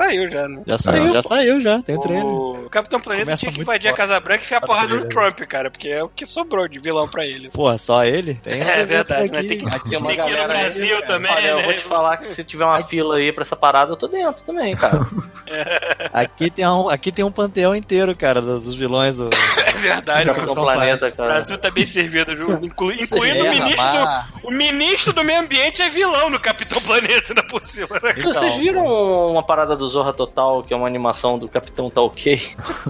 [0.02, 0.62] Saiu já, né?
[0.66, 1.82] Já saiu, já saiu, já.
[1.82, 2.26] Tem o trailer.
[2.26, 3.94] O Capitão Planeta Começa tinha que invadir a.
[3.94, 5.10] Casa Branca e enfiar a porrada no.
[5.10, 7.50] Trump, cara, porque é o que sobrou de vilão pra ele.
[7.50, 8.34] Porra, só ele?
[8.36, 9.28] Tem É verdade, exemplos né?
[9.28, 9.90] Tem que- aqui.
[9.90, 11.08] Tem uma Tem que ir no galera aí, Brasil cara.
[11.08, 11.64] também, Olha, eu né?
[11.64, 14.44] vou te falar que se tiver uma fila aí pra essa parada, eu tô dentro
[14.44, 15.06] também, cara.
[16.14, 19.30] Aqui tem um, aqui tem um panteão inteiro, cara, dos, vilões do
[19.61, 20.76] É verdade, Capitão cara.
[20.76, 21.30] Planeta, O cara.
[21.34, 22.32] Brasil tá bem servido.
[22.66, 24.06] Inclu- incluindo o ministro,
[24.44, 27.88] o ministro do Meio Ambiente é vilão no Capitão Planeta, ainda por cima.
[28.02, 28.14] né?
[28.18, 28.84] Então, Vocês viram
[29.32, 32.40] uma parada do Zorra Total, que é uma animação do Capitão Tá Ok?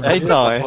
[0.03, 0.61] É, então, é.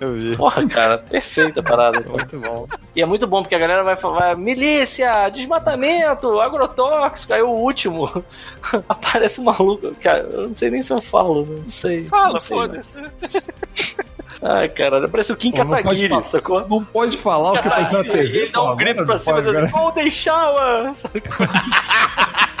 [0.00, 0.36] Eu vi.
[0.36, 2.02] Porra, cara, perfeita a parada.
[2.02, 2.10] cara.
[2.10, 2.66] Muito bom.
[2.94, 7.32] E é muito bom porque a galera vai falar: milícia, desmatamento, agrotóxico.
[7.32, 8.08] Aí o último
[8.88, 9.94] aparece um maluco.
[10.02, 11.60] Cara, eu não sei nem se eu falo, né?
[11.62, 12.04] não sei.
[12.04, 12.40] Fala, né?
[12.40, 12.98] foda-se.
[14.46, 16.24] Ai, cara, parece o Kim Pô, não pode Kataguiri, falar.
[16.26, 16.68] sacou?
[16.68, 18.38] Não pode falar o que tá na Caralho, TV.
[18.38, 20.94] ele dá um grito pra não cima e diz, Golden Shower!
[20.94, 21.46] sacou?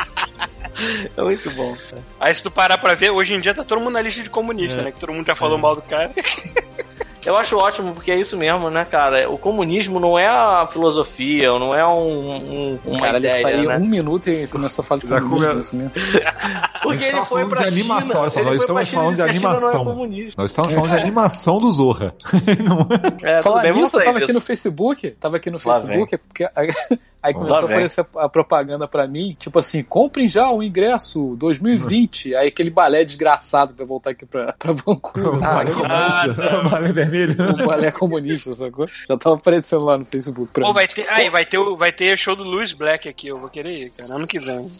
[1.16, 2.02] É muito bom, cara.
[2.18, 4.28] Aí se tu parar pra ver, hoje em dia tá todo mundo na lista de
[4.30, 4.84] comunista, É.
[4.84, 4.90] né?
[4.92, 6.10] Que todo mundo já falou mal do cara.
[7.26, 9.30] Eu acho ótimo, porque é isso mesmo, né, cara?
[9.30, 13.68] O comunismo não é a filosofia, não é um, um, uma Cara, ele ideia, saiu
[13.68, 13.76] né?
[13.78, 15.90] um minuto e começou a falar de Já comunismo, come- isso mesmo.
[16.82, 17.94] Porque ele foi pra de China.
[17.94, 19.84] animação, ele nós foi pra estamos China falando de é animação.
[19.84, 20.42] comunista.
[20.42, 22.14] Nós estamos falando de animação do Zorra.
[22.68, 23.38] Não é?
[23.38, 26.44] É, Falar nisso, eu tava aqui no Facebook, tava aqui no Facebook, porque
[27.24, 32.34] aí começou a aparecer a, propaganda pra mim, tipo assim, comprem já o ingresso 2020,
[32.34, 35.72] aí aquele balé desgraçado pra voltar aqui pra, pra Vancouver, sabe?
[35.72, 36.60] balé comunista.
[36.60, 37.34] O balé vermelho.
[37.62, 38.86] o balé comunista, sacou?
[39.08, 40.74] Já tava aparecendo lá no Facebook pra Pô, mim.
[40.74, 41.08] vai ter.
[41.08, 44.16] Aí, vai ter, vai ter show do Louis Black aqui, eu vou querer ir, cara,
[44.16, 44.70] ano que vem.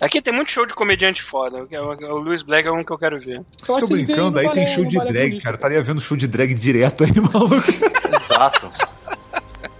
[0.00, 1.64] Aqui tem muito show de comediante foda.
[1.64, 3.38] O, o Louis Black é um que eu quero ver.
[3.68, 5.54] Eu Tô brincando, aí tem show de drag, cara.
[5.54, 7.64] Eu estaria vendo show de drag direto aí, maluco.
[8.22, 8.70] Exato.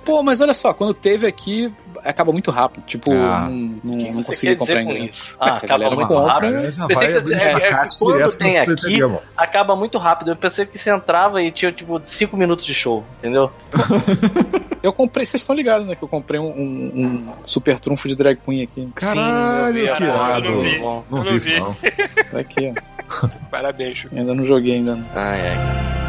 [0.09, 1.71] Pô, mas olha só, quando teve aqui,
[2.03, 2.83] acaba muito rápido.
[2.87, 3.41] Tipo, Ah.
[3.43, 3.51] não,
[3.85, 5.15] não, que não você consegui quer comprar dizer com ingresso.
[5.15, 5.35] isso?
[5.35, 6.33] É, Ah, acaba galera muito compra.
[6.33, 6.71] rápido.
[6.71, 8.99] Já Pensei que é- é- quando tem aqui,
[9.37, 10.31] acaba muito rápido.
[10.31, 13.53] Eu pensei que você entrava e tinha, tipo, 5 minutos de show, entendeu?
[14.83, 15.95] Eu comprei, vocês estão ligados, né?
[15.97, 18.89] Que eu comprei um, um- um super trunfo de drag queen aqui.
[18.95, 20.51] Caralho, Sim, eu que vi, irado.
[20.51, 20.79] não vi.
[21.11, 22.25] Não vi isso, vi.
[22.31, 22.73] Tá aqui,
[23.23, 23.29] ó.
[23.51, 24.07] Parabéns.
[24.17, 24.95] Ainda não joguei ainda.
[24.95, 25.05] Não.
[25.17, 26.08] Ai, ai.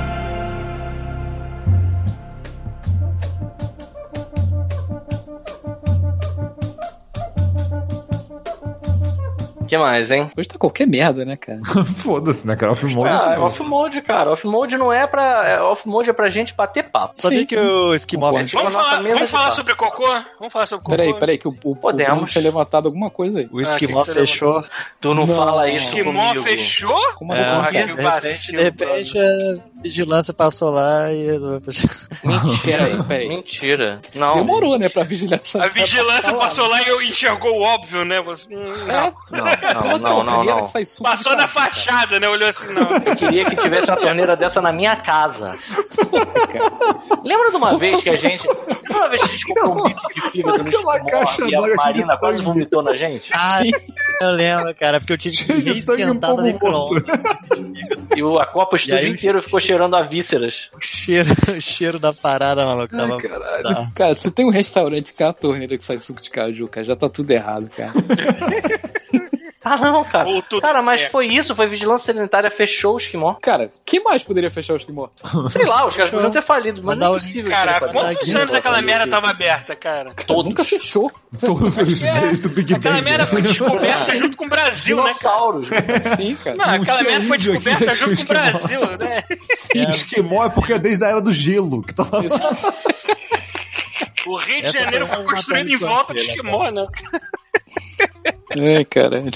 [9.70, 10.30] Que mais, hein?
[10.38, 11.60] Hoje tá qualquer merda, né, cara?
[11.98, 12.72] Foda-se, né, cara?
[12.74, 14.32] Off-mode Ah, assim, é off-mode, cara.
[14.32, 15.48] Off-mode não é pra.
[15.48, 17.14] é- Off-mode é pra gente bater papo.
[17.16, 17.46] Sabia Sim.
[17.46, 18.32] que o Esquimó?
[18.32, 19.56] Vamos falar, vamos falar bar.
[19.56, 20.08] sobre cocô?
[20.40, 20.98] Vamos falar sobre cocô?
[20.98, 22.14] Peraí, peraí, que o, o, o Podemos.
[22.16, 23.50] Bruno tinha levantado alguma coisa aí.
[23.52, 24.64] O Ah, Esquimó que que você fechou.
[25.00, 25.36] Tu não, Não.
[25.36, 26.44] fala isso Esquimó comigo.
[26.44, 27.14] fechou?
[27.16, 31.62] Como É, assim, que de repente, vacilo, de repente a vigilância passou lá e resolveu
[31.62, 31.90] fechar.
[32.64, 33.30] Peraí, peraí.
[33.30, 34.02] Mentira.
[34.14, 34.34] Não.
[34.34, 35.64] Demorou, né, pra vigilância.
[35.64, 38.22] A vigilância passou lá e eu enxergou o óbvio, né?
[38.22, 39.82] Você, hum, É, não.
[39.82, 40.64] Não, não, não, não, não.
[41.04, 42.28] Passou na fachada, né?
[42.28, 42.92] Olhou assim, não.
[42.92, 45.56] Eu queria que tivesse uma torneira dessa na minha casa.
[47.24, 48.48] Lembra de uma vez que a gente.
[48.48, 52.18] Lembra uma vez que a gente comprou um bico de fígado no e a Marina
[52.18, 53.30] quase vomitou na gente?
[53.34, 53.62] Ah,
[54.22, 57.04] eu lembro, cara, porque eu tive que esquentar no micro-ondas.
[58.16, 60.70] E a Copa o estúdio inteiro ficou cheirando a vísceras.
[60.76, 62.96] O cheiro, o cheiro da parada, maluco.
[62.96, 63.18] Tava...
[63.20, 63.92] Tá.
[63.94, 66.96] Cara, se tem um restaurante com a torneira que sai suco de caju, cara, já
[66.96, 67.94] tá tudo errado, cara.
[69.64, 70.28] Ah, não, cara.
[70.30, 73.36] Ou tudo Cara, mas foi isso, foi vigilância sanitária, fechou o esquimó.
[73.42, 75.10] Cara, quem mais poderia fechar o esquimó?
[75.52, 77.52] Sei lá, os caras podiam ter falido, mas não é possível.
[77.52, 80.14] Caraca, que ele quantos anos aquela merda tava aberta, cara?
[80.26, 80.46] Todos.
[80.46, 81.12] Nunca fechou.
[81.46, 83.06] Todos os dias do Big Aquela Bang.
[83.06, 85.14] merda foi descoberta junto com o Brasil, né, cara?
[85.20, 85.68] Dinossauros.
[86.16, 86.56] Sim, cara.
[86.56, 88.36] Não, aquela merda foi descoberta junto com o.
[88.36, 89.24] Brasil, né?
[89.76, 92.22] E Esquimó é porque é desde a era do gelo que tava
[94.26, 96.86] O Rio de Janeiro foi construído em volta do que Esquimó, né?
[98.58, 99.32] É, caralho.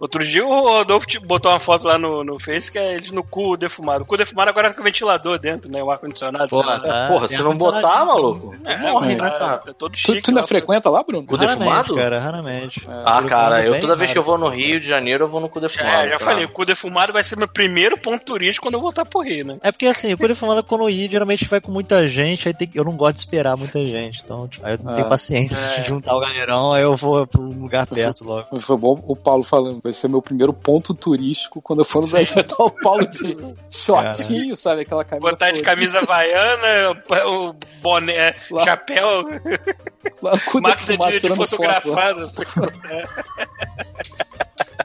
[0.00, 3.22] Outro dia o Rodolfo botou uma foto lá no, no Face que é eles no
[3.24, 4.02] cu defumado.
[4.04, 5.82] O cu defumado agora tá com ventilador dentro, né?
[5.82, 6.48] O ar-condicionado.
[6.48, 7.08] Porra, tá.
[7.08, 9.16] Porra, se não botar, maluco, É, morre, é.
[9.16, 9.62] né, cara?
[9.66, 10.20] É todo chique.
[10.22, 10.46] tu ainda lá.
[10.46, 11.26] frequenta lá, Bruno?
[11.26, 11.94] Cu Raramente, defumado?
[11.94, 12.86] cara, raramente.
[12.88, 15.40] Ah, cara, defumado eu toda vez que eu vou no Rio de Janeiro, eu vou
[15.40, 15.90] no cu defumado.
[15.90, 16.30] É, já cara.
[16.30, 19.44] falei, o cu defumado vai ser meu primeiro ponto turístico quando eu voltar pro Rio,
[19.46, 19.58] né?
[19.62, 22.68] É porque assim, o cu defumado quando ir, geralmente vai com muita gente, aí tem,
[22.74, 25.10] eu não gosto de esperar muita gente, então tipo, aí eu não tenho Ah.
[25.10, 25.80] paciência É.
[25.80, 28.60] de juntar o galerão, aí eu vou um lugar perto logo.
[28.60, 29.80] Foi bom o Paulo falando.
[29.84, 32.42] Vai ser meu primeiro ponto turístico quando eu for no Brasil.
[32.48, 33.36] Tá o Paulo de
[33.70, 34.80] shortinho, sabe?
[34.80, 35.30] Aquela camisa.
[35.30, 38.64] Botar de camisa havaiana, o boné, Lá.
[38.64, 39.24] chapéu,
[40.22, 42.32] Lá máquina defumado, de, de tirando foto.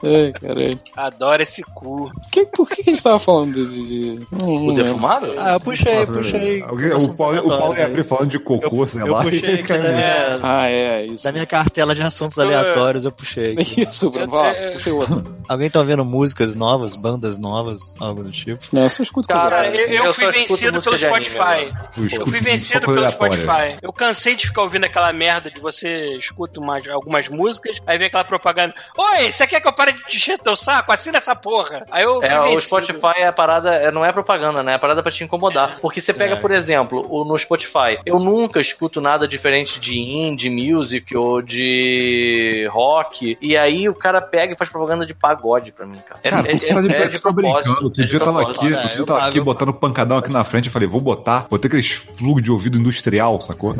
[0.02, 0.80] Ai, caralho.
[0.96, 2.10] Adoro esse cu.
[2.32, 4.16] Que, por que a gente tava falando de.
[4.16, 4.84] de- Não, lembro.
[4.84, 5.34] defumado?
[5.38, 6.62] Ah, eu puxei, Nossa, puxei.
[6.62, 9.22] alguém- o Paulo, o Paulo ia abrir falando de cocô, sei Eu lá.
[9.22, 11.24] puxei aqui da minha, Ah, é, isso.
[11.24, 13.82] da minha cartela de assuntos aleatórios, eu puxei aqui.
[13.82, 14.30] Isso, Bruno.
[14.30, 15.40] Vai lá, o outro.
[15.48, 18.64] Alguém tá ouvindo músicas novas, bandas novas, algo do tipo?
[18.72, 21.72] Não, eu só escuto Cara, eu, eu Eu fui escuto vencido pelo Spotify.
[21.96, 23.10] Eu Eu fui vencido pelo.
[23.10, 23.76] Spotify.
[23.82, 28.06] Eu cansei de ficar ouvindo aquela merda de você escuta umas, algumas músicas, aí vem
[28.06, 28.74] aquela propaganda.
[28.96, 30.92] Oi, você quer que eu pare de encher teu saco?
[30.92, 31.84] Assina essa porra.
[31.90, 32.60] Aí eu É, o.
[32.60, 34.72] Spotify é a parada, é, não é propaganda, né?
[34.72, 35.78] É a parada pra te incomodar.
[35.80, 36.40] Porque você pega, É.
[36.40, 42.68] por exemplo, o, no Spotify, eu nunca escuto nada diferente de indie music ou de
[42.70, 46.20] rock, e aí o cara pega e faz propaganda de pagode pra mim, cara.
[46.22, 47.62] É, Cara, é, tá é, é de você tá brincando.
[47.62, 47.84] propósito.
[47.84, 50.18] Outro é de dia eu tava aqui, Ah, outro dia eu tava aqui botando pancadão
[50.18, 50.66] aqui na frente.
[50.66, 53.74] Eu falei, vou botar, botei aqueles plug de ouvido industrial, sacou?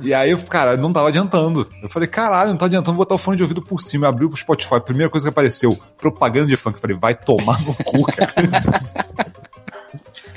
[0.00, 1.68] E aí, cara, não tava adiantando.
[1.82, 4.06] Eu falei, caralho, não tá adiantando, vou botar o fone de ouvido por cima.
[4.06, 6.76] Eu abri pro Spotify, a primeira coisa que apareceu, propaganda de funk.
[6.76, 8.32] Eu falei, vai tomar no cu, cara.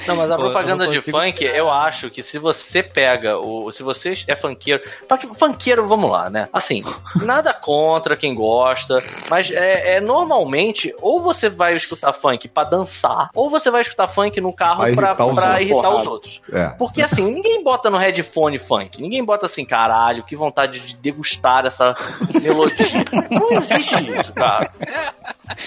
[0.07, 4.13] Não, mas a propaganda de funk, eu acho que se você pega, o, se você
[4.27, 4.81] é funkeiro.
[5.09, 6.47] funk- Funkeiro, vamos lá, né?
[6.53, 6.83] Assim,
[7.23, 13.29] nada contra quem gosta, mas é, é normalmente, ou você vai escutar funk pra dançar,
[13.33, 15.69] ou você vai escutar funk no carro Pra pra, irritar os pra outros.
[15.69, 16.41] irritar os outros.
[16.51, 16.67] É.
[16.77, 19.01] Porque assim, ninguém bota no headphone funk.
[19.01, 21.93] Ninguém bota assim, caralho, que vontade de degustar essa
[22.41, 22.73] melodia.
[23.31, 24.69] Não existe isso, cara.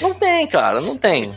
[0.01, 1.31] Não tem, cara, não tem.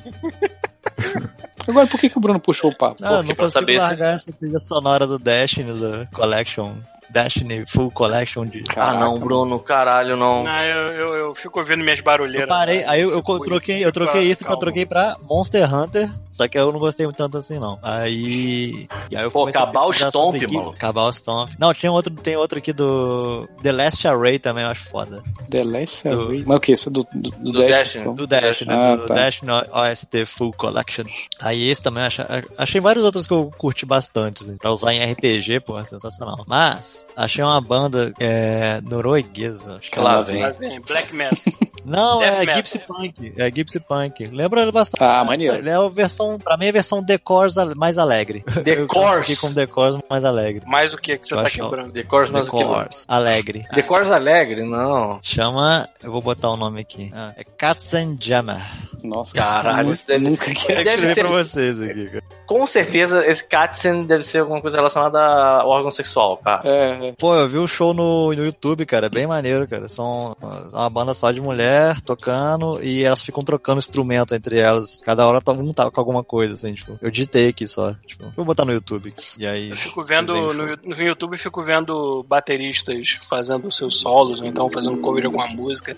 [1.70, 3.02] Agora, por que, que o Bruno puxou o papo?
[3.02, 6.74] Não, Porque não consigo saber se- largar essa trilha sonora do Destiny, da Collection.
[7.10, 8.64] Destiny Full Collection de.
[8.76, 10.44] ah, não, Bruno, caralho, não.
[10.44, 12.50] Não, eu, eu, eu fico ouvindo minhas Eu barulheiras.
[12.50, 14.60] parei, aí eu, eu troquei, eu troquei isso pra Calma.
[14.60, 17.80] troquei pra Monster Hunter, só que eu não gostei tanto assim não.
[17.82, 20.74] Aí, e aí eu Pô, comecei a Cabal Stomp, mano.
[20.78, 21.52] Cabal Stomp.
[21.60, 25.22] Não, tinha outro, tem outro aqui do The Last Array também, eu acho foda.
[25.50, 26.44] The Last Do- Array.
[26.46, 26.72] Mas o que?
[26.74, 28.02] Isso é do, do, do, Do Destiny, Destiny.
[28.04, 28.14] então?
[28.14, 29.14] Do Destiny, Ah, do tá.
[29.14, 31.06] Destiny OST Full Collection.
[31.42, 32.26] Aí esse também, achei,
[32.58, 36.44] achei vários outros que eu curti bastante, assim, pra usar em RPG, pô, é sensacional.
[36.48, 39.76] Mas, Mas achei uma banda é, norueguesa.
[39.80, 40.24] Acho que Lá é.
[40.24, 40.44] vem.
[40.44, 41.38] Assim, Black Metal.
[41.86, 42.56] Não, Death é metal.
[42.56, 43.34] Gypsy Punk.
[43.38, 44.28] É Gypsy Punk.
[44.28, 45.02] Lembra ele bastante.
[45.02, 45.56] Ah, maneiro.
[45.56, 48.44] Ele é a versão, pra mim é a versão Decors mais alegre.
[48.58, 49.40] Eu Decors.
[49.40, 50.62] como Decors mais alegre.
[50.68, 51.92] Mais o que que você Eu tá acho- quebrando?
[51.92, 52.58] Decors aqui.
[52.58, 53.06] Decors.
[53.08, 53.66] Alegre.
[53.74, 54.64] Decors Alegre?
[54.64, 55.20] Não.
[55.24, 55.88] Chama.
[56.04, 57.12] Eu vou botar o nome aqui.
[57.16, 58.62] Ah, é Katzenjammer.
[59.02, 60.84] Nossa, Caralho, nunca- isso deve- nunca quero.
[60.84, 62.24] Deve escrever ter- pra vocês aqui, cara.
[62.46, 66.60] Com certeza esse Katzen deve ser alguma coisa relacionada ao órgão sexual, tá?
[66.90, 67.14] É, é.
[67.14, 69.88] Pô, eu vi o show no, no YouTube, cara, é bem maneiro, cara.
[69.88, 70.36] São
[70.72, 75.02] uma banda só de mulher tocando e elas ficam trocando instrumento entre elas.
[75.02, 76.98] Cada hora tá- um tá com alguma coisa, assim, tipo.
[77.02, 77.94] Eu digitei aqui só.
[78.06, 79.14] Tipo, vou botar no YouTube.
[79.38, 79.70] E aí.
[79.70, 84.70] Eu fico vendo o no, no YouTube, fico vendo bateristas fazendo seus solos, ou então
[84.72, 85.96] fazendo cover de alguma música.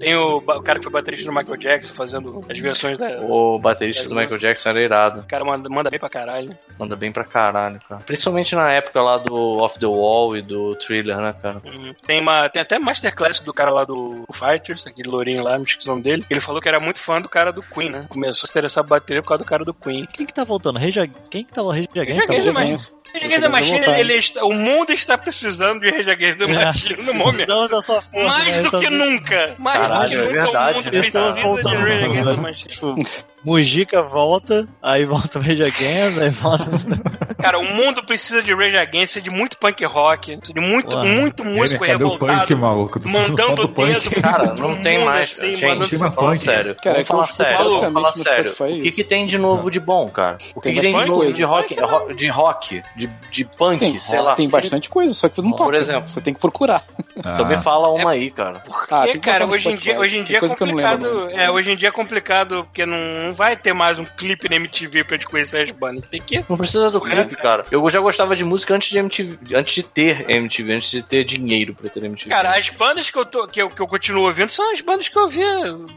[0.00, 3.20] Tem o, o cara que foi baterista do Michael Jackson fazendo as versões da.
[3.20, 5.24] O O baterista do Michael Jackson era irado.
[5.28, 6.56] cara manda, manda bem pra caralho.
[6.78, 8.00] Manda bem pra caralho, cara.
[8.02, 11.60] Principalmente na época lá do Off the Wall e do Thriller, né, cara?
[11.64, 11.94] Uhum.
[12.06, 15.88] Tem, uma, tem até masterclass do cara lá do Fighters, aquele lourinho lá, me esqueci
[15.88, 16.24] o nome dele.
[16.30, 18.06] Ele falou que era muito fã do cara do Queen, né?
[18.08, 20.06] Começou a se interessar por bateria por causa do cara do Queen.
[20.12, 20.78] Quem que tá voltando?
[20.78, 21.08] Reja...
[21.30, 22.08] Quem que tá o Rage Against?
[22.20, 22.70] Rage Tá Against the voltando?
[22.70, 23.02] Machine.
[23.12, 24.00] Rage Against the Machine, voltar.
[24.00, 27.68] ele está- o mundo está precisando de Rage Against the Machine no momento.
[27.68, 28.62] Da sua força, Mais né?
[28.62, 29.54] do Então, que nunca.
[29.58, 31.32] Mais Caralho, do que é nunca verdade, o mundo né, precisa cara?
[31.34, 32.36] de Voltando, the né?
[32.36, 33.04] Machine.
[33.44, 36.64] Mujica volta, aí volta o Rage Against, aí volta.
[37.42, 41.04] Cara, o mundo precisa de Rage Against, de muito punk rock, de muito, Ué.
[41.08, 42.38] muito músico Cadê o revoltado.
[42.40, 43.00] punk, maluco?
[43.00, 43.92] Tu falando Mandando o punk.
[44.08, 45.32] dedo Cara, não tem mundo, mais.
[45.32, 46.38] assim, gente, falando funk.
[46.44, 46.76] sério.
[46.80, 47.58] Cara, é falar sério.
[47.80, 48.52] Vamos falar sério.
[48.52, 50.38] O que, que tem de novo de bom, cara?
[50.54, 53.80] O que, Tem que tem de novo de rock, ro- de rock, de, de punk,
[53.80, 54.34] Tem, sei lá.
[54.36, 55.76] tem bastante coisa, só que não Por toca.
[55.78, 56.06] exemplo.
[56.08, 56.84] Você tem que procurar.
[57.14, 58.62] Então me Ah, fala uma aí, cara.
[58.90, 61.00] Ah, É, tem que cara, hoje em dia, hoje em dia é complicado.
[61.02, 61.28] não.
[61.30, 64.56] É, hoje em dia é complicado porque não, não vai ter mais um clipe na
[64.56, 66.06] MTV pra te conhecer as bandas.
[66.06, 66.44] Tem que.
[66.48, 67.64] Não precisa do É, clipe, cara.
[67.70, 71.24] Eu já gostava de música antes de MTV, antes de ter MTV, antes de ter
[71.24, 72.28] dinheiro pra ter MTV.
[72.30, 75.08] Cara, as bandas que eu, tô, que, eu, que eu continuo ouvindo são as bandas
[75.08, 75.46] que eu ouvia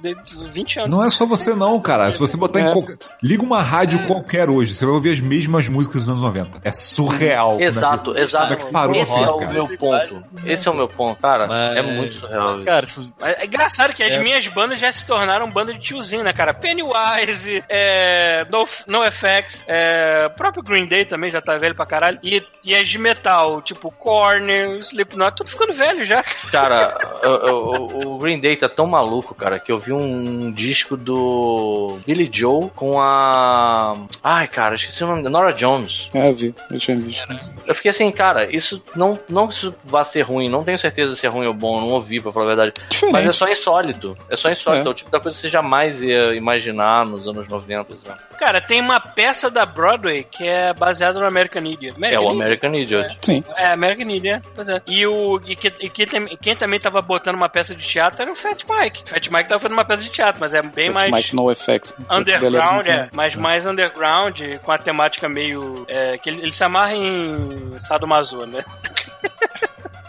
[0.01, 0.89] desde 20 anos.
[0.97, 2.11] Não é só você não, cara.
[2.11, 2.71] Se você botar em É.
[2.71, 2.97] qualquer...
[3.21, 6.61] Liga uma rádio qualquer hoje, você vai ouvir as mesmas músicas dos anos 90.
[6.63, 7.59] É surreal.
[7.59, 8.21] Exato, né?
[8.21, 8.47] exato.
[8.47, 9.53] Como é que parou Esse assim, é o cara?
[9.53, 10.23] meu ponto.
[10.45, 11.47] Esse é o meu ponto, cara.
[11.47, 12.53] Mas- É muito surreal.
[12.53, 14.19] Mas, cara, tipo, É engraçado que as É.
[14.23, 16.53] minhas bandas já se tornaram banda de tiozinho, né, cara?
[16.53, 17.24] Pennywise,
[17.69, 22.19] é, no, NoFX, é, próprio Green Day também já tá velho pra caralho.
[22.23, 26.23] E, e as de metal, tipo Korn, Slipknot, tudo ficando velho já.
[26.51, 30.95] Cara, o, o- o Green Day tá tão maluco, cara, que eu vi um disco
[30.97, 33.95] do Billy Joe com a.
[34.23, 36.09] Ai, cara, esqueci o nome da Nora Jones.
[36.13, 36.55] É, eu vi.
[36.71, 37.39] Eu tinha visto.
[37.65, 41.25] Eu fiquei assim, cara, isso não, não isso vá ser ruim, não tenho certeza se
[41.25, 42.73] é ruim ou bom, não ouvi, pra falar a verdade.
[42.89, 43.13] Diferente.
[43.13, 44.17] Mas é só insólito.
[44.29, 44.85] É só insólito.
[44.85, 44.89] É.
[44.89, 47.97] É, o tipo da coisa que você jamais ia imaginar nos anos 90.
[47.99, 48.19] sabe?
[48.37, 51.95] Cara, tem uma peça da Broadway que é baseada no American Idiot.
[52.03, 53.17] É o American Idiot.
[53.21, 53.43] Sim.
[53.55, 54.81] É, American Idiot, pois é.
[54.85, 58.21] E, o, e, que, e que tem- quem também tava botando uma peça de teatro
[58.21, 59.09] era o Fat Mike.
[59.09, 61.95] Fat Mike tava fazendo uma peça de teatro, mas é bem mais Mike No FX.
[62.09, 63.09] underground, é.
[63.13, 65.85] Mas mais underground, com a temática meio...
[65.87, 68.63] É, que ele, ele se amarra em Sadomaso, né?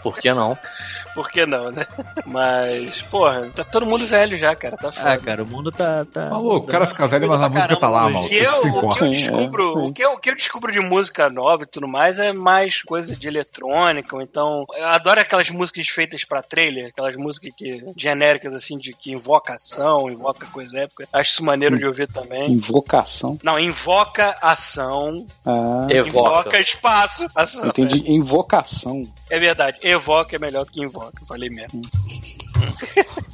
[0.02, 0.56] Por que não?
[1.16, 1.86] Por que não, né?
[2.26, 4.76] Mas, porra, tá todo mundo velho já, cara.
[4.76, 5.12] Tá foda.
[5.12, 6.04] ah, cara, o mundo tá.
[6.04, 8.06] tá Maluco, o cara fica velho, mas a Pra música tá lá.
[8.06, 9.78] O que, eu, o que eu Sim, é, descubro, sim.
[9.88, 12.82] o, que eu, o que eu descubro de música nova e tudo mais é mais
[12.82, 17.82] coisa de eletrônica, ou então eu adoro aquelas músicas feitas pra trailer, aquelas músicas que
[17.96, 21.08] genéricas assim de que invoca ação, invoca coisa da época.
[21.12, 22.50] Acho isso maneiro de ouvir também.
[22.52, 23.38] Invocação.
[23.42, 26.18] Não, invoca ação, Ah, Evoca.
[26.50, 27.66] invoca espaço, ação.
[27.68, 28.02] entendi.
[28.12, 29.02] Invocação.
[29.30, 31.80] É verdade, evoca é melhor do que invoca, eu falei mesmo.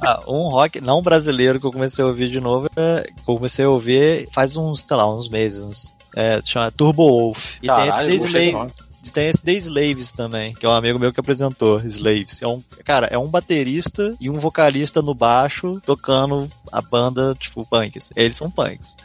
[0.05, 3.35] Ah, um rock não brasileiro que eu comecei a ouvir de novo, é, que eu
[3.35, 5.61] comecei a ouvir faz uns, sei lá, uns meses.
[5.61, 7.55] Uns, é, chama Turbo Wolf.
[7.63, 8.83] E Caralho, tem esse.
[9.11, 12.41] Tem esse The Slaves também, que é um amigo meu que apresentou, Slaves.
[12.41, 17.65] É um, cara, é um baterista e um vocalista no baixo tocando a banda, tipo,
[17.65, 18.11] punks.
[18.15, 18.95] Eles são punks.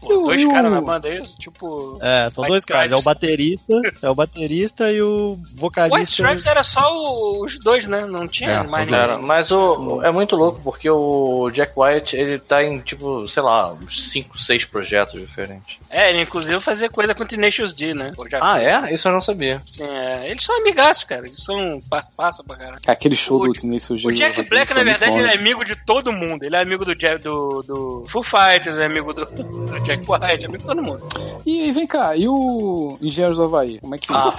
[0.00, 1.36] Pô, dois o- caras na banda é isso?
[1.38, 1.98] Tipo.
[2.00, 2.90] É, são White dois caras.
[2.92, 6.02] É o baterista, é o baterista e o White vocalista.
[6.22, 8.06] Stripes era só o- os dois, né?
[8.06, 9.00] Não tinha É, mais ninguém.
[9.02, 13.42] Era, mas o, é muito louco porque o Jack White ele tá em tipo, sei
[13.42, 15.78] lá, uns 5, 6 projetos diferentes.
[15.90, 18.12] É, ele inclusive fazia coisa com Tenacious D, né?
[18.40, 18.92] Ah, é?
[18.94, 19.33] Isso eu não sabia.
[19.64, 20.30] Sim, é.
[20.30, 21.26] Eles são amigaços, cara.
[21.26, 21.80] Eles são.
[21.88, 22.78] pa- Passa pra caralho.
[22.86, 24.08] Aquele show O- do Tenacious D.
[24.08, 26.42] O Jack Black, na verdade, ele é amigo de todo mundo.
[26.44, 30.24] Ele é amigo do, Jack, do, do Foo Fighters, é amigo do, do Jack White,
[30.24, 31.02] é amigo de todo mundo.
[31.46, 33.78] E vem cá, e o Engenheiros do Havaí?
[33.80, 34.32] Como é que Ah,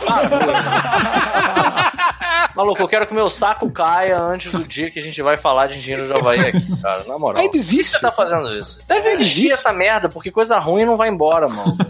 [2.55, 5.67] Maluco, eu quero que meu saco caia antes do dia que a gente vai falar
[5.67, 7.03] de engenheiro de Havaí aqui, cara.
[7.05, 7.37] Na moral.
[7.41, 7.91] Ainda Por que existe?
[7.91, 8.79] você tá fazendo isso?
[8.87, 11.75] Deve existir essa merda, porque coisa ruim não vai embora, mano.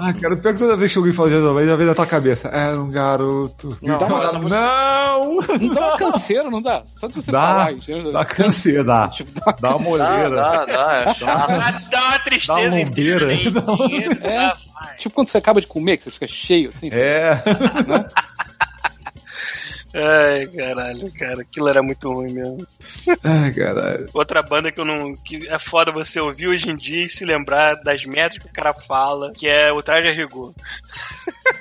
[0.00, 2.06] Ah, cara, pior que toda vez que alguém fala de Jason já vem na tua
[2.06, 2.48] cabeça.
[2.48, 3.76] Era um garoto.
[3.82, 5.34] Não, Então, não, essa não!
[5.60, 6.82] Não dá uma canseira, não dá?
[6.94, 7.72] Só de você Dá, falar.
[7.72, 8.12] entendeu?
[8.12, 9.08] dá canseira, dá.
[9.12, 13.26] Tipo, dá uma Dá uma Dá, dá, dá, é Dá uma tristeza Dá uma inteira,
[13.26, 13.38] né?
[13.50, 14.08] Dá uma- É.
[14.14, 14.56] dá.
[14.96, 16.88] Tipo quando você acaba de comer, que você fica cheio, assim.
[16.92, 17.42] É.
[19.94, 22.66] Ai, caralho, cara, aquilo era muito ruim mesmo.
[23.24, 24.06] Ai, caralho.
[24.12, 25.14] Outra banda que eu não.
[25.16, 28.54] que é foda você ouvir hoje em dia e se lembrar das métricas que o
[28.54, 30.52] cara fala, que é o traje a rigor.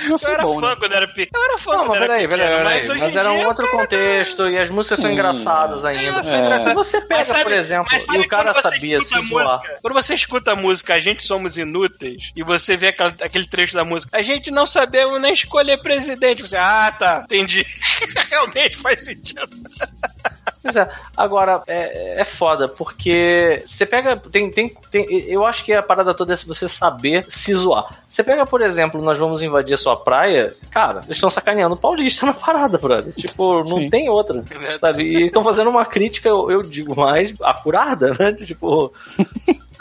[0.00, 0.76] Eu era bom, fã né?
[0.78, 1.30] quando era pequeno.
[1.34, 2.90] Eu era fã Não, quando mas era peraí, pequeno, peraí, mas peraí.
[2.90, 5.14] hoje Mas em era um dia outro contexto e as músicas são Sim.
[5.14, 6.22] engraçadas ainda.
[6.22, 6.58] são É.
[6.58, 9.22] Se você Mas pega, sabe- por exemplo, mas e o cara quando você sabia escuta
[9.22, 13.12] se música- Quando você escuta a música A Gente Somos Inúteis e você vê aquela-
[13.20, 16.42] aquele trecho da música A gente não sabemos nem escolher presidente.
[16.42, 17.66] Você, ah, tá, entendi.
[18.30, 19.48] Realmente faz sentido.
[20.62, 20.88] Pois é.
[21.16, 24.16] Agora, é, é foda, porque você pega.
[24.16, 28.02] Tem, tem, tem, eu acho que a parada toda é você saber se zoar.
[28.08, 31.78] Você pega, por exemplo, nós vamos invadir a sua praia, cara, eles estão sacaneando o
[31.78, 33.12] paulista na parada, brother.
[33.12, 33.88] Tipo, não Sim.
[33.88, 34.40] tem outra.
[34.40, 34.78] verdade.
[34.78, 35.02] Sabe?
[35.04, 38.32] E estão fazendo uma crítica, eu, eu digo mais, acurada, né?
[38.32, 38.92] Tipo.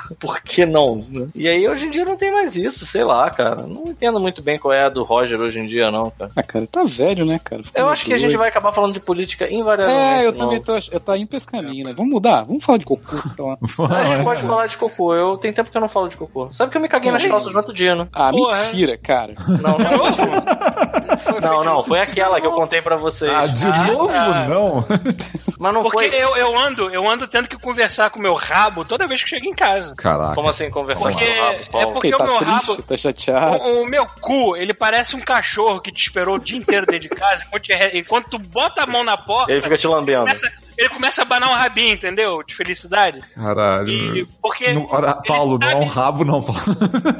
[0.19, 1.05] Por que não?
[1.09, 1.27] né?
[1.35, 3.67] E aí hoje em dia não tem mais isso, sei lá, cara.
[3.67, 6.31] Não entendo muito bem qual é a do Roger hoje em dia, não, cara.
[6.35, 7.63] Ah, cara, tá velho, né, cara?
[7.63, 8.39] Ficou Eu acho que a gente doido.
[8.39, 10.21] vai acabar falando de política invariavelmente.
[10.21, 10.39] É, eu não.
[10.39, 10.77] também tô.
[10.91, 11.93] Eu tá indo pra esse caminho, né?
[11.95, 12.43] Vamos mudar?
[12.43, 13.57] Vamos falar de cocô, sei lá.
[13.97, 15.13] A gente pode falar de cocô.
[15.13, 16.49] Eu tem tempo que eu não falo de cocô.
[16.53, 18.07] Sabe que eu me caguei nas calças no outro dia, né?
[18.13, 19.33] Ah, Porra, mentira, cara.
[19.47, 20.96] Não, não.
[21.41, 23.31] não, não, foi aquela que eu contei pra vocês.
[23.33, 24.47] Ah, de Ah, novo, tá.
[24.47, 24.85] não?
[25.59, 26.15] Mas não Porque foi.
[26.21, 29.29] eu, eu ando, eu ando tendo que conversar com o meu rabo toda vez que
[29.29, 29.95] chego em casa.
[29.95, 30.35] Caraca.
[30.35, 31.91] Como assim conversar Porque- com o rabo, é Paulo?
[31.93, 33.57] porque- Porque o meu tá triste, rabo- tá chateado.
[33.63, 37.09] O, o meu cu, ele parece um cachorro que te esperou o dia inteiro dentro
[37.09, 37.43] de casa.
[37.47, 40.21] Enquanto, te enquanto tu bota a mão na porta, Ele fica te lambendo.
[40.25, 42.43] começa- ele começa a abanar um rabinho, entendeu?
[42.43, 43.21] De felicidade.
[43.35, 43.89] Caralho.
[44.17, 44.71] E, porque.
[44.73, 46.61] Não, ora, ele Paulo, não é sabe- um rabo, não, Paulo.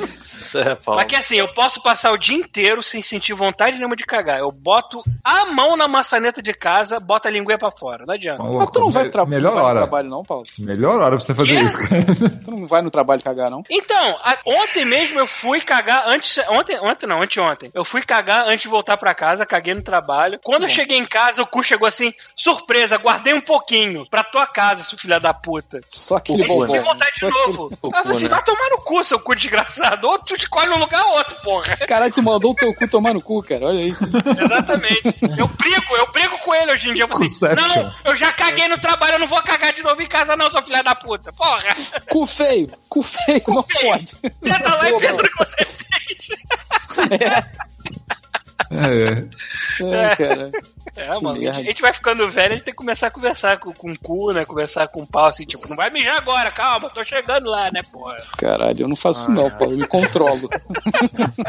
[0.03, 0.99] Isso é, Paulo.
[0.99, 4.39] Mas que assim, eu posso passar o dia inteiro sem sentir vontade nenhuma de cagar.
[4.39, 8.05] Eu boto a mão na maçaneta de casa, boto a linguinha pra fora.
[8.05, 8.43] Não adianta.
[8.43, 9.79] Mas tu não vai, tra Melhor não vai no hora.
[9.79, 10.43] trabalho, não, Paulo?
[10.59, 11.61] Melhor hora pra você fazer Quê?
[11.61, 12.05] isso, cara.
[12.43, 13.63] Tu não vai no trabalho cagar, não?
[13.69, 16.37] Então, a- ontem mesmo eu fui cagar antes.
[16.49, 17.69] Ontem, ontem não, anteontem.
[17.73, 20.39] Eu fui cagar antes de voltar pra casa, caguei no trabalho.
[20.43, 24.45] Quando eu cheguei em casa, o cu chegou assim, surpresa, guardei um pouquinho pra tua
[24.45, 25.79] casa, seu filho da puta.
[25.89, 26.67] Só Aí bombom.
[26.67, 27.69] tive vontade de Só novo.
[27.71, 28.29] Aí eu falei assim, né?
[28.29, 30.07] vai tomar no cu, seu cu desgraçado.
[30.07, 31.77] Ou tu escolhe um lugar ou outro, porra.
[31.87, 33.67] Caralho, tu mandou o teu cu tomar no cu, cara.
[33.67, 33.95] Olha aí.
[34.43, 35.15] Exatamente.
[35.37, 37.03] Eu brigo, eu brigo com ele hoje em dia.
[37.03, 40.07] Eu assim, não, eu já caguei no trabalho, eu não vou cagar de novo em
[40.07, 41.31] casa não, seu filho da puta.
[41.31, 41.75] Porra.
[42.09, 42.67] Cu feio.
[42.89, 43.91] Cu feio, não feio.
[43.91, 44.15] pode.
[44.43, 45.87] Tenta lá e pensa no que você fez.
[47.21, 47.43] É,
[48.71, 49.27] é.
[49.83, 50.51] É, cara.
[50.95, 51.59] É, mano, a gente, merda.
[51.59, 53.99] a gente vai ficando velho, a gente tem que começar a conversar com, com o
[53.99, 54.45] cu, né?
[54.45, 57.81] Conversar com o pau, assim, tipo, não vai mijar agora, calma, tô chegando lá, né,
[57.91, 58.17] porra.
[58.37, 59.73] Caralho, eu não faço isso não, Paulo.
[59.73, 60.49] Eu me controlo.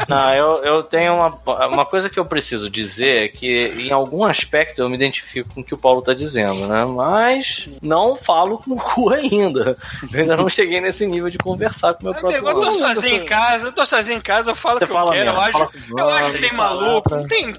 [0.07, 4.23] Não, eu, eu tenho uma, uma coisa que eu preciso dizer é que em algum
[4.23, 6.85] aspecto eu me identifico com o que o Paulo tá dizendo, né?
[6.85, 9.77] Mas não falo com o cu ainda.
[10.11, 12.71] Eu ainda não cheguei nesse nível de conversar com o meu Eu, próprio eu tô
[12.71, 15.11] sozinho em casa, eu tô sozinho em casa, eu falo o Você que eu fala
[15.11, 16.98] quero, eu mesmo, acho, fala com eu acho nome, que tem palavra.
[17.07, 17.55] Não tem.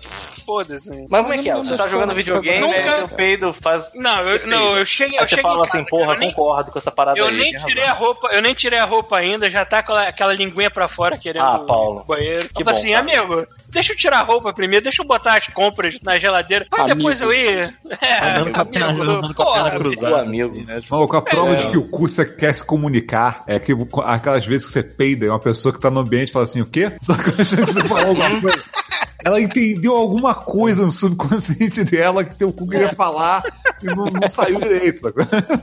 [0.51, 1.07] Foda-se.
[1.09, 1.55] Mas como é que é?
[1.55, 3.89] Você tá jogando videogame, Nunca- aí seu peido faz.
[3.95, 7.19] Não, eu, não, eu cheguei, eu cheguei fala assim, porra, nem- concordo com essa parada
[7.19, 7.37] Eu aí.
[7.37, 10.71] nem tirei a roupa, eu nem tirei a roupa ainda, já tá aquela, aquela linguinha
[10.71, 12.05] pra fora querendo Ah, Paulo.
[12.07, 12.49] banheiro.
[12.55, 12.99] Que eu falei bom, assim, tá.
[12.99, 16.83] amigo, deixa eu tirar a roupa primeiro, deixa eu botar as compras na geladeira, pra
[16.85, 16.97] Amigo.
[16.99, 17.73] depois eu ir.
[18.03, 20.23] É, Andando com a perna, porra, cruzada.
[20.23, 20.53] amigo.
[20.53, 20.81] assim, né?
[20.81, 21.55] Tipo, Maluco, a prova É.
[21.57, 23.73] de que o cu você quer se comunicar é que
[24.05, 26.67] aquelas vezes que você peida e uma pessoa que tá no ambiente fala assim, o
[26.67, 26.91] quê?
[27.03, 28.63] Só que eu achei que você falou alguma coisa.
[29.25, 33.43] Ela entendeu alguma coisa no subconsciente dela que teu cu queria falar
[33.83, 35.13] e não, não saiu direito.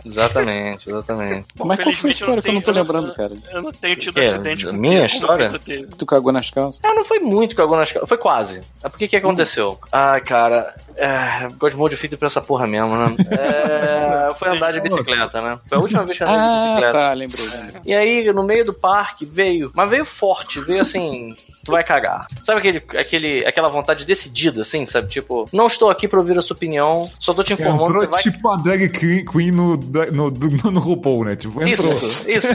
[0.06, 1.48] Exatamente, exatamente.
[1.56, 3.34] Bom, Mas qual foi a história que eu não tô lembrando, cara?
[3.52, 5.52] Eu não tenho tido acidente minha o história?
[5.98, 6.80] Tu cagou nas calças?
[6.84, 8.62] Ah, não foi muito que agora nas Foi quase.
[8.84, 9.80] É porque que aconteceu?
[9.91, 10.76] Ah, cara.
[10.98, 13.15] É, Godmode feito pra essa porra mesmo, né?
[14.30, 15.57] É, foi andar de bicicleta, né?
[15.68, 16.98] Foi a última vez que eu andei de Ah, bicicleta.
[16.98, 17.45] tá, lembrei.
[17.48, 17.82] lembrei.
[17.86, 19.72] E aí, no meio do parque, veio.
[19.74, 21.36] Mas veio forte, veio assim.
[21.64, 22.26] Tu vai cagar.
[22.44, 25.10] Sabe aquele, aquele, aquela vontade decidida, assim, sabe?
[25.10, 28.02] Tipo, não estou aqui pra ouvir a sua opinião, só tô te informando que Entrou
[28.06, 28.22] você vai.
[28.24, 31.36] tipo uma drag queen queen no, no, no, no RuPaul, né?
[31.36, 31.91] Tipo, entrou.
[31.94, 32.48] Isso, isso.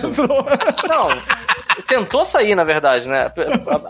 [0.88, 1.08] Não,
[1.86, 3.30] tentou sair, na verdade, né?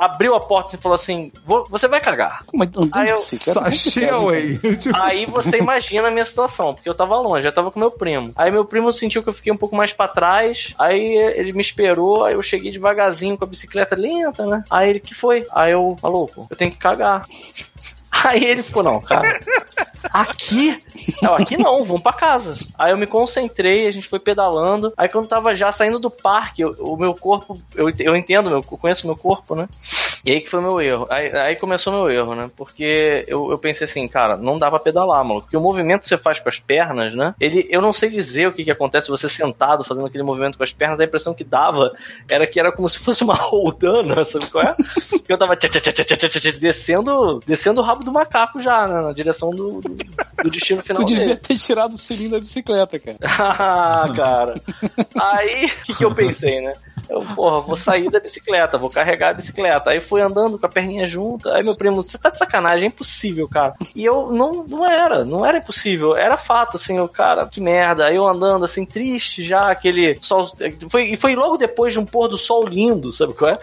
[0.00, 2.42] Abriu a porta e falou assim: "Vou- você vai cagar.
[2.52, 4.41] Mas Aí eu- Sachê away.
[4.78, 7.90] Tipo, Aí você imagina a minha situação, porque eu tava longe, eu tava com meu
[7.90, 8.32] primo.
[8.36, 11.60] Aí meu primo sentiu que eu fiquei um pouco mais pra trás, aí ele me
[11.60, 14.64] esperou, aí eu cheguei devagarzinho com a bicicleta lenta, né?
[14.70, 15.46] Aí ele, que foi?
[15.52, 17.26] Aí eu, maluco, eu tenho que cagar.
[18.24, 19.40] Aí ele ficou, não, cara.
[20.12, 20.82] aqui?
[21.22, 22.56] Não, aqui não, vamos pra casa.
[22.78, 24.92] Aí eu me concentrei, a gente foi pedalando.
[24.96, 28.62] Aí quando tava já saindo do parque, eu- o meu corpo, eu, eu entendo, eu
[28.62, 29.68] conheço meu corpo, né?
[30.24, 31.06] E aí que foi meu erro.
[31.10, 32.48] Aí, aí começou meu erro, né?
[32.56, 35.40] Porque eu, eu pensei assim, cara, não dá pra pedalar, mano.
[35.40, 37.34] Porque o movimento que você faz com as pernas, né?
[37.40, 40.62] Ele, eu não sei dizer o que, que acontece você sentado fazendo aquele movimento com
[40.62, 41.00] as pernas.
[41.00, 41.90] A impressão que dava
[42.28, 44.76] era que era como se fosse uma roldana, sabe qual é?
[45.24, 49.00] que eu tava tchá, tchá, tchá, descendo, descendo o rabo do macaco já, né?
[49.02, 49.88] Na direção do, do,
[50.44, 51.36] do destino final Tu devia dele.
[51.36, 53.18] ter tirado o cilindro da bicicleta, cara.
[53.24, 54.60] Ah, cara.
[55.20, 56.74] Aí, o que, que eu pensei, né?
[57.08, 59.90] Eu, porra, vou sair da bicicleta, vou carregar a bicicleta.
[59.90, 61.54] Aí fui andando com a perninha junta.
[61.54, 63.74] Aí meu primo, você tá de sacanagem, é impossível, cara.
[63.94, 66.16] E eu não, não era, não era impossível.
[66.16, 68.06] Era fato, assim, o cara, que merda.
[68.06, 70.50] Aí eu andando assim, triste já, aquele sol.
[70.88, 73.54] Foi, e foi logo depois de um pôr do sol lindo, sabe qual é?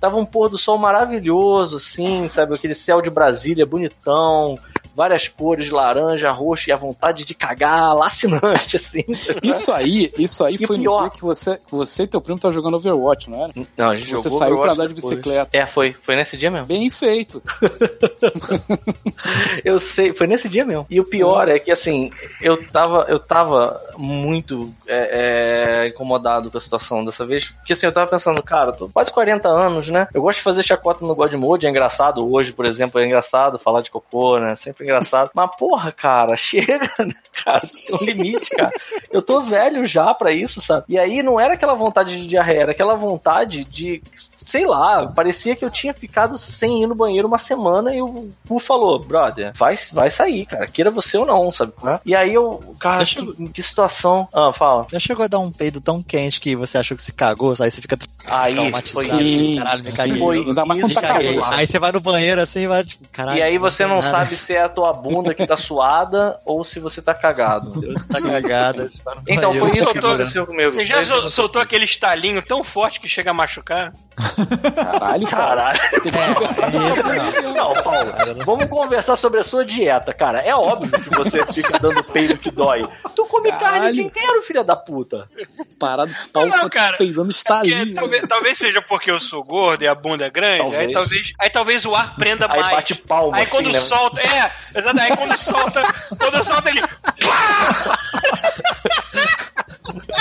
[0.00, 2.54] Tava um pôr do sol maravilhoso, assim, sabe?
[2.54, 4.58] Aquele céu de Brasília bonitão.
[4.94, 9.04] Várias cores, laranja, roxo, e a vontade de cagar lacinante, assim.
[9.08, 9.46] é?
[9.46, 12.20] Isso aí, isso aí E o foi pior- no dia que você, você e teu
[12.20, 13.52] primo estavam jogando Overwatch, não era?
[13.76, 15.50] Não, a gente Você jogou saiu pra Overwatch andar de bicicleta.
[15.52, 15.94] É, foi.
[16.02, 16.66] Foi nesse dia mesmo.
[16.66, 17.42] Bem feito.
[19.64, 20.86] Eu sei, foi nesse dia mesmo.
[20.90, 22.10] E o pior é que, assim,
[22.40, 27.50] eu tava, eu tava muito é, é, incomodado com a situação dessa vez.
[27.50, 30.06] Porque, assim, eu tava pensando, cara, tô quase 40 anos, né?
[30.12, 32.30] Eu gosto de fazer chacota no God Mode, é engraçado.
[32.30, 34.54] Hoje, por exemplo, é engraçado falar de cocô, né?
[34.56, 35.30] Sempre engraçado.
[35.34, 37.14] Mas, porra, cara, chega, né,
[37.44, 37.60] cara?
[37.60, 38.72] Tem um limite, cara.
[39.10, 40.84] Eu tô velho já pra isso, sabe?
[40.88, 45.56] E aí não era aquela vontade de diarreia, era aquela vontade de, sei lá, parecia
[45.56, 49.52] que eu tinha ficado sem ir no banheiro uma semana e o Pu falou, brother,
[49.56, 51.72] vai, vai sair, cara, queira você ou não, sabe?
[51.72, 52.00] qual é?
[52.04, 54.28] E aí eu, cara, que, que situação.
[54.32, 54.86] Ah, fala.
[54.90, 57.70] Já chegou a dar um peido tão quente que você achou que se cagou, aí
[57.70, 57.96] você fica
[58.26, 59.24] Aí, foi traumatizado.
[59.24, 60.18] Sim, Caralho, me caguei.
[60.18, 61.36] Foi Ainda mais caguei.
[61.36, 61.54] cagado.
[61.54, 63.38] Aí você vai no banheiro assim e vai, tipo, caralho.
[63.38, 64.08] E aí você não nada.
[64.10, 67.72] sabe se é a tua bunda que tá suada ou se você tá cagado.
[68.10, 68.88] Tá cagada.
[69.26, 70.70] Então foi isso que soltou- aconteceu comigo.
[70.70, 73.92] Você já isso sol- soltou aquele estalinho tão forte que chega a machucar?
[74.74, 75.44] Caralho, cara.
[75.72, 75.80] Caralho.
[76.02, 77.42] Tem que conversar essa mulher.
[77.42, 80.40] Não, Paulo, vamos conversar sobre a sua dieta, cara.
[80.40, 82.86] É óbvio que você fica dando peido que dói.
[83.14, 83.94] Tu come carne o Caralho.
[83.94, 85.28] dia inteiro, filha da puta.
[85.78, 86.96] Parado, pau Não, tá cara.
[86.98, 87.94] peidando Porque estalinho.
[87.94, 90.86] talvez, talvez seja porque eu sou gordo e a bunda é grande, Talvez.
[90.86, 92.72] aí talvez, aí talvez o ar prenda Aí mais.
[92.76, 93.80] bate palma, Aí assim, quando né?
[93.80, 95.82] solta, é, exato, aí quando solta,
[96.18, 96.82] quando solta ele.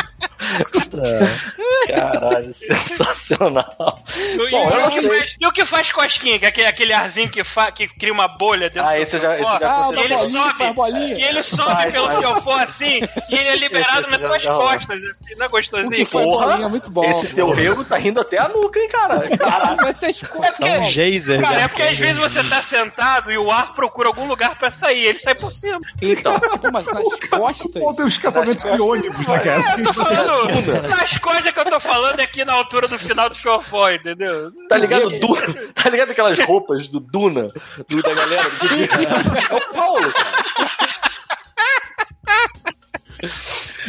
[1.88, 4.00] Caralho, sensacional.
[4.16, 5.10] E, Bom, e eu o não que sei.
[5.10, 8.14] faz, e o que faz cosquinha, que é aquele, aquele arzinho que, fa, que cria
[8.14, 11.18] uma bolha dentro Ah, do esse já- esse já Ah, E ele bolinha, sobe, bolinha.
[11.18, 13.00] e ele sobe Faz, pelo fiofó assim,
[13.30, 16.08] e ele é liberado nas tuas costas, assim, não é gostosinho?
[16.08, 17.04] Porra, bolinha é muito bom.
[17.04, 19.38] Esse teu rego tá rindo até a nuca, hein, cara?
[19.38, 19.94] Caralho.
[19.96, 20.54] Ter escola.
[20.60, 21.42] Dá um geyser.
[21.42, 21.62] Cara, já.
[21.62, 25.06] é porque às vezes você tá sentado e o ar procura algum lugar pra sair,
[25.08, 25.80] ele sai por cima.
[26.02, 27.72] Então, Pô, mas nas costas.
[27.72, 29.76] Pô, tem um escapamento de ônibus, né, cara?
[29.78, 30.33] Eu tô falando,
[30.90, 34.52] nas coisas que eu tô falando é aqui na altura do final do fiofó, entendeu?
[34.68, 35.10] tá ligado?
[35.20, 37.48] Duna, tá ligado aquelas roupas do Duna,
[37.88, 38.44] do, da galera?
[39.52, 40.83] É o Paulo, cara.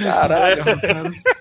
[0.03, 0.65] Caralho.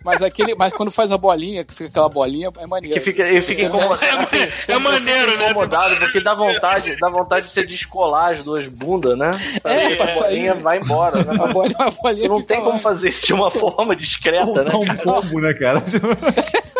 [0.04, 2.94] Mas aquele, mas quando faz a bolinha, que fica aquela bolinha, é maneiro.
[2.94, 4.28] Que fica, ele fica incomodado.
[4.68, 5.50] É maneiro, né?
[5.50, 9.40] incomodado porque dá vontade, dá vontade de você descolar as duas bundas, né?
[9.64, 11.34] É, pra a bolinha vai embora, né?
[11.34, 12.66] A bolinha, a bolinha Você não tem lá.
[12.66, 14.72] como fazer isso de uma forma discreta, né?
[14.72, 15.84] Soltar um pombo, né, cara?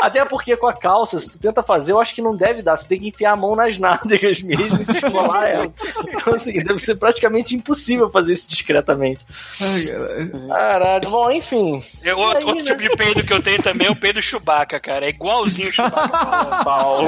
[0.04, 2.76] Até porque com a calça, se tu tenta fazer, eu acho que não deve dar.
[2.76, 5.72] Você tem que enfiar a mão nas nádegas mesmo e descolar ela.
[6.10, 9.26] Então, assim, deve ser praticamente impossível fazer isso discretamente.
[10.50, 11.10] Caralho.
[11.10, 11.82] Bom, enfim.
[12.04, 12.72] Eu- outro, aí, outro né?
[12.72, 15.06] tipo de peido que eu tenho também é o peido Chewbacca, cara.
[15.06, 16.10] É igualzinho o Chewbacca.
[16.66, 17.08] Paulo.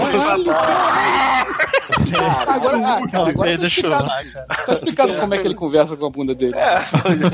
[2.48, 4.65] Agora, ah, Não, agora tá peido explicado, churrasco.
[4.65, 6.56] tá explicado como é que ele conversa com a bunda dele.
[6.56, 6.75] É,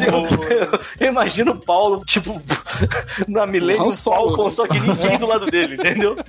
[0.09, 2.41] eu, eu imagino o Paulo, tipo,
[3.27, 6.15] na Millennium Falcon, só que ninguém do lado dele, entendeu?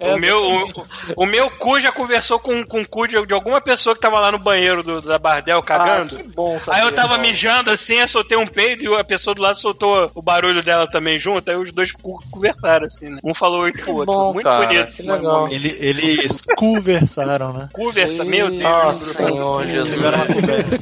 [0.00, 0.84] O meu, o,
[1.16, 4.20] o meu cu já conversou com, com o cu de, de alguma pessoa que tava
[4.20, 6.14] lá no banheiro do, da Bardel cagando.
[6.14, 7.22] Ah, que bom saber, Aí eu tava Paulo.
[7.22, 10.86] mijando assim, eu soltei um peido e a pessoa do lado soltou o barulho dela
[10.88, 11.90] também junto, aí os dois
[12.30, 13.18] conversaram assim, né?
[13.24, 14.14] Um falou oi pro outro.
[14.14, 14.92] bom, Muito cara, bonito.
[14.92, 15.48] que legal.
[15.48, 17.68] Ele, eles conversaram, né?
[17.72, 18.62] Conversa, meu Deus.
[18.62, 19.94] Nossa, Senhor Jesus.
[19.94, 20.78] Tiveram uma conversa.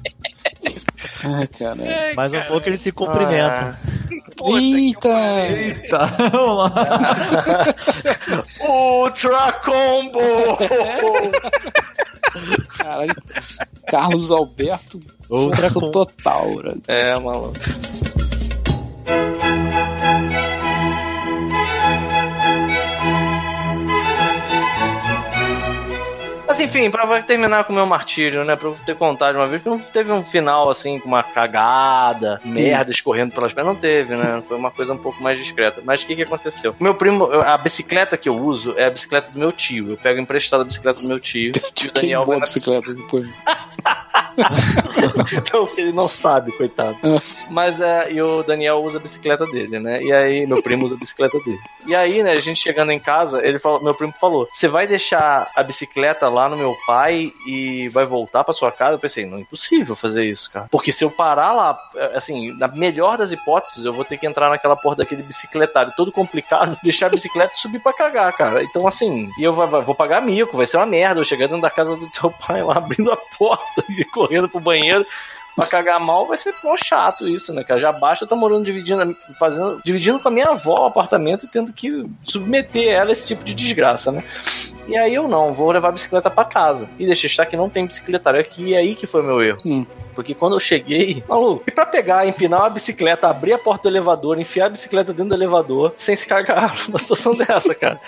[1.23, 1.77] Ai, cara.
[1.81, 3.73] Ai, Mais um pouco eles se cumprimentam.
[3.73, 3.75] Ah,
[4.43, 5.47] Eita!
[5.49, 7.65] Eita, vamos lá.
[8.67, 10.57] Ultra Combo!
[12.77, 13.15] Caralho.
[13.87, 14.99] Carlos Alberto.
[15.73, 16.81] Com- total, bro.
[16.87, 17.53] É, maluco.
[26.51, 28.57] Mas enfim, pra terminar com o meu martírio, né?
[28.57, 32.41] Pra eu ter contado uma vez que não teve um final assim, com uma cagada,
[32.43, 33.73] merda escorrendo pelas pernas.
[33.73, 34.43] Não teve, né?
[34.45, 35.81] Foi uma coisa um pouco mais discreta.
[35.81, 36.75] Mas o que que aconteceu?
[36.77, 39.91] Meu primo, a bicicleta que eu uso é a bicicleta do meu tio.
[39.91, 41.53] Eu pego emprestada a bicicleta do meu tio.
[41.55, 43.29] E o Daniel Queimou vai a na bicicleta depois.
[45.33, 46.97] Então ele não sabe, coitado.
[47.49, 50.01] Mas é, e o Daniel usa a bicicleta dele, né?
[50.01, 51.59] E aí, meu primo usa a bicicleta dele.
[51.85, 54.85] E aí, né, a gente chegando em casa, ele falou, meu primo falou: Você vai
[54.87, 58.95] deixar a bicicleta lá no meu pai e vai voltar pra sua casa?
[58.95, 60.67] Eu pensei, não é impossível fazer isso, cara.
[60.69, 64.27] Porque se eu parar lá, é, assim, na melhor das hipóteses, eu vou ter que
[64.27, 68.63] entrar naquela porra daquele bicicletário todo complicado, deixar a bicicleta e subir pra cagar, cara.
[68.63, 71.19] Então, assim, e eu vou, pagar mico, vai ser uma merda.
[71.19, 74.59] Eu chegar dentro da casa do teu pai lá, abrindo a porta e correndo pro
[74.59, 75.05] banheiro
[75.55, 77.79] pra cagar mal vai ser mó chato isso, né, cara?
[77.79, 81.73] Já basta tá morando dividindo, fazendo, dividindo com a minha avó o apartamento e tendo
[81.73, 84.23] que submeter ela a esse tipo de desgraça, né?
[84.87, 86.89] E aí eu não, vou levar a bicicleta pra casa.
[86.97, 89.59] E deixa estar que não tem bicicletário aqui, e aí que foi meu erro.
[89.65, 89.85] Hum.
[90.15, 93.89] Porque quando eu cheguei, maluco, e pra pegar, empinar a bicicleta, abrir a porta do
[93.89, 97.99] elevador, enfiar a bicicleta dentro do elevador, sem se cagar, uma situação dessa, cara.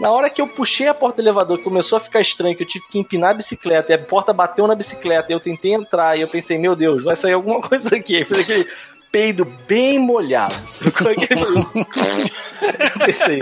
[0.00, 2.66] Na hora que eu puxei a porta do elevador, começou a ficar estranho, que eu
[2.66, 6.16] tive que empinar a bicicleta, e a porta bateu na bicicleta, e eu tentei entrar,
[6.16, 8.16] e eu pensei, meu Deus, vai sair alguma coisa aqui.
[8.16, 8.66] Aí fiz aquele
[9.12, 10.54] peido bem molhado.
[12.62, 13.40] Eu pensei,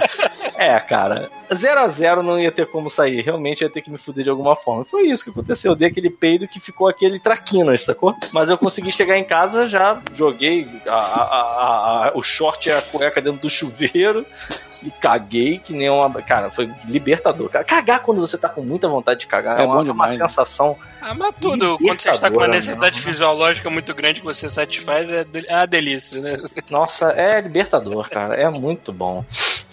[0.57, 3.21] é, cara, 0 a 0 não ia ter como sair.
[3.21, 4.85] Realmente ia ter que me fuder de alguma forma.
[4.85, 5.73] Foi isso que aconteceu.
[5.73, 8.15] Eu dei aquele peido que ficou aquele traquinas, sacou?
[8.33, 12.73] Mas eu consegui chegar em casa, já joguei a- a- a- a- o short e
[12.73, 14.25] a cueca dentro do chuveiro.
[14.83, 16.23] E caguei que nem uma.
[16.23, 17.49] Cara, foi libertador.
[17.49, 20.07] Cara, cagar quando você tá com muita vontade de cagar é, É uma, bom uma
[20.07, 20.17] né?
[20.17, 20.77] sensação.
[21.01, 23.03] Ah, mas tudo, quando você está com uma Libertadora, necessidade né?
[23.03, 26.37] fisiológica muito grande que você satisfaz, é é uma delícia, né?
[26.71, 28.35] Nossa, é libertador, cara.
[28.35, 29.25] É muito bom.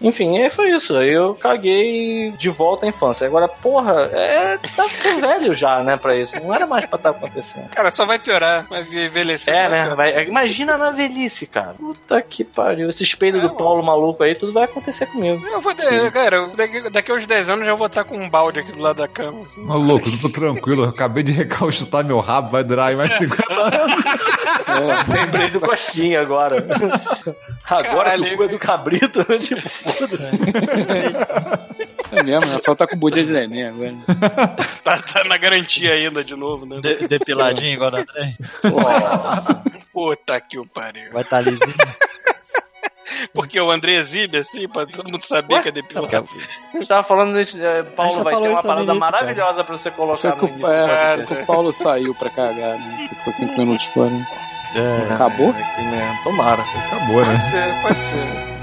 [0.02, 0.96] Enfim, aí foi isso.
[0.98, 3.26] Aí eu caguei de volta à infância.
[3.26, 4.58] Agora, porra, é.
[4.76, 6.36] Tá ficando velho já, né, pra isso.
[6.44, 7.70] Não era mais pra estar acontecendo.
[7.70, 9.54] Cara, só vai piorar, vai envelhecer.
[9.54, 9.96] É, vai né?
[9.96, 11.76] Vai- imagina na velhice, cara.
[11.80, 12.90] Puta que pariu.
[12.90, 15.46] Esse espelho do Paulo maluco aí, tudo vai acontecer comigo.
[15.48, 18.18] Eu vou, ter- cara, daqui, daqui a uns 10 anos eu já vou estar com
[18.18, 19.44] um balde aqui do lado da cama.
[19.46, 19.62] assim.
[19.62, 23.54] Maluco, eu tô tranquilo, eu acabei de recalchutar meu rabo, vai durar aí mais 50
[23.54, 25.08] anos.
[25.08, 26.58] Lembrei do Costinha agora.
[27.68, 28.38] Agora Caralho.
[28.38, 30.36] cu é do cabrito, tipo, foda-se.
[32.12, 32.60] É mesmo, né?
[32.64, 33.96] Falta com bodia de neném agora.
[34.84, 36.80] Tá, tá na garantia ainda de novo, né?
[36.82, 38.36] De- depiladinho igual da André.
[39.92, 41.12] Puta que o pariu.
[41.12, 41.74] Vai estar lisinho.
[43.34, 45.62] Porque o André exibe assim, pra todo mundo saber Ué?
[45.62, 46.08] que é depilado.
[46.74, 49.00] A gente tava falando isso, é, Paulo já vai ter uma isso parada cara.
[49.00, 50.68] maravilhosa pra você colocar Foi que, no início.
[50.74, 51.24] é, cara.
[51.26, 53.10] que o Paulo saiu pra cagar, né?
[53.18, 54.12] Ficou cinco minutos fora.
[54.76, 55.14] É.
[55.14, 55.50] Acabou?
[55.52, 56.24] Aqui mesmo.
[56.24, 56.62] Tomara.
[56.62, 57.32] Acabou, né?
[57.32, 58.56] Pode ser, pode ser.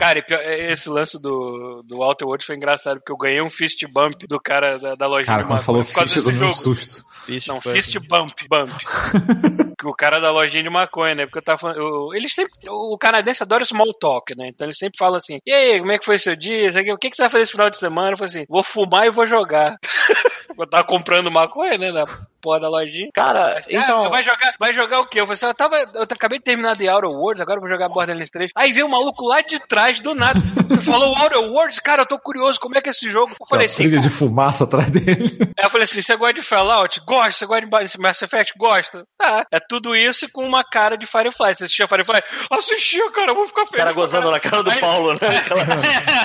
[0.00, 3.50] Cara, e pior- esse lance do, do Walter Wood foi engraçado, porque eu ganhei um
[3.50, 6.18] fist bump do cara da, da loja Cara, de quando maconha falou por causa ficha,
[6.20, 6.60] eu desse tomei um jogo.
[6.76, 7.04] susto.
[7.26, 8.70] Fist Não, foi- fist bump, bump.
[9.84, 11.26] o cara da lojinha de maconha, né?
[11.26, 11.76] Porque eu tava falando.
[11.78, 12.52] eu- eles sempre.
[12.68, 14.48] O canadense adora small talk, né?
[14.48, 16.66] Então ele sempre fala assim: E aí, como é que foi seu dia?
[16.94, 18.12] O que, que você vai fazer esse final de semana?
[18.12, 19.76] Eu falei assim: vou fumar e vou jogar.
[20.58, 21.92] eu tava comprando maconha, né?
[21.92, 22.06] Na
[22.40, 23.08] porra da lojinha.
[23.14, 24.08] Cara, Ah, então.
[24.10, 25.20] vai jogar, vai jogar o quê?
[25.20, 25.76] Eu falei assim, eu tava.
[25.76, 28.50] Eu acabei de terminar The Outer Worlds, agora eu vou jogar Borderlands 3.
[28.56, 30.38] Aí veio um maluco lá de trás, do nada.
[30.68, 31.78] Você falou Outer Worlds?
[31.80, 33.32] Cara, eu tô curioso, como é que é esse jogo?
[33.38, 35.36] Eu falei Uma assim, trilha de fumaça atrás dele.
[35.58, 37.00] Aí eu falei assim: você gosta de Fallout?
[37.06, 37.32] Gosta.
[37.32, 38.54] Você gosta de Mass Effect?
[38.56, 39.04] Gosta.
[39.18, 39.44] Tá.
[39.52, 41.54] É tudo isso com uma cara de Firefly.
[41.54, 42.20] Você assistia Firefly?
[42.50, 43.84] Assistia, cara, eu vou ficar O feliz.
[43.84, 45.18] cara gozando na cara do Aí- Paulo, né?
[45.40, 45.62] Aquela,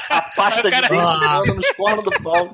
[0.10, 2.54] a pasta o cara- de voando nos cornos do Paulo.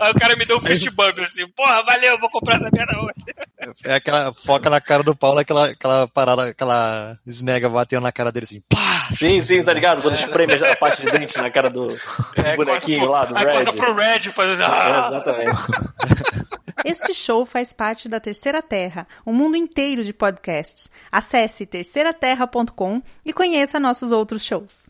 [0.00, 2.98] Aí o cara me deu um fist bump assim: porra, valeu, vou comprar essa merda
[3.00, 3.74] hoje.
[3.84, 8.32] É aquela foca na cara do Paulo, aquela, aquela parada, aquela esmega batendo na cara
[8.32, 8.60] dele assim.
[8.68, 8.78] Pá!
[9.18, 10.00] Sim, sim, tá ligado?
[10.02, 11.96] Quando espreme a parte de dente na cara do, do
[12.36, 13.64] É, bonequinho corta lá, pro- do aí Red.
[13.64, 14.62] corta pro Red fazer assim.
[14.62, 15.08] É, Ah!
[15.08, 15.60] exatamente.
[16.82, 20.90] Este show faz parte da Terceira Terra, um mundo inteiro de podcasts.
[21.12, 24.88] Acesse terceiraterra.com e conheça nossos outros shows.